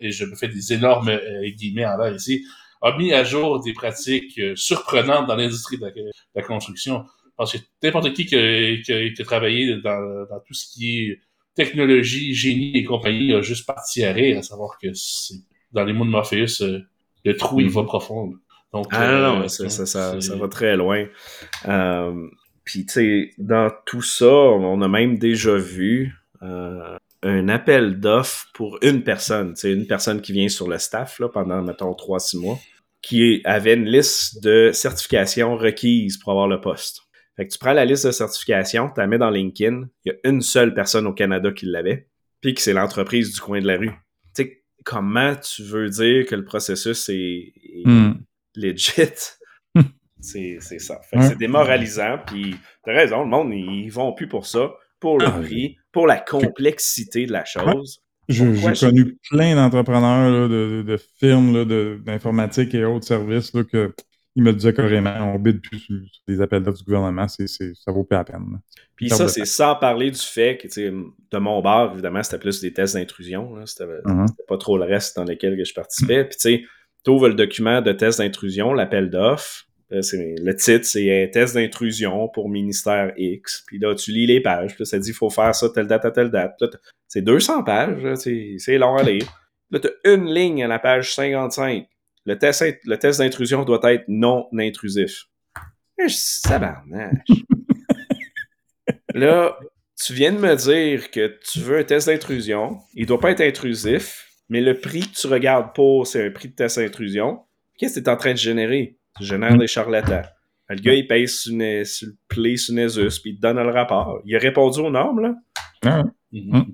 et 0.00 0.10
je 0.10 0.24
me 0.24 0.34
fais 0.34 0.48
des 0.48 0.72
énormes 0.72 1.08
euh, 1.08 1.48
guillemets 1.50 1.86
en 1.86 1.96
l'air 1.98 2.14
ici, 2.14 2.44
a 2.82 2.96
mis 2.96 3.12
à 3.12 3.24
jour 3.24 3.60
des 3.62 3.72
pratiques 3.72 4.38
euh, 4.38 4.54
surprenantes 4.56 5.26
dans 5.26 5.36
l'industrie 5.36 5.78
de 5.78 5.84
la, 5.86 5.90
de 5.90 6.10
la 6.34 6.42
construction. 6.42 7.04
Parce 7.36 7.52
que 7.52 7.58
n'importe 7.82 8.12
qui 8.14 8.26
qui 8.26 8.36
a, 8.36 8.76
qui 8.82 8.92
a- 8.92 9.10
qui 9.10 9.22
a 9.22 9.24
travaillé 9.24 9.76
dans, 9.80 10.26
dans 10.30 10.40
tout 10.46 10.54
ce 10.54 10.66
qui 10.72 11.06
est 11.10 11.20
technologie, 11.54 12.34
génie 12.34 12.76
et 12.76 12.84
compagnie 12.84 13.32
a 13.34 13.40
juste 13.42 13.66
parti 13.66 14.04
à 14.04 14.12
rire, 14.12 14.38
à 14.38 14.42
savoir 14.42 14.78
que 14.80 14.92
c'est 14.94 15.34
dans 15.72 15.84
les 15.84 15.92
mots 15.92 16.04
de 16.04 16.10
Morpheus, 16.10 16.62
euh, 16.62 16.80
le 17.24 17.36
trou 17.36 17.60
il 17.60 17.66
Mhm. 17.66 17.72
va 17.72 17.84
profond. 17.84 18.32
Donc, 18.72 18.88
Ah 18.92 19.04
euh, 19.04 19.22
non, 19.34 19.40
non, 19.40 19.48
ça, 19.48 19.68
ça, 19.68 19.86
ça, 19.86 20.20
ça 20.20 20.36
va 20.36 20.48
très 20.48 20.76
loin. 20.76 21.06
Euh, 21.66 22.28
Puis, 22.64 22.86
tu 22.86 22.92
sais, 22.94 23.30
dans 23.38 23.70
tout 23.86 24.00
ça, 24.02 24.26
on 24.26 24.80
a 24.82 24.88
même 24.88 25.18
déjà 25.18 25.54
vu 25.56 26.14
euh, 26.42 26.96
un 27.22 27.48
appel 27.48 28.00
d'offres 28.00 28.48
pour 28.54 28.78
une 28.82 29.02
personne, 29.04 29.54
tu 29.54 29.60
sais, 29.60 29.72
une 29.72 29.86
personne 29.86 30.20
qui 30.22 30.32
vient 30.32 30.48
sur 30.48 30.68
le 30.68 30.78
staff 30.78 31.18
là, 31.18 31.28
pendant, 31.28 31.62
mettons, 31.62 31.92
3-6 31.94 32.38
mois, 32.38 32.58
qui 33.02 33.42
avait 33.44 33.74
une 33.74 33.84
liste 33.86 34.42
de 34.42 34.70
certifications 34.72 35.56
requises 35.56 36.16
pour 36.18 36.32
avoir 36.32 36.48
le 36.48 36.60
poste. 36.60 37.02
Fait 37.36 37.46
que 37.46 37.52
tu 37.52 37.58
prends 37.58 37.72
la 37.72 37.84
liste 37.84 38.06
de 38.06 38.12
certifications, 38.12 38.88
tu 38.94 39.00
la 39.00 39.06
mets 39.06 39.18
dans 39.18 39.30
LinkedIn, 39.30 39.88
il 40.04 40.12
y 40.12 40.14
a 40.14 40.30
une 40.30 40.40
seule 40.40 40.72
personne 40.74 41.06
au 41.06 41.12
Canada 41.12 41.50
qui 41.52 41.66
l'avait, 41.66 42.08
puis 42.40 42.54
que 42.54 42.60
c'est 42.60 42.72
l'entreprise 42.72 43.32
du 43.34 43.40
coin 43.40 43.60
de 43.60 43.66
la 43.66 43.76
rue. 43.76 43.90
Tu 44.36 44.44
sais, 44.44 44.62
comment 44.84 45.34
tu 45.36 45.62
veux 45.64 45.88
dire 45.88 46.26
que 46.26 46.34
le 46.36 46.44
processus 46.44 47.08
est, 47.08 47.14
est 47.14 47.86
Hmm. 47.86 48.14
legit? 48.54 48.92
c'est 50.20 50.58
c'est 50.60 50.78
ça. 50.78 51.00
Fait 51.10 51.16
que 51.16 51.22
Ouais. 51.22 51.28
c'est 51.30 51.38
démoralisant, 51.38 52.18
puis 52.26 52.54
t'as 52.84 52.92
raison, 52.94 53.22
le 53.22 53.28
monde, 53.28 53.52
ils 53.52 53.90
vont 53.90 54.12
plus 54.12 54.28
pour 54.28 54.46
ça, 54.46 54.72
pour 55.00 55.18
le 55.18 55.26
Ah, 55.26 55.40
prix, 55.42 55.76
pour 55.92 56.06
la 56.06 56.18
complexité 56.18 57.26
de 57.26 57.32
la 57.32 57.44
chose. 57.44 58.00
J'ai 58.28 58.46
connu 58.80 59.18
plein 59.28 59.54
d'entrepreneurs, 59.54 60.48
de, 60.48 60.48
de, 60.48 60.82
de 60.82 60.96
firmes 61.18 61.64
d'informatique 62.04 62.74
et 62.74 62.84
autres 62.84 63.06
services 63.06 63.52
là, 63.52 63.64
que 63.64 63.92
ils 64.36 64.42
me 64.42 64.52
disaient 64.52 64.74
carrément 64.74 65.34
on 65.34 65.38
bide 65.38 65.60
plus 65.60 65.78
sur, 65.78 65.96
sur 66.10 66.22
des 66.26 66.40
appels 66.40 66.62
d'offres 66.62 66.78
du 66.78 66.84
gouvernement, 66.84 67.28
c'est, 67.28 67.46
ça 67.46 67.92
vaut 67.92 68.04
pas 68.04 68.16
la 68.16 68.24
peine. 68.24 68.60
Puis 68.96 69.10
ça, 69.10 69.28
c'est 69.28 69.44
sans 69.44 69.76
parler 69.76 70.10
du 70.10 70.20
fait 70.20 70.56
que, 70.56 70.68
tu 70.68 70.74
sais, 70.74 70.90
de 70.90 71.38
mon 71.38 71.60
bar, 71.62 71.92
évidemment, 71.92 72.22
c'était 72.22 72.38
plus 72.38 72.60
des 72.60 72.72
tests 72.72 72.94
d'intrusion. 72.94 73.54
là. 73.54 73.66
C'était 73.66 73.84
pas 74.48 74.58
trop 74.58 74.78
le 74.78 74.84
reste 74.84 75.16
dans 75.16 75.24
lequel 75.24 75.56
que 75.56 75.64
je 75.64 75.74
participais. 75.74 76.24
Puis, 76.24 76.36
tu 76.36 76.40
sais, 76.40 76.62
t'ouvres 77.04 77.28
le 77.28 77.34
document 77.34 77.80
de 77.80 77.92
test 77.92 78.18
d'intrusion, 78.18 78.72
l'appel 78.72 79.10
d'offres. 79.10 79.66
Le 79.90 80.52
titre, 80.54 80.84
c'est 80.84 81.24
un 81.24 81.28
test 81.28 81.54
d'intrusion 81.54 82.28
pour 82.28 82.48
ministère 82.48 83.12
X. 83.16 83.62
Puis 83.66 83.78
là, 83.78 83.94
tu 83.94 84.10
lis 84.10 84.26
les 84.26 84.40
pages. 84.40 84.74
Puis 84.74 84.82
là, 84.82 84.84
ça 84.86 84.98
dit 84.98 85.10
il 85.10 85.14
faut 85.14 85.30
faire 85.30 85.54
ça 85.54 85.68
telle 85.68 85.86
date 85.86 86.04
à 86.04 86.10
telle 86.10 86.30
date. 86.30 86.58
C'est 87.06 87.22
200 87.22 87.62
pages. 87.62 88.02
c'est 88.16 88.78
long 88.78 88.96
à 88.96 89.04
lire. 89.04 89.26
Là, 89.70 89.78
tu 89.78 89.88
as 89.88 90.12
une 90.12 90.32
ligne 90.32 90.64
à 90.64 90.68
la 90.68 90.78
page 90.78 91.14
55. 91.14 91.86
Le 92.26 92.38
test, 92.38 92.64
le 92.84 92.96
test 92.98 93.18
d'intrusion 93.20 93.64
doit 93.64 93.80
être 93.92 94.04
non 94.08 94.46
intrusif. 94.58 95.24
Dis, 95.98 96.40
tabarnak. 96.42 97.26
Là, 99.14 99.56
tu 100.02 100.12
viens 100.12 100.32
de 100.32 100.38
me 100.38 100.54
dire 100.56 101.10
que 101.10 101.38
tu 101.50 101.60
veux 101.60 101.78
un 101.78 101.84
test 101.84 102.08
d'intrusion. 102.08 102.78
Il 102.94 103.06
doit 103.06 103.20
pas 103.20 103.30
être 103.30 103.40
intrusif, 103.42 104.28
mais 104.48 104.60
le 104.60 104.78
prix 104.80 105.00
que 105.00 105.14
tu 105.14 105.26
regardes 105.28 105.74
pour, 105.74 106.06
c'est 106.06 106.26
un 106.26 106.30
prix 106.30 106.48
de 106.48 106.54
test 106.54 106.78
d'intrusion. 106.78 107.40
Qu'est-ce 107.78 107.94
que 108.00 108.04
tu 108.04 108.06
es 108.06 108.12
en 108.12 108.16
train 108.16 108.32
de 108.32 108.38
générer? 108.38 108.98
Tu 109.18 109.24
génères 109.24 109.56
des 109.56 109.66
charlatans. 109.68 110.22
Le 110.68 110.76
gars, 110.76 110.94
il 110.94 111.06
paye 111.06 111.28
sur, 111.28 111.52
une- 111.52 111.84
sur 111.84 112.08
le 112.08 112.14
play 112.26 112.56
sur 112.56 112.74
Nesus, 112.74 113.20
puis 113.20 113.32
il 113.32 113.36
te 113.36 113.40
donne 113.42 113.58
le 113.58 113.70
rapport. 113.70 114.20
Il 114.24 114.34
a 114.34 114.38
répondu 114.38 114.80
aux 114.80 114.90
normes, 114.90 115.20
là. 115.20 115.34
Ah, 115.84 116.02
Mhm. 116.32 116.64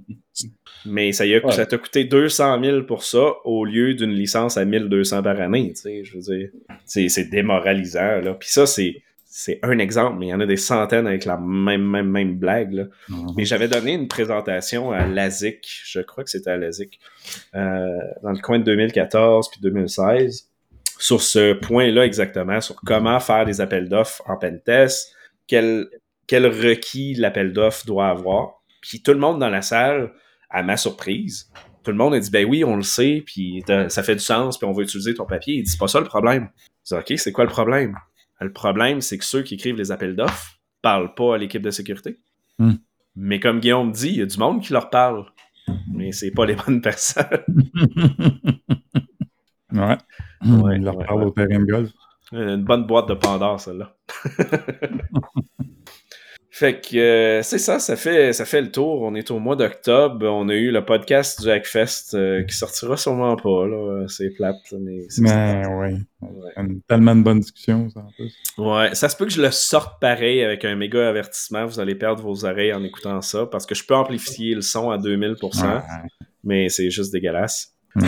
Mais 0.87 1.13
ça 1.13 1.27
y 1.27 1.35
a, 1.35 1.45
Ouais. 1.45 1.53
ça 1.53 1.67
t'a 1.67 1.77
coûté 1.79 2.05
200 2.05 2.63
000 2.63 2.83
pour 2.85 3.05
ça 3.05 3.35
au 3.45 3.65
lieu 3.65 3.95
d'une 3.95 4.13
licence 4.13 4.57
à 4.57 4.65
1200 4.65 5.23
par 5.23 5.41
année. 5.41 5.73
Tu 5.75 5.83
sais, 5.83 6.05
je 6.05 6.15
veux 6.15 6.21
dire, 6.23 6.49
c'est, 6.87 7.31
démoralisant. 7.31 8.21
Là. 8.21 8.35
Puis 8.35 8.49
ça, 8.49 8.67
c'est, 8.67 9.03
c'est 9.27 9.59
un 9.63 9.79
exemple, 9.79 10.19
mais 10.19 10.27
il 10.27 10.29
y 10.31 10.35
en 10.35 10.41
a 10.41 10.47
des 10.47 10.57
centaines 10.57 11.07
avec 11.07 11.25
la 11.25 11.37
même, 11.37 11.85
même, 11.85 12.09
même 12.09 12.37
blague. 12.37 12.73
Là. 12.73 12.85
Mais 13.37 13.45
j'avais 13.45 13.69
donné 13.69 13.93
une 13.95 14.09
présentation 14.09 14.91
à 14.91 15.07
l'ASIC, 15.07 15.59
je 15.85 16.01
crois 16.01 16.25
que 16.25 16.31
c'était 16.31 16.51
à 16.51 16.57
l'ASIC, 16.57 16.99
euh, 17.55 17.87
dans 18.23 18.33
le 18.33 18.41
coin 18.41 18.59
de 18.59 18.65
2014 18.65 19.51
puis 19.51 19.61
2016, 19.61 20.49
sur 20.99 21.23
ce 21.23 21.53
point-là 21.55 22.05
exactement, 22.05 22.61
sur 22.61 22.77
comment 22.85 23.21
faire 23.21 23.45
des 23.45 23.61
appels 23.61 23.89
d'offres 23.89 24.23
en 24.27 24.37
pentest, 24.37 25.15
quel, 25.47 25.89
quel 26.27 26.47
requis 26.47 27.15
l'appel 27.15 27.53
d'offres 27.53 27.87
doit 27.87 28.09
avoir. 28.09 28.60
Puis 28.81 29.03
tout 29.03 29.13
le 29.13 29.19
monde 29.19 29.39
dans 29.39 29.49
la 29.49 29.63
salle, 29.63 30.13
à 30.49 30.63
ma 30.63 30.77
surprise, 30.77 31.51
tout 31.83 31.91
le 31.91 31.97
monde 31.97 32.15
a 32.15 32.21
dit 32.21 32.31
ben 32.31 32.47
oui, 32.49 32.65
on 32.65 32.77
le 32.77 32.83
sait, 32.83 33.23
puis 33.25 33.63
ça 33.89 34.03
fait 34.03 34.15
du 34.15 34.23
sens, 34.23 34.59
puis 34.59 34.67
on 34.67 34.73
va 34.73 34.83
utiliser 34.83 35.15
ton 35.15 35.27
papier. 35.27 35.55
Il 35.57 35.63
dit 35.63 35.71
c'est 35.71 35.79
pas 35.79 35.89
ça 35.89 36.01
le 36.01 36.07
problème. 36.07 36.49
Je 36.89 36.95
dis 36.95 37.01
ok, 37.01 37.19
c'est 37.19 37.33
quoi 37.33 37.45
le 37.45 37.51
problème? 37.51 37.97
Le 38.41 38.53
problème, 38.53 39.01
c'est 39.01 39.19
que 39.19 39.25
ceux 39.25 39.43
qui 39.43 39.55
écrivent 39.55 39.77
les 39.77 39.93
appels 39.93 40.17
d'offres 40.17 40.59
parlent 40.81 41.15
pas 41.15 41.35
à 41.35 41.39
l'équipe 41.39 41.63
de 41.63 41.71
sécurité. 41.71 42.19
Hmm. 42.59 42.75
Mais 43.17 43.39
comme 43.39 43.61
Guillaume 43.61 43.93
dit, 43.93 44.09
il 44.09 44.17
y 44.17 44.23
a 44.23 44.27
du 44.27 44.39
monde 44.39 44.63
qui 44.63 44.73
leur 44.73 44.89
parle. 44.89 45.27
Mais 45.93 46.11
c'est 46.13 46.31
pas 46.31 46.47
les 46.47 46.55
bonnes 46.55 46.81
personnes. 46.83 47.27
Ouais. 49.73 49.97
Ouais, 50.47 50.77
Il 50.77 50.83
leur 50.83 50.97
ouais, 50.97 51.05
parle 51.05 51.21
ouais. 51.21 51.27
au 51.27 51.31
terrain 51.31 51.59
de 51.59 51.65
golf. 51.65 51.91
Une 52.33 52.65
bonne 52.65 52.87
boîte 52.87 53.09
de 53.09 53.15
Pandore, 53.15 53.61
celle-là. 53.61 53.95
fait 56.53 56.81
que 56.81 56.97
euh, 56.99 57.43
c'est 57.43 57.59
ça, 57.59 57.79
ça 57.79 57.95
fait, 57.97 58.33
ça 58.33 58.45
fait 58.45 58.61
le 58.61 58.73
tour. 58.73 59.03
On 59.03 59.15
est 59.15 59.31
au 59.31 59.39
mois 59.39 59.55
d'octobre. 59.57 60.27
On 60.27 60.49
a 60.49 60.55
eu 60.55 60.71
le 60.73 60.85
podcast 60.85 61.41
du 61.41 61.49
Hackfest 61.51 62.15
euh, 62.15 62.43
qui 62.43 62.57
sortira 62.57 62.97
sûrement 62.97 63.37
pas. 63.37 63.67
Là. 63.69 64.05
C'est 64.09 64.31
plate, 64.31 64.57
là, 64.73 64.79
mais 64.81 64.99
c'est 65.09 65.23
Mais 65.23 65.63
ouais. 65.67 65.95
Une- 66.57 66.81
tellement 66.89 67.15
de 67.15 67.23
bonnes 67.23 67.39
discussions, 67.41 67.89
ça, 67.91 68.01
en 68.01 68.11
plus. 68.17 68.35
Ouais, 68.59 68.95
ça 68.95 69.09
se 69.09 69.17
peut 69.17 69.27
que 69.27 69.33
je 69.33 69.41
le 69.41 69.51
sorte 69.53 70.01
pareil 70.01 70.43
avec 70.43 70.65
un 70.65 70.75
méga 70.75 71.09
avertissement. 71.09 71.67
Vous 71.67 71.79
allez 71.81 71.95
perdre 71.95 72.23
vos 72.23 72.45
oreilles 72.45 72.73
en 72.75 72.83
écoutant 72.83 73.21
ça 73.23 73.47
parce 73.47 73.65
que 73.65 73.75
je 73.77 73.85
peux 73.87 73.95
amplifier 73.95 74.55
le 74.57 74.61
son 74.63 74.91
à 74.91 74.99
2000%, 74.99 75.63
Ouais. 75.67 75.81
mais 76.43 76.69
c'est 76.69 76.91
juste 76.91 77.13
dégueulasse. 77.13 77.75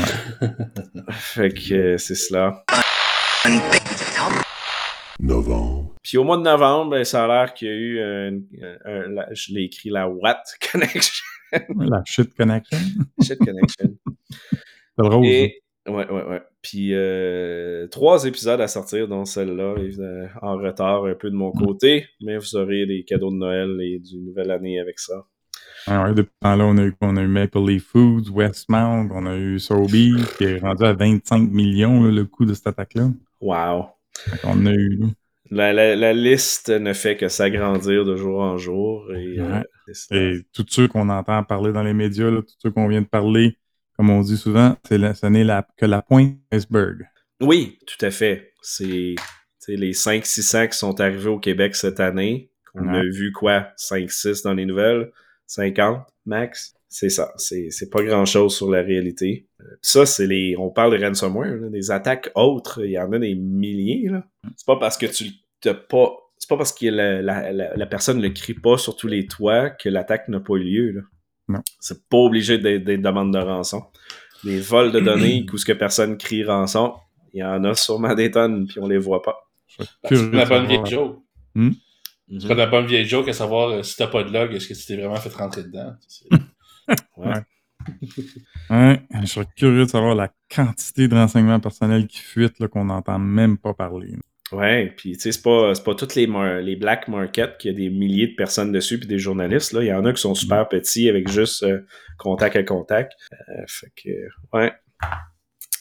fait 1.10 1.50
que 1.52 1.74
euh, 1.74 1.98
c'est 1.98 2.14
cela. 2.14 2.64
Novembre. 5.20 5.91
Puis 6.02 6.18
au 6.18 6.24
mois 6.24 6.36
de 6.36 6.42
novembre, 6.42 6.90
ben, 6.92 7.04
ça 7.04 7.24
a 7.24 7.28
l'air 7.28 7.54
qu'il 7.54 7.68
y 7.68 7.70
a 7.70 7.74
eu 7.74 8.00
un, 8.00 8.38
un- 8.84 9.08
la- 9.08 9.28
je 9.32 9.52
l'ai 9.54 9.62
écrit 9.64 9.90
la 9.90 10.08
Watt 10.08 10.42
Connection. 10.72 11.24
La 11.78 12.02
shit 12.06 12.34
connection. 12.34 12.78
Shit 13.22 13.38
Connection. 13.38 13.94
C'est 14.50 15.02
le 15.02 15.08
rose. 15.08 15.26
Et, 15.26 15.60
ouais, 15.86 16.10
ouais, 16.10 16.24
ouais. 16.24 16.42
Puis 16.62 16.90
euh, 16.92 17.86
trois 17.88 18.24
épisodes 18.24 18.60
à 18.60 18.68
sortir, 18.68 19.06
dont 19.08 19.24
celle-là, 19.24 19.74
évidemment, 19.78 20.28
en 20.40 20.56
retard 20.56 21.04
un 21.04 21.14
peu 21.14 21.30
de 21.30 21.34
mon 21.36 21.50
côté, 21.52 22.06
mais 22.22 22.36
vous 22.38 22.56
aurez 22.56 22.86
des 22.86 23.04
cadeaux 23.04 23.30
de 23.30 23.36
Noël 23.36 23.78
et 23.80 23.98
du 23.98 24.16
Nouvelle 24.18 24.50
Année 24.50 24.80
avec 24.80 24.98
ça. 24.98 25.26
Ah 25.86 26.04
ouais, 26.04 26.14
depuis 26.14 26.32
temps-là, 26.40 26.64
on 26.64 26.78
a 26.78 26.84
eu, 26.84 26.94
on 27.00 27.16
a 27.16 27.22
eu 27.22 27.26
Maple 27.26 27.58
Leaf 27.66 27.84
Foods, 27.86 28.30
Westmount, 28.30 29.08
on 29.12 29.26
a 29.26 29.36
eu 29.36 29.58
Sobeys, 29.58 30.12
qui 30.38 30.44
est 30.44 30.58
rendu 30.58 30.84
à 30.84 30.92
25 30.92 31.50
millions, 31.50 32.02
là, 32.04 32.10
le 32.12 32.24
coût 32.24 32.44
de 32.44 32.54
cette 32.54 32.68
attaque-là. 32.68 33.08
Wow. 33.40 33.86
On 34.44 34.64
a 34.66 34.70
eu, 34.72 34.96
là. 35.00 35.06
La, 35.54 35.72
la, 35.72 35.94
la 35.96 36.12
liste 36.12 36.70
ne 36.70 36.92
fait 36.92 37.16
que 37.16 37.28
s'agrandir 37.28 38.04
de 38.04 38.16
jour 38.16 38.40
en 38.40 38.56
jour. 38.58 39.12
Et, 39.14 39.38
euh, 39.38 39.60
Ouais. 39.60 39.62
Et 40.18 40.40
tous 40.54 40.64
ceux 40.68 40.88
qu'on 40.88 41.08
entend 41.10 41.42
parler 41.44 41.72
dans 41.72 41.82
les 41.82 41.92
médias, 41.92 42.30
là, 42.30 42.40
tous 42.40 42.54
ceux 42.58 42.70
qu'on 42.70 42.88
vient 42.88 43.02
de 43.02 43.06
parler, 43.08 43.58
comme 43.96 44.10
on 44.10 44.20
dit 44.22 44.36
souvent, 44.36 44.76
c'est 44.88 44.96
la- 44.96 45.12
ce 45.14 45.26
n'est 45.26 45.44
que 45.76 45.86
la 45.86 46.00
pointe 46.02 46.34
de 46.34 46.38
l'iceberg. 46.56 47.06
Oui, 47.40 47.78
tout 47.86 48.02
à 48.06 48.10
fait. 48.10 48.52
C'est 48.62 49.14
les 49.68 49.92
5-600 49.92 50.68
qui 50.68 50.78
sont 50.78 51.00
arrivés 51.00 51.28
au 51.28 51.38
Québec 51.38 51.74
cette 51.74 52.00
année. 52.00 52.50
On 52.74 52.88
a 52.88 53.02
vu 53.02 53.32
quoi? 53.32 53.68
5-6 53.76 54.42
dans 54.44 54.54
les 54.54 54.64
nouvelles? 54.66 55.10
50 55.46 56.06
max? 56.24 56.74
C'est 56.88 57.08
ça. 57.10 57.32
C'est 57.36 57.90
pas 57.90 58.02
grand-chose 58.02 58.54
sur 58.54 58.70
la 58.70 58.82
réalité. 58.82 59.46
Euh, 59.60 59.64
Ça, 59.82 60.04
c'est 60.06 60.26
les... 60.26 60.54
On 60.58 60.70
parle 60.70 60.98
de 60.98 61.04
ransomware, 61.04 61.56
là, 61.56 61.68
des 61.70 61.90
attaques 61.90 62.30
autres. 62.34 62.84
Il 62.84 62.92
y 62.92 62.98
en 62.98 63.10
a 63.12 63.18
des 63.18 63.34
milliers. 63.34 64.08
là. 64.10 64.24
C'est 64.56 64.66
pas 64.66 64.76
parce 64.76 64.96
que 64.98 65.06
tu 65.06 65.24
t'as 65.62 65.74
pas... 65.74 66.12
C'est 66.38 66.48
pas 66.48 66.56
parce 66.56 66.72
que 66.72 66.86
la, 66.86 67.22
la, 67.22 67.52
la, 67.52 67.76
la 67.76 67.86
personne 67.86 68.18
ne 68.18 68.28
crie 68.28 68.54
pas 68.54 68.76
sur 68.76 68.96
tous 68.96 69.06
les 69.06 69.26
toits 69.26 69.70
que 69.70 69.88
l'attaque 69.88 70.28
n'a 70.28 70.40
pas 70.40 70.54
eu 70.54 70.64
lieu. 70.64 70.90
Là. 70.90 71.00
Non. 71.48 71.60
C'est 71.78 72.08
pas 72.08 72.16
obligé 72.16 72.58
d'être 72.58 72.84
des 72.84 72.98
demandes 72.98 73.32
de 73.32 73.38
rançon. 73.38 73.84
Des 74.42 74.60
vols 74.60 74.90
de 74.90 75.00
données 75.00 75.46
où 75.52 75.56
ce 75.56 75.64
que 75.64 75.72
personne 75.72 76.18
crie 76.18 76.44
rançon, 76.44 76.94
il 77.32 77.40
y 77.40 77.44
en 77.44 77.62
a 77.64 77.74
sûrement 77.74 78.14
des 78.14 78.30
tonnes, 78.30 78.66
puis 78.66 78.80
on 78.80 78.88
les 78.88 78.98
voit 78.98 79.22
pas. 79.22 79.36
C'est 80.08 80.32
la 80.32 80.44
bonne 80.44 80.66
vieille 80.66 80.84
joke. 80.84 81.18
Hmm? 81.54 81.70
C'est 82.40 82.48
pas 82.48 82.54
la 82.54 82.66
bonne 82.66 82.86
vieille 82.86 83.06
joke 83.06 83.28
à 83.28 83.32
savoir 83.32 83.68
euh, 83.68 83.82
si 83.82 83.96
t'as 83.96 84.06
pas 84.06 84.24
de 84.24 84.32
log, 84.32 84.52
est-ce 84.54 84.68
que 84.68 84.74
tu 84.74 84.86
t'es 84.86 84.96
vraiment 84.96 85.16
fait 85.16 85.32
rentrer 85.32 85.62
dedans? 85.64 85.94
Ouais. 87.16 87.40
Ouais, 88.70 89.02
je 89.22 89.26
serais 89.26 89.46
curieux 89.56 89.84
de 89.84 89.90
savoir 89.90 90.14
la 90.14 90.30
quantité 90.52 91.08
de 91.08 91.14
renseignements 91.14 91.60
personnels 91.60 92.06
qui 92.06 92.18
fuitent, 92.18 92.58
là, 92.58 92.68
qu'on 92.68 92.84
n'entend 92.84 93.18
même 93.18 93.56
pas 93.56 93.72
parler. 93.72 94.14
Ouais, 94.52 94.92
puis 94.96 95.12
tu 95.12 95.20
sais, 95.20 95.32
c'est 95.32 95.42
pas, 95.42 95.74
c'est 95.74 95.82
pas 95.84 95.94
toutes 95.94 96.14
les, 96.14 96.26
les 96.62 96.76
black 96.76 97.08
markets 97.08 97.56
qu'il 97.58 97.72
y 97.72 97.74
a 97.74 97.76
des 97.76 97.90
milliers 97.90 98.26
de 98.28 98.34
personnes 98.34 98.70
dessus, 98.72 98.98
puis 98.98 99.08
des 99.08 99.18
journalistes. 99.18 99.72
Là. 99.72 99.82
Il 99.82 99.86
y 99.88 99.92
en 99.92 100.04
a 100.04 100.12
qui 100.12 100.20
sont 100.20 100.34
super 100.34 100.68
petits 100.68 101.08
avec 101.08 101.28
juste 101.28 101.62
euh, 101.62 101.80
contact 102.18 102.56
à 102.56 102.62
contact. 102.62 103.12
Euh, 103.32 103.62
fait 103.66 103.90
que, 103.96 104.10
ouais. 104.52 104.72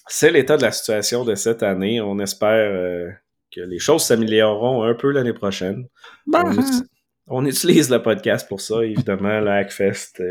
C'est 0.08 0.32
l'état 0.32 0.58
de 0.58 0.62
la 0.64 0.72
situation 0.72 1.24
de 1.26 1.36
cette 1.36 1.64
année. 1.64 2.02
On 2.02 2.20
espère 2.20 2.50
euh, 2.72 3.10
que 3.54 3.62
les 3.62 3.80
choses 3.80 4.04
s'amélioreront 4.04 4.84
un 4.84 4.94
peu 4.94 5.12
l'année 5.12 5.34
prochaine. 5.34 5.88
On, 6.34 6.52
uti- 6.52 6.84
on 7.28 7.46
utilise 7.46 7.90
le 7.90 8.02
podcast 8.02 8.48
pour 8.48 8.62
ça, 8.62 8.84
évidemment, 8.84 9.40
le 9.42 9.50
Hackfest, 9.50 10.22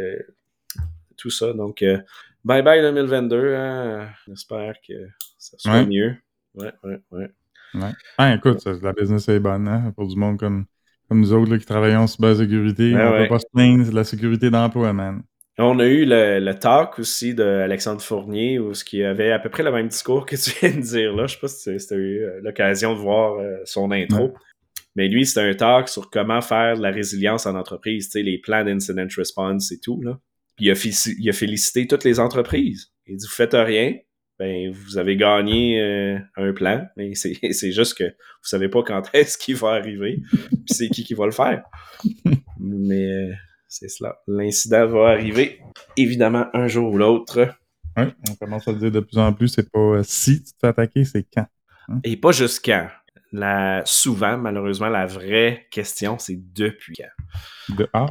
tout 1.16 1.30
ça. 1.30 1.52
Donc, 1.52 1.82
euh, 1.82 1.98
bye 2.44 2.62
bye 2.62 2.80
2022. 2.80 3.54
Hein. 3.54 4.08
J'espère 4.26 4.74
que 4.86 4.94
ça 5.38 5.56
soit 5.58 5.72
Ouais. 5.72 5.86
mieux. 5.86 6.14
Ouais, 6.54 6.72
ouais, 6.84 6.98
ouais. 7.12 7.28
Ouais. 7.74 7.90
Ah, 8.18 8.34
écoute, 8.34 8.60
ça, 8.60 8.72
la 8.82 8.92
business 8.92 9.28
est 9.28 9.40
bonne, 9.40 9.68
hein, 9.68 9.92
pour 9.96 10.08
du 10.08 10.16
monde 10.16 10.38
comme, 10.38 10.64
comme 11.08 11.20
nous 11.20 11.32
autres 11.32 11.50
là, 11.50 11.58
qui 11.58 11.66
travaillons 11.66 12.00
en 12.00 12.06
cybersécurité. 12.06 12.94
Ouais, 12.94 13.02
on 13.02 13.12
ouais. 13.12 13.22
peut 13.24 13.34
pas 13.34 13.38
se 13.38 13.46
plaindre, 13.52 13.84
c'est 13.84 13.90
de 13.90 13.96
la 13.96 14.04
sécurité 14.04 14.50
d'emploi, 14.50 14.92
man. 14.92 15.22
On 15.58 15.78
a 15.78 15.86
eu 15.86 16.06
le, 16.06 16.40
le 16.40 16.54
talk 16.54 16.98
aussi 16.98 17.34
d'Alexandre 17.34 18.00
Fournier, 18.00 18.58
où 18.58 18.72
ce 18.72 18.82
qui 18.82 19.04
avait 19.04 19.30
à 19.30 19.38
peu 19.38 19.50
près 19.50 19.62
le 19.62 19.70
même 19.70 19.88
discours 19.88 20.24
que 20.24 20.36
tu 20.36 20.52
viens 20.60 20.74
de 20.74 20.80
dire 20.80 21.14
là. 21.14 21.26
Je 21.26 21.34
sais 21.34 21.40
pas 21.40 21.48
si 21.48 21.76
tu 21.76 21.94
as 21.94 21.96
eu 21.96 22.22
euh, 22.22 22.40
l'occasion 22.42 22.94
de 22.94 22.98
voir 22.98 23.38
euh, 23.38 23.56
son 23.64 23.90
intro. 23.90 24.24
Ouais. 24.24 24.32
Mais 24.96 25.08
lui, 25.08 25.26
c'était 25.26 25.48
un 25.48 25.54
talk 25.54 25.88
sur 25.88 26.08
comment 26.10 26.40
faire 26.40 26.76
de 26.76 26.82
la 26.82 26.90
résilience 26.90 27.46
en 27.46 27.54
entreprise, 27.56 28.06
tu 28.06 28.12
sais, 28.12 28.22
les 28.22 28.38
plans 28.38 28.64
d'incident 28.64 29.06
response 29.16 29.70
et 29.70 29.78
tout. 29.78 30.00
Là. 30.02 30.18
Puis 30.56 30.66
il 30.66 30.70
a, 30.70 30.74
félici- 30.74 31.14
il 31.18 31.28
a 31.28 31.32
félicité 31.32 31.86
toutes 31.86 32.04
les 32.04 32.18
entreprises. 32.20 32.92
Il 33.06 33.16
dit 33.16 33.26
Vous 33.26 33.34
faites 33.34 33.54
rien, 33.54 33.94
ben 34.40 34.72
vous 34.72 34.96
avez 34.96 35.18
gagné 35.18 35.78
euh, 35.82 36.18
un 36.36 36.52
plan, 36.54 36.88
mais 36.96 37.14
c'est 37.14 37.72
juste 37.72 37.92
que 37.98 38.04
vous 38.04 38.48
savez 38.48 38.70
pas 38.70 38.82
quand 38.82 39.02
est-ce 39.12 39.36
qu'il 39.36 39.54
va 39.54 39.72
arriver, 39.72 40.22
puis 40.30 40.64
c'est 40.66 40.88
qui 40.88 41.04
qui 41.04 41.14
va 41.14 41.26
le 41.26 41.32
faire. 41.32 41.62
Mais 42.62 43.06
euh, 43.06 43.32
c'est 43.68 43.88
cela. 43.88 44.18
L'incident 44.26 44.86
va 44.86 45.08
arriver, 45.08 45.60
évidemment, 45.96 46.46
un 46.52 46.68
jour 46.68 46.92
ou 46.92 46.98
l'autre. 46.98 47.54
Ouais, 47.96 48.08
on 48.28 48.34
commence 48.34 48.68
à 48.68 48.72
le 48.72 48.78
dire 48.78 48.90
de 48.90 49.00
plus 49.00 49.18
en 49.18 49.32
plus, 49.32 49.48
c'est 49.48 49.70
pas 49.70 49.78
euh, 49.78 50.02
si 50.02 50.42
tu 50.42 50.52
te 50.52 50.58
fais 50.60 50.68
attaquer, 50.68 51.04
c'est 51.04 51.26
quand. 51.34 51.46
Et 52.04 52.16
pas 52.16 52.32
juste 52.32 52.62
quand. 52.64 52.88
La, 53.32 53.82
souvent, 53.86 54.36
malheureusement, 54.36 54.88
la 54.88 55.06
vraie 55.06 55.66
question, 55.70 56.18
c'est 56.18 56.38
depuis 56.52 56.96
quand. 56.96 57.76
De, 57.76 57.88
ah, 57.92 58.06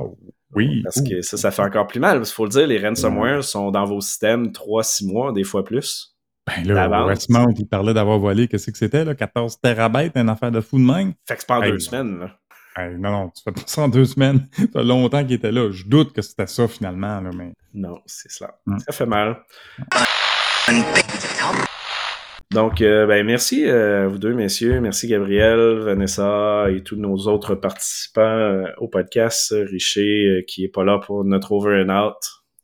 oui. 0.55 0.81
Parce 0.83 1.01
que 1.01 1.21
ça, 1.21 1.37
ça 1.37 1.51
fait 1.51 1.61
encore 1.61 1.87
plus 1.87 1.99
mal. 1.99 2.17
Parce 2.17 2.29
qu'il 2.29 2.35
faut 2.35 2.45
le 2.45 2.51
dire, 2.51 2.67
les 2.67 2.79
ransomware 2.79 3.43
sont 3.43 3.71
dans 3.71 3.85
vos 3.85 4.01
systèmes 4.01 4.47
3-6 4.47 5.11
mois, 5.11 5.31
des 5.31 5.43
fois 5.43 5.63
plus. 5.63 6.18
Ben 6.57 6.73
là. 6.73 7.05
Westmount, 7.05 7.53
il 7.57 7.67
parlait 7.67 7.93
d'avoir 7.93 8.19
volé, 8.19 8.47
qu'est-ce 8.47 8.71
que 8.71 8.77
c'était, 8.77 9.05
là? 9.05 9.15
14 9.15 9.59
terabytes, 9.61 10.15
une 10.15 10.29
affaire 10.29 10.51
de 10.51 10.61
fou 10.61 10.77
de 10.77 10.83
même? 10.83 11.13
Fait 11.27 11.35
que 11.35 11.41
c'est 11.41 11.47
pas 11.47 11.59
en 11.59 11.63
Hey, 11.63 11.71
deux 11.71 11.79
semaines. 11.79 12.19
Là. 12.19 12.35
Hey, 12.77 12.95
non, 12.97 13.11
non, 13.11 13.29
tu 13.29 13.43
fais 13.43 13.51
pas 13.51 13.61
ça 13.65 13.81
en 13.81 13.89
deux 13.89 14.05
semaines. 14.05 14.47
Ça 14.57 14.67
fait 14.73 14.83
longtemps 14.83 15.23
qu'il 15.23 15.33
était 15.33 15.51
là. 15.51 15.69
Je 15.71 15.85
doute 15.85 16.13
que 16.13 16.21
c'était 16.21 16.47
ça, 16.47 16.67
finalement, 16.67 17.19
là, 17.21 17.29
mais... 17.35 17.51
Non, 17.73 17.99
c'est 18.05 18.31
cela. 18.31 18.55
Mm. 18.65 18.79
Ça 18.79 18.91
fait 18.91 19.05
mal. 19.05 19.37
Donc, 22.51 22.81
euh, 22.81 23.05
ben, 23.05 23.25
merci 23.25 23.65
euh, 23.65 24.05
à 24.05 24.07
vous 24.07 24.17
deux, 24.17 24.33
messieurs. 24.33 24.81
Merci 24.81 25.07
Gabriel, 25.07 25.79
Vanessa 25.79 26.65
et 26.71 26.81
tous 26.81 26.95
nos 26.95 27.15
autres 27.27 27.53
participants 27.53 28.21
euh, 28.21 28.65
au 28.77 28.87
podcast. 28.87 29.53
Richer, 29.69 30.25
euh, 30.25 30.41
qui 30.47 30.63
est 30.63 30.69
pas 30.69 30.83
là 30.83 30.99
pour 30.99 31.23
notre 31.25 31.51
over 31.51 31.83
and 31.83 31.89
out. 31.89 32.17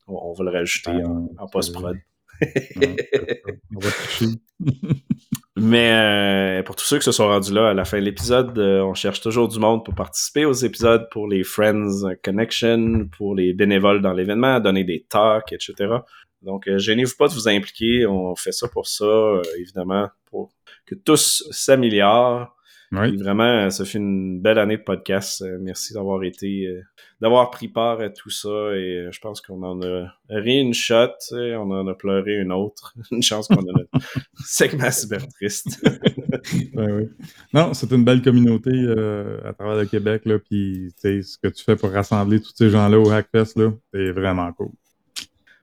On, 0.08 0.16
on 0.16 0.34
va 0.34 0.44
le 0.44 0.52
rajouter 0.52 0.92
en, 0.92 1.30
en 1.38 1.48
post-prod. 1.48 1.98
Mais 5.58 5.92
euh, 5.92 6.64
pour 6.64 6.76
tous 6.76 6.84
ceux 6.84 6.98
qui 6.98 7.06
se 7.06 7.14
sont 7.14 7.28
rendus 7.28 7.54
là 7.54 7.70
à 7.70 7.74
la 7.74 7.86
fin 7.86 7.98
de 7.98 8.04
l'épisode, 8.04 8.58
euh, 8.60 8.82
on 8.82 8.94
cherche 8.94 9.22
toujours 9.22 9.48
du 9.48 9.58
monde 9.58 9.86
pour 9.86 9.96
participer 9.96 10.46
aux 10.46 10.54
épisodes, 10.54 11.08
pour 11.12 11.28
les 11.28 11.44
Friends 11.44 12.14
Connection, 12.24 13.08
pour 13.18 13.36
les 13.36 13.54
bénévoles 13.54 14.02
dans 14.02 14.14
l'événement, 14.14 14.60
donner 14.60 14.84
des 14.84 15.06
talks, 15.08 15.54
etc. 15.54 15.96
Donc, 16.42 16.68
euh, 16.68 16.78
gênez-vous 16.78 17.16
pas 17.18 17.28
de 17.28 17.34
vous 17.34 17.48
impliquer. 17.48 18.06
On 18.06 18.36
fait 18.36 18.52
ça 18.52 18.68
pour 18.68 18.88
ça, 18.88 19.42
évidemment, 19.58 20.10
pour 20.26 20.52
que 20.86 20.96
tous 20.96 21.48
s'améliorent. 21.52 22.55
Vraiment, 22.92 23.70
ça 23.70 23.86
fait 23.86 23.98
une 23.98 24.42
belle 24.42 24.60
année 24.60 24.78
de 24.78 24.84
podcast. 24.84 25.42
Euh, 25.42 25.58
merci 25.60 25.94
d'avoir 25.94 26.24
été, 26.24 26.68
euh, 26.68 26.82
d'avoir 27.22 27.50
pris 27.50 27.68
part 27.68 28.00
à 28.00 28.10
tout 28.10 28.30
ça. 28.30 28.50
Et 28.76 29.06
euh, 29.06 29.12
je 29.12 29.20
pense 29.20 29.42
qu'on 29.42 29.64
en 29.64 29.82
a 29.82 30.08
ri 30.30 30.60
une 30.60 30.74
shot, 30.74 31.10
on 31.32 31.72
en 31.72 31.88
a 31.88 31.94
pleuré 31.94 32.36
une 32.36 32.52
autre. 32.52 32.94
une 33.12 33.24
chance 33.24 33.48
qu'on 33.48 33.56
a 33.56 33.72
notre 33.74 33.90
segment 34.46 34.92
super 34.92 35.28
triste. 35.28 35.84
Ben 36.74 36.92
oui. 36.92 37.10
Non, 37.54 37.74
c'est 37.74 37.92
une 37.92 38.04
belle 38.04 38.22
communauté 38.22 38.70
euh, 38.70 39.40
à 39.46 39.54
travers 39.54 39.78
le 39.78 39.86
Québec. 39.86 40.24
Là, 40.26 40.38
puis, 40.38 40.94
ce 41.02 41.38
que 41.40 41.48
tu 41.48 41.64
fais 41.64 41.76
pour 41.76 41.90
rassembler 41.90 42.40
tous 42.40 42.54
ces 42.56 42.70
gens-là 42.70 43.00
au 43.00 43.10
Hackfest, 43.10 43.56
c'est 43.92 44.12
vraiment 44.12 44.52
cool. 44.54 44.70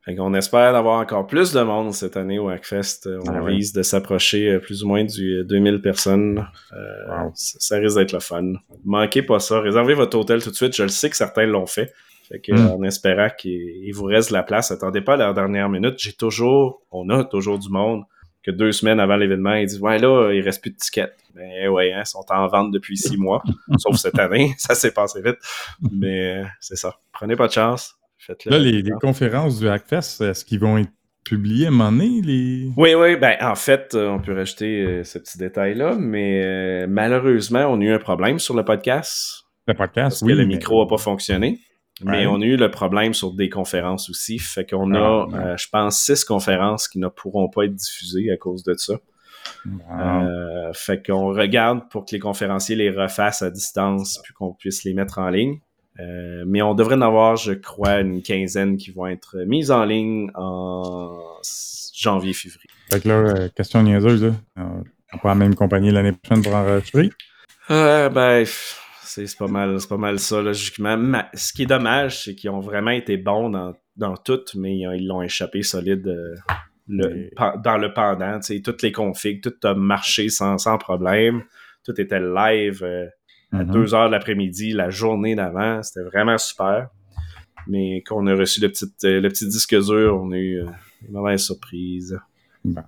Fait 0.05 0.17
qu'on 0.17 0.35
espère 0.35 0.73
d'avoir 0.73 0.99
encore 1.01 1.27
plus 1.29 1.53
de 1.53 1.61
monde 1.63 1.93
cette 1.95 2.17
année 2.17 2.39
au 2.41 2.49
Hackfest. 2.49 3.07
Euh, 3.07 3.21
On 3.25 3.31
Ah 3.35 3.43
ouais. 3.43 3.53
vise 3.55 3.73
de 3.73 3.83
s'approcher 3.83 4.49
euh, 4.51 4.59
plus 4.59 4.83
ou 4.83 4.89
moins 4.89 5.05
du 5.05 5.39
euh, 5.39 5.45
2000 5.45 5.81
personnes. 5.81 6.45
Euh, 6.73 7.29
ça, 7.35 7.57
ça 7.61 7.77
risque 7.79 7.97
d'être 7.99 8.13
le 8.13 8.19
fun. 8.21 8.55
Manquez 8.85 9.23
pas 9.23 9.39
ça. 9.39 9.61
Réservez 9.61 9.95
votre 9.95 10.19
hôtel 10.19 10.43
tout 10.43 10.51
de 10.51 10.57
suite. 10.57 10.75
Je 10.75 10.83
le 10.83 10.89
sais 10.89 11.09
que 11.09 11.17
certains 11.17 11.47
l'ont 11.47 11.67
fait. 11.67 11.93
Fait 12.29 12.41
que, 12.41 12.53
Mm. 12.53 12.57
euh, 12.67 12.71
en 12.75 12.83
espérant 12.83 13.29
qu'il 13.37 13.53
il 13.53 13.93
vous 13.93 14.05
reste 14.07 14.31
de 14.31 14.35
la 14.35 14.43
place, 14.43 14.71
attendez 14.73 15.03
pas 15.03 15.15
à 15.15 15.17
la 15.19 15.33
dernière 15.33 15.69
minute. 15.69 15.95
J'ai 15.99 16.13
toujours, 16.15 16.83
on 16.91 17.09
a 17.11 17.23
toujours 17.25 17.59
du 17.61 17.69
monde 17.69 18.03
que 18.43 18.51
deux 18.51 18.73
semaines 18.73 18.99
avant 18.99 19.15
l'événement, 19.17 19.55
ils 19.55 19.67
disent 19.67 19.81
Ouais, 19.81 19.99
là, 20.01 20.33
il 20.33 20.41
reste 20.43 20.63
plus 20.63 20.71
de 20.73 20.77
tickets. 20.77 21.15
Mais 21.37 21.69
ouais, 21.69 21.93
hein, 21.93 22.03
ils 22.05 22.07
sont 22.09 22.25
en 22.29 22.47
vente 22.49 22.73
depuis 22.73 22.97
six 22.97 23.17
mois. 23.17 23.41
Sauf 23.79 23.97
cette 23.97 24.19
année. 24.19 24.53
Ça 24.59 24.75
s'est 24.75 24.91
passé 24.93 25.23
vite. 25.23 25.37
Mais 25.93 26.39
euh, 26.43 26.45
c'est 26.59 26.77
ça. 26.77 26.97
Prenez 27.13 27.37
pas 27.37 27.47
de 27.47 27.53
chance. 27.53 27.95
Faites-le. 28.27 28.51
Là, 28.53 28.59
les, 28.59 28.83
les 28.83 28.91
conférences 29.01 29.59
du 29.59 29.69
Hackfest, 29.69 30.21
est-ce 30.23 30.45
qu'ils 30.45 30.61
vont 30.61 30.79
être 30.79 30.91
publiées 31.25 31.67
à 31.67 31.69
un 31.69 31.73
moment 31.73 31.91
donné? 31.93 32.21
Les... 32.23 32.71
Oui, 32.77 32.95
oui, 32.95 33.17
ben 33.17 33.37
en 33.41 33.55
fait, 33.55 33.95
euh, 33.95 34.09
on 34.11 34.21
peut 34.21 34.35
rajouter 34.35 34.85
euh, 34.85 35.05
ce 35.05 35.19
petit 35.19 35.39
détail-là, 35.39 35.97
mais 35.99 36.43
euh, 36.45 36.87
malheureusement, 36.89 37.67
on 37.67 37.81
a 37.81 37.85
eu 37.85 37.93
un 37.93 37.99
problème 37.99 38.39
sur 38.39 38.55
le 38.57 38.65
podcast. 38.65 39.45
Le 39.67 39.75
podcast, 39.75 40.21
Parce 40.21 40.23
oui. 40.23 40.33
que 40.33 40.39
le 40.39 40.47
mais- 40.47 40.55
micro 40.55 40.83
n'a 40.85 40.89
pas 40.89 40.99
fonctionné. 40.99 41.59
Mais 42.05 42.21
Ouais. 42.21 42.27
on 42.27 42.41
a 42.41 42.45
eu 42.45 42.57
le 42.57 42.71
problème 42.71 43.15
sur 43.15 43.33
des 43.35 43.49
conférences 43.49 44.09
aussi. 44.11 44.39
Fait 44.39 44.69
qu'on 44.69 44.93
a, 44.95 45.27
Ah, 45.33 45.37
euh, 45.53 45.57
je 45.57 45.67
pense, 45.71 45.99
six 45.99 46.25
conférences 46.25 46.89
qui 46.89 46.99
ne 46.99 47.07
pourront 47.09 47.49
pas 47.49 47.65
être 47.67 47.75
diffusées 47.75 48.31
à 48.33 48.37
cause 48.37 48.65
de 48.65 48.75
ça. 48.75 48.95
Euh, 50.01 50.73
fait 50.73 51.05
qu'on 51.05 51.29
regarde 51.33 51.89
pour 51.91 52.05
que 52.05 52.13
les 52.13 52.19
conférenciers 52.19 52.77
les 52.77 52.91
refassent 52.91 53.43
à 53.43 53.51
distance 53.51 54.21
puis 54.25 54.33
qu'on 54.35 54.53
puisse 54.53 54.85
les 54.85 54.95
mettre 54.95 55.19
en 55.19 55.29
ligne. 55.29 55.61
Euh, 56.01 56.45
mais 56.47 56.63
on 56.63 56.75
devrait 56.75 56.95
en 56.97 57.03
avoir, 57.03 57.37
je 57.37 57.53
crois, 57.53 58.01
une 58.01 58.23
quinzaine 58.23 58.77
qui 58.77 58.91
vont 58.91 59.07
être 59.07 59.37
mises 59.47 59.71
en 59.71 59.85
ligne 59.85 60.31
en 60.35 61.19
janvier-février. 61.95 62.71
Fait 62.91 63.01
que 63.01 63.09
là, 63.09 63.15
euh, 63.15 63.49
question 63.55 63.83
niaiseuse, 63.83 64.25
là. 64.25 64.33
Euh, 64.59 64.83
on 65.13 65.19
pas 65.19 65.29
la 65.29 65.35
même 65.35 65.55
compagnie 65.55 65.91
l'année 65.91 66.13
prochaine 66.13 66.43
pour 66.43 66.55
enregistrer. 66.55 67.11
Euh, 67.71 68.09
ben, 68.09 68.45
c'est 69.03 69.37
pas 69.37 69.47
mal, 69.47 69.79
c'est 69.79 69.89
pas 69.89 69.99
mal 69.99 70.19
ça, 70.19 70.41
logiquement. 70.41 70.97
Ma- 70.97 71.29
ce 71.35 71.53
qui 71.53 71.65
est 71.65 71.67
dommage, 71.67 72.25
c'est 72.25 72.35
qu'ils 72.35 72.51
ont 72.51 72.61
vraiment 72.61 72.91
été 72.91 73.19
bons 73.19 73.51
dans, 73.51 73.75
dans 73.97 74.17
tout, 74.17 74.41
mais 74.57 74.77
ils 74.79 74.87
ont- 74.89 74.93
ils 74.93 75.07
l'ont 75.07 75.23
échappé 75.23 75.63
solide 75.63 76.09
euh, 76.09 76.35
le- 76.89 77.31
dans 77.63 77.77
le 77.77 77.93
pendant. 77.93 78.41
Toutes 78.65 78.83
les 78.83 78.93
configs, 78.93 79.43
tout 79.43 79.55
a 79.69 79.75
marché 79.75 80.31
sans, 80.31 80.57
sans 80.57 80.79
problème. 80.79 81.43
Tout 81.85 82.01
était 82.01 82.21
live 82.21 82.83
à 83.53 83.65
Mhm. 83.65 83.71
2 83.73 83.95
heures 83.95 84.07
de 84.07 84.13
l'après-midi, 84.13 84.73
la 84.73 84.91
journée 84.91 85.35
d'avant. 85.35 85.83
C'était 85.83 86.03
vraiment 86.05 86.39
super. 86.39 86.89
Mais 87.69 88.03
quand 88.07 88.17
on 88.23 88.27
a 88.27 88.35
reçu 88.35 88.61
le 88.61 88.69
petit, 88.69 88.87
euh, 89.05 89.21
le 89.21 89.29
petit 89.29 89.47
disque 89.47 89.75
dur, 89.79 90.21
on 90.23 90.33
a 90.33 90.37
eu 90.37 90.61
euh, 90.61 90.67
une 91.07 91.13
mauvaise 91.15 91.41
surprise. 91.43 92.19
Bon, 92.65 92.83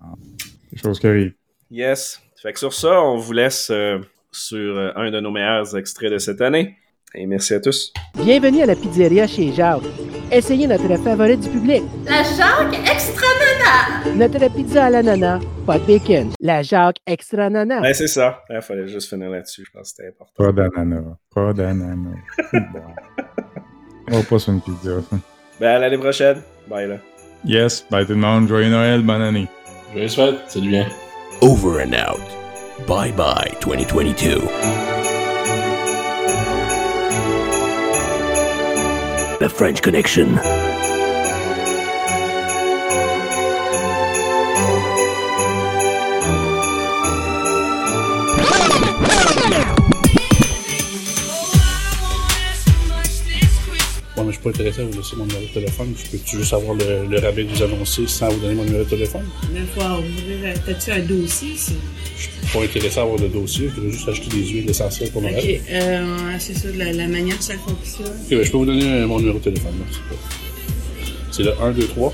des 0.72 0.78
choses 0.78 0.98
qui 0.98 1.06
arrivent. 1.06 1.34
Yes. 1.70 2.20
Fait 2.42 2.52
que 2.52 2.58
sur 2.58 2.72
ça, 2.72 3.00
on 3.02 3.16
vous 3.16 3.32
laisse 3.32 3.68
euh, 3.70 3.98
sur 4.32 4.92
un 4.96 5.10
de 5.10 5.20
nos 5.20 5.30
meilleurs 5.30 5.76
extraits 5.76 6.12
de 6.12 6.18
cette 6.18 6.40
année. 6.40 6.76
Et 7.14 7.26
merci 7.26 7.54
à 7.54 7.60
tous. 7.60 7.92
Bienvenue 8.16 8.62
à 8.62 8.66
la 8.66 8.74
pizzeria 8.74 9.26
chez 9.28 9.52
Jacques. 9.52 9.82
Essayez 10.32 10.66
notre 10.66 10.96
favori 11.00 11.36
du 11.36 11.48
public. 11.48 11.82
La 12.06 12.22
Jacques 12.24 12.74
Extra 13.64 14.02
Nana! 14.04 14.14
Notre 14.16 14.54
pizza 14.54 14.84
à 14.84 14.90
l'ananas, 14.90 15.40
pas 15.66 15.78
de 15.78 15.84
bacon. 15.86 16.32
La 16.40 16.62
Jacques 16.62 16.98
Extra 17.06 17.50
Nana. 17.50 17.80
Ben, 17.80 17.94
c'est 17.94 18.06
ça. 18.06 18.42
Il 18.50 18.60
fallait 18.60 18.88
juste 18.88 19.08
finir 19.08 19.30
là-dessus. 19.30 19.64
Je 19.66 19.70
pense 19.70 19.92
que 19.92 19.96
c'était 19.96 20.08
important. 20.08 20.32
Pas 20.36 20.52
d'ananas. 20.52 21.16
Pas 21.34 21.52
d'ananas. 21.52 22.18
bon. 22.52 22.82
On 24.10 24.18
va 24.18 24.22
pas 24.22 24.38
sur 24.38 24.52
une 24.52 24.60
pizza. 24.60 24.90
Ben, 25.60 25.76
à 25.76 25.78
l'année 25.78 25.98
prochaine. 25.98 26.42
Bye, 26.68 26.88
là. 26.88 26.96
Yes, 27.44 27.86
bye 27.90 28.04
tout 28.06 28.12
le 28.12 28.18
monde. 28.18 28.48
Joyeux 28.48 28.70
Noël, 28.70 29.02
bonne 29.02 29.22
année. 29.22 29.48
Joyeuses 29.92 30.16
fêtes, 30.16 30.36
salut 30.48 30.68
bien. 30.70 30.86
Over 31.42 31.82
and 31.82 31.92
out. 31.94 32.20
Bye 32.86 33.12
bye 33.12 33.52
2022. 33.60 34.40
The 39.40 39.48
French 39.48 39.82
Connection. 39.82 40.38
Suis 54.34 54.42
pas 54.42 54.50
intéressé 54.50 54.80
à 54.80 54.84
vous 54.84 54.96
laisser 54.96 55.16
mon 55.16 55.26
numéro 55.26 55.42
de 55.42 55.48
téléphone. 55.54 55.94
Je 55.96 56.10
peux-tu 56.10 56.36
juste 56.38 56.52
avoir 56.52 56.74
le, 56.74 57.06
le 57.08 57.18
rabais 57.20 57.44
que 57.44 57.50
vous 57.56 57.62
annoncez 57.62 58.06
sans 58.06 58.28
vous 58.28 58.40
donner 58.40 58.54
mon 58.54 58.64
numéro 58.64 58.84
de 58.84 58.88
téléphone? 58.88 59.24
Mais 59.52 59.60
faut 59.74 59.80
ouvrir. 59.82 60.54
T'as-tu 60.66 60.90
un 60.90 61.00
dossier 61.00 61.48
ici? 61.50 61.74
Je 62.16 62.22
suis 62.22 62.30
pas 62.52 62.62
intéressé 62.64 62.98
à 62.98 63.02
avoir 63.02 63.18
le 63.18 63.28
dossier. 63.28 63.68
Je 63.68 63.74
voudrais 63.80 63.92
juste 63.92 64.08
acheter 64.08 64.28
des 64.28 64.46
huiles 64.46 64.70
essentielles 64.70 65.10
pour 65.10 65.22
Noël. 65.22 65.36
Ok, 65.38 65.60
euh, 65.70 66.36
c'est 66.38 66.54
ça, 66.58 66.68
la, 66.76 66.92
la 66.92 67.06
manière 67.08 67.36
que 67.38 67.44
ça 67.44 67.54
fonctionne. 67.54 68.06
Ok, 68.06 68.30
ben, 68.30 68.42
je 68.42 68.50
peux 68.50 68.56
vous 68.58 68.66
donner 68.66 68.92
euh, 68.92 69.06
mon 69.06 69.18
numéro 69.18 69.38
de 69.38 69.44
téléphone. 69.44 69.72
c'est 71.30 71.42
le 71.42 71.52
1, 71.60 71.72
2, 71.72 71.86
3. 71.86 72.12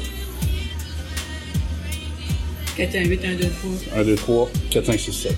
418 2.77 3.21
123. 3.23 4.01
1, 4.01 4.05
2, 4.05 4.15
3, 4.17 4.51
4, 4.71 4.87
5, 4.87 4.99
6, 5.01 5.13
7. 5.13 5.37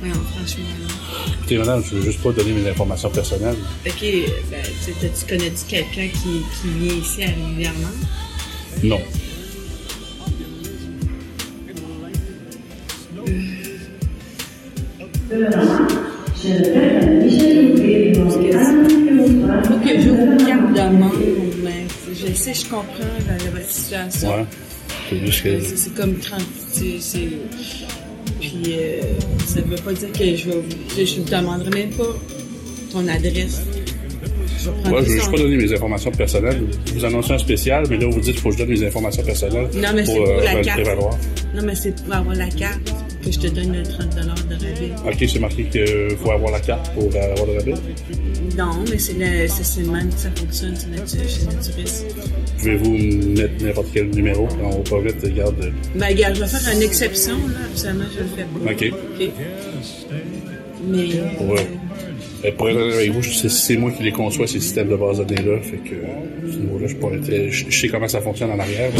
Voyons, 0.00 0.14
franchement. 0.36 0.64
là. 0.88 0.94
Écoutez, 1.28 1.58
madame, 1.58 1.82
je 1.84 1.96
veux 1.96 2.02
juste 2.02 2.20
pas 2.22 2.32
donner 2.32 2.52
mes 2.52 2.68
informations 2.70 3.10
personnelles. 3.10 3.56
Ok, 3.86 4.00
ben, 4.50 4.62
tu 4.84 5.26
connais-tu 5.28 5.64
quelqu'un 5.68 6.08
qui, 6.08 6.42
qui 6.60 6.68
vient 6.78 6.94
ici 6.94 7.24
régulièrement? 7.24 7.88
Non. 8.82 9.00
Faut 19.64 19.78
que 19.78 20.00
j'ouvre 20.00 20.22
une 20.32 20.44
carte 20.46 20.72
de 20.72 21.62
mais 21.64 21.86
je 22.12 22.32
sais, 22.34 22.54
je 22.54 22.64
comprends 22.64 22.84
la, 23.28 23.36
la- 23.44 23.50
votre 23.50 23.70
situation. 23.70 24.28
Ouais. 24.30 24.44
C'est 25.08 25.18
juste 25.26 25.42
que. 25.42 25.60
C'est 25.76 25.94
comme 25.94 26.14
30. 26.16 26.40
c'est- 26.72 27.00
c'est- 27.00 27.28
Puis 28.40 28.62
euh, 28.70 29.01
ça 29.54 29.60
veut 29.60 29.76
pas 29.76 29.92
dire 29.92 30.12
que 30.12 30.36
je 30.36 30.48
vais 30.48 30.56
vous. 30.56 30.62
Je, 30.96 31.04
je 31.04 31.20
vous 31.20 31.24
demanderai 31.28 31.70
même 31.70 31.90
pas 31.90 32.04
ton 32.92 33.06
adresse. 33.08 33.62
Je 34.62 34.68
Ouais, 34.70 34.76
je 35.02 35.08
veux 35.08 35.12
juste 35.14 35.24
ça 35.24 35.30
pas 35.32 35.38
donner 35.38 35.56
mes 35.56 35.72
informations 35.72 36.10
personnelles. 36.12 36.62
Vous 36.94 37.04
annoncez 37.04 37.32
un 37.32 37.38
spécial, 37.38 37.84
mais 37.90 37.96
là, 37.98 38.06
vous 38.08 38.20
dites 38.20 38.32
qu'il 38.34 38.40
faut 38.40 38.50
que 38.50 38.56
je 38.58 38.62
donne 38.64 38.70
mes 38.70 38.84
informations 38.86 39.22
personnelles 39.24 39.68
Non, 39.74 39.88
mais 39.94 40.04
pour, 40.04 40.14
pour 40.14 40.28
euh, 40.28 40.44
la 40.44 40.60
carte. 40.62 40.80
prévaloir. 40.80 41.18
Non, 41.54 41.62
mais 41.64 41.74
c'est 41.74 42.00
pour 42.04 42.14
avoir 42.14 42.36
la 42.36 42.48
carte 42.48 42.92
que 43.24 43.32
je 43.32 43.38
te 43.40 43.46
donne 43.48 43.72
le 43.72 43.82
30 43.82 44.14
de 44.14 44.20
rabais. 44.20 44.92
Ok, 45.04 45.28
c'est 45.28 45.38
marqué 45.40 45.64
qu'il 45.64 46.16
faut 46.22 46.30
avoir 46.30 46.52
la 46.52 46.60
carte 46.60 46.92
pour 46.94 47.04
euh, 47.04 47.32
avoir 47.32 47.46
le 47.46 47.58
rabais. 47.58 47.74
Non, 48.56 48.84
mais 48.90 48.98
c'est 48.98 49.14
le, 49.14 49.48
c'est 49.48 49.64
c'est 49.64 49.82
même 49.82 50.10
que 50.10 50.18
ça 50.18 50.28
fonctionne 50.36 50.74
chez 50.76 50.86
Natu- 50.88 51.28
chez 51.28 51.44
Naturis. 51.46 52.04
Pouvez-vous 52.58 52.90
me 52.90 53.36
mettre 53.40 53.64
n'importe 53.64 53.86
quel 53.94 54.10
numéro? 54.10 54.46
On 54.62 54.70
va 54.70 54.76
pas 54.78 55.00
vite, 55.00 55.16
regarde. 55.22 55.72
Ben, 55.94 56.06
regarde, 56.08 56.34
je 56.36 56.40
vais 56.42 56.46
faire 56.48 56.74
une 56.74 56.82
exception, 56.82 57.34
là. 57.48 57.58
Absolument, 57.70 58.04
je 58.14 58.18
le 58.20 58.26
fais 58.26 58.44
pas. 58.44 58.72
Ok. 58.72 58.92
OK. 59.20 59.30
Mais. 60.86 61.08
Pour, 61.38 61.52
euh, 61.52 61.60
euh, 62.44 62.52
pour 62.58 62.68
être 62.68 62.94
avec 62.96 63.10
vous, 63.12 63.22
c'est- 63.22 63.48
c'est 63.48 63.76
moi 63.76 63.90
qui 63.92 64.02
les 64.02 64.12
conçois, 64.12 64.46
ces 64.46 64.60
systèmes 64.60 64.88
de 64.88 64.96
base 64.96 65.18
de 65.18 65.24
données-là. 65.24 65.60
Fait 65.62 65.76
que, 65.78 65.94
euh, 65.94 66.48
à 66.48 66.52
ce 66.52 66.58
niveau-là, 66.58 66.86
je, 66.88 66.94
pourrais 66.96 67.16
être- 67.16 67.50
je, 67.50 67.64
je 67.70 67.80
sais 67.80 67.88
comment 67.88 68.08
ça 68.08 68.20
fonctionne 68.20 68.50
en 68.50 68.58
arrière. 68.58 68.90